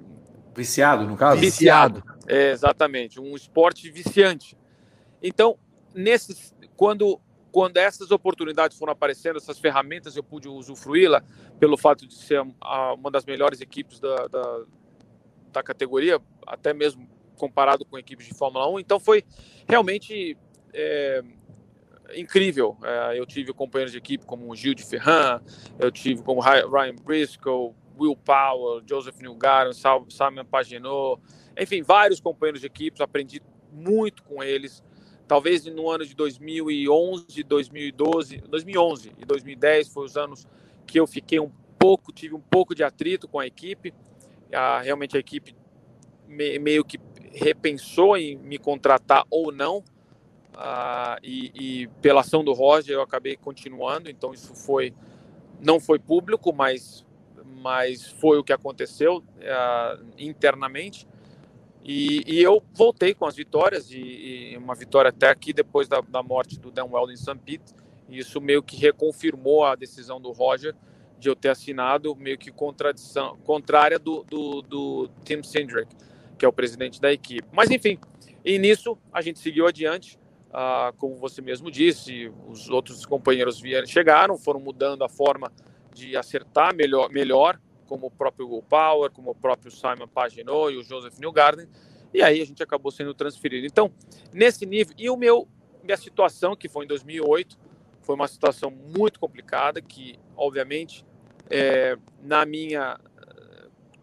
Viciado, 0.55 1.05
no 1.05 1.15
caso? 1.15 1.39
Viciado, 1.39 2.03
é, 2.27 2.51
exatamente, 2.51 3.19
um 3.19 3.35
esporte 3.35 3.89
viciante. 3.89 4.57
Então, 5.21 5.57
nesses, 5.93 6.53
quando, 6.75 7.19
quando 7.51 7.77
essas 7.77 8.11
oportunidades 8.11 8.77
foram 8.77 8.91
aparecendo, 8.91 9.37
essas 9.37 9.59
ferramentas 9.59 10.15
eu 10.15 10.23
pude 10.23 10.49
usufruí-la 10.49 11.23
pelo 11.59 11.77
fato 11.77 12.05
de 12.07 12.15
ser 12.15 12.41
uma 12.41 13.11
das 13.11 13.25
melhores 13.25 13.61
equipes 13.61 13.99
da, 13.99 14.27
da, 14.27 14.65
da 15.51 15.63
categoria, 15.63 16.19
até 16.45 16.73
mesmo 16.73 17.07
comparado 17.37 17.85
com 17.85 17.97
equipes 17.97 18.27
de 18.27 18.33
Fórmula 18.33 18.69
1. 18.69 18.79
Então 18.79 18.99
foi 18.99 19.23
realmente 19.67 20.37
é, 20.73 21.23
incrível. 22.15 22.77
É, 22.83 23.19
eu 23.19 23.25
tive 23.25 23.53
companheiros 23.53 23.91
de 23.91 23.97
equipe 23.97 24.25
como 24.25 24.49
o 24.51 24.55
Gil 24.55 24.73
de 24.73 24.83
Ferran, 24.83 25.41
eu 25.79 25.91
tive 25.91 26.21
como 26.21 26.41
Ryan 26.41 26.95
Briscoe, 27.03 27.73
Will 27.97 28.15
Powell, 28.15 28.81
Joseph 28.87 29.19
Newgarden, 29.19 29.73
Simon 29.73 30.45
Pagenaud, 30.49 31.21
enfim, 31.57 31.81
vários 31.81 32.19
companheiros 32.19 32.61
de 32.61 32.67
equipes, 32.67 33.01
aprendi 33.01 33.41
muito 33.71 34.23
com 34.23 34.41
eles. 34.43 34.83
Talvez 35.27 35.65
no 35.65 35.89
ano 35.89 36.05
de 36.05 36.15
2011, 36.15 37.43
2012, 37.43 38.37
2011 38.49 39.13
e 39.17 39.25
2010 39.25 39.89
foi 39.89 40.05
os 40.05 40.17
anos 40.17 40.47
que 40.87 40.99
eu 40.99 41.05
fiquei 41.05 41.39
um 41.39 41.51
pouco, 41.77 42.11
tive 42.11 42.33
um 42.33 42.41
pouco 42.41 42.73
de 42.73 42.83
atrito 42.83 43.27
com 43.27 43.39
a 43.39 43.45
equipe. 43.45 43.93
A, 44.53 44.81
realmente 44.81 45.15
a 45.15 45.19
equipe 45.19 45.55
me, 46.27 46.59
meio 46.59 46.83
que 46.83 46.99
repensou 47.33 48.17
em 48.17 48.37
me 48.37 48.57
contratar 48.57 49.23
ou 49.29 49.51
não. 49.51 49.79
Uh, 50.55 51.15
e, 51.23 51.51
e, 51.55 51.87
pela 52.01 52.21
ação 52.21 52.43
do 52.43 52.51
Roger 52.51 52.95
eu 52.95 53.01
acabei 53.01 53.37
continuando, 53.37 54.09
então 54.09 54.33
isso 54.33 54.53
foi 54.53 54.93
não 55.61 55.79
foi 55.79 55.97
público, 55.97 56.51
mas 56.51 57.05
mas 57.61 58.07
foi 58.07 58.37
o 58.37 58.43
que 58.43 58.53
aconteceu 58.53 59.17
uh, 59.17 60.05
internamente. 60.17 61.07
E, 61.83 62.23
e, 62.27 62.41
eu 62.41 62.61
voltei 62.73 63.13
com 63.13 63.25
as 63.25 63.35
vitórias, 63.35 63.89
e, 63.91 63.97
e, 64.53 64.57
uma 64.57 64.75
vitória 64.75 65.09
até 65.09 65.29
aqui 65.29 65.53
depois 65.53 65.87
da, 65.87 66.01
da 66.01 66.21
morte 66.21 66.59
do 66.59 66.71
Dan 66.71 66.85
Weldon 66.85 67.13
em 67.13 67.17
St. 67.17 67.37
Pete. 67.37 67.73
E 68.07 68.19
isso 68.19 68.41
meio 68.41 68.63
que 68.63 68.75
reconfirmou 68.75 69.63
a 69.63 69.75
decisão 69.75 70.19
do 70.19 70.31
Roger 70.31 70.75
de 71.19 71.29
eu 71.29 71.35
ter 71.35 71.49
assinado, 71.49 72.15
meio 72.15 72.37
que 72.37 72.51
contradição, 72.51 73.37
contrária 73.43 73.99
do, 73.99 74.23
do, 74.23 74.61
do 74.61 75.09
Tim 75.23 75.43
Sindrick, 75.43 75.93
que 76.37 76.45
é 76.45 76.47
o 76.47 76.53
presidente 76.53 77.01
da 77.01 77.11
equipe. 77.11 77.47
Mas 77.51 77.69
enfim, 77.69 77.99
e 78.43 78.57
nisso 78.57 78.97
a 79.11 79.21
gente 79.21 79.39
seguiu 79.39 79.67
adiante. 79.67 80.17
Uh, 80.49 80.91
como 80.97 81.15
você 81.17 81.43
mesmo 81.43 81.69
disse, 81.69 82.31
os 82.47 82.69
outros 82.69 83.05
companheiros 83.05 83.61
vieram, 83.61 83.85
chegaram, 83.85 84.35
foram 84.35 84.59
mudando 84.59 85.03
a 85.03 85.09
forma 85.09 85.51
de 85.93 86.17
acertar 86.17 86.73
melhor, 86.73 87.11
melhor 87.11 87.59
como 87.85 88.07
o 88.07 88.11
próprio 88.11 88.49
Will 88.49 88.63
Power, 88.63 89.11
como 89.11 89.31
o 89.31 89.35
próprio 89.35 89.71
Simon 89.71 90.07
Pagenaud 90.07 90.73
e 90.73 90.77
o 90.77 90.83
Joseph 90.83 91.19
Newgarden, 91.19 91.67
e 92.13 92.23
aí 92.23 92.41
a 92.41 92.45
gente 92.45 92.63
acabou 92.63 92.91
sendo 92.91 93.13
transferido. 93.13 93.65
Então, 93.67 93.91
nesse 94.33 94.65
nível, 94.65 94.95
e 94.97 95.09
o 95.09 95.17
meu 95.17 95.47
minha 95.83 95.97
situação, 95.97 96.55
que 96.55 96.67
foi 96.67 96.85
em 96.85 96.87
2008, 96.87 97.57
foi 98.01 98.15
uma 98.15 98.27
situação 98.27 98.71
muito 98.71 99.19
complicada, 99.19 99.81
que, 99.81 100.19
obviamente, 100.35 101.05
é, 101.49 101.97
na 102.21 102.45
minha. 102.45 102.99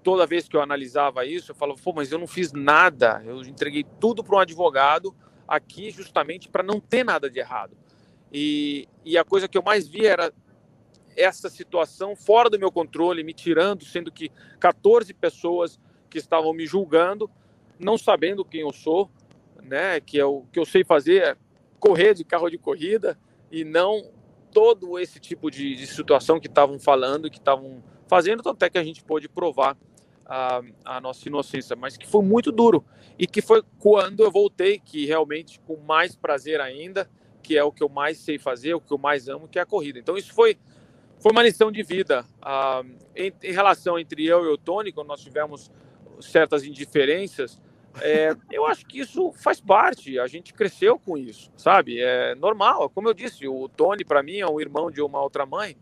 Toda 0.03 0.27
vez 0.27 0.47
que 0.47 0.57
eu 0.57 0.63
analisava 0.63 1.27
isso, 1.27 1.51
eu 1.51 1.55
falava, 1.57 1.81
pô, 1.83 1.93
mas 1.93 2.13
eu 2.13 2.19
não 2.19 2.29
fiz 2.29 2.53
nada, 2.53 3.21
eu 3.27 3.43
entreguei 3.43 3.85
tudo 3.99 4.23
para 4.23 4.37
um 4.37 4.39
advogado 4.39 5.13
aqui 5.49 5.91
justamente 5.91 6.49
para 6.49 6.63
não 6.63 6.79
ter 6.79 7.05
nada 7.05 7.29
de 7.29 7.41
errado. 7.41 7.77
E, 8.33 8.89
e 9.05 9.19
a 9.19 9.25
coisa 9.25 9.49
que 9.49 9.59
eu 9.59 9.63
mais 9.63 9.89
via 9.89 10.13
era 10.13 10.33
essa 11.17 11.49
situação 11.49 12.15
fora 12.15 12.51
do 12.51 12.59
meu 12.59 12.71
controle, 12.71 13.25
me 13.25 13.33
tirando, 13.33 13.85
sendo 13.85 14.13
que 14.13 14.31
14 14.61 15.13
pessoas 15.15 15.81
que 16.11 16.19
estavam 16.19 16.53
me 16.53 16.67
julgando, 16.67 17.31
não 17.79 17.97
sabendo 17.97 18.45
quem 18.45 18.61
eu 18.61 18.73
sou, 18.73 19.11
né, 19.63 20.01
que 20.01 20.21
é 20.21 20.25
o 20.25 20.43
que 20.53 20.59
eu 20.59 20.67
sei 20.67 20.85
fazer 20.85 21.23
é 21.23 21.37
correr 21.81 22.15
de 22.15 22.25
carro 22.25 22.51
de 22.51 22.59
corrida 22.59 23.19
e 23.51 23.65
não 23.65 24.11
todo 24.57 24.99
esse 24.99 25.21
tipo 25.21 25.51
de, 25.51 25.75
de 25.75 25.87
situação 25.87 26.41
que 26.41 26.47
estavam 26.47 26.79
falando, 26.79 27.31
que 27.31 27.37
estavam 27.37 27.85
fazendo, 28.09 28.41
até 28.49 28.71
que 28.71 28.79
a 28.79 28.83
gente 28.83 29.05
pôde 29.05 29.29
provar 29.29 29.77
a, 30.25 30.63
a, 30.83 30.99
nossa 30.99 31.29
inocência, 31.29 31.77
mas 31.77 31.99
que 31.99 32.07
foi 32.07 32.23
muito 32.23 32.51
duro 32.51 32.83
e 33.19 33.27
que 33.27 33.43
foi 33.43 33.63
quando 33.79 34.21
eu 34.25 34.31
voltei 34.31 34.79
que 34.79 35.05
realmente 35.05 35.61
com 35.61 35.77
mais 35.77 36.17
prazer 36.17 36.59
ainda, 36.59 37.07
que 37.43 37.55
é 37.55 37.63
o 37.63 37.71
que 37.71 37.83
eu 37.83 37.89
mais 37.91 38.17
sei 38.17 38.39
fazer, 38.39 38.73
o 38.73 38.81
que 38.81 38.91
eu 38.91 38.97
mais 38.97 39.29
amo, 39.29 39.47
que 39.47 39.59
é 39.59 39.63
a 39.63 39.67
corrida. 39.67 39.99
Então 39.99 40.17
isso 40.17 40.33
foi 40.33 40.57
foi 41.19 41.33
uma 41.33 41.43
lição 41.43 41.71
de 41.71 41.83
vida. 41.83 42.25
Ah, 42.41 42.83
em, 43.15 43.31
em, 43.43 43.53
relação 43.53 43.99
entre 43.99 44.25
eu 44.25 44.43
e 44.47 44.49
o 44.49 44.57
Tony, 44.57 44.91
quando 44.91 45.09
nós 45.09 45.21
tivemos 45.21 45.71
certas 46.19 46.65
indiferenças, 46.65 47.61
é, 48.01 48.37
eu 48.51 48.67
acho 48.67 48.87
que 48.87 49.01
isso 49.01 49.33
faz 49.33 49.61
parte. 49.61 50.19
A 50.19 50.27
gente 50.27 50.53
cresceu 50.53 50.99
com 50.99 51.17
isso, 51.17 51.51
sabe? 51.57 52.01
É 52.01 52.35
normal. 52.35 52.91
Como 52.91 53.09
eu 53.09 53.15
disse, 53.15 53.47
o 53.49 53.69
Tony 53.69 54.05
para 54.05 54.23
mim 54.23 54.39
é 54.39 54.47
um 54.47 54.61
irmão 54.61 54.91
de 54.91 55.01
uma 55.01 55.21
outra 55.21 55.47
mãe. 55.47 55.77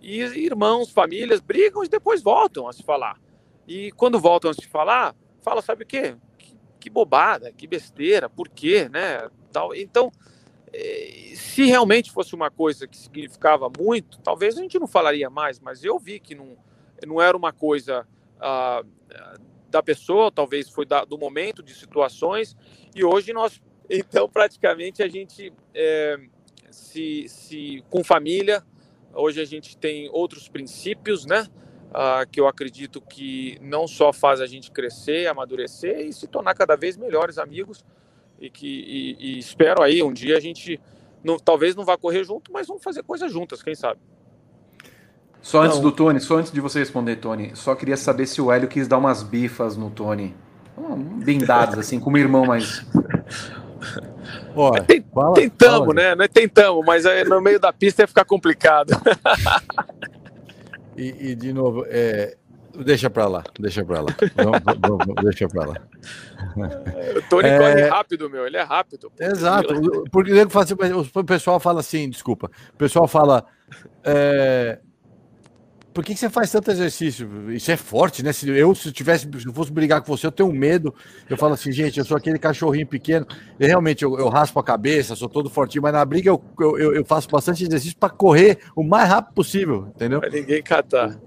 E 0.00 0.20
irmãos, 0.20 0.90
famílias 0.90 1.40
brigam 1.40 1.82
e 1.84 1.88
depois 1.88 2.22
voltam 2.22 2.68
a 2.68 2.72
se 2.72 2.82
falar. 2.82 3.18
E 3.66 3.90
quando 3.92 4.20
voltam 4.20 4.50
a 4.50 4.54
se 4.54 4.66
falar, 4.66 5.14
fala, 5.42 5.62
sabe 5.62 5.84
o 5.84 5.86
quê? 5.86 6.16
Que, 6.38 6.56
que 6.78 6.90
bobada, 6.90 7.52
que 7.52 7.66
besteira, 7.66 8.28
por 8.28 8.48
quê, 8.48 8.88
né? 8.88 9.28
Tal. 9.50 9.74
Então, 9.74 10.12
eh, 10.72 11.32
se 11.34 11.64
realmente 11.64 12.12
fosse 12.12 12.34
uma 12.34 12.50
coisa 12.50 12.86
que 12.86 12.96
significava 12.96 13.70
muito, 13.76 14.18
talvez 14.20 14.56
a 14.56 14.60
gente 14.60 14.78
não 14.78 14.86
falaria 14.86 15.28
mais, 15.28 15.58
mas 15.58 15.82
eu 15.82 15.98
vi 15.98 16.20
que 16.20 16.34
não, 16.34 16.56
não 17.06 17.20
era 17.20 17.36
uma 17.36 17.52
coisa 17.52 18.06
ah, 18.40 18.84
da 19.76 19.82
pessoa, 19.82 20.32
talvez 20.32 20.70
foi 20.70 20.86
da, 20.86 21.04
do 21.04 21.18
momento, 21.18 21.62
de 21.62 21.74
situações, 21.74 22.56
e 22.94 23.04
hoje 23.04 23.32
nós, 23.34 23.60
então, 23.90 24.28
praticamente 24.28 25.02
a 25.02 25.08
gente 25.08 25.52
é, 25.74 26.18
se, 26.70 27.28
se, 27.28 27.84
com 27.90 28.02
família, 28.02 28.64
hoje 29.12 29.40
a 29.40 29.44
gente 29.44 29.76
tem 29.76 30.08
outros 30.10 30.48
princípios, 30.48 31.26
né? 31.26 31.46
Ah, 31.92 32.26
que 32.30 32.40
eu 32.40 32.48
acredito 32.48 33.00
que 33.00 33.58
não 33.62 33.86
só 33.86 34.12
faz 34.12 34.40
a 34.40 34.46
gente 34.46 34.70
crescer, 34.70 35.28
amadurecer 35.28 36.00
e 36.00 36.12
se 36.12 36.26
tornar 36.26 36.54
cada 36.54 36.76
vez 36.76 36.96
melhores 36.96 37.38
amigos, 37.38 37.84
e 38.38 38.50
que 38.50 38.66
e, 38.66 39.16
e 39.18 39.38
espero 39.38 39.82
aí 39.82 40.02
um 40.02 40.12
dia 40.12 40.36
a 40.36 40.40
gente 40.40 40.80
não, 41.22 41.38
talvez 41.38 41.74
não 41.74 41.84
vá 41.84 41.96
correr 41.96 42.24
junto, 42.24 42.52
mas 42.52 42.66
vamos 42.66 42.82
fazer 42.82 43.02
coisas 43.02 43.32
juntas, 43.32 43.62
quem 43.62 43.74
sabe. 43.74 44.00
Só 45.46 45.62
antes 45.62 45.78
do 45.78 45.92
Tony, 45.92 46.18
só 46.18 46.38
antes 46.38 46.50
de 46.50 46.60
você 46.60 46.80
responder, 46.80 47.14
Tony, 47.16 47.52
só 47.54 47.72
queria 47.76 47.96
saber 47.96 48.26
se 48.26 48.42
o 48.42 48.50
Hélio 48.50 48.66
quis 48.66 48.88
dar 48.88 48.98
umas 48.98 49.22
bifas 49.22 49.76
no 49.76 49.90
Tony. 49.90 50.34
Bem 51.24 51.38
dadas, 51.38 51.78
assim, 51.78 52.00
com 52.00 52.10
o 52.10 52.18
irmão, 52.18 52.44
mas. 52.44 52.84
Olha, 54.56 54.82
Tem, 54.82 55.04
fala, 55.14 55.34
tentamos, 55.34 55.78
fala, 55.78 55.94
né? 55.94 56.14
Nós 56.16 56.28
tentamos, 56.32 56.84
mas 56.84 57.04
no 57.28 57.40
meio 57.40 57.60
da 57.60 57.72
pista 57.72 58.02
ia 58.02 58.08
ficar 58.08 58.24
complicado. 58.24 58.90
e, 60.98 61.30
e, 61.30 61.34
de 61.36 61.52
novo, 61.52 61.86
é, 61.86 62.36
Deixa 62.84 63.08
pra 63.08 63.28
lá, 63.28 63.44
deixa 63.58 63.84
pra 63.84 64.00
lá. 64.00 64.16
Vamos, 64.34 64.60
vamos, 64.80 65.22
deixa 65.22 65.48
pra 65.48 65.64
lá. 65.64 65.76
O 67.16 67.22
Tony 67.30 67.48
é... 67.48 67.58
corre 67.58 67.88
rápido, 67.88 68.28
meu, 68.28 68.48
ele 68.48 68.56
é 68.56 68.62
rápido. 68.62 69.12
Exato, 69.18 69.74
porque 70.10 70.32
o 71.14 71.24
pessoal 71.24 71.60
fala 71.60 71.78
assim, 71.78 72.10
desculpa, 72.10 72.50
o 72.74 72.76
pessoal 72.76 73.06
fala. 73.06 73.46
É, 74.04 74.80
por 75.96 76.04
que, 76.04 76.12
que, 76.12 76.20
você 76.20 76.28
faz 76.28 76.52
tanto 76.52 76.70
exercício? 76.70 77.50
Isso 77.50 77.70
é 77.70 77.76
forte, 77.76 78.22
né? 78.22 78.30
Se 78.30 78.46
eu 78.50 78.74
se 78.74 78.92
tivesse, 78.92 79.26
se 79.40 79.46
eu 79.46 79.52
fosse 79.54 79.72
brigar 79.72 80.02
com 80.02 80.14
você, 80.14 80.26
eu 80.26 80.30
tenho 80.30 80.52
medo. 80.52 80.94
Eu 81.26 81.38
falo 81.38 81.54
assim, 81.54 81.72
gente, 81.72 81.98
eu 81.98 82.04
sou 82.04 82.18
aquele 82.18 82.38
cachorrinho 82.38 82.86
pequeno. 82.86 83.26
E 83.58 83.66
realmente 83.66 84.04
eu, 84.04 84.18
eu 84.18 84.28
raspo 84.28 84.60
a 84.60 84.62
cabeça, 84.62 85.16
sou 85.16 85.26
todo 85.26 85.48
fortinho, 85.48 85.80
mas 85.80 85.94
na 85.94 86.04
briga 86.04 86.28
eu, 86.28 86.44
eu, 86.60 86.96
eu 86.96 87.04
faço 87.06 87.30
bastante 87.30 87.64
exercício 87.64 87.96
para 87.96 88.10
correr 88.10 88.58
o 88.76 88.82
mais 88.82 89.08
rápido 89.08 89.32
possível, 89.32 89.90
entendeu? 89.94 90.20
Pra 90.20 90.28
ninguém 90.28 90.62
catar. 90.62 91.18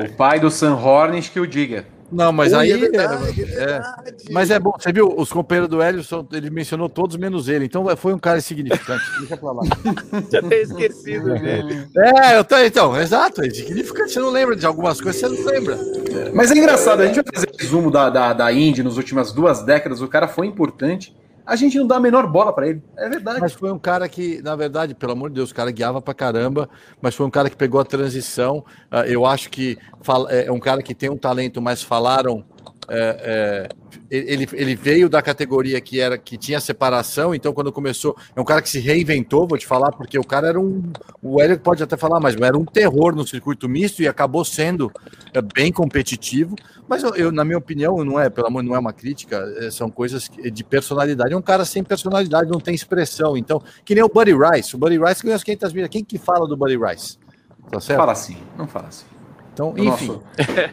O 0.00 0.16
pai 0.16 0.40
do 0.40 0.50
Sam 0.50 0.74
Hornish 0.74 1.28
que 1.28 1.38
o 1.38 1.46
diga. 1.46 1.86
Não, 2.10 2.32
mas 2.32 2.52
Ui, 2.52 2.58
aí. 2.58 2.72
É 2.72 2.76
verdade, 2.76 3.42
é, 3.42 3.62
é, 3.62 3.82
mas 4.30 4.50
é 4.50 4.58
bom, 4.58 4.72
você 4.78 4.92
viu? 4.92 5.12
Os 5.16 5.30
companheiros 5.30 5.68
do 5.68 5.82
Hélio, 5.82 6.02
ele 6.32 6.50
mencionou 6.50 6.88
todos 6.88 7.16
menos 7.16 7.48
ele, 7.48 7.66
então 7.66 7.84
foi 7.96 8.14
um 8.14 8.18
cara 8.18 8.38
insignificante. 8.38 9.04
Deixa 9.18 9.36
pra 9.36 9.52
lá. 9.52 9.62
Já 10.32 10.42
tenho 10.42 10.62
esquecido 10.62 11.34
dele. 11.34 11.86
É, 11.96 12.38
eu 12.38 12.44
tô, 12.44 12.56
então, 12.58 12.98
exato. 13.00 13.42
É 13.42 13.48
insignificante, 13.48 14.12
você 14.12 14.20
não 14.20 14.30
lembra 14.30 14.56
de 14.56 14.64
algumas 14.64 15.00
coisas, 15.00 15.20
você 15.20 15.28
não 15.28 15.44
lembra. 15.44 15.78
Mas 16.32 16.50
é 16.50 16.56
engraçado, 16.56 17.00
a 17.00 17.06
gente 17.06 17.16
vai 17.16 17.24
fazer 17.34 17.48
resumo 17.58 17.90
da, 17.90 18.08
da, 18.08 18.32
da 18.32 18.52
Indy 18.52 18.82
nas 18.82 18.96
últimas 18.96 19.32
duas 19.32 19.62
décadas, 19.62 20.00
o 20.00 20.08
cara 20.08 20.28
foi 20.28 20.46
importante 20.46 21.14
a 21.48 21.56
gente 21.56 21.78
não 21.78 21.86
dá 21.86 21.96
a 21.96 22.00
menor 22.00 22.26
bola 22.26 22.52
para 22.52 22.68
ele. 22.68 22.82
É 22.94 23.08
verdade. 23.08 23.40
Mas 23.40 23.54
foi 23.54 23.72
um 23.72 23.78
cara 23.78 24.06
que, 24.06 24.42
na 24.42 24.54
verdade, 24.54 24.94
pelo 24.94 25.12
amor 25.12 25.30
de 25.30 25.36
Deus, 25.36 25.50
o 25.50 25.54
cara 25.54 25.70
guiava 25.70 25.98
para 25.98 26.12
caramba, 26.12 26.68
mas 27.00 27.14
foi 27.14 27.24
um 27.24 27.30
cara 27.30 27.48
que 27.48 27.56
pegou 27.56 27.80
a 27.80 27.84
transição. 27.86 28.58
Uh, 28.92 29.06
eu 29.06 29.24
acho 29.24 29.48
que 29.48 29.78
é, 30.28 30.48
é 30.48 30.52
um 30.52 30.60
cara 30.60 30.82
que 30.82 30.94
tem 30.94 31.08
um 31.08 31.16
talento, 31.16 31.62
mas 31.62 31.82
falaram 31.82 32.44
é, 32.90 33.68
é, 33.70 33.98
ele, 34.10 34.48
ele 34.52 34.74
veio 34.74 35.08
da 35.08 35.20
categoria 35.20 35.80
que 35.80 36.00
era 36.00 36.16
que 36.16 36.38
tinha 36.38 36.58
separação, 36.58 37.34
então 37.34 37.52
quando 37.52 37.70
começou, 37.70 38.16
é 38.34 38.40
um 38.40 38.44
cara 38.44 38.62
que 38.62 38.68
se 38.68 38.78
reinventou, 38.78 39.46
vou 39.46 39.58
te 39.58 39.66
falar, 39.66 39.92
porque 39.92 40.18
o 40.18 40.24
cara 40.24 40.48
era 40.48 40.58
um. 40.58 40.82
O 41.22 41.40
Hélio 41.40 41.58
pode 41.58 41.82
até 41.82 41.96
falar, 41.96 42.18
mas 42.18 42.34
era 42.36 42.56
um 42.56 42.64
terror 42.64 43.14
no 43.14 43.26
circuito 43.26 43.68
misto 43.68 44.02
e 44.02 44.08
acabou 44.08 44.44
sendo 44.44 44.90
é, 45.34 45.42
bem 45.42 45.70
competitivo. 45.70 46.56
Mas 46.88 47.02
eu, 47.02 47.14
eu, 47.14 47.30
na 47.30 47.44
minha 47.44 47.58
opinião, 47.58 48.02
não 48.02 48.18
é, 48.18 48.30
pelo 48.30 48.46
amor, 48.46 48.62
não 48.62 48.74
é 48.74 48.78
uma 48.78 48.94
crítica, 48.94 49.36
é, 49.58 49.70
são 49.70 49.90
coisas 49.90 50.28
de 50.28 50.64
personalidade. 50.64 51.34
É 51.34 51.36
um 51.36 51.42
cara 51.42 51.66
sem 51.66 51.84
personalidade, 51.84 52.50
não 52.50 52.60
tem 52.60 52.74
expressão. 52.74 53.36
Então, 53.36 53.62
que 53.84 53.94
nem 53.94 54.02
o 54.02 54.08
Buddy 54.08 54.32
Rice. 54.32 54.74
O 54.74 54.78
Buddy 54.78 54.98
Rice 54.98 55.22
ganhou 55.22 55.36
as 55.36 55.44
500 55.44 55.72
milhas. 55.74 55.90
Quem 55.90 56.02
que 56.02 56.16
fala 56.16 56.48
do 56.48 56.56
Buddy 56.56 56.78
Rice? 56.78 57.18
Tá 57.70 57.80
certo? 57.80 57.98
Fala 57.98 58.12
assim, 58.12 58.38
não 58.56 58.66
fala 58.66 58.88
assim. 58.88 59.04
Então, 59.52 59.74
enfim. 59.76 60.06
Nosso... 60.06 60.22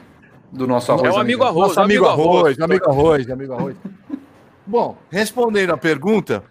do 0.52 0.68
nosso 0.68 0.92
arroz. 0.92 1.08
É 1.08 1.12
um 1.12 1.20
amigo 1.20 1.44
arroz. 1.44 1.68
Nosso 1.70 1.80
amigo, 1.80 2.06
amigo 2.06 2.22
arroz, 2.22 2.60
amigo 2.60 2.90
arroz, 2.90 3.30
amigo 3.30 3.54
arroz. 3.54 3.76
Bom, 4.66 4.98
respondendo 5.10 5.72
a 5.72 5.78
pergunta, 5.78 6.44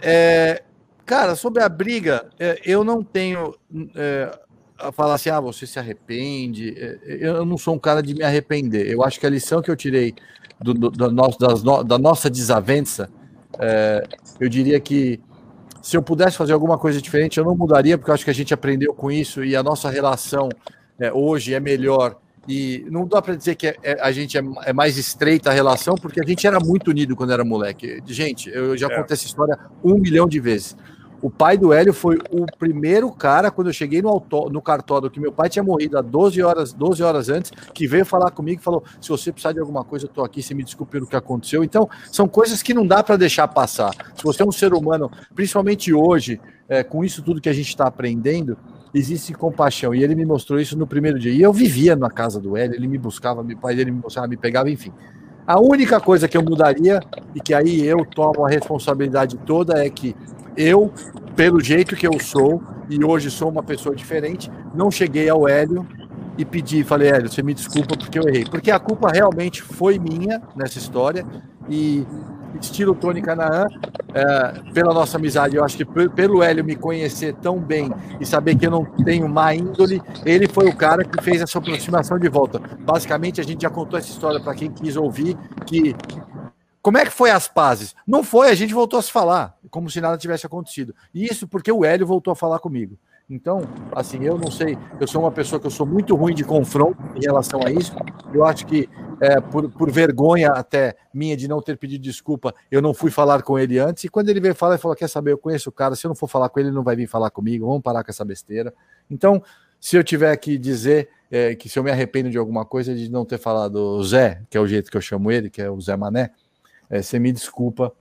é, 0.00 0.62
cara, 1.06 1.34
sobre 1.34 1.62
a 1.62 1.68
briga, 1.68 2.28
é, 2.38 2.60
eu 2.64 2.84
não 2.84 3.02
tenho 3.02 3.54
é, 3.94 4.38
a 4.78 4.92
falar 4.92 5.14
assim, 5.14 5.30
ah, 5.30 5.40
você 5.40 5.66
se 5.66 5.78
arrepende. 5.78 6.74
É, 6.76 6.98
eu 7.20 7.46
não 7.46 7.56
sou 7.56 7.74
um 7.74 7.78
cara 7.78 8.02
de 8.02 8.14
me 8.14 8.22
arrepender. 8.22 8.90
Eu 8.90 9.02
acho 9.02 9.18
que 9.18 9.26
a 9.26 9.30
lição 9.30 9.62
que 9.62 9.70
eu 9.70 9.76
tirei 9.76 10.14
do, 10.60 10.74
do, 10.74 10.90
do 10.90 11.10
nosso, 11.10 11.38
das, 11.38 11.62
da 11.62 11.98
nossa 11.98 12.28
desavença, 12.28 13.08
é, 13.58 14.02
eu 14.40 14.48
diria 14.48 14.78
que 14.80 15.20
se 15.80 15.96
eu 15.96 16.02
pudesse 16.02 16.36
fazer 16.36 16.52
alguma 16.52 16.78
coisa 16.78 17.02
diferente, 17.02 17.38
eu 17.38 17.44
não 17.44 17.56
mudaria, 17.56 17.98
porque 17.98 18.10
eu 18.10 18.14
acho 18.14 18.24
que 18.24 18.30
a 18.30 18.34
gente 18.34 18.54
aprendeu 18.54 18.94
com 18.94 19.10
isso 19.10 19.44
e 19.44 19.56
a 19.56 19.62
nossa 19.62 19.90
relação 19.90 20.48
é, 20.98 21.12
hoje 21.12 21.54
é 21.54 21.60
melhor 21.60 22.16
e 22.48 22.84
não 22.90 23.06
dá 23.06 23.22
para 23.22 23.34
dizer 23.34 23.54
que 23.54 23.68
é, 23.68 23.76
é, 23.82 24.00
a 24.00 24.10
gente 24.10 24.36
é, 24.36 24.42
é, 24.64 24.72
mais 24.72 24.98
estreita 24.98 25.50
a 25.50 25.52
relação, 25.52 25.94
porque 25.94 26.20
a 26.20 26.26
gente 26.26 26.46
era 26.46 26.58
muito 26.58 26.88
unido 26.88 27.14
quando 27.14 27.32
era 27.32 27.44
moleque. 27.44 28.02
Gente, 28.06 28.50
eu 28.50 28.76
já 28.76 28.88
é. 28.88 28.96
contei 28.96 29.14
essa 29.14 29.26
história 29.26 29.58
um 29.82 29.94
milhão 29.94 30.26
de 30.26 30.40
vezes. 30.40 30.76
O 31.22 31.30
pai 31.30 31.56
do 31.56 31.72
Hélio 31.72 31.92
foi 31.92 32.18
o 32.32 32.44
primeiro 32.58 33.08
cara, 33.12 33.48
quando 33.48 33.68
eu 33.68 33.72
cheguei 33.72 34.02
no, 34.02 34.08
auto, 34.08 34.50
no 34.50 34.60
cartódromo, 34.60 35.14
que 35.14 35.20
meu 35.20 35.30
pai 35.30 35.48
tinha 35.48 35.62
morrido 35.62 35.96
há 35.96 36.02
12 36.02 36.42
horas, 36.42 36.72
12 36.72 37.00
horas 37.00 37.28
antes, 37.28 37.52
que 37.72 37.86
veio 37.86 38.04
falar 38.04 38.32
comigo 38.32 38.60
e 38.60 38.64
falou: 38.64 38.82
se 39.00 39.08
você 39.08 39.30
precisar 39.30 39.52
de 39.52 39.60
alguma 39.60 39.84
coisa, 39.84 40.06
eu 40.06 40.08
tô 40.08 40.24
aqui, 40.24 40.42
você 40.42 40.52
me 40.52 40.64
desculpe 40.64 40.90
pelo 40.90 41.06
que 41.06 41.14
aconteceu. 41.14 41.62
Então, 41.62 41.88
são 42.10 42.26
coisas 42.26 42.60
que 42.60 42.74
não 42.74 42.84
dá 42.84 43.04
para 43.04 43.16
deixar 43.16 43.46
passar. 43.46 43.92
Se 44.16 44.24
você 44.24 44.42
é 44.42 44.44
um 44.44 44.50
ser 44.50 44.74
humano, 44.74 45.08
principalmente 45.32 45.94
hoje, 45.94 46.40
é, 46.68 46.82
com 46.82 47.04
isso 47.04 47.22
tudo 47.22 47.40
que 47.40 47.48
a 47.48 47.52
gente 47.52 47.68
está 47.68 47.86
aprendendo, 47.86 48.58
existe 48.94 49.32
compaixão. 49.32 49.94
E 49.94 50.02
ele 50.02 50.14
me 50.14 50.24
mostrou 50.24 50.60
isso 50.60 50.76
no 50.76 50.86
primeiro 50.86 51.18
dia. 51.18 51.32
E 51.32 51.40
eu 51.40 51.52
vivia 51.52 51.96
na 51.96 52.10
casa 52.10 52.40
do 52.40 52.56
Hélio, 52.56 52.76
ele 52.76 52.86
me 52.86 52.98
buscava, 52.98 53.42
meu 53.42 53.56
pai 53.56 53.74
dele 53.74 53.90
me 53.90 54.00
mostrava, 54.02 54.28
me 54.28 54.36
pegava, 54.36 54.70
enfim. 54.70 54.92
A 55.46 55.60
única 55.60 56.00
coisa 56.00 56.28
que 56.28 56.36
eu 56.36 56.42
mudaria, 56.42 57.00
e 57.34 57.40
que 57.40 57.52
aí 57.52 57.84
eu 57.84 58.04
tomo 58.04 58.46
a 58.46 58.48
responsabilidade 58.48 59.36
toda, 59.38 59.84
é 59.84 59.90
que 59.90 60.14
eu, 60.56 60.92
pelo 61.34 61.60
jeito 61.60 61.96
que 61.96 62.06
eu 62.06 62.18
sou, 62.20 62.62
e 62.88 63.02
hoje 63.02 63.30
sou 63.30 63.48
uma 63.48 63.62
pessoa 63.62 63.94
diferente, 63.94 64.50
não 64.74 64.90
cheguei 64.90 65.28
ao 65.28 65.48
Hélio 65.48 65.86
e 66.38 66.44
pedi, 66.44 66.84
falei, 66.84 67.08
Hélio, 67.08 67.28
você 67.28 67.42
me 67.42 67.54
desculpa 67.54 67.96
porque 67.96 68.18
eu 68.18 68.28
errei. 68.28 68.44
Porque 68.44 68.70
a 68.70 68.78
culpa 68.78 69.10
realmente 69.10 69.62
foi 69.62 69.98
minha 69.98 70.40
nessa 70.54 70.78
história, 70.78 71.26
e 71.68 72.06
estilo 72.60 72.94
Tony 72.94 73.22
Canaan, 73.22 73.66
é, 74.14 74.72
pela 74.72 74.92
nossa 74.92 75.16
amizade, 75.16 75.56
eu 75.56 75.64
acho 75.64 75.76
que 75.76 75.84
pelo 76.10 76.42
Hélio 76.42 76.64
me 76.64 76.76
conhecer 76.76 77.34
tão 77.34 77.58
bem 77.58 77.90
e 78.20 78.26
saber 78.26 78.56
que 78.56 78.66
eu 78.66 78.70
não 78.70 78.84
tenho 78.84 79.28
má 79.28 79.54
índole, 79.54 80.02
ele 80.24 80.46
foi 80.48 80.68
o 80.68 80.76
cara 80.76 81.04
que 81.04 81.22
fez 81.22 81.40
essa 81.40 81.58
aproximação 81.58 82.18
de 82.18 82.28
volta. 82.28 82.58
Basicamente, 82.80 83.40
a 83.40 83.44
gente 83.44 83.62
já 83.62 83.70
contou 83.70 83.98
essa 83.98 84.10
história 84.10 84.40
para 84.40 84.54
quem 84.54 84.70
quis 84.70 84.96
ouvir, 84.96 85.36
que 85.66 85.94
como 86.82 86.98
é 86.98 87.04
que 87.04 87.12
foi 87.12 87.30
as 87.30 87.46
pazes? 87.46 87.94
Não 88.04 88.24
foi, 88.24 88.50
a 88.50 88.54
gente 88.54 88.74
voltou 88.74 88.98
a 88.98 89.02
se 89.02 89.12
falar, 89.12 89.56
como 89.70 89.88
se 89.88 90.00
nada 90.00 90.18
tivesse 90.18 90.46
acontecido. 90.46 90.92
Isso 91.14 91.46
porque 91.46 91.70
o 91.70 91.84
Hélio 91.84 92.06
voltou 92.06 92.32
a 92.32 92.36
falar 92.36 92.58
comigo. 92.58 92.98
Então, 93.30 93.62
assim, 93.94 94.24
eu 94.24 94.36
não 94.36 94.50
sei, 94.50 94.76
eu 95.00 95.06
sou 95.06 95.22
uma 95.22 95.30
pessoa 95.30 95.60
que 95.60 95.66
eu 95.66 95.70
sou 95.70 95.86
muito 95.86 96.14
ruim 96.16 96.34
de 96.34 96.44
confronto 96.44 96.98
em 97.14 97.20
relação 97.20 97.60
a 97.64 97.70
isso. 97.70 97.94
Eu 98.34 98.44
acho 98.44 98.66
que 98.66 98.88
é, 99.22 99.40
por, 99.40 99.70
por, 99.70 99.88
vergonha 99.88 100.50
até 100.50 100.96
minha 101.14 101.36
de 101.36 101.46
não 101.46 101.62
ter 101.62 101.76
pedido 101.78 102.02
desculpa, 102.02 102.52
eu 102.68 102.82
não 102.82 102.92
fui 102.92 103.08
falar 103.08 103.40
com 103.42 103.56
ele 103.56 103.78
antes. 103.78 104.02
E 104.02 104.08
quando 104.08 104.28
ele 104.28 104.40
veio 104.40 104.52
falar, 104.52 104.74
ele 104.74 104.82
falou: 104.82 104.96
Quer 104.96 105.08
saber, 105.08 105.30
eu 105.30 105.38
conheço 105.38 105.68
o 105.68 105.72
cara, 105.72 105.94
se 105.94 106.04
eu 106.04 106.08
não 106.08 106.16
for 106.16 106.26
falar 106.26 106.48
com 106.48 106.58
ele, 106.58 106.70
ele 106.70 106.74
não 106.74 106.82
vai 106.82 106.96
vir 106.96 107.06
falar 107.06 107.30
comigo, 107.30 107.64
vamos 107.64 107.82
parar 107.82 108.02
com 108.02 108.10
essa 108.10 108.24
besteira. 108.24 108.74
Então, 109.08 109.40
se 109.80 109.96
eu 109.96 110.02
tiver 110.02 110.36
que 110.38 110.58
dizer 110.58 111.08
é, 111.30 111.54
que 111.54 111.68
se 111.68 111.78
eu 111.78 111.84
me 111.84 111.90
arrependo 111.92 112.30
de 112.30 112.36
alguma 112.36 112.64
coisa, 112.64 112.92
de 112.96 113.08
não 113.08 113.24
ter 113.24 113.38
falado 113.38 114.02
Zé, 114.02 114.42
que 114.50 114.58
é 114.58 114.60
o 114.60 114.66
jeito 114.66 114.90
que 114.90 114.96
eu 114.96 115.00
chamo 115.00 115.30
ele, 115.30 115.48
que 115.48 115.62
é 115.62 115.70
o 115.70 115.80
Zé 115.80 115.96
Mané, 115.96 116.32
é, 116.90 117.00
você 117.00 117.20
me 117.20 117.30
desculpa. 117.30 117.92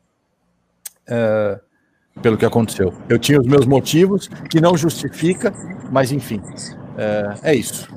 É, 1.08 1.60
pelo 2.22 2.38
que 2.38 2.46
aconteceu. 2.46 2.94
Eu 3.08 3.18
tinha 3.18 3.40
os 3.40 3.48
meus 3.48 3.66
motivos, 3.66 4.28
que 4.50 4.60
não 4.60 4.76
justifica, 4.76 5.54
mas 5.90 6.12
enfim, 6.12 6.42
é, 6.98 7.52
é 7.52 7.56
isso. 7.56 7.88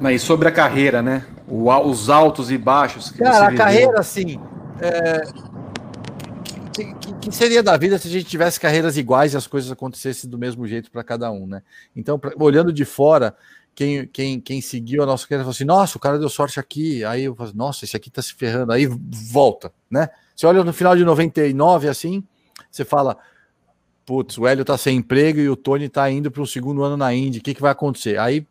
Mas 0.00 0.22
sobre 0.22 0.48
a 0.48 0.52
carreira, 0.52 1.02
né? 1.02 1.22
O, 1.48 1.70
os 1.88 2.10
altos 2.10 2.50
e 2.50 2.58
baixos. 2.58 3.10
Cara, 3.10 3.48
a 3.48 3.54
carreira, 3.54 4.00
assim. 4.00 4.40
É, 4.80 5.22
que, 6.72 7.14
que, 7.14 7.32
seria 7.32 7.62
da 7.62 7.76
vida 7.76 7.98
se 7.98 8.08
a 8.08 8.10
gente 8.10 8.26
tivesse 8.26 8.60
carreiras 8.60 8.96
iguais 8.96 9.32
e 9.32 9.36
as 9.36 9.46
coisas 9.46 9.70
acontecessem 9.70 10.28
do 10.28 10.36
mesmo 10.36 10.66
jeito 10.66 10.90
para 10.90 11.02
cada 11.02 11.30
um, 11.30 11.46
né? 11.46 11.62
Então, 11.94 12.18
pra, 12.18 12.32
olhando 12.38 12.72
de 12.72 12.84
fora, 12.84 13.34
quem, 13.74 14.06
quem, 14.06 14.40
quem 14.40 14.60
seguiu 14.60 15.02
a 15.02 15.06
nossa 15.06 15.24
carreira 15.24 15.44
falou 15.44 15.52
assim: 15.52 15.64
nossa, 15.64 15.96
o 15.96 16.00
cara 16.00 16.18
deu 16.18 16.28
sorte 16.28 16.60
aqui. 16.60 17.04
Aí 17.04 17.24
eu 17.24 17.34
falo, 17.34 17.52
nossa, 17.54 17.84
esse 17.84 17.96
aqui 17.96 18.10
tá 18.10 18.20
se 18.20 18.34
ferrando. 18.34 18.72
Aí 18.72 18.86
volta, 18.86 19.72
né? 19.90 20.08
Você 20.34 20.46
olha 20.46 20.62
no 20.62 20.72
final 20.72 20.94
de 20.94 21.04
99, 21.04 21.88
assim, 21.88 22.22
você 22.70 22.84
fala, 22.84 23.16
putz, 24.04 24.36
o 24.36 24.46
Hélio 24.46 24.64
tá 24.64 24.76
sem 24.76 24.98
emprego 24.98 25.40
e 25.40 25.48
o 25.48 25.56
Tony 25.56 25.88
tá 25.88 26.10
indo 26.10 26.30
para 26.30 26.42
o 26.42 26.46
segundo 26.46 26.82
ano 26.82 26.96
na 26.96 27.14
Indy, 27.14 27.38
o 27.38 27.42
que, 27.42 27.54
que 27.54 27.62
vai 27.62 27.72
acontecer? 27.72 28.18
Aí, 28.18 28.46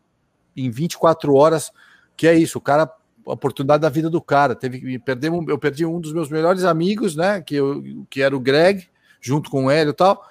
em 0.56 0.68
24 0.68 1.32
horas, 1.34 1.70
que 2.16 2.26
é 2.26 2.34
isso, 2.34 2.58
o 2.58 2.60
cara, 2.60 2.84
a 3.26 3.32
oportunidade 3.32 3.82
da 3.82 3.88
vida 3.88 4.08
do 4.08 4.20
cara, 4.20 4.54
teve 4.54 4.98
perder, 5.00 5.32
eu 5.48 5.58
perdi 5.58 5.84
um 5.84 6.00
dos 6.00 6.12
meus 6.12 6.28
melhores 6.28 6.64
amigos, 6.64 7.16
né, 7.16 7.40
que, 7.40 7.56
eu, 7.56 8.06
que 8.08 8.22
era 8.22 8.36
o 8.36 8.40
Greg, 8.40 8.86
junto 9.20 9.50
com 9.50 9.66
o 9.66 9.70
Hélio 9.70 9.90
e 9.90 9.94
tal, 9.94 10.22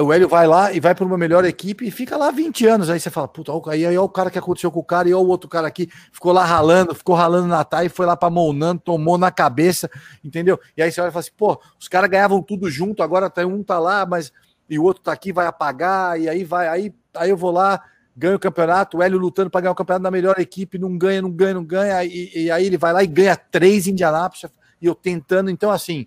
o 0.00 0.12
Hélio 0.12 0.28
vai 0.28 0.46
lá 0.46 0.72
e 0.72 0.80
vai 0.80 0.92
para 0.92 1.04
uma 1.04 1.16
melhor 1.16 1.44
equipe 1.44 1.86
e 1.86 1.90
fica 1.90 2.16
lá 2.16 2.32
20 2.32 2.66
anos. 2.66 2.90
Aí 2.90 2.98
você 2.98 3.10
fala, 3.10 3.28
puta, 3.28 3.52
aí, 3.70 3.96
ó, 3.96 4.02
o 4.04 4.08
cara 4.08 4.28
que 4.28 4.38
aconteceu 4.38 4.70
com 4.70 4.80
o 4.80 4.84
cara, 4.84 5.08
e 5.08 5.14
ó, 5.14 5.20
o 5.20 5.28
outro 5.28 5.48
cara 5.48 5.68
aqui 5.68 5.88
ficou 6.10 6.32
lá 6.32 6.44
ralando, 6.44 6.94
ficou 6.94 7.14
ralando 7.14 7.46
na 7.46 7.62
TAI, 7.62 7.88
foi 7.88 8.04
lá 8.04 8.16
para 8.16 8.28
Monan, 8.28 8.76
tomou 8.76 9.16
na 9.16 9.30
cabeça, 9.30 9.88
entendeu? 10.24 10.58
E 10.76 10.82
aí 10.82 10.90
você 10.90 11.00
olha 11.00 11.10
e 11.10 11.12
fala 11.12 11.20
assim, 11.20 11.30
pô, 11.36 11.60
os 11.78 11.86
caras 11.86 12.10
ganhavam 12.10 12.42
tudo 12.42 12.68
junto, 12.68 13.04
agora 13.04 13.30
tá, 13.30 13.46
um 13.46 13.62
tá 13.62 13.78
lá, 13.78 14.04
mas 14.04 14.32
e 14.68 14.78
o 14.78 14.82
outro 14.82 15.02
tá 15.02 15.12
aqui, 15.12 15.32
vai 15.32 15.46
apagar, 15.46 16.20
e 16.20 16.28
aí 16.28 16.42
vai, 16.42 16.66
aí, 16.66 16.92
aí 17.16 17.30
eu 17.30 17.36
vou 17.36 17.52
lá, 17.52 17.80
ganho 18.16 18.36
o 18.36 18.38
campeonato, 18.38 18.98
o 18.98 19.02
Hélio 19.02 19.18
lutando 19.18 19.50
para 19.50 19.62
ganhar 19.62 19.72
o 19.72 19.76
campeonato 19.76 20.04
da 20.04 20.10
melhor 20.10 20.38
equipe, 20.38 20.78
não 20.78 20.96
ganha, 20.96 21.20
não 21.20 21.30
ganha, 21.30 21.54
não 21.54 21.64
ganha, 21.64 22.04
e, 22.04 22.30
e 22.34 22.50
aí 22.50 22.66
ele 22.66 22.78
vai 22.78 22.92
lá 22.92 23.02
e 23.02 23.06
ganha 23.06 23.36
três 23.36 23.86
Indianápolis, 23.86 24.44
e 24.80 24.86
eu 24.86 24.94
tentando, 24.94 25.50
então 25.50 25.70
assim, 25.70 26.06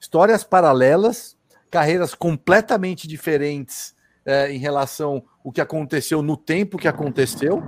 histórias 0.00 0.44
paralelas 0.44 1.36
carreiras 1.74 2.14
completamente 2.14 3.08
diferentes 3.08 3.96
é, 4.24 4.52
em 4.52 4.58
relação 4.58 5.24
ao 5.44 5.50
que 5.50 5.60
aconteceu 5.60 6.22
no 6.22 6.36
tempo 6.36 6.78
que 6.78 6.86
aconteceu. 6.86 7.60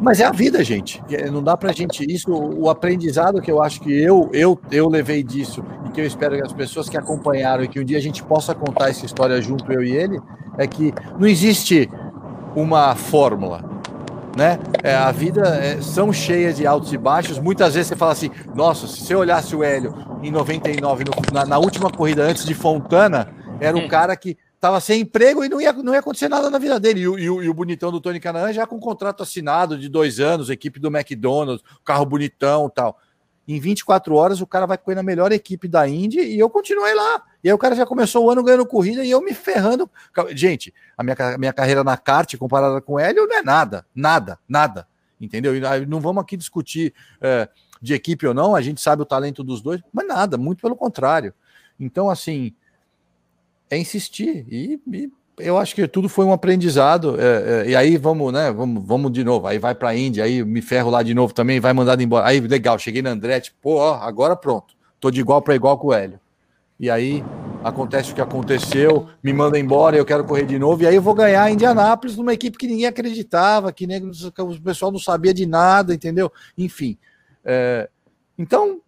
Mas 0.00 0.20
é 0.20 0.24
a 0.24 0.30
vida, 0.30 0.62
gente. 0.62 1.02
É, 1.10 1.30
não 1.30 1.42
dá 1.42 1.56
pra 1.56 1.72
gente. 1.72 2.04
Isso, 2.10 2.32
o 2.32 2.70
aprendizado 2.70 3.40
que 3.40 3.50
eu 3.50 3.62
acho 3.62 3.80
que 3.80 3.92
eu, 3.92 4.30
eu, 4.32 4.58
eu 4.70 4.88
levei 4.88 5.22
disso 5.22 5.64
e 5.86 5.90
que 5.90 6.00
eu 6.00 6.06
espero 6.06 6.36
que 6.36 6.42
as 6.42 6.52
pessoas 6.52 6.88
que 6.88 6.96
acompanharam 6.96 7.64
e 7.64 7.68
que 7.68 7.80
um 7.80 7.84
dia 7.84 7.98
a 7.98 8.02
gente 8.02 8.22
possa 8.22 8.54
contar 8.54 8.90
essa 8.90 9.04
história 9.04 9.40
junto, 9.40 9.72
eu 9.72 9.82
e 9.82 9.90
ele, 9.90 10.20
é 10.56 10.66
que 10.66 10.92
não 11.18 11.26
existe 11.26 11.90
uma 12.54 12.94
fórmula 12.94 13.78
né? 14.38 14.56
É, 14.84 14.94
a 14.94 15.10
vida 15.10 15.42
é, 15.56 15.82
são 15.82 16.12
cheias 16.12 16.56
de 16.56 16.64
altos 16.64 16.92
e 16.92 16.96
baixos. 16.96 17.40
Muitas 17.40 17.74
vezes 17.74 17.88
você 17.88 17.96
fala 17.96 18.12
assim: 18.12 18.30
nossa, 18.54 18.86
se 18.86 19.00
você 19.00 19.14
olhasse 19.14 19.54
o 19.56 19.64
Hélio 19.64 19.92
em 20.22 20.30
99, 20.30 21.04
no, 21.04 21.10
na, 21.32 21.44
na, 21.44 21.58
última 21.58 21.90
corrida 21.90 22.22
antes 22.22 22.44
de 22.44 22.54
Fontana, 22.54 23.28
era 23.58 23.76
um 23.76 23.84
hum. 23.84 23.88
cara 23.88 24.16
que 24.16 24.38
estava 24.58 24.80
sem 24.80 25.02
emprego 25.02 25.44
e 25.44 25.48
não 25.48 25.60
ia, 25.60 25.72
não 25.72 25.92
ia 25.92 26.00
acontecer 26.00 26.28
nada 26.28 26.50
na 26.50 26.58
vida 26.58 26.78
dele. 26.80 27.00
E, 27.00 27.08
o, 27.08 27.18
e 27.18 27.30
o, 27.30 27.42
e 27.42 27.48
o 27.48 27.54
bonitão 27.54 27.92
do 27.92 28.00
Tony 28.00 28.18
Canaan 28.18 28.52
já 28.52 28.66
com 28.66 28.78
contrato 28.80 29.22
assinado 29.22 29.78
de 29.78 29.88
dois 29.88 30.18
anos, 30.18 30.50
equipe 30.50 30.80
do 30.80 30.88
McDonald's, 30.88 31.64
carro 31.84 32.04
bonitão 32.04 32.68
tal 32.68 32.98
em 33.48 33.58
24 33.58 34.14
horas 34.14 34.42
o 34.42 34.46
cara 34.46 34.66
vai 34.66 34.76
correr 34.76 34.96
na 34.96 35.02
melhor 35.02 35.32
equipe 35.32 35.66
da 35.66 35.88
Indy 35.88 36.20
e 36.20 36.38
eu 36.38 36.50
continuei 36.50 36.94
lá. 36.94 37.22
E 37.42 37.48
aí 37.48 37.54
o 37.54 37.58
cara 37.58 37.74
já 37.74 37.86
começou 37.86 38.26
o 38.26 38.30
ano 38.30 38.44
ganhando 38.44 38.66
corrida 38.66 39.02
e 39.02 39.10
eu 39.10 39.22
me 39.22 39.32
ferrando. 39.32 39.90
Gente, 40.32 40.74
a 40.96 41.02
minha, 41.02 41.16
minha 41.38 41.52
carreira 41.52 41.82
na 41.82 41.96
kart 41.96 42.36
comparada 42.36 42.78
com 42.82 43.00
ele 43.00 43.24
não 43.26 43.34
é 43.34 43.42
nada, 43.42 43.86
nada, 43.94 44.38
nada. 44.46 44.86
Entendeu? 45.18 45.56
E 45.56 45.86
não 45.86 45.98
vamos 45.98 46.22
aqui 46.22 46.36
discutir 46.36 46.92
é, 47.22 47.48
de 47.80 47.94
equipe 47.94 48.26
ou 48.26 48.34
não, 48.34 48.54
a 48.54 48.60
gente 48.60 48.82
sabe 48.82 49.00
o 49.00 49.06
talento 49.06 49.42
dos 49.42 49.62
dois, 49.62 49.80
mas 49.90 50.06
nada, 50.06 50.36
muito 50.36 50.60
pelo 50.60 50.76
contrário. 50.76 51.32
Então, 51.80 52.10
assim, 52.10 52.54
é 53.70 53.78
insistir 53.78 54.46
e, 54.48 54.80
e 54.86 55.10
eu 55.38 55.56
acho 55.56 55.74
que 55.74 55.86
tudo 55.86 56.08
foi 56.08 56.24
um 56.24 56.32
aprendizado. 56.32 57.16
É, 57.20 57.66
é, 57.66 57.70
e 57.70 57.76
aí 57.76 57.96
vamos, 57.96 58.32
né? 58.32 58.50
Vamos, 58.50 58.84
vamos 58.84 59.12
de 59.12 59.22
novo. 59.22 59.46
Aí 59.46 59.58
vai 59.58 59.74
para 59.74 59.90
a 59.90 59.96
Índia, 59.96 60.24
aí 60.24 60.44
me 60.44 60.60
ferro 60.60 60.90
lá 60.90 61.02
de 61.02 61.14
novo 61.14 61.32
também, 61.32 61.60
vai 61.60 61.72
mandado 61.72 62.02
embora. 62.02 62.26
Aí 62.26 62.40
legal, 62.40 62.78
cheguei 62.78 63.02
na 63.02 63.10
Andretti, 63.10 63.54
pô, 63.62 63.76
ó, 63.76 63.94
agora 63.94 64.34
pronto. 64.34 64.74
Tô 65.00 65.10
de 65.10 65.20
igual 65.20 65.40
para 65.40 65.54
igual 65.54 65.78
com 65.78 65.88
o 65.88 65.92
Hélio. 65.92 66.18
E 66.78 66.90
aí 66.90 67.24
acontece 67.62 68.12
o 68.12 68.14
que 68.14 68.20
aconteceu, 68.20 69.08
me 69.22 69.32
manda 69.32 69.58
embora, 69.58 69.96
eu 69.96 70.04
quero 70.04 70.24
correr 70.24 70.46
de 70.46 70.58
novo, 70.58 70.82
e 70.82 70.86
aí 70.86 70.94
eu 70.94 71.02
vou 71.02 71.12
ganhar 71.12 71.50
em 71.50 71.54
Indianápolis 71.54 72.16
numa 72.16 72.32
equipe 72.32 72.56
que 72.56 72.68
ninguém 72.68 72.86
acreditava, 72.86 73.72
que 73.72 73.84
nem, 73.84 74.00
o 74.08 74.60
pessoal 74.62 74.92
não 74.92 74.98
sabia 74.98 75.34
de 75.34 75.44
nada, 75.44 75.92
entendeu? 75.92 76.32
Enfim. 76.56 76.96
É, 77.44 77.88
então, 78.38 78.80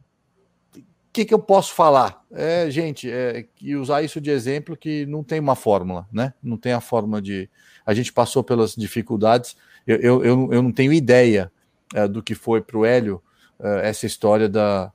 o 0.76 0.83
que, 1.12 1.24
que 1.24 1.35
eu 1.35 1.39
posso 1.39 1.74
falar? 1.74 2.20
É, 2.33 2.70
gente, 2.70 3.11
é, 3.11 3.45
e 3.61 3.74
usar 3.74 4.03
isso 4.03 4.20
de 4.20 4.31
exemplo 4.31 4.76
que 4.76 5.05
não 5.07 5.24
tem 5.24 5.41
uma 5.41 5.57
fórmula, 5.57 6.07
né? 6.12 6.33
Não 6.43 6.57
tem 6.57 6.72
a 6.72 6.81
forma 6.81 7.20
de. 7.20 7.49
A 7.85 7.93
gente 7.93 8.12
passou 8.12 8.45
pelas 8.45 8.74
dificuldades, 8.74 9.57
eu, 9.87 9.97
eu, 9.97 10.24
eu, 10.24 10.53
eu 10.53 10.62
não 10.62 10.70
tenho 10.70 10.93
ideia 10.93 11.51
é, 11.95 12.07
do 12.07 12.22
que 12.22 12.35
foi 12.35 12.61
para 12.61 12.78
o 12.78 12.85
Hélio 12.85 13.20
é, 13.59 13.89
essa 13.89 14.07
história 14.07 14.49
da 14.49 14.93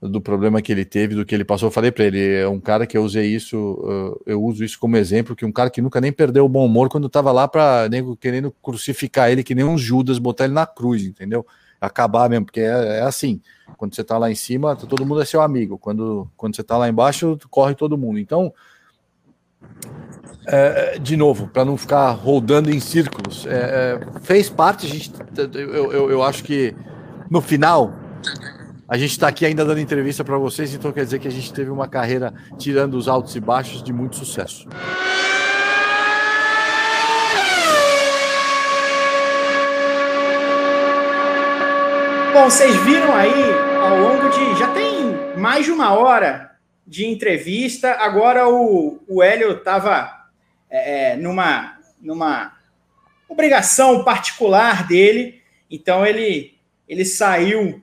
do 0.00 0.20
problema 0.20 0.62
que 0.62 0.70
ele 0.70 0.84
teve, 0.84 1.14
do 1.14 1.26
que 1.26 1.34
ele 1.34 1.44
passou. 1.44 1.66
Eu 1.66 1.72
falei 1.72 1.90
para 1.90 2.04
ele, 2.04 2.36
é 2.36 2.48
um 2.48 2.60
cara 2.60 2.86
que 2.86 2.96
eu 2.96 3.02
usei 3.02 3.26
isso, 3.26 3.56
uh, 3.56 4.20
eu 4.24 4.42
uso 4.42 4.64
isso 4.64 4.78
como 4.78 4.96
exemplo, 4.96 5.34
que 5.34 5.44
um 5.44 5.50
cara 5.50 5.70
que 5.70 5.82
nunca 5.82 6.00
nem 6.00 6.12
perdeu 6.12 6.44
o 6.44 6.48
bom 6.48 6.64
humor 6.64 6.88
quando 6.88 7.08
estava 7.08 7.32
lá 7.32 7.48
para 7.48 7.88
querendo 8.20 8.54
crucificar 8.62 9.30
ele, 9.30 9.42
que 9.42 9.54
nem 9.56 9.64
um 9.64 9.76
Judas, 9.76 10.18
botar 10.18 10.44
ele 10.44 10.54
na 10.54 10.66
cruz, 10.66 11.04
entendeu? 11.04 11.44
Acabar 11.80 12.28
mesmo, 12.28 12.46
porque 12.46 12.60
é, 12.60 12.98
é 12.98 13.02
assim. 13.02 13.40
Quando 13.76 13.94
você 13.94 14.00
está 14.00 14.18
lá 14.18 14.30
em 14.30 14.34
cima, 14.34 14.74
todo 14.74 15.06
mundo 15.06 15.20
é 15.20 15.24
seu 15.24 15.40
amigo. 15.40 15.78
Quando, 15.78 16.28
quando 16.36 16.56
você 16.56 16.62
está 16.62 16.76
lá 16.76 16.88
embaixo, 16.88 17.38
corre 17.50 17.74
todo 17.74 17.98
mundo. 17.98 18.18
Então, 18.18 18.52
é, 20.46 20.98
de 20.98 21.16
novo, 21.16 21.48
para 21.48 21.64
não 21.64 21.76
ficar 21.76 22.10
rodando 22.12 22.70
em 22.70 22.80
círculos, 22.80 23.46
é, 23.46 24.00
é, 24.00 24.20
fez 24.20 24.48
parte. 24.48 24.86
A 24.86 24.88
gente, 24.88 25.12
eu, 25.54 25.92
eu, 25.92 26.10
eu 26.10 26.22
acho 26.22 26.42
que 26.42 26.74
no 27.30 27.40
final 27.40 27.92
a 28.88 28.96
gente 28.96 29.10
está 29.10 29.28
aqui 29.28 29.44
ainda 29.44 29.64
dando 29.64 29.80
entrevista 29.80 30.24
para 30.24 30.38
vocês, 30.38 30.72
então 30.72 30.90
quer 30.90 31.04
dizer 31.04 31.18
que 31.18 31.28
a 31.28 31.30
gente 31.30 31.52
teve 31.52 31.70
uma 31.70 31.86
carreira 31.86 32.32
tirando 32.56 32.94
os 32.94 33.06
altos 33.06 33.36
e 33.36 33.40
baixos 33.40 33.82
de 33.82 33.92
muito 33.92 34.16
sucesso. 34.16 34.66
Bom, 42.38 42.44
vocês 42.44 42.76
viram 42.84 43.12
aí 43.16 43.32
ao 43.82 43.98
longo 43.98 44.28
de. 44.28 44.56
Já 44.60 44.72
tem 44.72 45.36
mais 45.36 45.64
de 45.64 45.72
uma 45.72 45.92
hora 45.92 46.52
de 46.86 47.04
entrevista. 47.04 47.90
Agora 47.94 48.48
o, 48.48 49.02
o 49.08 49.20
Hélio 49.20 49.50
estava 49.50 50.08
é, 50.70 51.14
é, 51.14 51.16
numa, 51.16 51.76
numa 52.00 52.56
obrigação 53.28 54.04
particular 54.04 54.86
dele, 54.86 55.42
então 55.68 56.06
ele, 56.06 56.54
ele 56.88 57.04
saiu 57.04 57.82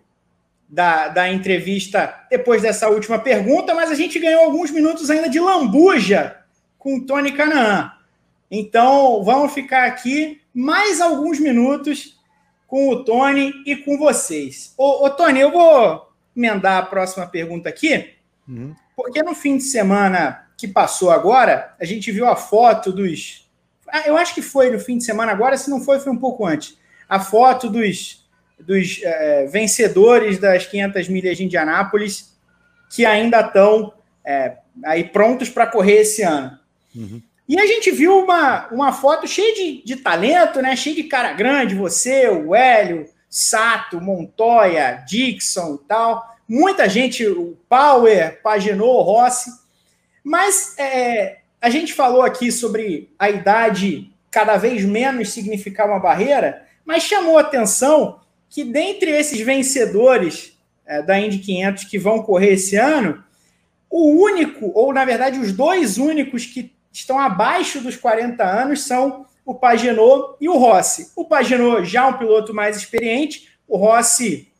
da, 0.69 1.09
da 1.09 1.29
entrevista 1.29 2.25
depois 2.29 2.61
dessa 2.61 2.87
última 2.87 3.19
pergunta, 3.19 3.75
mas 3.75 3.91
a 3.91 3.95
gente 3.95 4.17
ganhou 4.19 4.45
alguns 4.45 4.71
minutos 4.71 5.09
ainda 5.09 5.27
de 5.27 5.39
lambuja 5.39 6.37
com 6.79 6.95
o 6.95 7.05
Tony 7.05 7.33
Canaan. 7.33 7.91
Então, 8.49 9.21
vamos 9.21 9.51
ficar 9.51 9.83
aqui 9.83 10.39
mais 10.53 11.01
alguns 11.01 11.41
minutos 11.41 12.14
com 12.75 12.89
o 12.89 13.05
Tony 13.05 13.53
e 13.65 13.73
com 13.73 13.97
vocês. 13.97 14.73
Ô, 14.77 15.05
ô 15.05 15.09
Tony, 15.09 15.39
eu 15.39 15.49
vou 15.49 16.11
emendar 16.35 16.79
a 16.79 16.85
próxima 16.85 17.25
pergunta 17.25 17.69
aqui, 17.69 18.15
uhum. 18.45 18.75
porque 18.97 19.23
no 19.23 19.33
fim 19.33 19.55
de 19.55 19.63
semana 19.63 20.45
que 20.57 20.67
passou 20.67 21.09
agora, 21.09 21.73
a 21.79 21.85
gente 21.85 22.11
viu 22.11 22.27
a 22.27 22.35
foto 22.35 22.91
dos. 22.91 23.49
Ah, 23.87 24.03
eu 24.05 24.17
acho 24.17 24.35
que 24.35 24.41
foi 24.41 24.71
no 24.71 24.77
fim 24.77 24.97
de 24.97 25.05
semana 25.05 25.31
agora, 25.31 25.57
se 25.57 25.69
não 25.69 25.79
foi, 25.79 26.01
foi 26.01 26.11
um 26.11 26.17
pouco 26.17 26.45
antes. 26.45 26.77
A 27.07 27.17
foto 27.17 27.69
dos 27.69 28.27
dos 28.59 28.99
é, 29.03 29.45
vencedores 29.45 30.37
das 30.37 30.65
500 30.65 31.07
milhas 31.07 31.37
de 31.37 31.45
Indianápolis 31.45 32.35
que 32.93 33.05
ainda 33.05 33.39
estão 33.39 33.93
é, 34.25 34.57
aí 34.83 35.05
prontos 35.05 35.49
para 35.49 35.65
correr 35.65 36.01
esse 36.01 36.23
ano. 36.23 36.59
Uhum. 36.93 37.21
E 37.47 37.59
a 37.59 37.65
gente 37.65 37.91
viu 37.91 38.19
uma, 38.19 38.67
uma 38.69 38.91
foto 38.91 39.27
cheia 39.27 39.53
de, 39.53 39.83
de 39.83 39.95
talento, 39.97 40.61
né? 40.61 40.75
Cheia 40.75 40.95
de 40.95 41.03
cara 41.03 41.33
grande, 41.33 41.75
você, 41.75 42.27
o 42.27 42.55
Hélio, 42.55 43.07
Sato, 43.29 44.01
Montoya, 44.01 45.03
Dixon 45.07 45.75
e 45.75 45.87
tal. 45.87 46.35
Muita 46.47 46.89
gente, 46.89 47.25
o 47.25 47.57
Power, 47.69 48.41
Paginot, 48.41 49.03
Rossi. 49.03 49.51
Mas 50.23 50.75
é, 50.79 51.39
a 51.61 51.69
gente 51.69 51.93
falou 51.93 52.23
aqui 52.23 52.51
sobre 52.51 53.09
a 53.19 53.29
idade 53.29 54.11
cada 54.31 54.57
vez 54.57 54.83
menos 54.83 55.31
significar 55.31 55.87
uma 55.87 55.99
barreira, 55.99 56.65
mas 56.83 57.03
chamou 57.03 57.37
atenção 57.37 58.19
que 58.49 58.63
dentre 58.63 59.11
esses 59.11 59.39
vencedores 59.39 60.57
é, 60.85 61.01
da 61.01 61.19
Indy 61.19 61.39
500 61.39 61.83
que 61.85 61.97
vão 61.97 62.21
correr 62.21 62.53
esse 62.53 62.75
ano, 62.75 63.23
o 63.89 64.21
único, 64.21 64.71
ou 64.73 64.93
na 64.93 65.05
verdade 65.05 65.39
os 65.39 65.51
dois 65.51 65.97
únicos 65.97 66.45
que 66.45 66.74
estão 66.99 67.19
abaixo 67.19 67.81
dos 67.81 67.95
40 67.95 68.43
anos 68.43 68.83
são 68.83 69.25
o 69.45 69.53
Pagenot 69.53 70.35
e 70.41 70.49
o 70.49 70.57
Rossi. 70.57 71.11
O 71.15 71.25
Pagenot 71.25 71.85
já 71.85 72.03
é 72.03 72.07
um 72.07 72.17
piloto 72.17 72.53
mais 72.53 72.77
experiente, 72.77 73.49
o 73.67 73.77
Rossi 73.77 74.51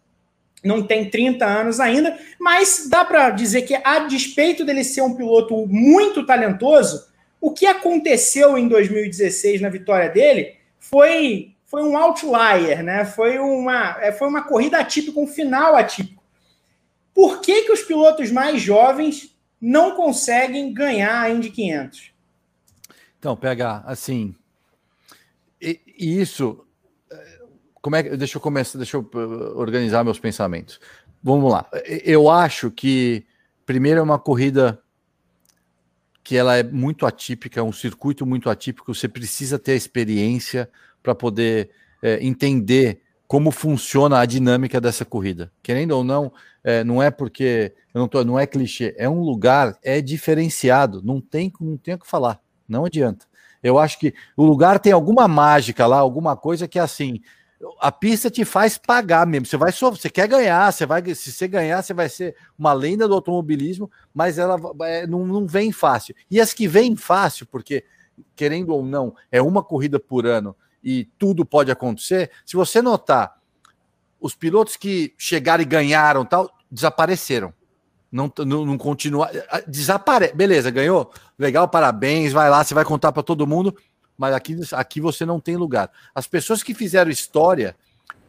não 0.64 0.86
tem 0.86 1.10
30 1.10 1.46
anos 1.46 1.80
ainda, 1.80 2.18
mas 2.40 2.88
dá 2.90 3.06
para 3.06 3.30
dizer 3.30 3.64
que, 3.64 3.76
a 3.76 4.00
despeito 4.00 4.66
dele 4.66 4.84
ser 4.84 5.02
um 5.02 5.16
piloto 5.16 5.66
muito 5.68 6.26
talentoso, 6.26 7.08
o 7.40 7.52
que 7.52 7.66
aconteceu 7.66 8.58
em 8.58 8.68
2016 8.68 9.62
na 9.62 9.70
vitória 9.70 10.10
dele 10.10 10.56
foi 10.80 11.52
foi 11.66 11.84
um 11.84 11.98
outlier, 11.98 12.84
né? 12.84 13.04
Foi 13.04 13.38
uma, 13.38 13.98
é, 14.00 14.12
foi 14.12 14.28
uma 14.30 14.44
corrida 14.44 14.78
atípica, 14.78 15.20
um 15.20 15.28
final 15.28 15.76
atípico. 15.76 16.24
Por 17.14 17.42
que, 17.42 17.64
que 17.64 17.72
os 17.72 17.82
pilotos 17.82 18.32
mais 18.32 18.62
jovens 18.62 19.36
não 19.60 19.92
conseguem 19.96 20.72
ganhar 20.74 21.22
a 21.22 21.30
Indy 21.30 21.50
500? 21.50 22.15
Então, 23.20 23.36
pega 23.36 23.84
assim, 23.86 24.36
e, 25.62 25.80
e 25.98 26.22
isso, 26.22 26.66
como 27.82 27.96
é 27.96 28.04
que, 28.04 28.18
deixa 28.18 28.38
eu 28.38 28.42
começar, 28.42 28.78
deixa 28.78 28.98
eu 28.98 29.02
uh, 29.02 29.58
organizar 29.58 30.04
meus 30.04 30.20
pensamentos. 30.20 30.80
Vamos 31.24 31.52
lá. 31.52 31.68
Eu 32.04 32.30
acho 32.30 32.70
que 32.70 33.26
primeiro 33.66 34.00
é 34.00 34.04
uma 34.04 34.20
corrida 34.20 34.82
que 36.24 36.36
ela 36.36 36.56
é 36.56 36.64
muito 36.64 37.06
atípica, 37.06 37.60
é 37.60 37.64
um 37.64 37.72
circuito 37.72 38.26
muito 38.26 38.50
atípico, 38.50 38.94
você 38.94 39.08
precisa 39.08 39.60
ter 39.60 39.74
a 39.74 39.76
experiência 39.76 40.70
para 41.02 41.14
poder 41.14 41.70
é, 42.02 42.24
entender 42.24 43.02
como 43.28 43.52
funciona 43.52 44.20
a 44.20 44.26
dinâmica 44.26 44.82
dessa 44.82 45.06
corrida. 45.06 45.52
Querendo 45.62 45.92
ou 45.92 46.04
não, 46.04 46.32
é, 46.64 46.84
não 46.84 47.02
é 47.02 47.10
porque 47.12 47.74
não, 47.94 48.08
tô, 48.08 48.24
não 48.24 48.40
é 48.40 48.48
clichê, 48.48 48.96
é 48.98 49.08
um 49.08 49.22
lugar, 49.22 49.78
é 49.84 50.02
diferenciado, 50.02 51.02
não 51.04 51.22
tem, 51.22 51.52
não 51.60 51.78
tem 51.78 51.94
o 51.94 52.00
que 52.00 52.08
falar, 52.08 52.40
não 52.68 52.86
adianta. 52.86 53.26
Eu 53.62 53.80
acho 53.80 54.00
que 54.00 54.14
o 54.38 54.46
lugar 54.46 54.80
tem 54.80 54.94
alguma 54.94 55.28
mágica 55.28 55.88
lá, 55.88 55.98
alguma 55.98 56.36
coisa 56.38 56.68
que 56.68 56.78
é 56.78 56.82
assim, 56.82 57.22
a 57.80 57.92
pista 57.92 58.30
te 58.30 58.46
faz 58.46 58.78
pagar 58.78 59.26
mesmo. 59.26 59.46
Você 59.46 59.58
vai 59.58 59.72
você 59.72 60.10
quer 60.10 60.28
ganhar, 60.28 60.72
você 60.72 60.86
vai 60.86 61.04
se 61.16 61.32
você 61.32 61.48
ganhar, 61.48 61.82
você 61.82 61.94
vai 61.94 62.10
ser 62.10 62.36
uma 62.58 62.74
lenda 62.74 63.08
do 63.08 63.14
automobilismo, 63.14 63.90
mas 64.14 64.38
ela 64.38 64.60
é, 64.82 65.08
não, 65.08 65.26
não 65.26 65.48
vem 65.48 65.72
fácil. 65.72 66.16
E 66.30 66.40
as 66.40 66.54
que 66.54 66.68
vêm 66.68 66.96
fácil, 66.96 67.46
porque 67.48 67.84
querendo 68.36 68.70
ou 68.74 68.84
não, 68.84 69.16
é 69.32 69.42
uma 69.42 69.64
corrida 69.64 70.00
por 70.00 70.26
ano 70.26 70.56
e 70.84 71.06
tudo 71.18 71.46
pode 71.46 71.72
acontecer, 71.72 72.32
se 72.46 72.56
você 72.56 72.82
notar, 72.82 73.40
os 74.20 74.36
pilotos 74.36 74.76
que 74.76 75.14
chegaram 75.18 75.64
e 75.64 75.66
ganharam 75.66 76.26
tal, 76.26 76.50
desapareceram. 76.70 77.54
Não, 78.16 78.32
não, 78.46 78.66
não 78.66 78.78
continua. 78.78 79.30
Desaparece. 79.68 80.34
Beleza, 80.34 80.72
ganhou? 80.72 81.12
Legal, 81.38 81.68
parabéns. 81.68 82.32
Vai 82.32 82.50
lá, 82.50 82.64
você 82.64 82.74
vai 82.74 82.86
contar 82.86 83.12
para 83.12 83.22
todo 83.22 83.46
mundo. 83.46 83.76
Mas 84.18 84.34
aqui, 84.34 84.58
aqui 84.72 85.02
você 85.02 85.26
não 85.26 85.38
tem 85.38 85.58
lugar. 85.58 85.92
As 86.14 86.26
pessoas 86.26 86.64
que 86.64 86.74
fizeram 86.74 87.12
história, 87.12 87.76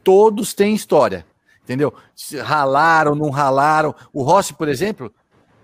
todos 0.03 0.53
têm 0.55 0.75
história. 0.75 1.25
Entendeu? 1.63 1.95
Ralaram, 2.43 3.15
não 3.15 3.31
ralaram. 3.31 3.95
O 4.13 4.25
Rossi, 4.25 4.55
por 4.55 4.69
exemplo, 4.69 5.15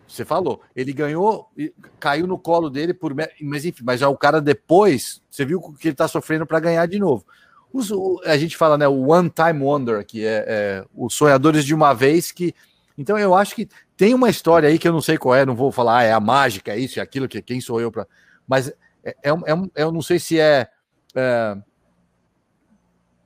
você 0.07 0.25
falou, 0.25 0.61
ele 0.77 0.93
ganhou, 0.93 1.51
caiu 1.99 2.29
no 2.29 2.39
colo 2.39 2.71
dele 2.71 2.95
por. 2.95 3.13
Mas 3.41 3.65
enfim, 3.65 3.83
mas 3.83 3.99
já 3.99 4.09
o 4.09 4.17
cara 4.17 4.41
depois, 4.41 5.21
você 5.29 5.45
viu 5.45 5.61
que 5.81 5.89
ele 5.89 5.97
tá 5.97 6.07
sofrendo 6.07 6.47
para 6.47 6.61
ganhar 6.61 6.87
de 6.87 6.99
novo. 7.01 7.27
Os, 7.73 7.91
a 8.25 8.37
gente 8.37 8.57
fala, 8.57 8.79
né, 8.79 8.87
o 8.87 9.09
one 9.11 9.31
time 9.31 9.65
wonder, 9.65 10.05
que 10.07 10.25
é, 10.25 10.45
é, 10.47 10.85
os 10.95 11.13
sonhadores 11.13 11.65
de 11.65 11.75
uma 11.75 11.93
vez 11.93 12.31
que. 12.31 12.55
Então 12.97 13.19
eu 13.19 13.35
acho 13.35 13.57
que 13.57 13.69
tem 14.03 14.15
uma 14.15 14.29
história 14.29 14.69
aí 14.69 14.81
que 14.81 14.89
eu 14.89 14.93
não 14.93 15.01
sei 15.01 15.17
qual 15.17 15.33
é, 15.33 15.47
não 15.47 15.55
vou 15.55 15.71
falar, 15.71 15.99
ah, 15.99 16.03
é 16.03 16.13
a 16.13 16.19
mágica, 16.19 16.73
é 16.73 16.77
isso, 16.77 16.99
é 16.99 17.03
aquilo, 17.05 17.29
que 17.29 17.41
quem 17.41 17.61
sou 17.61 17.81
eu 17.81 17.89
para. 17.89 18.05
Mas 18.49 18.67
é, 19.05 19.15
é, 19.23 19.31
é, 19.31 19.83
eu 19.85 19.93
não 19.93 20.03
sei 20.03 20.19
se 20.19 20.41
é, 20.41 20.67
é 21.15 21.57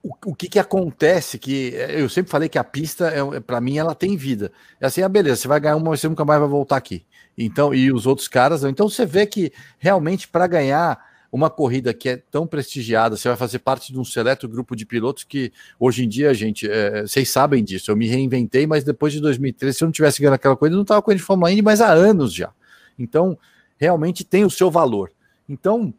o, 0.02 0.10
o 0.26 0.34
que, 0.34 0.50
que 0.50 0.58
acontece 0.58 1.38
que 1.38 1.74
eh, 1.74 2.02
eu 2.02 2.10
sempre 2.10 2.30
falei 2.30 2.46
que 2.50 2.58
a 2.58 2.62
pista 2.62 3.08
é, 3.08 3.40
para 3.40 3.58
mim 3.58 3.78
ela 3.78 3.94
tem 3.94 4.18
vida 4.18 4.52
é 4.78 4.84
assim 4.84 5.00
ah, 5.00 5.08
beleza 5.08 5.36
você 5.36 5.48
vai 5.48 5.58
ganhar 5.58 5.76
uma 5.76 5.96
você 5.96 6.08
nunca 6.08 6.26
mais 6.26 6.38
vai 6.38 6.48
voltar 6.48 6.76
aqui 6.76 7.06
então 7.38 7.74
e 7.74 7.90
os 7.90 8.06
outros 8.06 8.28
caras 8.28 8.62
então 8.62 8.88
você 8.88 9.06
vê 9.06 9.26
que 9.26 9.52
realmente 9.78 10.28
para 10.28 10.46
ganhar 10.46 11.02
uma 11.36 11.50
corrida 11.50 11.92
que 11.92 12.08
é 12.08 12.16
tão 12.16 12.46
prestigiada, 12.46 13.16
você 13.16 13.28
vai 13.28 13.36
fazer 13.36 13.58
parte 13.58 13.92
de 13.92 14.00
um 14.00 14.04
seleto 14.04 14.48
grupo 14.48 14.74
de 14.74 14.86
pilotos 14.86 15.22
que 15.22 15.52
hoje 15.78 16.04
em 16.04 16.08
dia, 16.08 16.32
gente, 16.32 16.68
é, 16.68 17.02
vocês 17.02 17.28
sabem 17.28 17.62
disso. 17.62 17.90
Eu 17.90 17.96
me 17.96 18.06
reinventei, 18.06 18.66
mas 18.66 18.82
depois 18.82 19.12
de 19.12 19.20
2013, 19.20 19.76
se 19.76 19.84
eu 19.84 19.86
não 19.86 19.92
tivesse 19.92 20.20
ganhando 20.20 20.34
aquela 20.34 20.56
coisa, 20.56 20.72
eu 20.72 20.76
não 20.76 20.82
estava 20.82 21.02
com 21.02 21.14
de 21.14 21.22
Fórmula 21.22 21.52
Indy, 21.52 21.62
mas 21.62 21.80
há 21.80 21.92
anos 21.92 22.32
já. 22.32 22.50
Então, 22.98 23.38
realmente 23.76 24.24
tem 24.24 24.44
o 24.44 24.50
seu 24.50 24.70
valor. 24.70 25.12
Então, 25.48 25.92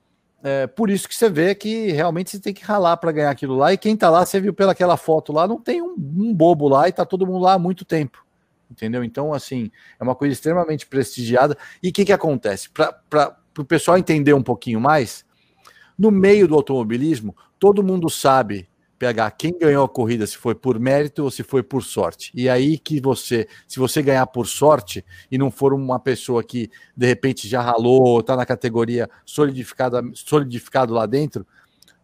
é 0.43 0.65
por 0.65 0.89
isso 0.89 1.07
que 1.07 1.15
você 1.15 1.30
vê 1.30 1.53
que 1.53 1.91
realmente 1.91 2.31
você 2.31 2.39
tem 2.39 2.53
que 2.53 2.64
ralar 2.64 2.97
para 2.97 3.11
ganhar 3.11 3.30
aquilo 3.30 3.55
lá. 3.55 3.72
E 3.73 3.77
quem 3.77 3.95
tá 3.95 4.09
lá, 4.09 4.26
você 4.26 4.39
viu 4.39 4.53
pelaquela 4.53 4.97
foto 4.97 5.31
lá, 5.31 5.47
não 5.47 5.59
tem 5.59 5.81
um, 5.81 5.93
um 5.95 6.34
bobo 6.34 6.68
lá 6.68 6.88
e 6.89 6.91
tá 6.91 7.05
todo 7.05 7.27
mundo 7.27 7.39
lá 7.43 7.53
há 7.53 7.59
muito 7.59 7.85
tempo. 7.85 8.26
Entendeu? 8.72 9.03
Então, 9.03 9.34
assim, 9.34 9.72
é 9.99 10.03
uma 10.03 10.15
coisa 10.15 10.34
extremamente 10.34 10.88
prestigiada. 10.88 11.57
E 11.81 11.89
o 11.89 11.93
que, 11.93 12.05
que 12.05 12.11
acontece? 12.11 12.69
Para 12.69 13.38
o 13.57 13.64
pessoal 13.64 13.97
entender 13.97 14.34
um 14.34 14.43
pouquinho 14.43 14.80
mais, 14.80 15.26
no 15.98 16.11
meio 16.11 16.48
do 16.48 16.56
automobilismo, 16.56 17.36
todo 17.57 17.84
mundo 17.84 18.10
sabe 18.10 18.68
pegar 18.98 19.30
quem 19.32 19.57
ganhou 19.57 19.86
a 19.86 19.90
corrida, 19.90 20.26
se 20.26 20.38
foi 20.38 20.56
por 20.56 20.80
mérito 20.80 21.24
ou 21.24 21.32
se 21.32 21.44
foi 21.44 21.61
por 21.61 21.84
sorte. 21.84 22.32
E 22.34 22.49
aí 22.49 22.78
que 22.78 22.99
você, 22.99 23.48
se 23.68 23.80
você 23.80 24.02
ganhar 24.02 24.26
por 24.28 24.48
sorte 24.48 25.06
e 25.32 25.38
não 25.38 25.52
for 25.52 25.74
uma 25.74 25.99
pessoa 25.99 26.44
que 26.44 26.69
de 26.95 27.06
repente 27.06 27.48
já 27.48 27.61
ralou, 27.61 28.19
está 28.19 28.36
na 28.36 28.45
categoria 28.45 29.10
solidificada, 29.26 30.02
solidificado 30.14 30.94
lá 30.94 31.06
dentro, 31.06 31.45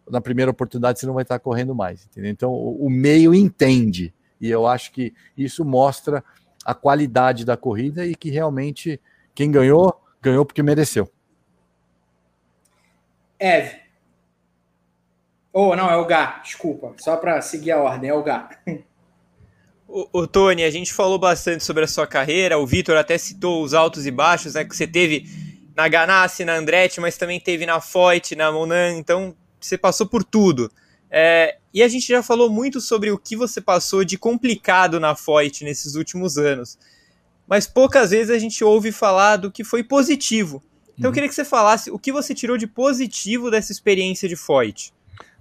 na 0.08 0.20
primeira 0.20 0.50
oportunidade 0.50 1.00
você 1.00 1.06
não 1.06 1.14
vai 1.14 1.22
estar 1.22 1.38
correndo 1.38 1.74
mais, 1.74 2.04
entendeu? 2.06 2.30
Então 2.30 2.50
o, 2.52 2.86
o 2.86 2.90
meio 2.90 3.34
entende. 3.34 4.14
E 4.40 4.50
eu 4.50 4.66
acho 4.66 4.92
que 4.92 5.12
isso 5.36 5.64
mostra 5.64 6.22
a 6.64 6.74
qualidade 6.74 7.44
da 7.44 7.56
corrida 7.56 8.06
e 8.06 8.14
que 8.14 8.30
realmente 8.30 9.00
quem 9.34 9.50
ganhou, 9.50 10.00
ganhou 10.22 10.44
porque 10.44 10.62
mereceu. 10.62 11.10
Eve, 13.38 13.83
ou 15.54 15.70
oh, 15.70 15.76
não, 15.76 15.88
é 15.88 15.96
o 15.96 16.04
Gá, 16.04 16.40
desculpa. 16.42 16.92
Só 16.98 17.16
para 17.16 17.40
seguir 17.40 17.70
a 17.70 17.78
ordem, 17.78 18.10
é 18.10 18.14
o 18.14 18.24
Gá. 18.24 18.50
O, 19.86 20.26
Tony, 20.26 20.64
a 20.64 20.70
gente 20.70 20.92
falou 20.92 21.20
bastante 21.20 21.62
sobre 21.62 21.84
a 21.84 21.86
sua 21.86 22.04
carreira. 22.04 22.58
O 22.58 22.66
Vitor 22.66 22.96
até 22.96 23.16
citou 23.16 23.62
os 23.62 23.72
altos 23.72 24.04
e 24.04 24.10
baixos, 24.10 24.54
né? 24.54 24.64
Que 24.64 24.74
você 24.74 24.88
teve 24.88 25.24
na 25.76 25.86
Ganassi, 25.86 26.44
na 26.44 26.56
Andretti, 26.56 27.00
mas 27.00 27.16
também 27.16 27.38
teve 27.38 27.64
na 27.64 27.80
Foyt, 27.80 28.34
na 28.34 28.50
Monan. 28.50 28.96
Então, 28.96 29.36
você 29.60 29.78
passou 29.78 30.08
por 30.08 30.24
tudo. 30.24 30.68
É, 31.08 31.58
e 31.72 31.80
a 31.80 31.86
gente 31.86 32.08
já 32.08 32.24
falou 32.24 32.50
muito 32.50 32.80
sobre 32.80 33.12
o 33.12 33.18
que 33.18 33.36
você 33.36 33.60
passou 33.60 34.02
de 34.02 34.18
complicado 34.18 34.98
na 34.98 35.14
Foyt 35.14 35.62
nesses 35.62 35.94
últimos 35.94 36.36
anos. 36.36 36.76
Mas 37.46 37.68
poucas 37.68 38.10
vezes 38.10 38.30
a 38.30 38.38
gente 38.40 38.64
ouve 38.64 38.90
falar 38.90 39.36
do 39.36 39.52
que 39.52 39.62
foi 39.62 39.84
positivo. 39.84 40.60
Então, 40.98 41.04
uhum. 41.04 41.10
eu 41.10 41.12
queria 41.12 41.28
que 41.28 41.34
você 41.36 41.44
falasse 41.44 41.92
o 41.92 41.98
que 42.00 42.10
você 42.10 42.34
tirou 42.34 42.56
de 42.56 42.66
positivo 42.66 43.48
dessa 43.48 43.70
experiência 43.70 44.28
de 44.28 44.34
Foyt. 44.34 44.93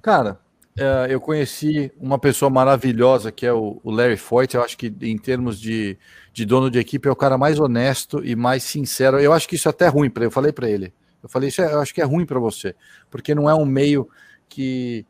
Cara, 0.04 0.38
é, 0.78 1.08
eu 1.10 1.22
conheci 1.22 1.90
uma 1.98 2.20
pessoa 2.20 2.50
maravilhosa 2.50 3.32
que 3.32 3.46
é 3.46 3.54
o, 3.54 3.80
Larry 3.86 4.18
Foyt. 4.18 4.54
Eu 4.54 4.62
acho 4.62 4.78
que, 4.78 4.94
em 5.02 5.18
termos 5.18 5.58
de, 5.58 5.98
de 6.34 6.46
dono 6.46 6.70
de 6.70 6.78
equipe, 6.78 7.08
é 7.08 7.12
o 7.12 7.16
cara 7.16 7.38
mais 7.38 7.58
honesto 7.58 8.22
e 8.24 8.36
mais 8.36 8.64
sincero. 8.64 9.18
Eu 9.18 9.32
acho 9.32 9.48
que 9.48 9.56
isso 9.56 9.70
é 9.70 9.72
até 9.72 9.88
ruim 9.88 10.10
para 10.10 10.24
ele. 10.24 10.28
Eu 10.28 10.32
falei 10.32 10.52
para 10.52 10.70
ele. 10.70 10.94
Eu 11.24 11.30
falei, 11.30 11.48
isso 11.48 11.62
é, 11.62 11.74
eu 11.74 11.80
acho 11.80 11.94
que 11.94 12.02
é 12.02 12.04
ruim 12.04 12.26
para 12.26 12.38
você, 12.38 12.76
porque 13.10 13.34
não 13.34 13.50
é 13.50 13.56
um 13.56 13.66
meio 13.66 14.10
que 14.50 15.06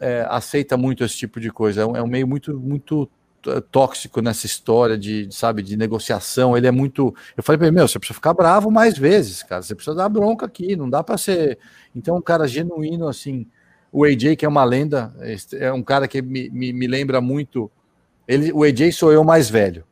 é, 0.00 0.26
aceita 0.28 0.76
muito 0.76 1.04
esse 1.04 1.16
tipo 1.16 1.38
de 1.38 1.52
coisa. 1.52 1.82
É 1.82 1.86
um, 1.86 1.96
é 1.98 2.02
um 2.02 2.08
meio 2.08 2.26
muito, 2.26 2.58
muito 2.58 3.08
é, 3.46 3.60
tóxico 3.60 4.20
nessa 4.20 4.46
história 4.46 4.98
de, 4.98 5.28
sabe, 5.30 5.62
de 5.62 5.76
negociação. 5.76 6.56
Ele 6.56 6.66
é 6.66 6.72
muito. 6.72 7.14
Eu 7.36 7.42
falei 7.44 7.56
para 7.56 7.68
ele, 7.68 7.76
meu, 7.76 7.86
você 7.86 8.00
precisa 8.00 8.16
ficar 8.16 8.34
bravo 8.34 8.68
mais 8.68 8.98
vezes, 8.98 9.44
cara. 9.44 9.62
Você 9.62 9.76
precisa 9.76 9.94
dar 9.94 10.08
bronca 10.08 10.44
aqui. 10.44 10.74
Não 10.74 10.90
dá 10.90 11.04
para 11.04 11.16
ser. 11.16 11.56
Então, 11.94 12.16
um 12.16 12.20
cara 12.20 12.48
genuíno 12.48 13.06
assim 13.06 13.46
o 13.92 14.04
AJ, 14.04 14.36
que 14.36 14.46
é 14.46 14.48
uma 14.48 14.64
lenda, 14.64 15.14
é 15.52 15.70
um 15.70 15.82
cara 15.82 16.08
que 16.08 16.22
me, 16.22 16.48
me, 16.48 16.72
me 16.72 16.86
lembra 16.86 17.20
muito. 17.20 17.70
Ele, 18.26 18.50
o 18.50 18.64
AJ 18.64 18.90
sou 18.92 19.12
eu 19.12 19.22
mais 19.22 19.50
velho. 19.50 19.84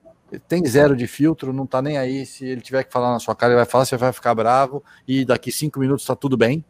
Tem 0.48 0.64
zero 0.64 0.97
de 0.97 1.06
filtro, 1.06 1.52
não 1.52 1.66
tá 1.66 1.82
nem 1.82 1.98
aí. 1.98 2.24
Se 2.24 2.47
ele 2.47 2.62
tiver 2.62 2.85
que 2.85 2.93
falar 2.93 3.12
na 3.12 3.18
sua 3.18 3.35
cara, 3.35 3.52
ele 3.52 3.59
vai 3.59 3.66
falar, 3.66 3.85
você 3.85 3.97
vai 3.98 4.12
ficar 4.12 4.35
bravo 4.35 4.82
e 5.06 5.24
daqui 5.24 5.52
cinco 5.52 5.78
minutos 5.78 6.06
tá 6.06 6.16
tudo 6.16 6.36
bem. 6.36 6.64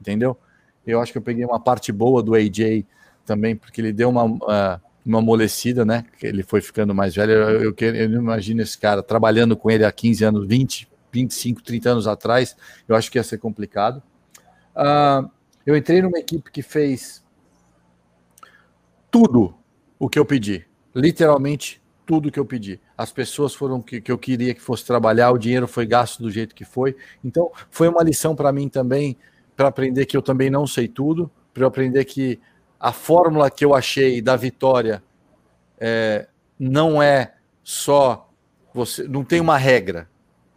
Entendeu? 0.00 0.36
Eu 0.84 1.00
acho 1.00 1.12
que 1.12 1.18
eu 1.18 1.22
peguei 1.22 1.44
uma 1.44 1.60
parte 1.60 1.92
boa 1.92 2.22
do 2.22 2.34
AJ 2.34 2.84
também, 3.24 3.54
porque 3.54 3.80
ele 3.80 3.92
deu 3.92 4.08
uma, 4.08 4.24
uh, 4.24 4.80
uma 5.04 5.18
amolecida, 5.18 5.84
né? 5.84 6.04
Ele 6.20 6.42
foi 6.42 6.60
ficando 6.60 6.92
mais 6.92 7.14
velho. 7.14 7.32
Eu, 7.32 7.62
eu, 7.62 7.74
eu, 7.78 7.94
eu 7.94 8.10
imagino 8.10 8.62
esse 8.62 8.76
cara 8.76 9.02
trabalhando 9.02 9.56
com 9.56 9.70
ele 9.70 9.84
há 9.84 9.92
15 9.92 10.24
anos, 10.24 10.48
20, 10.48 10.88
25, 11.12 11.62
30 11.62 11.90
anos 11.90 12.08
atrás. 12.08 12.56
Eu 12.88 12.96
acho 12.96 13.12
que 13.12 13.18
ia 13.18 13.22
ser 13.22 13.38
complicado. 13.38 14.02
Uh, 14.74 15.30
eu 15.68 15.76
entrei 15.76 16.00
numa 16.00 16.18
equipe 16.18 16.50
que 16.50 16.62
fez 16.62 17.22
tudo 19.10 19.54
o 19.98 20.08
que 20.08 20.18
eu 20.18 20.24
pedi, 20.24 20.66
literalmente 20.94 21.82
tudo 22.06 22.30
o 22.30 22.32
que 22.32 22.40
eu 22.40 22.46
pedi. 22.46 22.80
As 22.96 23.12
pessoas 23.12 23.54
foram 23.54 23.82
que, 23.82 24.00
que 24.00 24.10
eu 24.10 24.16
queria 24.16 24.54
que 24.54 24.62
fosse 24.62 24.86
trabalhar, 24.86 25.30
o 25.30 25.36
dinheiro 25.36 25.68
foi 25.68 25.84
gasto 25.84 26.22
do 26.22 26.30
jeito 26.30 26.54
que 26.54 26.64
foi. 26.64 26.96
Então, 27.22 27.52
foi 27.70 27.86
uma 27.86 28.02
lição 28.02 28.34
para 28.34 28.50
mim 28.50 28.66
também, 28.66 29.14
para 29.54 29.68
aprender 29.68 30.06
que 30.06 30.16
eu 30.16 30.22
também 30.22 30.48
não 30.48 30.66
sei 30.66 30.88
tudo, 30.88 31.30
para 31.52 31.66
aprender 31.66 32.06
que 32.06 32.40
a 32.80 32.90
fórmula 32.90 33.50
que 33.50 33.62
eu 33.62 33.74
achei 33.74 34.22
da 34.22 34.36
vitória 34.36 35.02
é, 35.78 36.28
não 36.58 37.02
é 37.02 37.34
só 37.62 38.30
você, 38.72 39.06
não 39.06 39.22
tem 39.22 39.38
uma 39.38 39.58
regra. 39.58 40.08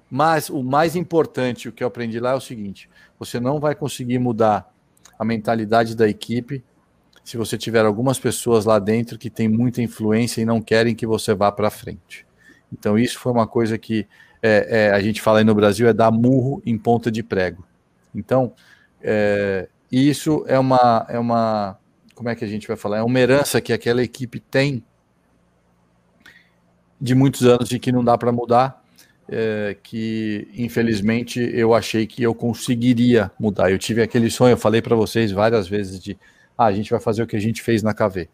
Mas 0.10 0.50
o 0.50 0.64
mais 0.64 0.96
importante, 0.96 1.68
o 1.68 1.74
que 1.74 1.84
eu 1.84 1.90
aprendi 1.90 2.18
lá 2.18 2.32
é 2.32 2.36
o 2.36 2.40
seguinte: 2.40 2.90
você 3.20 3.42
não 3.42 3.60
vai 3.60 3.76
conseguir 3.76 4.18
mudar 4.18 4.71
a 5.22 5.24
mentalidade 5.24 5.96
da 5.96 6.10
equipe 6.10 6.64
se 7.24 7.38
você 7.38 7.56
tiver 7.56 7.86
algumas 7.86 8.18
pessoas 8.18 8.66
lá 8.66 8.80
dentro 8.80 9.20
que 9.20 9.30
têm 9.30 9.48
muita 9.48 9.80
influência 9.80 10.42
e 10.42 10.46
não 10.46 10.60
querem 10.60 10.96
que 10.96 11.06
você 11.06 11.36
vá 11.36 11.52
para 11.52 11.70
frente. 11.70 12.26
Então, 12.74 12.98
isso 12.98 13.20
foi 13.20 13.32
uma 13.32 13.46
coisa 13.46 13.78
que 13.78 14.08
é, 14.42 14.88
é, 14.88 14.92
a 14.92 15.00
gente 15.00 15.22
fala 15.22 15.38
aí 15.38 15.44
no 15.44 15.54
Brasil: 15.54 15.88
é 15.88 15.94
dar 15.94 16.10
murro 16.10 16.60
em 16.66 16.76
ponta 16.76 17.12
de 17.12 17.22
prego. 17.22 17.64
Então, 18.16 18.52
é, 19.00 19.70
isso 19.92 20.44
é 20.48 20.58
uma, 20.58 21.06
é 21.08 21.20
uma. 21.20 21.78
Como 22.16 22.28
é 22.28 22.34
que 22.36 22.44
a 22.44 22.48
gente 22.48 22.68
vai 22.68 22.76
falar? 22.76 22.98
É 22.98 23.04
uma 23.04 23.20
herança 23.20 23.62
que 23.62 23.72
aquela 23.72 24.02
equipe 24.02 24.40
tem 24.40 24.84
de 27.00 27.14
muitos 27.14 27.46
anos 27.46 27.72
e 27.72 27.78
que 27.78 27.92
não 27.92 28.04
dá 28.04 28.18
para 28.18 28.32
mudar 28.32 28.81
é, 29.32 29.78
que 29.82 30.50
infelizmente 30.54 31.40
eu 31.54 31.74
achei 31.74 32.06
que 32.06 32.22
eu 32.22 32.36
conseguiria 32.36 33.32
mudar. 33.40 33.72
Eu 33.72 33.80
tive 33.80 34.02
aquele 34.02 34.30
sonho, 34.30 34.54
eu 34.54 34.58
falei 34.58 34.82
para 34.82 34.96
vocês 34.96 35.32
várias 35.32 35.70
vezes 35.70 36.00
de 36.00 36.18
ah, 36.58 36.66
a 36.66 36.74
gente 36.74 36.92
vai 36.92 37.00
fazer 37.00 37.24
o 37.24 37.28
que 37.28 37.38
a 37.38 37.40
gente 37.40 37.62
fez 37.62 37.82
na 37.82 37.94
KV. 37.94 38.28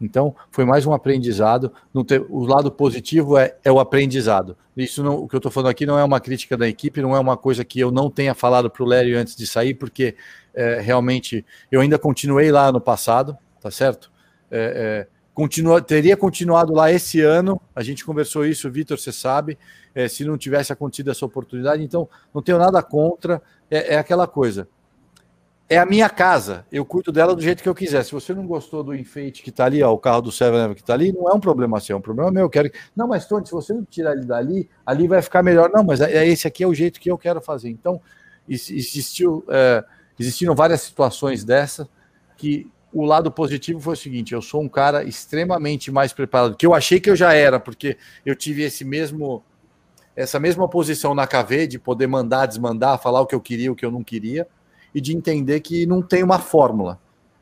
Então, 0.00 0.34
foi 0.50 0.64
mais 0.64 0.86
um 0.86 0.92
aprendizado. 0.92 1.72
Ter, 2.06 2.24
o 2.28 2.44
lado 2.44 2.70
positivo 2.70 3.36
é, 3.36 3.56
é 3.64 3.70
o 3.70 3.80
aprendizado. 3.80 4.56
Isso 4.76 5.02
não, 5.02 5.16
o 5.16 5.28
que 5.28 5.34
eu 5.34 5.38
estou 5.38 5.52
falando 5.52 5.70
aqui 5.70 5.86
não 5.86 5.98
é 5.98 6.04
uma 6.04 6.20
crítica 6.20 6.56
da 6.56 6.68
equipe, 6.68 7.02
não 7.02 7.14
é 7.14 7.18
uma 7.18 7.36
coisa 7.36 7.64
que 7.64 7.80
eu 7.80 7.90
não 7.90 8.10
tenha 8.10 8.34
falado 8.34 8.70
para 8.70 8.82
o 8.82 8.86
Lério 8.86 9.18
antes 9.18 9.36
de 9.36 9.46
sair, 9.46 9.74
porque 9.74 10.14
é, 10.52 10.80
realmente 10.80 11.44
eu 11.70 11.80
ainda 11.80 11.98
continuei 11.98 12.50
lá 12.50 12.70
no 12.72 12.80
passado, 12.80 13.36
tá 13.60 13.70
certo? 13.70 14.10
É 14.50 15.06
continua, 15.34 15.82
teria 15.82 16.16
continuado 16.16 16.72
lá 16.72 16.90
esse 16.90 17.20
ano. 17.20 17.60
A 17.74 17.82
gente 17.82 18.04
conversou 18.04 18.46
isso, 18.46 18.70
Vitor, 18.70 18.98
você 18.98 19.12
sabe 19.12 19.58
é, 19.94 20.08
se 20.08 20.24
não 20.24 20.38
tivesse 20.38 20.72
acontecido 20.72 21.10
essa 21.10 21.26
oportunidade. 21.26 21.82
Então, 21.82 22.08
não 22.32 22.40
tenho 22.40 22.58
nada 22.58 22.82
contra, 22.82 23.42
é, 23.70 23.94
é, 23.94 23.98
aquela 23.98 24.26
coisa. 24.26 24.68
É 25.68 25.78
a 25.78 25.86
minha 25.86 26.10
casa, 26.10 26.66
eu 26.70 26.84
cuido 26.84 27.10
dela 27.10 27.34
do 27.34 27.40
jeito 27.40 27.62
que 27.62 27.68
eu 27.68 27.74
quiser. 27.74 28.04
Se 28.04 28.12
você 28.12 28.34
não 28.34 28.46
gostou 28.46 28.84
do 28.84 28.94
enfeite 28.94 29.42
que 29.42 29.48
está 29.48 29.64
ali, 29.64 29.82
ó, 29.82 29.92
o 29.92 29.98
carro 29.98 30.20
do 30.20 30.30
Seven 30.30 30.74
que 30.74 30.82
está 30.82 30.92
ali, 30.92 31.10
não 31.10 31.28
é 31.28 31.32
um 31.32 31.40
problema 31.40 31.80
seu, 31.80 31.96
é 31.96 31.98
um 31.98 32.02
problema 32.02 32.30
meu. 32.30 32.42
Eu 32.42 32.50
quero. 32.50 32.70
Não, 32.94 33.08
mas 33.08 33.26
Tony, 33.26 33.46
se 33.46 33.52
você 33.52 33.72
não 33.72 33.82
tirar 33.82 34.12
ele 34.12 34.26
dali, 34.26 34.68
ali 34.84 35.08
vai 35.08 35.22
ficar 35.22 35.42
melhor. 35.42 35.70
Não, 35.72 35.82
mas 35.82 36.02
é, 36.02 36.18
é 36.18 36.28
esse 36.28 36.46
aqui 36.46 36.62
é 36.62 36.66
o 36.66 36.74
jeito 36.74 37.00
que 37.00 37.10
eu 37.10 37.16
quero 37.16 37.40
fazer. 37.40 37.70
Então, 37.70 38.00
existiu, 38.46 39.42
é, 39.48 39.82
existiram 40.18 40.54
várias 40.54 40.82
situações 40.82 41.44
dessa 41.44 41.88
que 42.36 42.70
o 42.94 43.04
lado 43.04 43.30
positivo 43.30 43.80
foi 43.80 43.94
o 43.94 43.96
seguinte: 43.96 44.32
eu 44.32 44.40
sou 44.40 44.62
um 44.62 44.68
cara 44.68 45.04
extremamente 45.04 45.90
mais 45.90 46.12
preparado, 46.12 46.56
que 46.56 46.64
eu 46.64 46.72
achei 46.72 47.00
que 47.00 47.10
eu 47.10 47.16
já 47.16 47.34
era, 47.34 47.58
porque 47.58 47.98
eu 48.24 48.34
tive 48.34 48.62
esse 48.62 48.84
mesmo 48.84 49.42
essa 50.16 50.38
mesma 50.38 50.68
posição 50.68 51.12
na 51.12 51.26
KV 51.26 51.66
de 51.66 51.76
poder 51.76 52.06
mandar, 52.06 52.46
desmandar, 52.46 53.02
falar 53.02 53.20
o 53.20 53.26
que 53.26 53.34
eu 53.34 53.40
queria, 53.40 53.72
o 53.72 53.74
que 53.74 53.84
eu 53.84 53.90
não 53.90 54.04
queria, 54.04 54.46
e 54.94 55.00
de 55.00 55.14
entender 55.14 55.58
que 55.58 55.86
não 55.86 56.00
tem 56.00 56.22
uma 56.22 56.38
fórmula. 56.38 57.00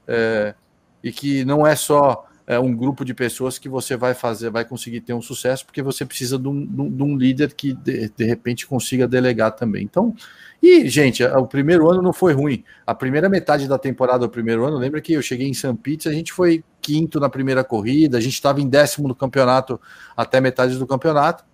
É, 0.09 0.55
e 1.03 1.11
que 1.11 1.45
não 1.45 1.67
é 1.67 1.75
só 1.75 2.25
é, 2.53 2.59
um 2.59 2.75
grupo 2.75 3.05
de 3.05 3.15
pessoas 3.15 3.59
que 3.59 3.69
você 3.69 3.97
vai 3.97 4.15
fazer, 4.15 4.51
vai 4.51 4.65
conseguir 4.65 5.01
ter 5.01 5.13
um 5.15 5.23
sucesso, 5.23 5.65
porque 5.65 5.83
você 5.83 6.05
precisa 6.05 6.39
de 6.39 6.49
um, 6.49 6.65
de 6.65 7.03
um 7.03 7.17
líder 7.17 7.55
que 7.55 7.73
de, 7.73 8.09
de, 8.09 8.25
repente 8.25 8.67
consiga 8.67 9.09
delegar 9.09 9.53
também. 9.53 9.83
Então, 9.83 10.15
e 10.63 10.89
gente, 10.89 11.25
o 11.25 11.47
primeiro 11.47 11.91
ano 11.91 12.03
não 12.03 12.13
foi 12.13 12.33
ruim. 12.33 12.65
A 12.87 12.95
primeira 12.95 13.29
metade 13.29 13.67
da 13.67 13.79
temporada 13.79 14.21
do 14.21 14.31
primeiro 14.31 14.65
ano, 14.65 14.77
lembra 14.77 15.01
que 15.01 15.13
eu 15.13 15.23
cheguei 15.23 15.49
em 15.49 15.55
São 15.55 15.75
Pete, 15.75 16.09
a 16.09 16.13
gente 16.13 16.33
foi 16.33 16.63
quinto 16.81 17.19
na 17.19 17.29
primeira 17.29 17.65
corrida, 17.65 18.19
a 18.19 18.21
gente 18.21 18.35
estava 18.35 18.61
em 18.61 18.69
décimo 18.69 19.09
no 19.09 19.15
campeonato 19.15 19.81
até 20.17 20.41
metade 20.41 20.77
do 20.77 20.87
campeonato. 20.87 21.45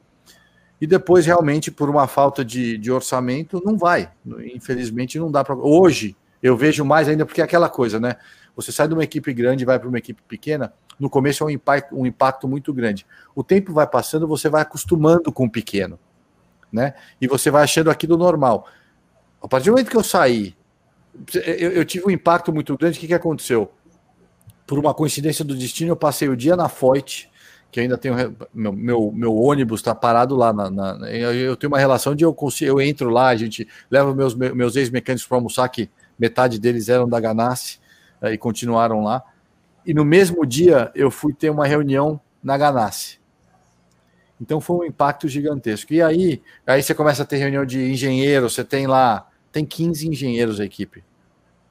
e 0.80 0.86
depois 0.86 1.26
realmente 1.26 1.70
por 1.70 1.90
uma 1.90 2.06
falta 2.06 2.44
de, 2.44 2.78
de 2.78 2.90
orçamento 2.90 3.62
não 3.64 3.76
vai. 3.76 4.10
Infelizmente 4.54 5.18
não 5.18 5.30
dá 5.30 5.42
para. 5.42 5.54
Hoje 5.56 6.16
eu 6.42 6.56
vejo 6.56 6.84
mais 6.84 7.08
ainda 7.08 7.26
porque 7.26 7.40
é 7.40 7.44
aquela 7.44 7.68
coisa, 7.68 7.98
né? 7.98 8.16
Você 8.58 8.72
sai 8.72 8.88
de 8.88 8.94
uma 8.94 9.04
equipe 9.04 9.32
grande 9.32 9.62
e 9.62 9.66
vai 9.66 9.78
para 9.78 9.88
uma 9.88 9.98
equipe 9.98 10.20
pequena, 10.26 10.72
no 10.98 11.08
começo 11.08 11.42
é 11.44 11.46
um 11.46 11.50
impacto, 11.50 11.96
um 11.96 12.06
impacto 12.06 12.48
muito 12.48 12.72
grande. 12.72 13.06
O 13.34 13.44
tempo 13.44 13.72
vai 13.72 13.86
passando, 13.86 14.26
você 14.26 14.48
vai 14.48 14.62
acostumando 14.62 15.32
com 15.32 15.46
o 15.46 15.50
pequeno, 15.50 15.98
né? 16.72 16.94
E 17.20 17.26
você 17.28 17.50
vai 17.50 17.62
achando 17.64 17.90
aquilo 17.90 18.16
normal. 18.16 18.66
A 19.40 19.46
partir 19.46 19.66
do 19.66 19.72
momento 19.72 19.90
que 19.90 19.96
eu 19.96 20.02
saí, 20.02 20.56
eu, 21.34 21.72
eu 21.72 21.84
tive 21.84 22.06
um 22.06 22.10
impacto 22.10 22.52
muito 22.52 22.76
grande. 22.76 22.98
O 22.98 23.00
que, 23.00 23.06
que 23.06 23.14
aconteceu? 23.14 23.70
Por 24.66 24.78
uma 24.78 24.92
coincidência 24.92 25.44
do 25.44 25.54
destino, 25.54 25.92
eu 25.92 25.96
passei 25.96 26.28
o 26.28 26.36
dia 26.36 26.56
na 26.56 26.68
Foyt, 26.68 27.30
que 27.70 27.80
ainda 27.80 27.96
tenho 27.96 28.14
meu, 28.52 28.72
meu, 28.72 29.12
meu 29.12 29.36
ônibus 29.36 29.80
está 29.80 29.94
parado 29.94 30.34
lá 30.34 30.52
na, 30.52 30.70
na, 30.70 31.10
eu 31.10 31.54
tenho 31.54 31.70
uma 31.70 31.78
relação 31.78 32.14
de 32.14 32.24
eu 32.24 32.32
consigo, 32.32 32.70
eu 32.70 32.80
entro 32.80 33.10
lá, 33.10 33.28
a 33.28 33.36
gente 33.36 33.68
leva 33.90 34.14
meus 34.14 34.34
meus 34.34 34.74
ex-mecânicos 34.74 35.26
para 35.26 35.36
almoçar 35.36 35.68
que 35.68 35.90
metade 36.18 36.58
deles 36.58 36.88
eram 36.88 37.08
da 37.08 37.20
Ganassi 37.20 37.78
eh, 38.22 38.32
e 38.32 38.38
continuaram 38.38 39.02
lá. 39.02 39.22
E 39.88 39.94
no 39.94 40.04
mesmo 40.04 40.44
dia 40.44 40.92
eu 40.94 41.10
fui 41.10 41.32
ter 41.32 41.48
uma 41.48 41.66
reunião 41.66 42.20
na 42.42 42.58
Ganassi. 42.58 43.18
Então 44.40 44.60
foi 44.60 44.76
um 44.76 44.84
impacto 44.84 45.26
gigantesco. 45.26 45.94
E 45.94 46.02
aí, 46.02 46.42
aí 46.66 46.82
você 46.82 46.94
começa 46.94 47.22
a 47.22 47.26
ter 47.26 47.38
reunião 47.38 47.64
de 47.64 47.90
engenheiros, 47.90 48.54
você 48.54 48.62
tem 48.62 48.86
lá, 48.86 49.26
tem 49.50 49.64
15 49.64 50.06
engenheiros 50.06 50.60
a 50.60 50.64
equipe. 50.64 51.02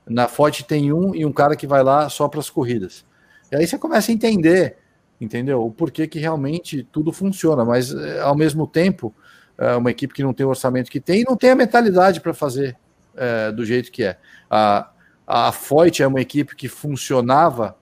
Na 0.05 0.27
Forte 0.27 0.63
tem 0.63 0.91
um 0.91 1.13
e 1.13 1.23
um 1.25 1.31
cara 1.31 1.55
que 1.55 1.67
vai 1.67 1.83
lá 1.83 2.09
só 2.09 2.27
para 2.27 2.39
as 2.39 2.49
corridas. 2.49 3.05
E 3.51 3.55
aí 3.55 3.67
você 3.67 3.77
começa 3.77 4.11
a 4.11 4.13
entender 4.13 4.77
entendeu? 5.19 5.63
O 5.63 5.71
porquê 5.71 6.07
que 6.07 6.19
realmente 6.19 6.83
tudo 6.91 7.11
funciona, 7.11 7.63
mas 7.63 7.93
eh, 7.93 8.19
ao 8.19 8.35
mesmo 8.35 8.67
tempo, 8.67 9.13
é 9.57 9.75
uma 9.75 9.91
equipe 9.91 10.13
que 10.13 10.23
não 10.23 10.33
tem 10.33 10.45
o 10.45 10.49
orçamento 10.49 10.91
que 10.91 10.99
tem, 10.99 11.23
não 11.23 11.35
tem 11.35 11.49
a 11.49 11.55
mentalidade 11.55 12.19
para 12.21 12.33
fazer 12.33 12.77
é, 13.15 13.51
do 13.51 13.65
jeito 13.65 13.91
que 13.91 14.03
é. 14.03 14.17
A, 14.49 14.91
a 15.25 15.51
Foyt 15.51 16.01
é 16.03 16.07
uma 16.07 16.21
equipe 16.21 16.55
que 16.55 16.67
funcionava 16.67 17.75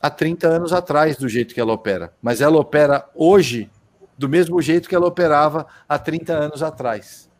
há 0.00 0.10
30 0.10 0.48
anos 0.48 0.72
atrás 0.72 1.16
do 1.16 1.28
jeito 1.28 1.54
que 1.54 1.60
ela 1.60 1.72
opera, 1.72 2.12
mas 2.20 2.40
ela 2.40 2.58
opera 2.58 3.08
hoje 3.14 3.70
do 4.16 4.28
mesmo 4.28 4.60
jeito 4.62 4.88
que 4.88 4.94
ela 4.94 5.06
operava 5.06 5.66
há 5.88 5.98
30 5.98 6.32
anos 6.32 6.62
atrás. 6.62 7.30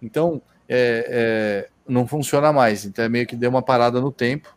Então, 0.00 0.40
é, 0.68 1.06
é, 1.08 1.68
não 1.86 2.06
funciona 2.06 2.52
mais. 2.52 2.84
Então, 2.84 3.04
é 3.04 3.08
meio 3.08 3.26
que 3.26 3.36
deu 3.36 3.50
uma 3.50 3.62
parada 3.62 4.00
no 4.00 4.10
tempo 4.10 4.54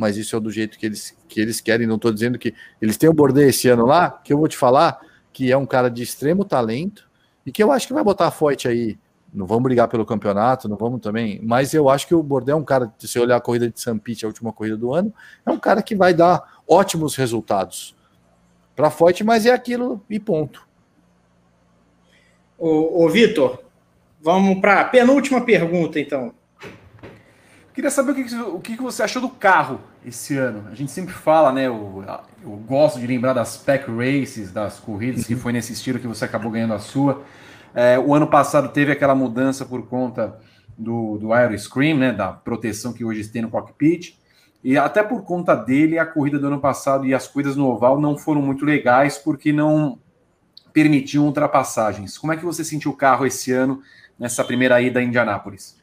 mas 0.00 0.16
isso 0.16 0.34
é 0.34 0.40
do 0.40 0.50
jeito 0.50 0.78
que 0.78 0.86
eles, 0.86 1.14
que 1.28 1.40
eles 1.40 1.60
querem. 1.60 1.86
Não 1.86 1.96
estou 1.96 2.10
dizendo 2.10 2.38
que 2.38 2.54
eles 2.80 2.96
têm 2.96 3.10
o 3.10 3.12
Bordet 3.12 3.50
esse 3.50 3.68
ano 3.68 3.84
lá, 3.84 4.10
que 4.10 4.32
eu 4.32 4.38
vou 4.38 4.48
te 4.48 4.56
falar 4.56 4.98
que 5.30 5.52
é 5.52 5.56
um 5.56 5.66
cara 5.66 5.90
de 5.90 6.02
extremo 6.02 6.42
talento 6.44 7.08
e 7.44 7.52
que 7.52 7.62
eu 7.62 7.70
acho 7.70 7.86
que 7.86 7.92
vai 7.92 8.02
botar 8.02 8.28
a 8.28 8.68
aí. 8.68 8.98
Não 9.32 9.46
vamos 9.46 9.62
brigar 9.62 9.86
pelo 9.88 10.04
campeonato, 10.04 10.68
não 10.68 10.76
vamos 10.76 11.00
também, 11.00 11.40
mas 11.42 11.72
eu 11.72 11.88
acho 11.88 12.06
que 12.06 12.14
o 12.14 12.22
Bordet 12.22 12.50
é 12.50 12.56
um 12.56 12.64
cara, 12.64 12.92
se 12.98 13.06
você 13.06 13.20
olhar 13.20 13.36
a 13.36 13.40
corrida 13.40 13.70
de 13.70 13.80
Sampit, 13.80 14.24
a 14.24 14.28
última 14.28 14.52
corrida 14.52 14.76
do 14.76 14.92
ano, 14.92 15.12
é 15.46 15.50
um 15.50 15.58
cara 15.58 15.82
que 15.82 15.94
vai 15.94 16.12
dar 16.12 16.62
ótimos 16.66 17.14
resultados 17.14 17.94
para 18.74 18.88
a 18.88 18.90
Foyt, 18.90 19.22
mas 19.22 19.46
é 19.46 19.52
aquilo 19.52 20.02
e 20.10 20.18
ponto. 20.18 20.66
Ô, 22.58 23.04
ô 23.04 23.08
Vitor, 23.08 23.62
vamos 24.20 24.60
para 24.60 24.80
a 24.80 24.84
penúltima 24.84 25.40
pergunta, 25.40 26.00
então. 26.00 26.34
Queria 27.72 27.90
saber 27.90 28.12
o 28.12 28.14
que, 28.14 28.34
o 28.34 28.60
que 28.60 28.76
você 28.76 29.02
achou 29.02 29.22
do 29.22 29.28
carro 29.28 29.80
esse 30.04 30.36
ano. 30.36 30.66
A 30.70 30.74
gente 30.74 30.90
sempre 30.90 31.14
fala, 31.14 31.52
né? 31.52 31.66
Eu, 31.66 32.04
eu 32.42 32.50
gosto 32.50 32.98
de 32.98 33.06
lembrar 33.06 33.32
das 33.32 33.56
pack 33.56 33.86
races, 33.90 34.50
das 34.50 34.78
corridas, 34.78 35.26
que 35.26 35.36
foi 35.36 35.52
nesse 35.52 35.72
estilo 35.72 35.98
que 35.98 36.06
você 36.06 36.24
acabou 36.24 36.50
ganhando 36.50 36.74
a 36.74 36.78
sua. 36.78 37.22
É, 37.74 37.98
o 37.98 38.14
ano 38.14 38.26
passado 38.26 38.68
teve 38.68 38.92
aquela 38.92 39.14
mudança 39.14 39.64
por 39.64 39.86
conta 39.86 40.38
do, 40.76 41.18
do 41.18 41.32
Aeroscreen, 41.32 41.94
né? 41.94 42.12
Da 42.12 42.32
proteção 42.32 42.92
que 42.92 43.04
hoje 43.04 43.26
tem 43.28 43.42
no 43.42 43.50
cockpit. 43.50 44.18
E 44.62 44.76
até 44.76 45.02
por 45.02 45.22
conta 45.22 45.54
dele, 45.54 45.98
a 45.98 46.04
corrida 46.04 46.38
do 46.38 46.46
ano 46.46 46.60
passado 46.60 47.06
e 47.06 47.14
as 47.14 47.26
corridas 47.26 47.56
no 47.56 47.66
oval 47.66 48.00
não 48.00 48.16
foram 48.16 48.42
muito 48.42 48.64
legais 48.64 49.16
porque 49.16 49.52
não 49.52 49.98
permitiam 50.72 51.24
ultrapassagens. 51.24 52.18
Como 52.18 52.32
é 52.32 52.36
que 52.36 52.44
você 52.44 52.64
sentiu 52.64 52.90
o 52.90 52.96
carro 52.96 53.26
esse 53.26 53.52
ano 53.52 53.82
nessa 54.18 54.44
primeira 54.44 54.80
ida 54.80 55.02
em 55.02 55.08
Indianápolis? 55.08 55.78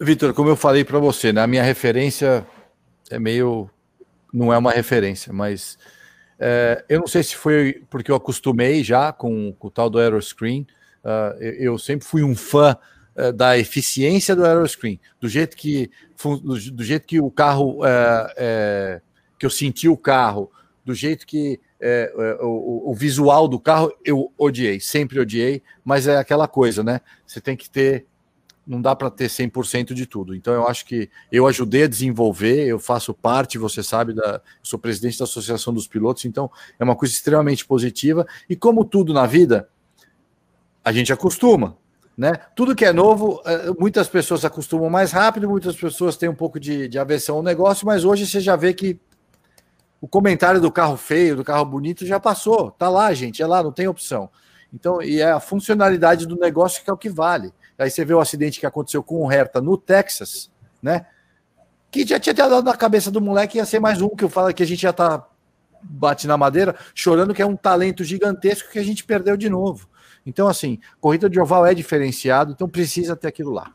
Vitor, 0.00 0.32
como 0.32 0.48
eu 0.48 0.56
falei 0.56 0.84
para 0.84 0.98
você, 0.98 1.32
né, 1.32 1.42
a 1.42 1.46
minha 1.46 1.62
referência 1.62 2.46
é 3.10 3.18
meio. 3.18 3.70
não 4.32 4.52
é 4.52 4.58
uma 4.58 4.72
referência, 4.72 5.32
mas 5.32 5.78
é, 6.38 6.84
eu 6.88 7.00
não 7.00 7.06
sei 7.06 7.22
se 7.22 7.36
foi 7.36 7.82
porque 7.88 8.10
eu 8.10 8.16
acostumei 8.16 8.82
já 8.82 9.12
com, 9.12 9.52
com 9.52 9.68
o 9.68 9.70
tal 9.70 9.88
do 9.88 9.98
Aeroscreen. 9.98 10.66
Uh, 11.04 11.42
eu, 11.42 11.78
sempre 11.78 12.06
fui 12.06 12.22
um 12.22 12.34
fã 12.34 12.76
uh, 13.16 13.32
da 13.32 13.58
eficiência 13.58 14.34
do 14.34 14.44
Aeroscreen, 14.44 14.98
do 15.20 15.28
jeito 15.28 15.56
que, 15.56 15.90
do, 16.42 16.82
jeito 16.82 17.06
que 17.06 17.20
o 17.20 17.30
carro. 17.30 17.80
Uh, 17.80 19.00
que 19.36 19.44
eu 19.44 19.50
senti 19.50 19.88
o 19.88 19.96
carro, 19.96 20.50
do 20.84 20.94
jeito 20.94 21.26
que 21.26 21.60
é, 21.80 22.10
o, 22.40 22.90
o, 22.90 22.94
visual 22.94 23.48
do 23.48 23.58
carro 23.58 23.92
eu 24.04 24.32
odiei, 24.38 24.78
sempre 24.78 25.18
odiei, 25.18 25.60
mas 25.84 26.06
é 26.06 26.16
aquela 26.16 26.46
coisa, 26.46 26.84
né? 26.84 27.00
Você 27.26 27.40
tem 27.40 27.56
que 27.56 27.68
ter 27.68 28.06
não 28.66 28.80
dá 28.80 28.96
para 28.96 29.10
ter 29.10 29.28
100% 29.28 29.92
de 29.92 30.06
tudo. 30.06 30.34
Então, 30.34 30.54
eu 30.54 30.66
acho 30.66 30.86
que 30.86 31.10
eu 31.30 31.46
ajudei 31.46 31.84
a 31.84 31.88
desenvolver, 31.88 32.66
eu 32.66 32.78
faço 32.78 33.12
parte, 33.12 33.58
você 33.58 33.82
sabe, 33.82 34.14
da, 34.14 34.40
sou 34.62 34.78
presidente 34.78 35.18
da 35.18 35.24
Associação 35.24 35.72
dos 35.72 35.86
Pilotos, 35.86 36.24
então 36.24 36.50
é 36.78 36.84
uma 36.84 36.96
coisa 36.96 37.12
extremamente 37.12 37.66
positiva. 37.66 38.26
E 38.48 38.56
como 38.56 38.84
tudo 38.84 39.12
na 39.12 39.26
vida, 39.26 39.68
a 40.84 40.92
gente 40.92 41.12
acostuma. 41.12 41.76
Né? 42.16 42.32
Tudo 42.54 42.76
que 42.76 42.84
é 42.84 42.92
novo, 42.92 43.42
eh, 43.44 43.72
muitas 43.76 44.06
pessoas 44.06 44.44
acostumam 44.44 44.88
mais 44.88 45.10
rápido, 45.10 45.48
muitas 45.48 45.74
pessoas 45.74 46.16
têm 46.16 46.28
um 46.28 46.34
pouco 46.34 46.60
de, 46.60 46.86
de 46.86 46.96
aversão 46.96 47.36
ao 47.36 47.42
negócio, 47.42 47.84
mas 47.84 48.04
hoje 48.04 48.24
você 48.24 48.40
já 48.40 48.54
vê 48.54 48.72
que 48.72 49.00
o 50.00 50.06
comentário 50.06 50.60
do 50.60 50.70
carro 50.70 50.96
feio, 50.96 51.34
do 51.34 51.42
carro 51.42 51.64
bonito 51.64 52.06
já 52.06 52.20
passou, 52.20 52.70
tá 52.70 52.88
lá, 52.88 53.12
gente, 53.12 53.42
é 53.42 53.46
lá, 53.46 53.62
não 53.64 53.72
tem 53.72 53.88
opção. 53.88 54.30
Então, 54.72 55.02
e 55.02 55.20
é 55.20 55.30
a 55.32 55.40
funcionalidade 55.40 56.26
do 56.26 56.36
negócio 56.36 56.84
que 56.84 56.90
é 56.90 56.92
o 56.92 56.96
que 56.96 57.08
vale. 57.08 57.52
Aí 57.78 57.90
você 57.90 58.04
vê 58.04 58.14
o 58.14 58.20
acidente 58.20 58.60
que 58.60 58.66
aconteceu 58.66 59.02
com 59.02 59.22
o 59.22 59.26
Hertha 59.26 59.60
no 59.60 59.76
Texas, 59.76 60.50
né? 60.80 61.06
Que 61.90 62.06
já 62.06 62.20
tinha 62.20 62.34
dado 62.34 62.62
na 62.62 62.76
cabeça 62.76 63.10
do 63.10 63.20
moleque, 63.20 63.58
ia 63.58 63.64
ser 63.64 63.80
mais 63.80 64.00
um 64.00 64.10
que 64.10 64.22
eu 64.22 64.28
falo 64.28 64.52
que 64.52 64.62
a 64.62 64.66
gente 64.66 64.82
já 64.82 64.92
tá 64.92 65.26
bate 65.82 66.26
na 66.26 66.36
madeira, 66.36 66.76
chorando 66.94 67.34
que 67.34 67.42
é 67.42 67.46
um 67.46 67.56
talento 67.56 68.04
gigantesco 68.04 68.70
que 68.70 68.78
a 68.78 68.84
gente 68.84 69.04
perdeu 69.04 69.36
de 69.36 69.48
novo. 69.48 69.88
Então, 70.26 70.48
assim, 70.48 70.78
corrida 71.00 71.28
de 71.28 71.40
oval 71.40 71.66
é 71.66 71.74
diferenciado, 71.74 72.52
então 72.52 72.68
precisa 72.68 73.14
ter 73.14 73.28
aquilo 73.28 73.52
lá. 73.52 73.72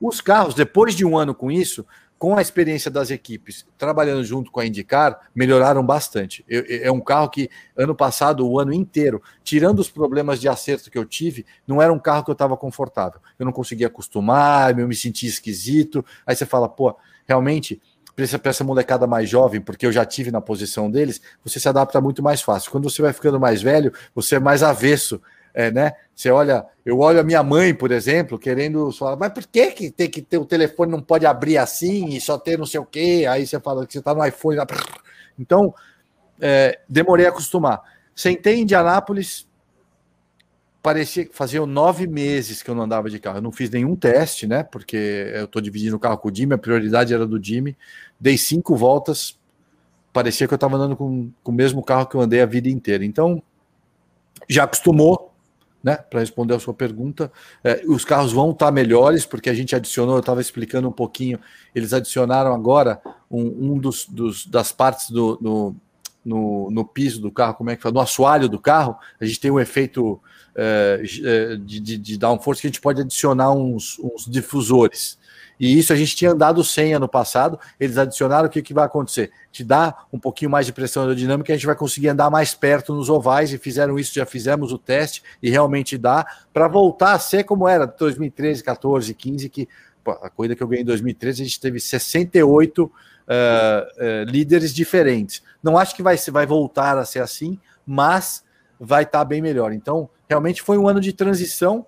Os 0.00 0.20
carros, 0.20 0.54
depois 0.54 0.94
de 0.94 1.04
um 1.04 1.16
ano 1.16 1.34
com 1.34 1.50
isso, 1.50 1.86
com 2.18 2.36
a 2.36 2.42
experiência 2.42 2.90
das 2.90 3.10
equipes 3.10 3.66
trabalhando 3.76 4.24
junto 4.24 4.50
com 4.50 4.60
a 4.60 4.66
Indicar, 4.66 5.28
melhoraram 5.34 5.84
bastante. 5.84 6.44
Eu, 6.48 6.64
é 6.68 6.90
um 6.90 7.00
carro 7.00 7.28
que, 7.28 7.50
ano 7.76 7.94
passado, 7.94 8.48
o 8.48 8.58
ano 8.58 8.72
inteiro, 8.72 9.22
tirando 9.44 9.80
os 9.80 9.90
problemas 9.90 10.40
de 10.40 10.48
acerto 10.48 10.90
que 10.90 10.96
eu 10.96 11.04
tive, 11.04 11.44
não 11.66 11.80
era 11.80 11.92
um 11.92 11.98
carro 11.98 12.24
que 12.24 12.30
eu 12.30 12.34
estava 12.34 12.56
confortável. 12.56 13.20
Eu 13.38 13.44
não 13.44 13.52
conseguia 13.52 13.86
acostumar, 13.86 14.78
eu 14.78 14.88
me 14.88 14.94
sentia 14.94 15.28
esquisito. 15.28 16.04
Aí 16.26 16.34
você 16.34 16.46
fala, 16.46 16.68
pô, 16.68 16.96
realmente, 17.26 17.80
para 18.14 18.50
essa 18.50 18.64
molecada 18.64 19.06
mais 19.06 19.28
jovem, 19.28 19.60
porque 19.60 19.86
eu 19.86 19.92
já 19.92 20.04
tive 20.06 20.30
na 20.30 20.40
posição 20.40 20.90
deles, 20.90 21.20
você 21.44 21.60
se 21.60 21.68
adapta 21.68 22.00
muito 22.00 22.22
mais 22.22 22.40
fácil. 22.40 22.70
Quando 22.70 22.88
você 22.88 23.02
vai 23.02 23.12
ficando 23.12 23.38
mais 23.38 23.60
velho, 23.60 23.92
você 24.14 24.36
é 24.36 24.40
mais 24.40 24.62
avesso 24.62 25.20
é, 25.56 25.70
né? 25.70 25.92
Você 26.14 26.30
olha, 26.30 26.66
eu 26.84 26.98
olho 26.98 27.18
a 27.18 27.22
minha 27.22 27.42
mãe, 27.42 27.74
por 27.74 27.90
exemplo, 27.90 28.38
querendo 28.38 28.92
falar, 28.92 29.16
mas 29.16 29.32
por 29.32 29.46
que, 29.46 29.70
que 29.70 29.90
tem 29.90 30.08
que 30.08 30.20
ter 30.20 30.36
o 30.36 30.44
telefone, 30.44 30.92
não 30.92 31.00
pode 31.00 31.24
abrir 31.24 31.56
assim 31.56 32.10
e 32.10 32.20
só 32.20 32.38
ter 32.38 32.58
não 32.58 32.66
sei 32.66 32.78
o 32.78 32.84
quê? 32.84 33.26
Aí 33.28 33.46
você 33.46 33.58
fala 33.58 33.86
que 33.86 33.92
você 33.94 33.98
está 34.00 34.14
no 34.14 34.24
iPhone. 34.24 34.58
Então, 35.38 35.74
é, 36.38 36.78
demorei 36.86 37.24
a 37.24 37.30
acostumar. 37.30 37.80
Sentei 38.14 38.56
em 38.56 38.62
Indianápolis, 38.62 39.48
parecia 40.82 41.24
que 41.24 41.34
fazia 41.34 41.64
nove 41.64 42.06
meses 42.06 42.62
que 42.62 42.70
eu 42.70 42.74
não 42.74 42.82
andava 42.82 43.08
de 43.08 43.18
carro. 43.18 43.38
Eu 43.38 43.42
não 43.42 43.50
fiz 43.50 43.70
nenhum 43.70 43.96
teste, 43.96 44.46
né? 44.46 44.62
Porque 44.62 45.32
eu 45.34 45.46
estou 45.46 45.62
dividindo 45.62 45.96
o 45.96 45.98
carro 45.98 46.18
com 46.18 46.28
o 46.28 46.34
Jimmy, 46.34 46.52
a 46.52 46.58
prioridade 46.58 47.14
era 47.14 47.26
do 47.26 47.42
Jimmy. 47.42 47.74
Dei 48.20 48.36
cinco 48.36 48.76
voltas, 48.76 49.38
parecia 50.12 50.46
que 50.46 50.52
eu 50.52 50.56
estava 50.56 50.76
andando 50.76 50.96
com, 50.96 51.30
com 51.42 51.50
o 51.50 51.54
mesmo 51.54 51.82
carro 51.82 52.06
que 52.06 52.14
eu 52.14 52.20
andei 52.20 52.42
a 52.42 52.46
vida 52.46 52.68
inteira. 52.68 53.06
Então, 53.06 53.42
já 54.48 54.64
acostumou, 54.64 55.32
né, 55.82 55.96
para 55.96 56.20
responder 56.20 56.54
a 56.54 56.58
sua 56.58 56.74
pergunta, 56.74 57.30
é, 57.62 57.82
os 57.86 58.04
carros 58.04 58.32
vão 58.32 58.50
estar 58.50 58.66
tá 58.66 58.72
melhores, 58.72 59.24
porque 59.24 59.48
a 59.48 59.54
gente 59.54 59.74
adicionou, 59.74 60.16
eu 60.16 60.20
estava 60.20 60.40
explicando 60.40 60.88
um 60.88 60.92
pouquinho, 60.92 61.38
eles 61.74 61.92
adicionaram 61.92 62.52
agora 62.52 63.00
um, 63.30 63.72
um 63.72 63.78
dos, 63.78 64.06
dos, 64.06 64.46
das 64.46 64.72
partes 64.72 65.10
do, 65.10 65.38
no, 65.40 65.76
no, 66.24 66.70
no, 66.70 66.84
piso 66.84 67.20
do 67.20 67.30
carro, 67.30 67.54
como 67.54 67.70
é 67.70 67.76
que 67.76 67.82
fala, 67.82 67.94
no 67.94 68.00
assoalho 68.00 68.48
do 68.48 68.58
carro, 68.58 68.96
a 69.20 69.24
gente 69.24 69.38
tem 69.38 69.50
um 69.50 69.60
efeito 69.60 70.20
é, 70.54 71.02
é 71.24 71.56
de, 71.56 71.78
de, 71.78 71.98
de 71.98 72.18
downforce 72.18 72.60
que 72.60 72.66
a 72.66 72.70
gente 72.70 72.80
pode 72.80 73.00
adicionar 73.02 73.52
uns, 73.52 73.98
uns 74.00 74.26
difusores. 74.26 75.18
E 75.58 75.78
isso 75.78 75.92
a 75.92 75.96
gente 75.96 76.14
tinha 76.14 76.32
andado 76.32 76.62
sem 76.62 76.92
ano 76.92 77.08
passado, 77.08 77.58
eles 77.80 77.96
adicionaram, 77.96 78.46
o 78.46 78.50
que, 78.50 78.62
que 78.62 78.74
vai 78.74 78.84
acontecer? 78.84 79.30
Te 79.50 79.64
dá 79.64 80.04
um 80.12 80.18
pouquinho 80.18 80.50
mais 80.50 80.66
de 80.66 80.72
pressão 80.72 81.02
aerodinâmica, 81.02 81.52
a 81.52 81.56
gente 81.56 81.66
vai 81.66 81.74
conseguir 81.74 82.08
andar 82.08 82.30
mais 82.30 82.54
perto 82.54 82.94
nos 82.94 83.08
ovais, 83.08 83.52
e 83.52 83.58
fizeram 83.58 83.98
isso, 83.98 84.14
já 84.14 84.26
fizemos 84.26 84.72
o 84.72 84.78
teste, 84.78 85.22
e 85.42 85.50
realmente 85.50 85.96
dá, 85.96 86.26
para 86.52 86.68
voltar 86.68 87.12
a 87.12 87.18
ser 87.18 87.44
como 87.44 87.66
era 87.66 87.86
2013, 87.86 88.62
14, 88.62 89.14
15, 89.14 89.48
que 89.48 89.68
pô, 90.04 90.12
a 90.12 90.28
corrida 90.28 90.54
que 90.54 90.62
eu 90.62 90.68
ganhei 90.68 90.82
em 90.82 90.86
2013, 90.86 91.42
a 91.42 91.44
gente 91.46 91.60
teve 91.60 91.80
68 91.80 92.84
uh, 92.84 92.88
uh, 92.88 94.30
líderes 94.30 94.74
diferentes. 94.74 95.42
Não 95.62 95.78
acho 95.78 95.96
que 95.96 96.02
vai, 96.02 96.16
vai 96.30 96.46
voltar 96.46 96.98
a 96.98 97.04
ser 97.04 97.20
assim, 97.20 97.58
mas 97.86 98.44
vai 98.78 99.04
estar 99.04 99.20
tá 99.20 99.24
bem 99.24 99.40
melhor. 99.40 99.72
Então, 99.72 100.08
realmente 100.28 100.62
foi 100.62 100.78
um 100.78 100.86
ano 100.86 101.00
de 101.00 101.12
transição, 101.12 101.86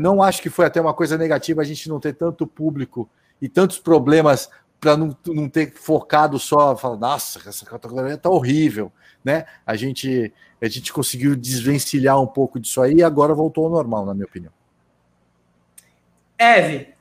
não 0.00 0.22
acho 0.22 0.42
que 0.42 0.50
foi 0.50 0.66
até 0.66 0.80
uma 0.80 0.94
coisa 0.94 1.16
negativa 1.16 1.62
a 1.62 1.64
gente 1.64 1.88
não 1.88 2.00
ter 2.00 2.14
tanto 2.14 2.46
público 2.46 3.08
e 3.40 3.48
tantos 3.48 3.78
problemas 3.78 4.50
para 4.80 4.96
não, 4.96 5.16
não 5.26 5.48
ter 5.48 5.72
focado 5.72 6.38
só, 6.38 6.76
falar, 6.76 6.96
nossa, 6.96 7.48
essa 7.48 7.64
categoria 7.64 8.14
está 8.14 8.30
horrível, 8.30 8.92
né? 9.24 9.44
A 9.66 9.76
gente, 9.76 10.32
a 10.60 10.68
gente 10.68 10.92
conseguiu 10.92 11.34
desvencilhar 11.34 12.20
um 12.20 12.26
pouco 12.26 12.60
disso 12.60 12.80
aí 12.80 12.96
e 12.96 13.02
agora 13.02 13.34
voltou 13.34 13.64
ao 13.64 13.70
normal, 13.70 14.06
na 14.06 14.14
minha 14.14 14.26
opinião. 14.26 14.52
Eve, 16.38 16.94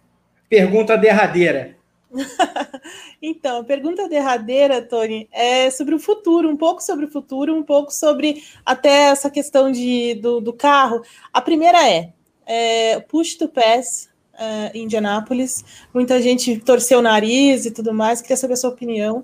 pergunta 0.50 0.98
derradeira. 0.98 1.78
então, 3.22 3.64
pergunta 3.64 4.10
derradeira, 4.10 4.82
Tony, 4.82 5.28
é 5.32 5.70
sobre 5.70 5.94
o 5.94 6.00
futuro, 6.00 6.50
um 6.50 6.58
pouco 6.58 6.82
sobre 6.82 7.06
o 7.06 7.12
futuro, 7.12 7.54
um 7.54 7.64
pouco 7.64 7.92
sobre 7.92 8.44
até 8.66 9.10
essa 9.10 9.30
questão 9.30 9.72
de, 9.72 10.16
do, 10.16 10.40
do 10.42 10.54
carro. 10.54 11.02
A 11.32 11.42
primeira 11.42 11.88
é: 11.88 12.14
é, 12.48 13.00
Push 13.02 13.36
to 13.36 13.48
Pass 13.50 14.10
uh, 14.34 14.72
em 14.74 14.84
Indianápolis. 14.84 15.64
Muita 15.94 16.22
gente 16.22 16.58
torceu 16.60 17.00
o 17.00 17.02
nariz 17.02 17.66
e 17.66 17.72
tudo 17.72 17.94
mais. 17.94 18.22
Queria 18.22 18.38
saber 18.38 18.54
a 18.54 18.58
sua 18.58 18.70
opinião. 18.70 19.24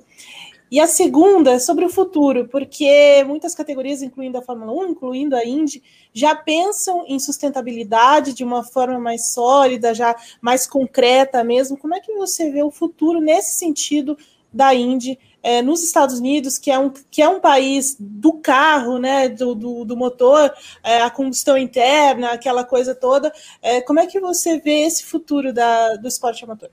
E 0.69 0.79
a 0.79 0.87
segunda 0.87 1.51
é 1.53 1.59
sobre 1.59 1.85
o 1.85 1.89
futuro, 1.89 2.47
porque 2.47 3.23
muitas 3.27 3.53
categorias, 3.53 4.01
incluindo 4.01 4.39
a 4.39 4.41
Fórmula 4.41 4.73
1, 4.73 4.89
incluindo 4.89 5.35
a 5.35 5.45
Indy, 5.45 5.83
já 6.11 6.35
pensam 6.35 7.05
em 7.07 7.19
sustentabilidade 7.19 8.33
de 8.33 8.43
uma 8.43 8.63
forma 8.63 8.99
mais 8.99 9.27
sólida, 9.33 9.93
já 9.93 10.15
mais 10.41 10.65
concreta 10.65 11.43
mesmo. 11.43 11.77
Como 11.77 11.93
é 11.93 11.99
que 11.99 12.11
você 12.13 12.49
vê 12.49 12.63
o 12.63 12.71
futuro 12.71 13.21
nesse 13.21 13.53
sentido 13.53 14.17
da 14.51 14.73
Indy 14.73 15.19
é, 15.43 15.61
nos 15.61 15.83
Estados 15.83 16.19
Unidos, 16.19 16.57
que 16.57 16.71
é 16.71 16.79
um, 16.79 16.89
que 16.89 17.21
é 17.21 17.27
um 17.27 17.41
país 17.41 17.97
do 17.99 18.33
carro, 18.33 18.97
né, 18.97 19.27
do, 19.27 19.53
do, 19.53 19.83
do 19.83 19.97
motor, 19.97 20.51
é, 20.81 21.01
a 21.01 21.09
combustão 21.09 21.57
interna, 21.57 22.31
aquela 22.31 22.63
coisa 22.63 22.95
toda, 22.95 23.31
é, 23.61 23.81
como 23.81 23.99
é 23.99 24.07
que 24.07 24.19
você 24.21 24.57
vê 24.57 24.85
esse 24.85 25.03
futuro 25.03 25.53
da, 25.53 25.95
do 25.97 26.07
esporte 26.07 26.45
amador? 26.45 26.69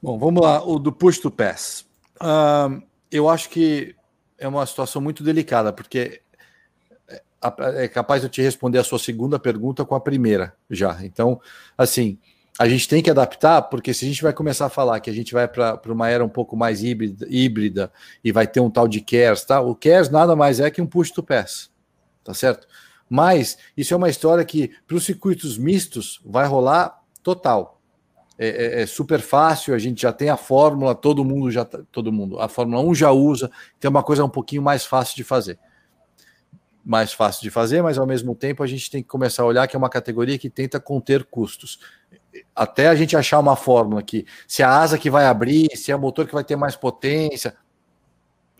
Bom, 0.00 0.16
vamos 0.18 0.40
lá, 0.40 0.64
o 0.64 0.78
do 0.78 0.92
push 0.92 1.18
to 1.18 1.30
pass. 1.30 1.84
Uh, 2.20 2.80
eu 3.10 3.28
acho 3.28 3.48
que 3.48 3.94
é 4.38 4.46
uma 4.46 4.64
situação 4.64 5.02
muito 5.02 5.24
delicada, 5.24 5.72
porque 5.72 6.20
é, 7.08 7.22
é 7.84 7.88
capaz 7.88 8.20
de 8.20 8.26
eu 8.26 8.30
te 8.30 8.40
responder 8.40 8.78
a 8.78 8.84
sua 8.84 8.98
segunda 8.98 9.38
pergunta 9.38 9.84
com 9.84 9.94
a 9.94 10.00
primeira 10.00 10.54
já. 10.70 10.98
Então, 11.02 11.40
assim, 11.76 12.18
a 12.58 12.68
gente 12.68 12.88
tem 12.88 13.02
que 13.02 13.10
adaptar, 13.10 13.62
porque 13.62 13.92
se 13.92 14.04
a 14.04 14.08
gente 14.08 14.22
vai 14.22 14.32
começar 14.32 14.66
a 14.66 14.70
falar 14.70 15.00
que 15.00 15.10
a 15.10 15.12
gente 15.12 15.32
vai 15.32 15.46
para 15.46 15.80
uma 15.88 16.08
era 16.08 16.24
um 16.24 16.28
pouco 16.28 16.56
mais 16.56 16.82
híbrida, 16.82 17.26
híbrida, 17.28 17.92
e 18.24 18.32
vai 18.32 18.46
ter 18.46 18.60
um 18.60 18.70
tal 18.70 18.88
de 18.88 19.00
CARES, 19.00 19.44
tá? 19.44 19.60
o 19.60 19.74
CARES 19.74 20.08
nada 20.08 20.34
mais 20.34 20.58
é 20.60 20.70
que 20.70 20.80
um 20.80 20.86
push 20.86 21.10
to 21.10 21.22
pass, 21.22 21.70
tá 22.24 22.32
certo? 22.32 22.66
Mas 23.08 23.58
isso 23.76 23.92
é 23.92 23.96
uma 23.96 24.08
história 24.08 24.44
que 24.44 24.70
para 24.86 24.96
os 24.96 25.04
circuitos 25.04 25.58
mistos 25.58 26.20
vai 26.24 26.46
rolar 26.46 26.98
total. 27.22 27.80
É, 28.38 28.48
é, 28.48 28.82
é, 28.82 28.86
super 28.86 29.20
fácil, 29.20 29.74
a 29.74 29.78
gente 29.78 30.02
já 30.02 30.12
tem 30.12 30.28
a 30.28 30.36
fórmula, 30.36 30.94
todo 30.94 31.24
mundo 31.24 31.50
já 31.50 31.64
tá, 31.64 31.80
todo 31.90 32.12
mundo, 32.12 32.38
a 32.38 32.48
Fórmula 32.48 32.82
1 32.82 32.94
já 32.94 33.10
usa, 33.10 33.50
então 33.78 33.88
é 33.88 33.90
uma 33.90 34.02
coisa 34.02 34.22
um 34.22 34.28
pouquinho 34.28 34.60
mais 34.60 34.84
fácil 34.84 35.16
de 35.16 35.24
fazer. 35.24 35.58
Mais 36.84 37.14
fácil 37.14 37.42
de 37.42 37.50
fazer, 37.50 37.82
mas 37.82 37.96
ao 37.96 38.06
mesmo 38.06 38.34
tempo 38.34 38.62
a 38.62 38.66
gente 38.66 38.90
tem 38.90 39.02
que 39.02 39.08
começar 39.08 39.42
a 39.42 39.46
olhar 39.46 39.66
que 39.66 39.74
é 39.74 39.78
uma 39.78 39.88
categoria 39.88 40.38
que 40.38 40.50
tenta 40.50 40.78
conter 40.78 41.24
custos 41.24 41.80
até 42.54 42.88
a 42.88 42.94
gente 42.94 43.16
achar 43.16 43.38
uma 43.38 43.56
fórmula 43.56 44.00
aqui, 44.00 44.26
se 44.46 44.62
a 44.62 44.70
asa 44.70 44.98
que 44.98 45.10
vai 45.10 45.26
abrir, 45.26 45.68
se 45.76 45.92
é 45.92 45.96
o 45.96 45.98
motor 45.98 46.26
que 46.26 46.34
vai 46.34 46.44
ter 46.44 46.56
mais 46.56 46.76
potência, 46.76 47.54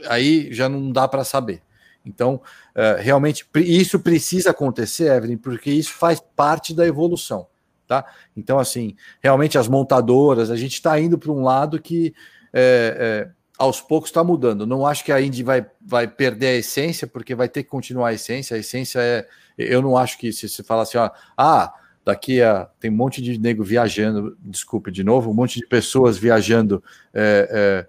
aí 0.09 0.53
já 0.53 0.69
não 0.69 0.91
dá 0.93 1.09
para 1.09 1.25
saber. 1.25 1.63
Então, 2.05 2.41
uh, 2.77 3.01
realmente, 3.01 3.45
isso 3.57 3.99
precisa 3.99 4.51
acontecer, 4.51 5.11
Evelyn, 5.11 5.37
porque 5.37 5.71
isso 5.71 5.93
faz 5.93 6.21
parte 6.21 6.73
da 6.73 6.87
evolução, 6.87 7.49
tá? 7.87 8.05
Então, 8.37 8.59
assim, 8.59 8.95
realmente 9.21 9.59
as 9.59 9.67
montadoras, 9.67 10.51
a 10.51 10.57
gente 10.57 10.75
está 10.75 10.99
indo 11.01 11.19
para 11.19 11.33
um 11.33 11.43
lado 11.43 11.81
que 11.81 12.15
é, 12.53 13.27
é, 13.29 13.31
aos 13.59 13.81
poucos 13.81 14.11
está 14.11 14.23
mudando. 14.23 14.67
Não 14.67 14.87
acho 14.87 15.05
que 15.05 15.11
a 15.11 15.21
Indy 15.21 15.43
vai, 15.43 15.67
vai 15.81 16.07
perder 16.07 16.47
a 16.47 16.55
essência, 16.55 17.07
porque 17.09 17.35
vai 17.35 17.49
ter 17.49 17.65
que 17.65 17.71
continuar 17.71 18.09
a 18.09 18.15
essência. 18.15 18.57
A 18.57 18.61
essência 18.61 19.01
é. 19.01 19.27
Eu 19.59 19.81
não 19.81 19.97
acho 19.97 20.19
que 20.19 20.33
se 20.33 20.49
você 20.49 20.63
falar 20.63 20.83
assim, 20.83 20.99
ah 21.37 21.75
daqui 22.07 22.41
a. 22.41 22.69
Tem 22.79 22.89
um 22.89 22.95
monte 22.95 23.21
de 23.21 23.37
nego 23.37 23.65
viajando, 23.65 24.39
desculpe 24.41 24.93
de 24.93 25.03
novo, 25.03 25.33
um 25.33 25.35
monte 25.35 25.59
de 25.59 25.67
pessoas 25.67 26.17
viajando. 26.17 26.83
É, 27.13 27.49
é, 27.51 27.87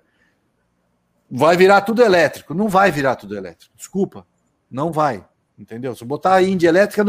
vai 1.30 1.56
virar 1.56 1.82
tudo 1.82 2.02
elétrico. 2.02 2.56
Não 2.56 2.68
vai 2.68 2.92
virar 2.92 3.16
tudo 3.16 3.38
elétrico. 3.38 3.72
Desculpa, 3.78 4.26
não 4.70 4.92
vai. 4.92 5.24
Entendeu? 5.58 5.96
Se 5.96 6.06
botar 6.06 6.36
a 6.36 6.44
Índia 6.44 6.68
elétrica, 6.68 7.04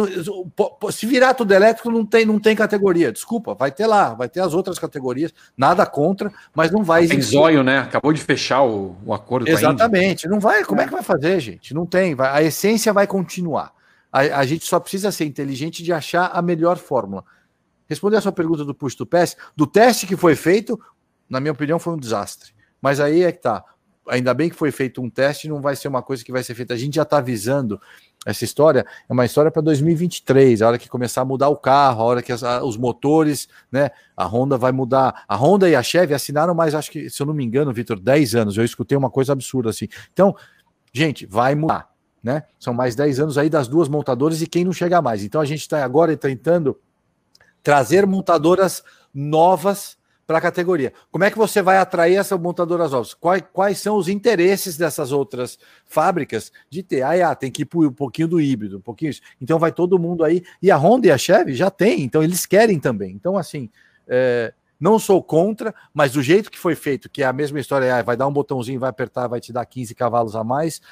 se 0.91 1.05
virar 1.07 1.35
tudo 1.35 1.53
elétrico, 1.53 1.91
não 1.91 2.05
tem, 2.05 2.25
não 2.25 2.39
tem 2.39 2.57
categoria. 2.57 3.13
Desculpa, 3.13 3.55
vai 3.55 3.71
ter 3.71 3.87
lá, 3.87 4.15
vai 4.15 4.27
ter 4.27 4.41
as 4.41 4.55
outras 4.55 4.79
categorias, 4.79 5.35
nada 5.55 5.85
contra, 5.85 6.33
mas 6.55 6.71
não 6.71 6.83
vai 6.83 7.03
existir. 7.03 7.33
Tem 7.33 7.41
zóio, 7.41 7.63
né? 7.63 7.81
Acabou 7.81 8.11
de 8.11 8.23
fechar 8.23 8.63
o, 8.63 8.97
o 9.05 9.13
acordo 9.13 9.49
Exatamente, 9.49 10.27
não 10.27 10.41
vai. 10.41 10.65
Como 10.65 10.81
é. 10.81 10.87
que 10.87 10.93
vai 10.93 11.03
fazer, 11.03 11.41
gente? 11.41 11.75
Não 11.75 11.85
tem. 11.85 12.15
Vai, 12.15 12.31
a 12.31 12.43
essência 12.43 12.91
vai 12.91 13.07
continuar. 13.07 13.78
A, 14.13 14.21
a, 14.41 14.47
gente 14.47 14.65
só 14.65 14.81
precisa 14.81 15.13
ser 15.13 15.25
inteligente 15.25 15.83
de 15.83 15.93
achar 15.93 16.31
a 16.33 16.41
melhor 16.41 16.79
fórmula. 16.79 17.25
Responder 17.89 18.17
a 18.17 18.21
sua 18.21 18.33
pergunta 18.33 18.65
do 18.65 18.75
push 18.75 18.95
to 18.95 19.07
pass, 19.07 19.37
do 19.57 19.67
teste 19.67 20.07
que 20.07 20.17
foi 20.17 20.35
feito, 20.35 20.79
na 21.29 21.41
minha 21.41 21.53
opinião, 21.53 21.79
foi 21.79 21.95
um 21.95 21.99
desastre. 21.99 22.53
Mas 22.81 23.01
aí 23.01 23.23
é 23.23 23.33
que 23.33 23.41
tá. 23.41 23.65
Ainda 24.09 24.33
bem 24.33 24.49
que 24.49 24.57
foi 24.57 24.71
feito 24.71 25.03
um 25.03 25.11
teste, 25.11 25.49
não 25.49 25.61
vai 25.61 25.77
ser 25.77 25.89
uma 25.89 26.03
coisa 26.03 26.25
que 26.25 26.33
vai 26.33 26.43
ser 26.43 26.55
feita. 26.55 26.73
A 26.73 26.77
gente 26.77 26.95
já 26.95 27.03
está 27.03 27.19
avisando 27.19 27.79
essa 28.25 28.43
história, 28.45 28.87
é 29.09 29.13
uma 29.13 29.27
história 29.27 29.51
para 29.51 29.61
2023, 29.61 30.63
a 30.63 30.69
hora 30.69 30.79
que 30.79 30.89
começar 30.89 31.21
a 31.21 31.25
mudar 31.25 31.49
o 31.49 31.57
carro, 31.57 32.03
a 32.03 32.05
hora 32.05 32.23
que 32.23 32.33
as, 32.33 32.43
a, 32.43 32.65
os 32.65 32.79
motores, 32.79 33.49
né? 33.71 33.91
A 34.17 34.25
Honda 34.25 34.57
vai 34.57 34.73
mudar. 34.73 35.25
A 35.29 35.37
Honda 35.37 35.69
e 35.69 35.77
a 35.77 35.83
Chevy 35.83 36.15
assinaram 36.15 36.55
mais, 36.55 36.75
acho 36.75 36.91
que, 36.91 37.11
se 37.11 37.21
eu 37.21 37.27
não 37.27 37.35
me 37.35 37.45
engano, 37.45 37.73
Vitor, 37.73 38.01
10 38.01 38.35
anos. 38.35 38.57
Eu 38.57 38.65
escutei 38.65 38.97
uma 38.97 39.11
coisa 39.11 39.35
absurda 39.35 39.69
assim. 39.69 39.89
Então, 40.13 40.35
gente, 40.95 41.27
vai 41.27 41.55
mudar 41.55 41.98
né? 42.23 42.45
São 42.59 42.75
mais 42.75 42.95
10 42.95 43.21
anos 43.21 43.39
aí 43.39 43.49
das 43.49 43.69
duas 43.69 43.89
montadoras 43.89 44.43
e 44.43 44.47
quem 44.47 44.65
não 44.65 44.73
chega 44.73 45.01
mais. 45.01 45.25
Então 45.25 45.41
a 45.41 45.45
gente 45.45 45.61
está 45.61 45.85
agora 45.85 46.17
tentando 46.17 46.79
trazer 47.63 48.07
montadoras 48.07 48.83
novas 49.15 49.99
para 50.29 50.39
a 50.39 50.43
categoria. 50.43 50.93
Como 51.11 51.25
é 51.25 51.31
que 51.31 51.39
você 51.39 51.63
vai 51.63 51.79
atrair 51.79 52.17
essas 52.17 52.39
montadoras 52.39 52.93
novas? 52.93 53.15
Quais, 53.15 53.43
quais 53.51 53.79
são 53.79 53.97
os 53.97 54.09
interesses 54.09 54.77
dessas 54.77 55.11
outras 55.11 55.59
fábricas 55.87 56.53
de 56.69 56.83
ter? 56.83 57.03
Ah, 57.03 57.35
tem 57.35 57.51
que 57.51 57.63
ir 57.63 57.69
um 57.75 57.91
pouquinho 57.91 58.29
do 58.29 58.39
híbrido, 58.39 58.77
um 58.77 58.81
pouquinho 58.81 59.09
isso. 59.11 59.23
Então 59.41 59.59
vai 59.59 59.73
todo 59.73 59.99
mundo 59.99 60.23
aí. 60.23 60.43
E 60.61 60.71
a 60.71 60.77
Honda 60.77 61.07
e 61.07 61.11
a 61.11 61.17
Chevy 61.17 61.55
já 61.55 61.71
tem, 61.71 62.03
então 62.03 62.23
eles 62.23 62.45
querem 62.45 62.79
também. 62.79 63.13
Então, 63.13 63.39
assim, 63.39 63.71
é, 64.07 64.53
não 64.79 64.99
sou 64.99 65.23
contra, 65.23 65.75
mas 65.95 66.13
do 66.13 66.23
jeito 66.23 66.51
que 66.51 66.59
foi 66.59 66.75
feito, 66.75 67.09
que 67.09 67.23
é 67.23 67.27
a 67.27 67.33
mesma 67.33 67.59
história, 67.59 67.97
ah, 67.97 68.03
vai 68.03 68.17
dar 68.17 68.27
um 68.27 68.33
botãozinho, 68.33 68.79
vai 68.79 68.91
apertar, 68.91 69.29
vai 69.29 69.41
te 69.41 69.51
dar 69.51 69.65
15 69.65 69.95
cavalos 69.95 70.37
a 70.37 70.45
mais, 70.45 70.83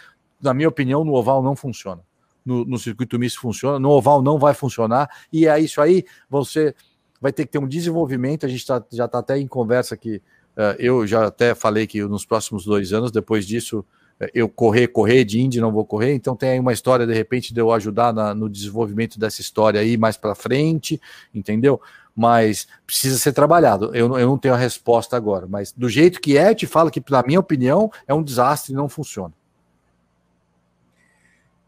na 0.41 0.55
minha 0.55 0.69
opinião, 0.69 1.05
no 1.05 1.15
oval 1.15 1.43
não 1.43 1.57
funciona. 1.57 2.03
No, 2.45 2.65
no, 2.65 2.79
circuito 2.79 3.19
misto 3.19 3.41
funciona, 3.41 3.79
no 3.79 3.91
oval 3.91 4.23
não 4.23 4.39
vai 4.39 4.55
funcionar, 4.55 5.11
e 5.33 5.49
é 5.49 5.59
isso 5.59 5.81
aí, 5.81 6.05
você 6.31 6.75
vai 7.21 7.33
ter 7.33 7.45
que 7.45 7.53
ter 7.53 7.59
um 7.59 7.67
desenvolvimento, 7.67 8.47
a 8.47 8.49
gente 8.49 8.65
tá, 8.65 8.85
já 8.93 9.07
está 9.07 9.19
até 9.19 9.37
em 9.37 9.49
conversa 9.49 9.97
que 9.97 10.17
uh, 10.57 10.77
eu 10.79 11.05
já 11.07 11.27
até 11.27 11.57
falei 11.57 11.89
que 11.89 12.01
nos 12.05 12.25
próximos 12.25 12.65
dois 12.65 12.93
anos, 12.93 13.11
depois 13.11 13.45
disso, 13.45 13.81
uh, 14.21 14.29
eu 14.33 14.49
correr, 14.49 14.87
correr 14.87 15.25
de 15.25 15.41
Indy, 15.41 15.61
não 15.61 15.73
vou 15.73 15.85
correr, 15.85 16.15
então 16.15 16.37
tem 16.37 16.51
aí 16.51 16.61
uma 16.61 16.73
história, 16.73 17.05
de 17.05 17.13
repente, 17.13 17.53
de 17.53 17.61
eu 17.61 17.73
ajudar 17.73 18.13
na, 18.13 18.33
no 18.33 18.49
desenvolvimento 18.49 19.19
dessa 19.19 19.41
história 19.41 19.81
aí 19.81 19.97
mais 19.97 20.17
para 20.17 20.37
frente, 20.37 21.01
entendeu? 21.35 21.81
Mas 22.15 22.69
precisa 22.87 23.19
ser 23.19 23.33
trabalhado, 23.33 23.87
eu, 23.93 24.17
eu 24.17 24.29
não 24.29 24.39
tenho 24.39 24.55
a 24.55 24.59
resposta 24.59 25.17
agora, 25.17 25.49
mas 25.49 25.73
do 25.73 25.89
jeito 25.89 26.21
que 26.21 26.37
é, 26.37 26.55
te 26.55 26.67
falo 26.67 26.93
que, 26.93 27.03
na 27.11 27.25
minha 27.25 27.41
opinião, 27.41 27.91
é 28.07 28.15
um 28.15 28.23
desastre 28.23 28.73
e 28.73 28.77
não 28.77 28.89
funciona. 28.89 29.35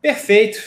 Perfeito. 0.00 0.58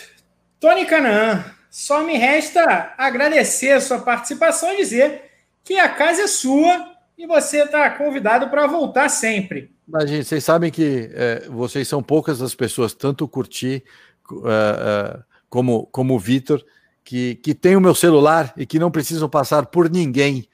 Tony 0.60 0.86
Canaan, 0.86 1.44
só 1.70 2.04
me 2.04 2.18
resta 2.18 2.94
agradecer 2.98 3.72
a 3.72 3.82
sua 3.82 4.00
participação 4.00 4.74
e 4.74 4.78
dizer 4.78 5.24
que 5.64 5.80
a 5.80 5.90
casa 5.90 6.24
é 6.24 6.28
sua 6.28 6.92
e 7.18 7.26
você 7.26 7.64
está 7.64 7.90
convidado 7.92 8.50
para 8.50 8.68
voltar 8.68 9.10
sempre. 9.10 9.72
Mas, 9.88 10.10
gente, 10.10 10.26
vocês 10.26 10.44
sabem 10.44 10.72
que 10.72 11.10
é, 11.14 11.48
vocês 11.50 11.88
são 11.88 12.02
poucas 12.02 12.42
as 12.42 12.56
pessoas, 12.56 12.94
tanto 12.94 13.28
curtir 13.28 13.84
uh, 14.32 14.38
uh, 14.38 15.24
como, 15.50 15.86
como 15.88 16.16
o 16.16 16.20
Vitor, 16.20 16.64
que, 17.04 17.36
que 17.36 17.54
tem 17.54 17.76
o 17.76 17.82
meu 17.82 17.96
celular 17.96 18.54
e 18.56 18.66
que 18.66 18.80
não 18.80 18.92
precisam 18.92 19.30
passar 19.30 19.66
por 19.66 19.90
ninguém 19.90 20.48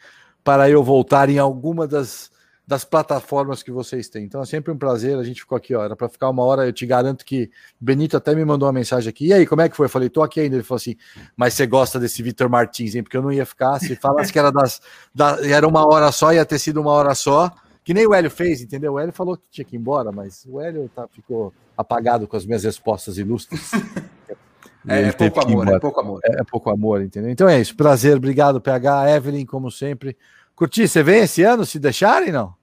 para 0.43 0.69
eu 0.69 0.83
voltar 0.83 1.29
em 1.29 1.37
alguma 1.37 1.87
das, 1.87 2.31
das 2.67 2.83
plataformas 2.83 3.63
que 3.63 3.71
vocês 3.71 4.09
têm. 4.09 4.25
Então 4.25 4.41
é 4.41 4.45
sempre 4.45 4.73
um 4.73 4.77
prazer. 4.77 5.17
A 5.17 5.23
gente 5.23 5.39
ficou 5.39 5.57
aqui, 5.57 5.73
ó, 5.73 5.85
era 5.85 5.95
para 5.95 6.09
ficar 6.09 6.29
uma 6.29 6.43
hora. 6.43 6.65
Eu 6.65 6.73
te 6.73 6.85
garanto 6.85 7.23
que 7.23 7.49
Benito 7.79 8.17
até 8.17 8.35
me 8.35 8.43
mandou 8.43 8.67
uma 8.67 8.73
mensagem 8.73 9.09
aqui. 9.09 9.27
E 9.27 9.33
aí, 9.33 9.47
como 9.47 9.61
é 9.61 9.69
que 9.69 9.77
foi? 9.77 9.85
Eu 9.85 9.89
falei, 9.89 10.09
tô 10.09 10.21
aqui 10.21 10.41
ainda. 10.41 10.57
Ele 10.57 10.63
falou 10.63 10.75
assim, 10.75 10.97
mas 11.35 11.53
você 11.53 11.65
gosta 11.65 11.97
desse 11.97 12.21
Vitor 12.21 12.49
Martins, 12.49 12.93
hein? 12.93 13.03
Porque 13.03 13.15
eu 13.15 13.21
não 13.21 13.31
ia 13.31 13.45
ficar. 13.45 13.79
Se 13.79 13.95
falasse 13.95 14.33
que 14.33 14.37
era 14.37 14.51
das, 14.51 14.81
da, 15.15 15.39
era 15.47 15.65
uma 15.65 15.87
hora 15.87 16.11
só, 16.11 16.33
ia 16.33 16.45
ter 16.45 16.59
sido 16.59 16.81
uma 16.81 16.91
hora 16.91 17.15
só. 17.15 17.49
Que 17.85 17.93
nem 17.93 18.05
o 18.05 18.13
Hélio 18.13 18.29
fez, 18.29 18.61
entendeu? 18.61 18.93
O 18.93 18.99
Hélio 18.99 19.13
falou 19.13 19.37
que 19.37 19.43
tinha 19.49 19.63
que 19.63 19.77
ir 19.77 19.79
embora, 19.79 20.11
mas 20.11 20.45
o 20.45 20.59
Hélio 20.59 20.91
tá, 20.93 21.07
ficou 21.07 21.53
apagado 21.77 22.27
com 22.27 22.35
as 22.35 22.45
minhas 22.45 22.65
respostas 22.65 23.17
ilustres. 23.17 23.71
É, 24.89 25.01
é 25.01 25.11
pouco 25.11 25.41
amor, 25.41 25.67
é 25.67 25.79
pouco 25.79 25.99
amor. 25.99 26.21
É, 26.23 26.39
é, 26.39 26.43
pouco 26.45 26.69
amor, 26.69 27.01
entendeu? 27.01 27.29
Então 27.29 27.49
é 27.49 27.59
isso. 27.59 27.75
Prazer, 27.75 28.15
obrigado, 28.15 28.61
PH. 28.61 29.17
Evelyn, 29.17 29.45
como 29.45 29.69
sempre. 29.69 30.15
Curti, 30.55 30.87
você 30.87 31.03
vem 31.03 31.23
esse 31.23 31.43
ano, 31.43 31.65
se 31.65 31.77
deixarem, 31.77 32.31
não? 32.31 32.55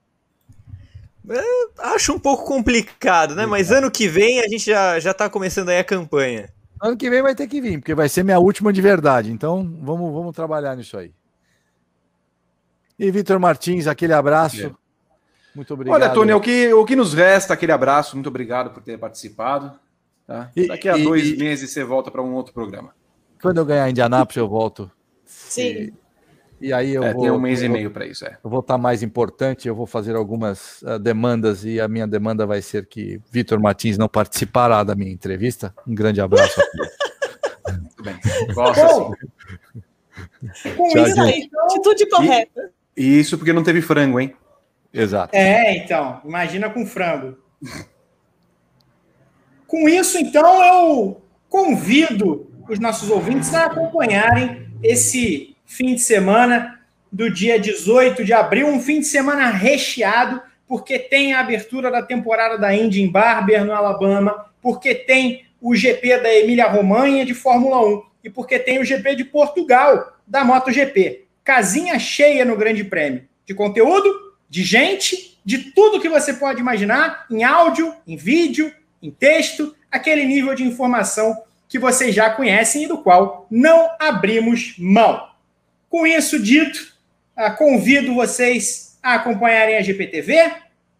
É, 1.28 1.94
acho 1.94 2.12
um 2.12 2.18
pouco 2.18 2.44
complicado, 2.44 3.34
né? 3.34 3.46
Mas 3.46 3.70
ano 3.70 3.90
que 3.90 4.06
vem 4.06 4.40
a 4.40 4.48
gente 4.48 4.66
já, 4.66 4.98
já 5.00 5.14
tá 5.14 5.28
começando 5.30 5.70
aí 5.70 5.78
a 5.78 5.84
campanha. 5.84 6.50
Ano 6.82 6.96
que 6.96 7.08
vem 7.08 7.22
vai 7.22 7.34
ter 7.34 7.46
que 7.46 7.60
vir, 7.60 7.78
porque 7.78 7.94
vai 7.94 8.08
ser 8.08 8.22
minha 8.22 8.38
última 8.38 8.72
de 8.72 8.82
verdade. 8.82 9.32
Então 9.32 9.64
vamos, 9.80 10.12
vamos 10.12 10.34
trabalhar 10.34 10.76
nisso 10.76 10.98
aí. 10.98 11.12
E 12.98 13.10
Vitor 13.10 13.40
Martins, 13.40 13.86
aquele 13.86 14.12
abraço. 14.12 14.66
É. 14.66 14.84
Muito 15.54 15.72
obrigado. 15.72 15.94
Olha, 15.94 16.10
Tony, 16.10 16.32
o 16.32 16.40
que, 16.40 16.72
o 16.72 16.84
que 16.84 16.96
nos 16.96 17.14
resta, 17.14 17.54
aquele 17.54 17.72
abraço. 17.72 18.16
Muito 18.16 18.28
obrigado 18.28 18.70
por 18.70 18.82
ter 18.82 18.98
participado. 18.98 19.72
Tá? 20.26 20.50
E, 20.54 20.66
Daqui 20.66 20.88
a 20.88 20.98
e, 20.98 21.04
dois 21.04 21.30
e, 21.30 21.36
meses 21.36 21.70
você 21.70 21.84
volta 21.84 22.10
para 22.10 22.22
um 22.22 22.34
outro 22.34 22.52
programa. 22.52 22.94
Quando 23.40 23.58
eu 23.58 23.64
ganhar 23.64 23.88
Indianápolis, 23.88 24.36
eu 24.36 24.48
volto. 24.48 24.90
Sim. 25.24 25.92
E, 26.60 26.72
aí 26.72 26.94
eu 26.94 27.02
é, 27.02 27.12
vou. 27.12 27.22
Tem 27.22 27.30
um 27.30 27.40
mês 27.40 27.60
eu, 27.60 27.66
e 27.66 27.68
meio 27.68 27.90
para 27.90 28.06
isso, 28.06 28.24
é. 28.24 28.38
Eu 28.42 28.48
vou 28.48 28.60
estar 28.60 28.78
mais 28.78 29.02
importante, 29.02 29.68
eu 29.68 29.74
vou 29.74 29.86
fazer 29.86 30.14
algumas 30.14 30.82
uh, 30.82 30.98
demandas 30.98 31.64
e 31.64 31.80
a 31.80 31.88
minha 31.88 32.06
demanda 32.06 32.46
vai 32.46 32.62
ser 32.62 32.86
que 32.86 33.20
Vitor 33.30 33.60
Martins 33.60 33.98
não 33.98 34.08
participará 34.08 34.82
da 34.82 34.94
minha 34.94 35.12
entrevista. 35.12 35.74
Um 35.86 35.94
grande 35.94 36.20
abraço. 36.20 36.60
Muito 37.68 38.02
bem. 38.02 38.18
Gosta 38.54 38.86
assim. 38.86 39.10
Com 40.76 40.88
Tchau, 40.88 41.06
isso 41.06 41.20
aí, 41.20 41.50
atitude 41.64 42.08
correta. 42.08 42.70
E, 42.96 43.20
isso 43.20 43.36
porque 43.36 43.52
não 43.52 43.64
teve 43.64 43.82
frango, 43.82 44.20
hein? 44.20 44.34
Exato. 44.92 45.34
É, 45.34 45.76
então, 45.76 46.20
imagina 46.24 46.70
com 46.70 46.86
frango. 46.86 47.36
Com 49.66 49.88
isso, 49.88 50.16
então, 50.18 50.64
eu 50.64 51.20
convido 51.48 52.48
os 52.68 52.78
nossos 52.78 53.10
ouvintes 53.10 53.52
a 53.52 53.66
acompanharem 53.66 54.68
esse 54.82 55.53
fim 55.74 55.96
de 55.96 56.00
semana 56.02 56.80
do 57.10 57.28
dia 57.28 57.58
18 57.58 58.24
de 58.24 58.32
abril, 58.32 58.68
um 58.68 58.80
fim 58.80 59.00
de 59.00 59.06
semana 59.06 59.50
recheado, 59.50 60.40
porque 60.68 61.00
tem 61.00 61.34
a 61.34 61.40
abertura 61.40 61.90
da 61.90 62.00
temporada 62.00 62.56
da 62.56 62.72
Indy 62.72 63.02
em 63.02 63.10
Barber, 63.10 63.64
no 63.64 63.72
Alabama, 63.72 64.46
porque 64.62 64.94
tem 64.94 65.46
o 65.60 65.74
GP 65.74 66.18
da 66.18 66.32
Emília 66.32 66.68
Romanha 66.68 67.26
de 67.26 67.34
Fórmula 67.34 67.84
1 67.84 68.02
e 68.22 68.30
porque 68.30 68.56
tem 68.56 68.78
o 68.78 68.84
GP 68.84 69.16
de 69.16 69.24
Portugal 69.24 70.16
da 70.24 70.44
MotoGP. 70.44 71.24
Casinha 71.42 71.98
cheia 71.98 72.44
no 72.44 72.56
Grande 72.56 72.84
Prêmio 72.84 73.24
de 73.44 73.52
conteúdo, 73.52 74.08
de 74.48 74.62
gente, 74.62 75.38
de 75.44 75.72
tudo 75.72 76.00
que 76.00 76.08
você 76.08 76.34
pode 76.34 76.60
imaginar, 76.60 77.26
em 77.28 77.42
áudio, 77.42 77.92
em 78.06 78.16
vídeo, 78.16 78.72
em 79.02 79.10
texto, 79.10 79.74
aquele 79.90 80.24
nível 80.24 80.54
de 80.54 80.62
informação 80.62 81.36
que 81.68 81.80
vocês 81.80 82.14
já 82.14 82.30
conhecem 82.30 82.84
e 82.84 82.86
do 82.86 82.98
qual 82.98 83.46
não 83.50 83.90
abrimos 83.98 84.76
mão. 84.78 85.33
Com 85.94 86.08
isso 86.08 86.42
dito, 86.42 86.92
ah, 87.36 87.52
convido 87.52 88.16
vocês 88.16 88.98
a 89.00 89.14
acompanharem 89.14 89.76
a 89.76 89.80
GPTV, 89.80 90.54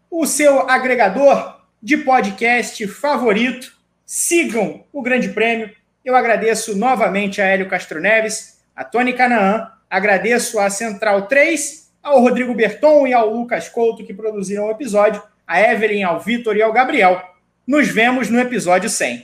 o 0.09 0.25
seu 0.25 0.69
agregador 0.69 1.59
de 1.83 1.97
podcast 1.97 2.87
favorito. 2.87 3.73
Sigam 4.05 4.85
o 4.93 5.01
Grande 5.01 5.27
Prêmio. 5.27 5.69
Eu 6.05 6.15
agradeço 6.15 6.77
novamente 6.77 7.41
a 7.41 7.45
Hélio 7.45 7.67
Castro 7.67 7.99
Neves, 7.99 8.61
a 8.73 8.85
Tony 8.85 9.11
Canaã, 9.11 9.69
agradeço 9.89 10.59
a 10.59 10.69
Central 10.69 11.23
3, 11.23 11.91
ao 12.01 12.21
Rodrigo 12.21 12.53
Berton 12.53 13.05
e 13.05 13.13
ao 13.13 13.29
Lucas 13.29 13.67
Couto 13.67 14.05
que 14.05 14.13
produziram 14.13 14.67
o 14.67 14.71
episódio, 14.71 15.21
a 15.45 15.59
Evelyn, 15.59 16.03
ao 16.03 16.21
Vitor 16.21 16.55
e 16.55 16.61
ao 16.61 16.71
Gabriel 16.71 17.21
nos 17.67 17.89
vemos 17.89 18.29
no 18.29 18.39
episódio 18.39 18.89
100. 18.89 19.23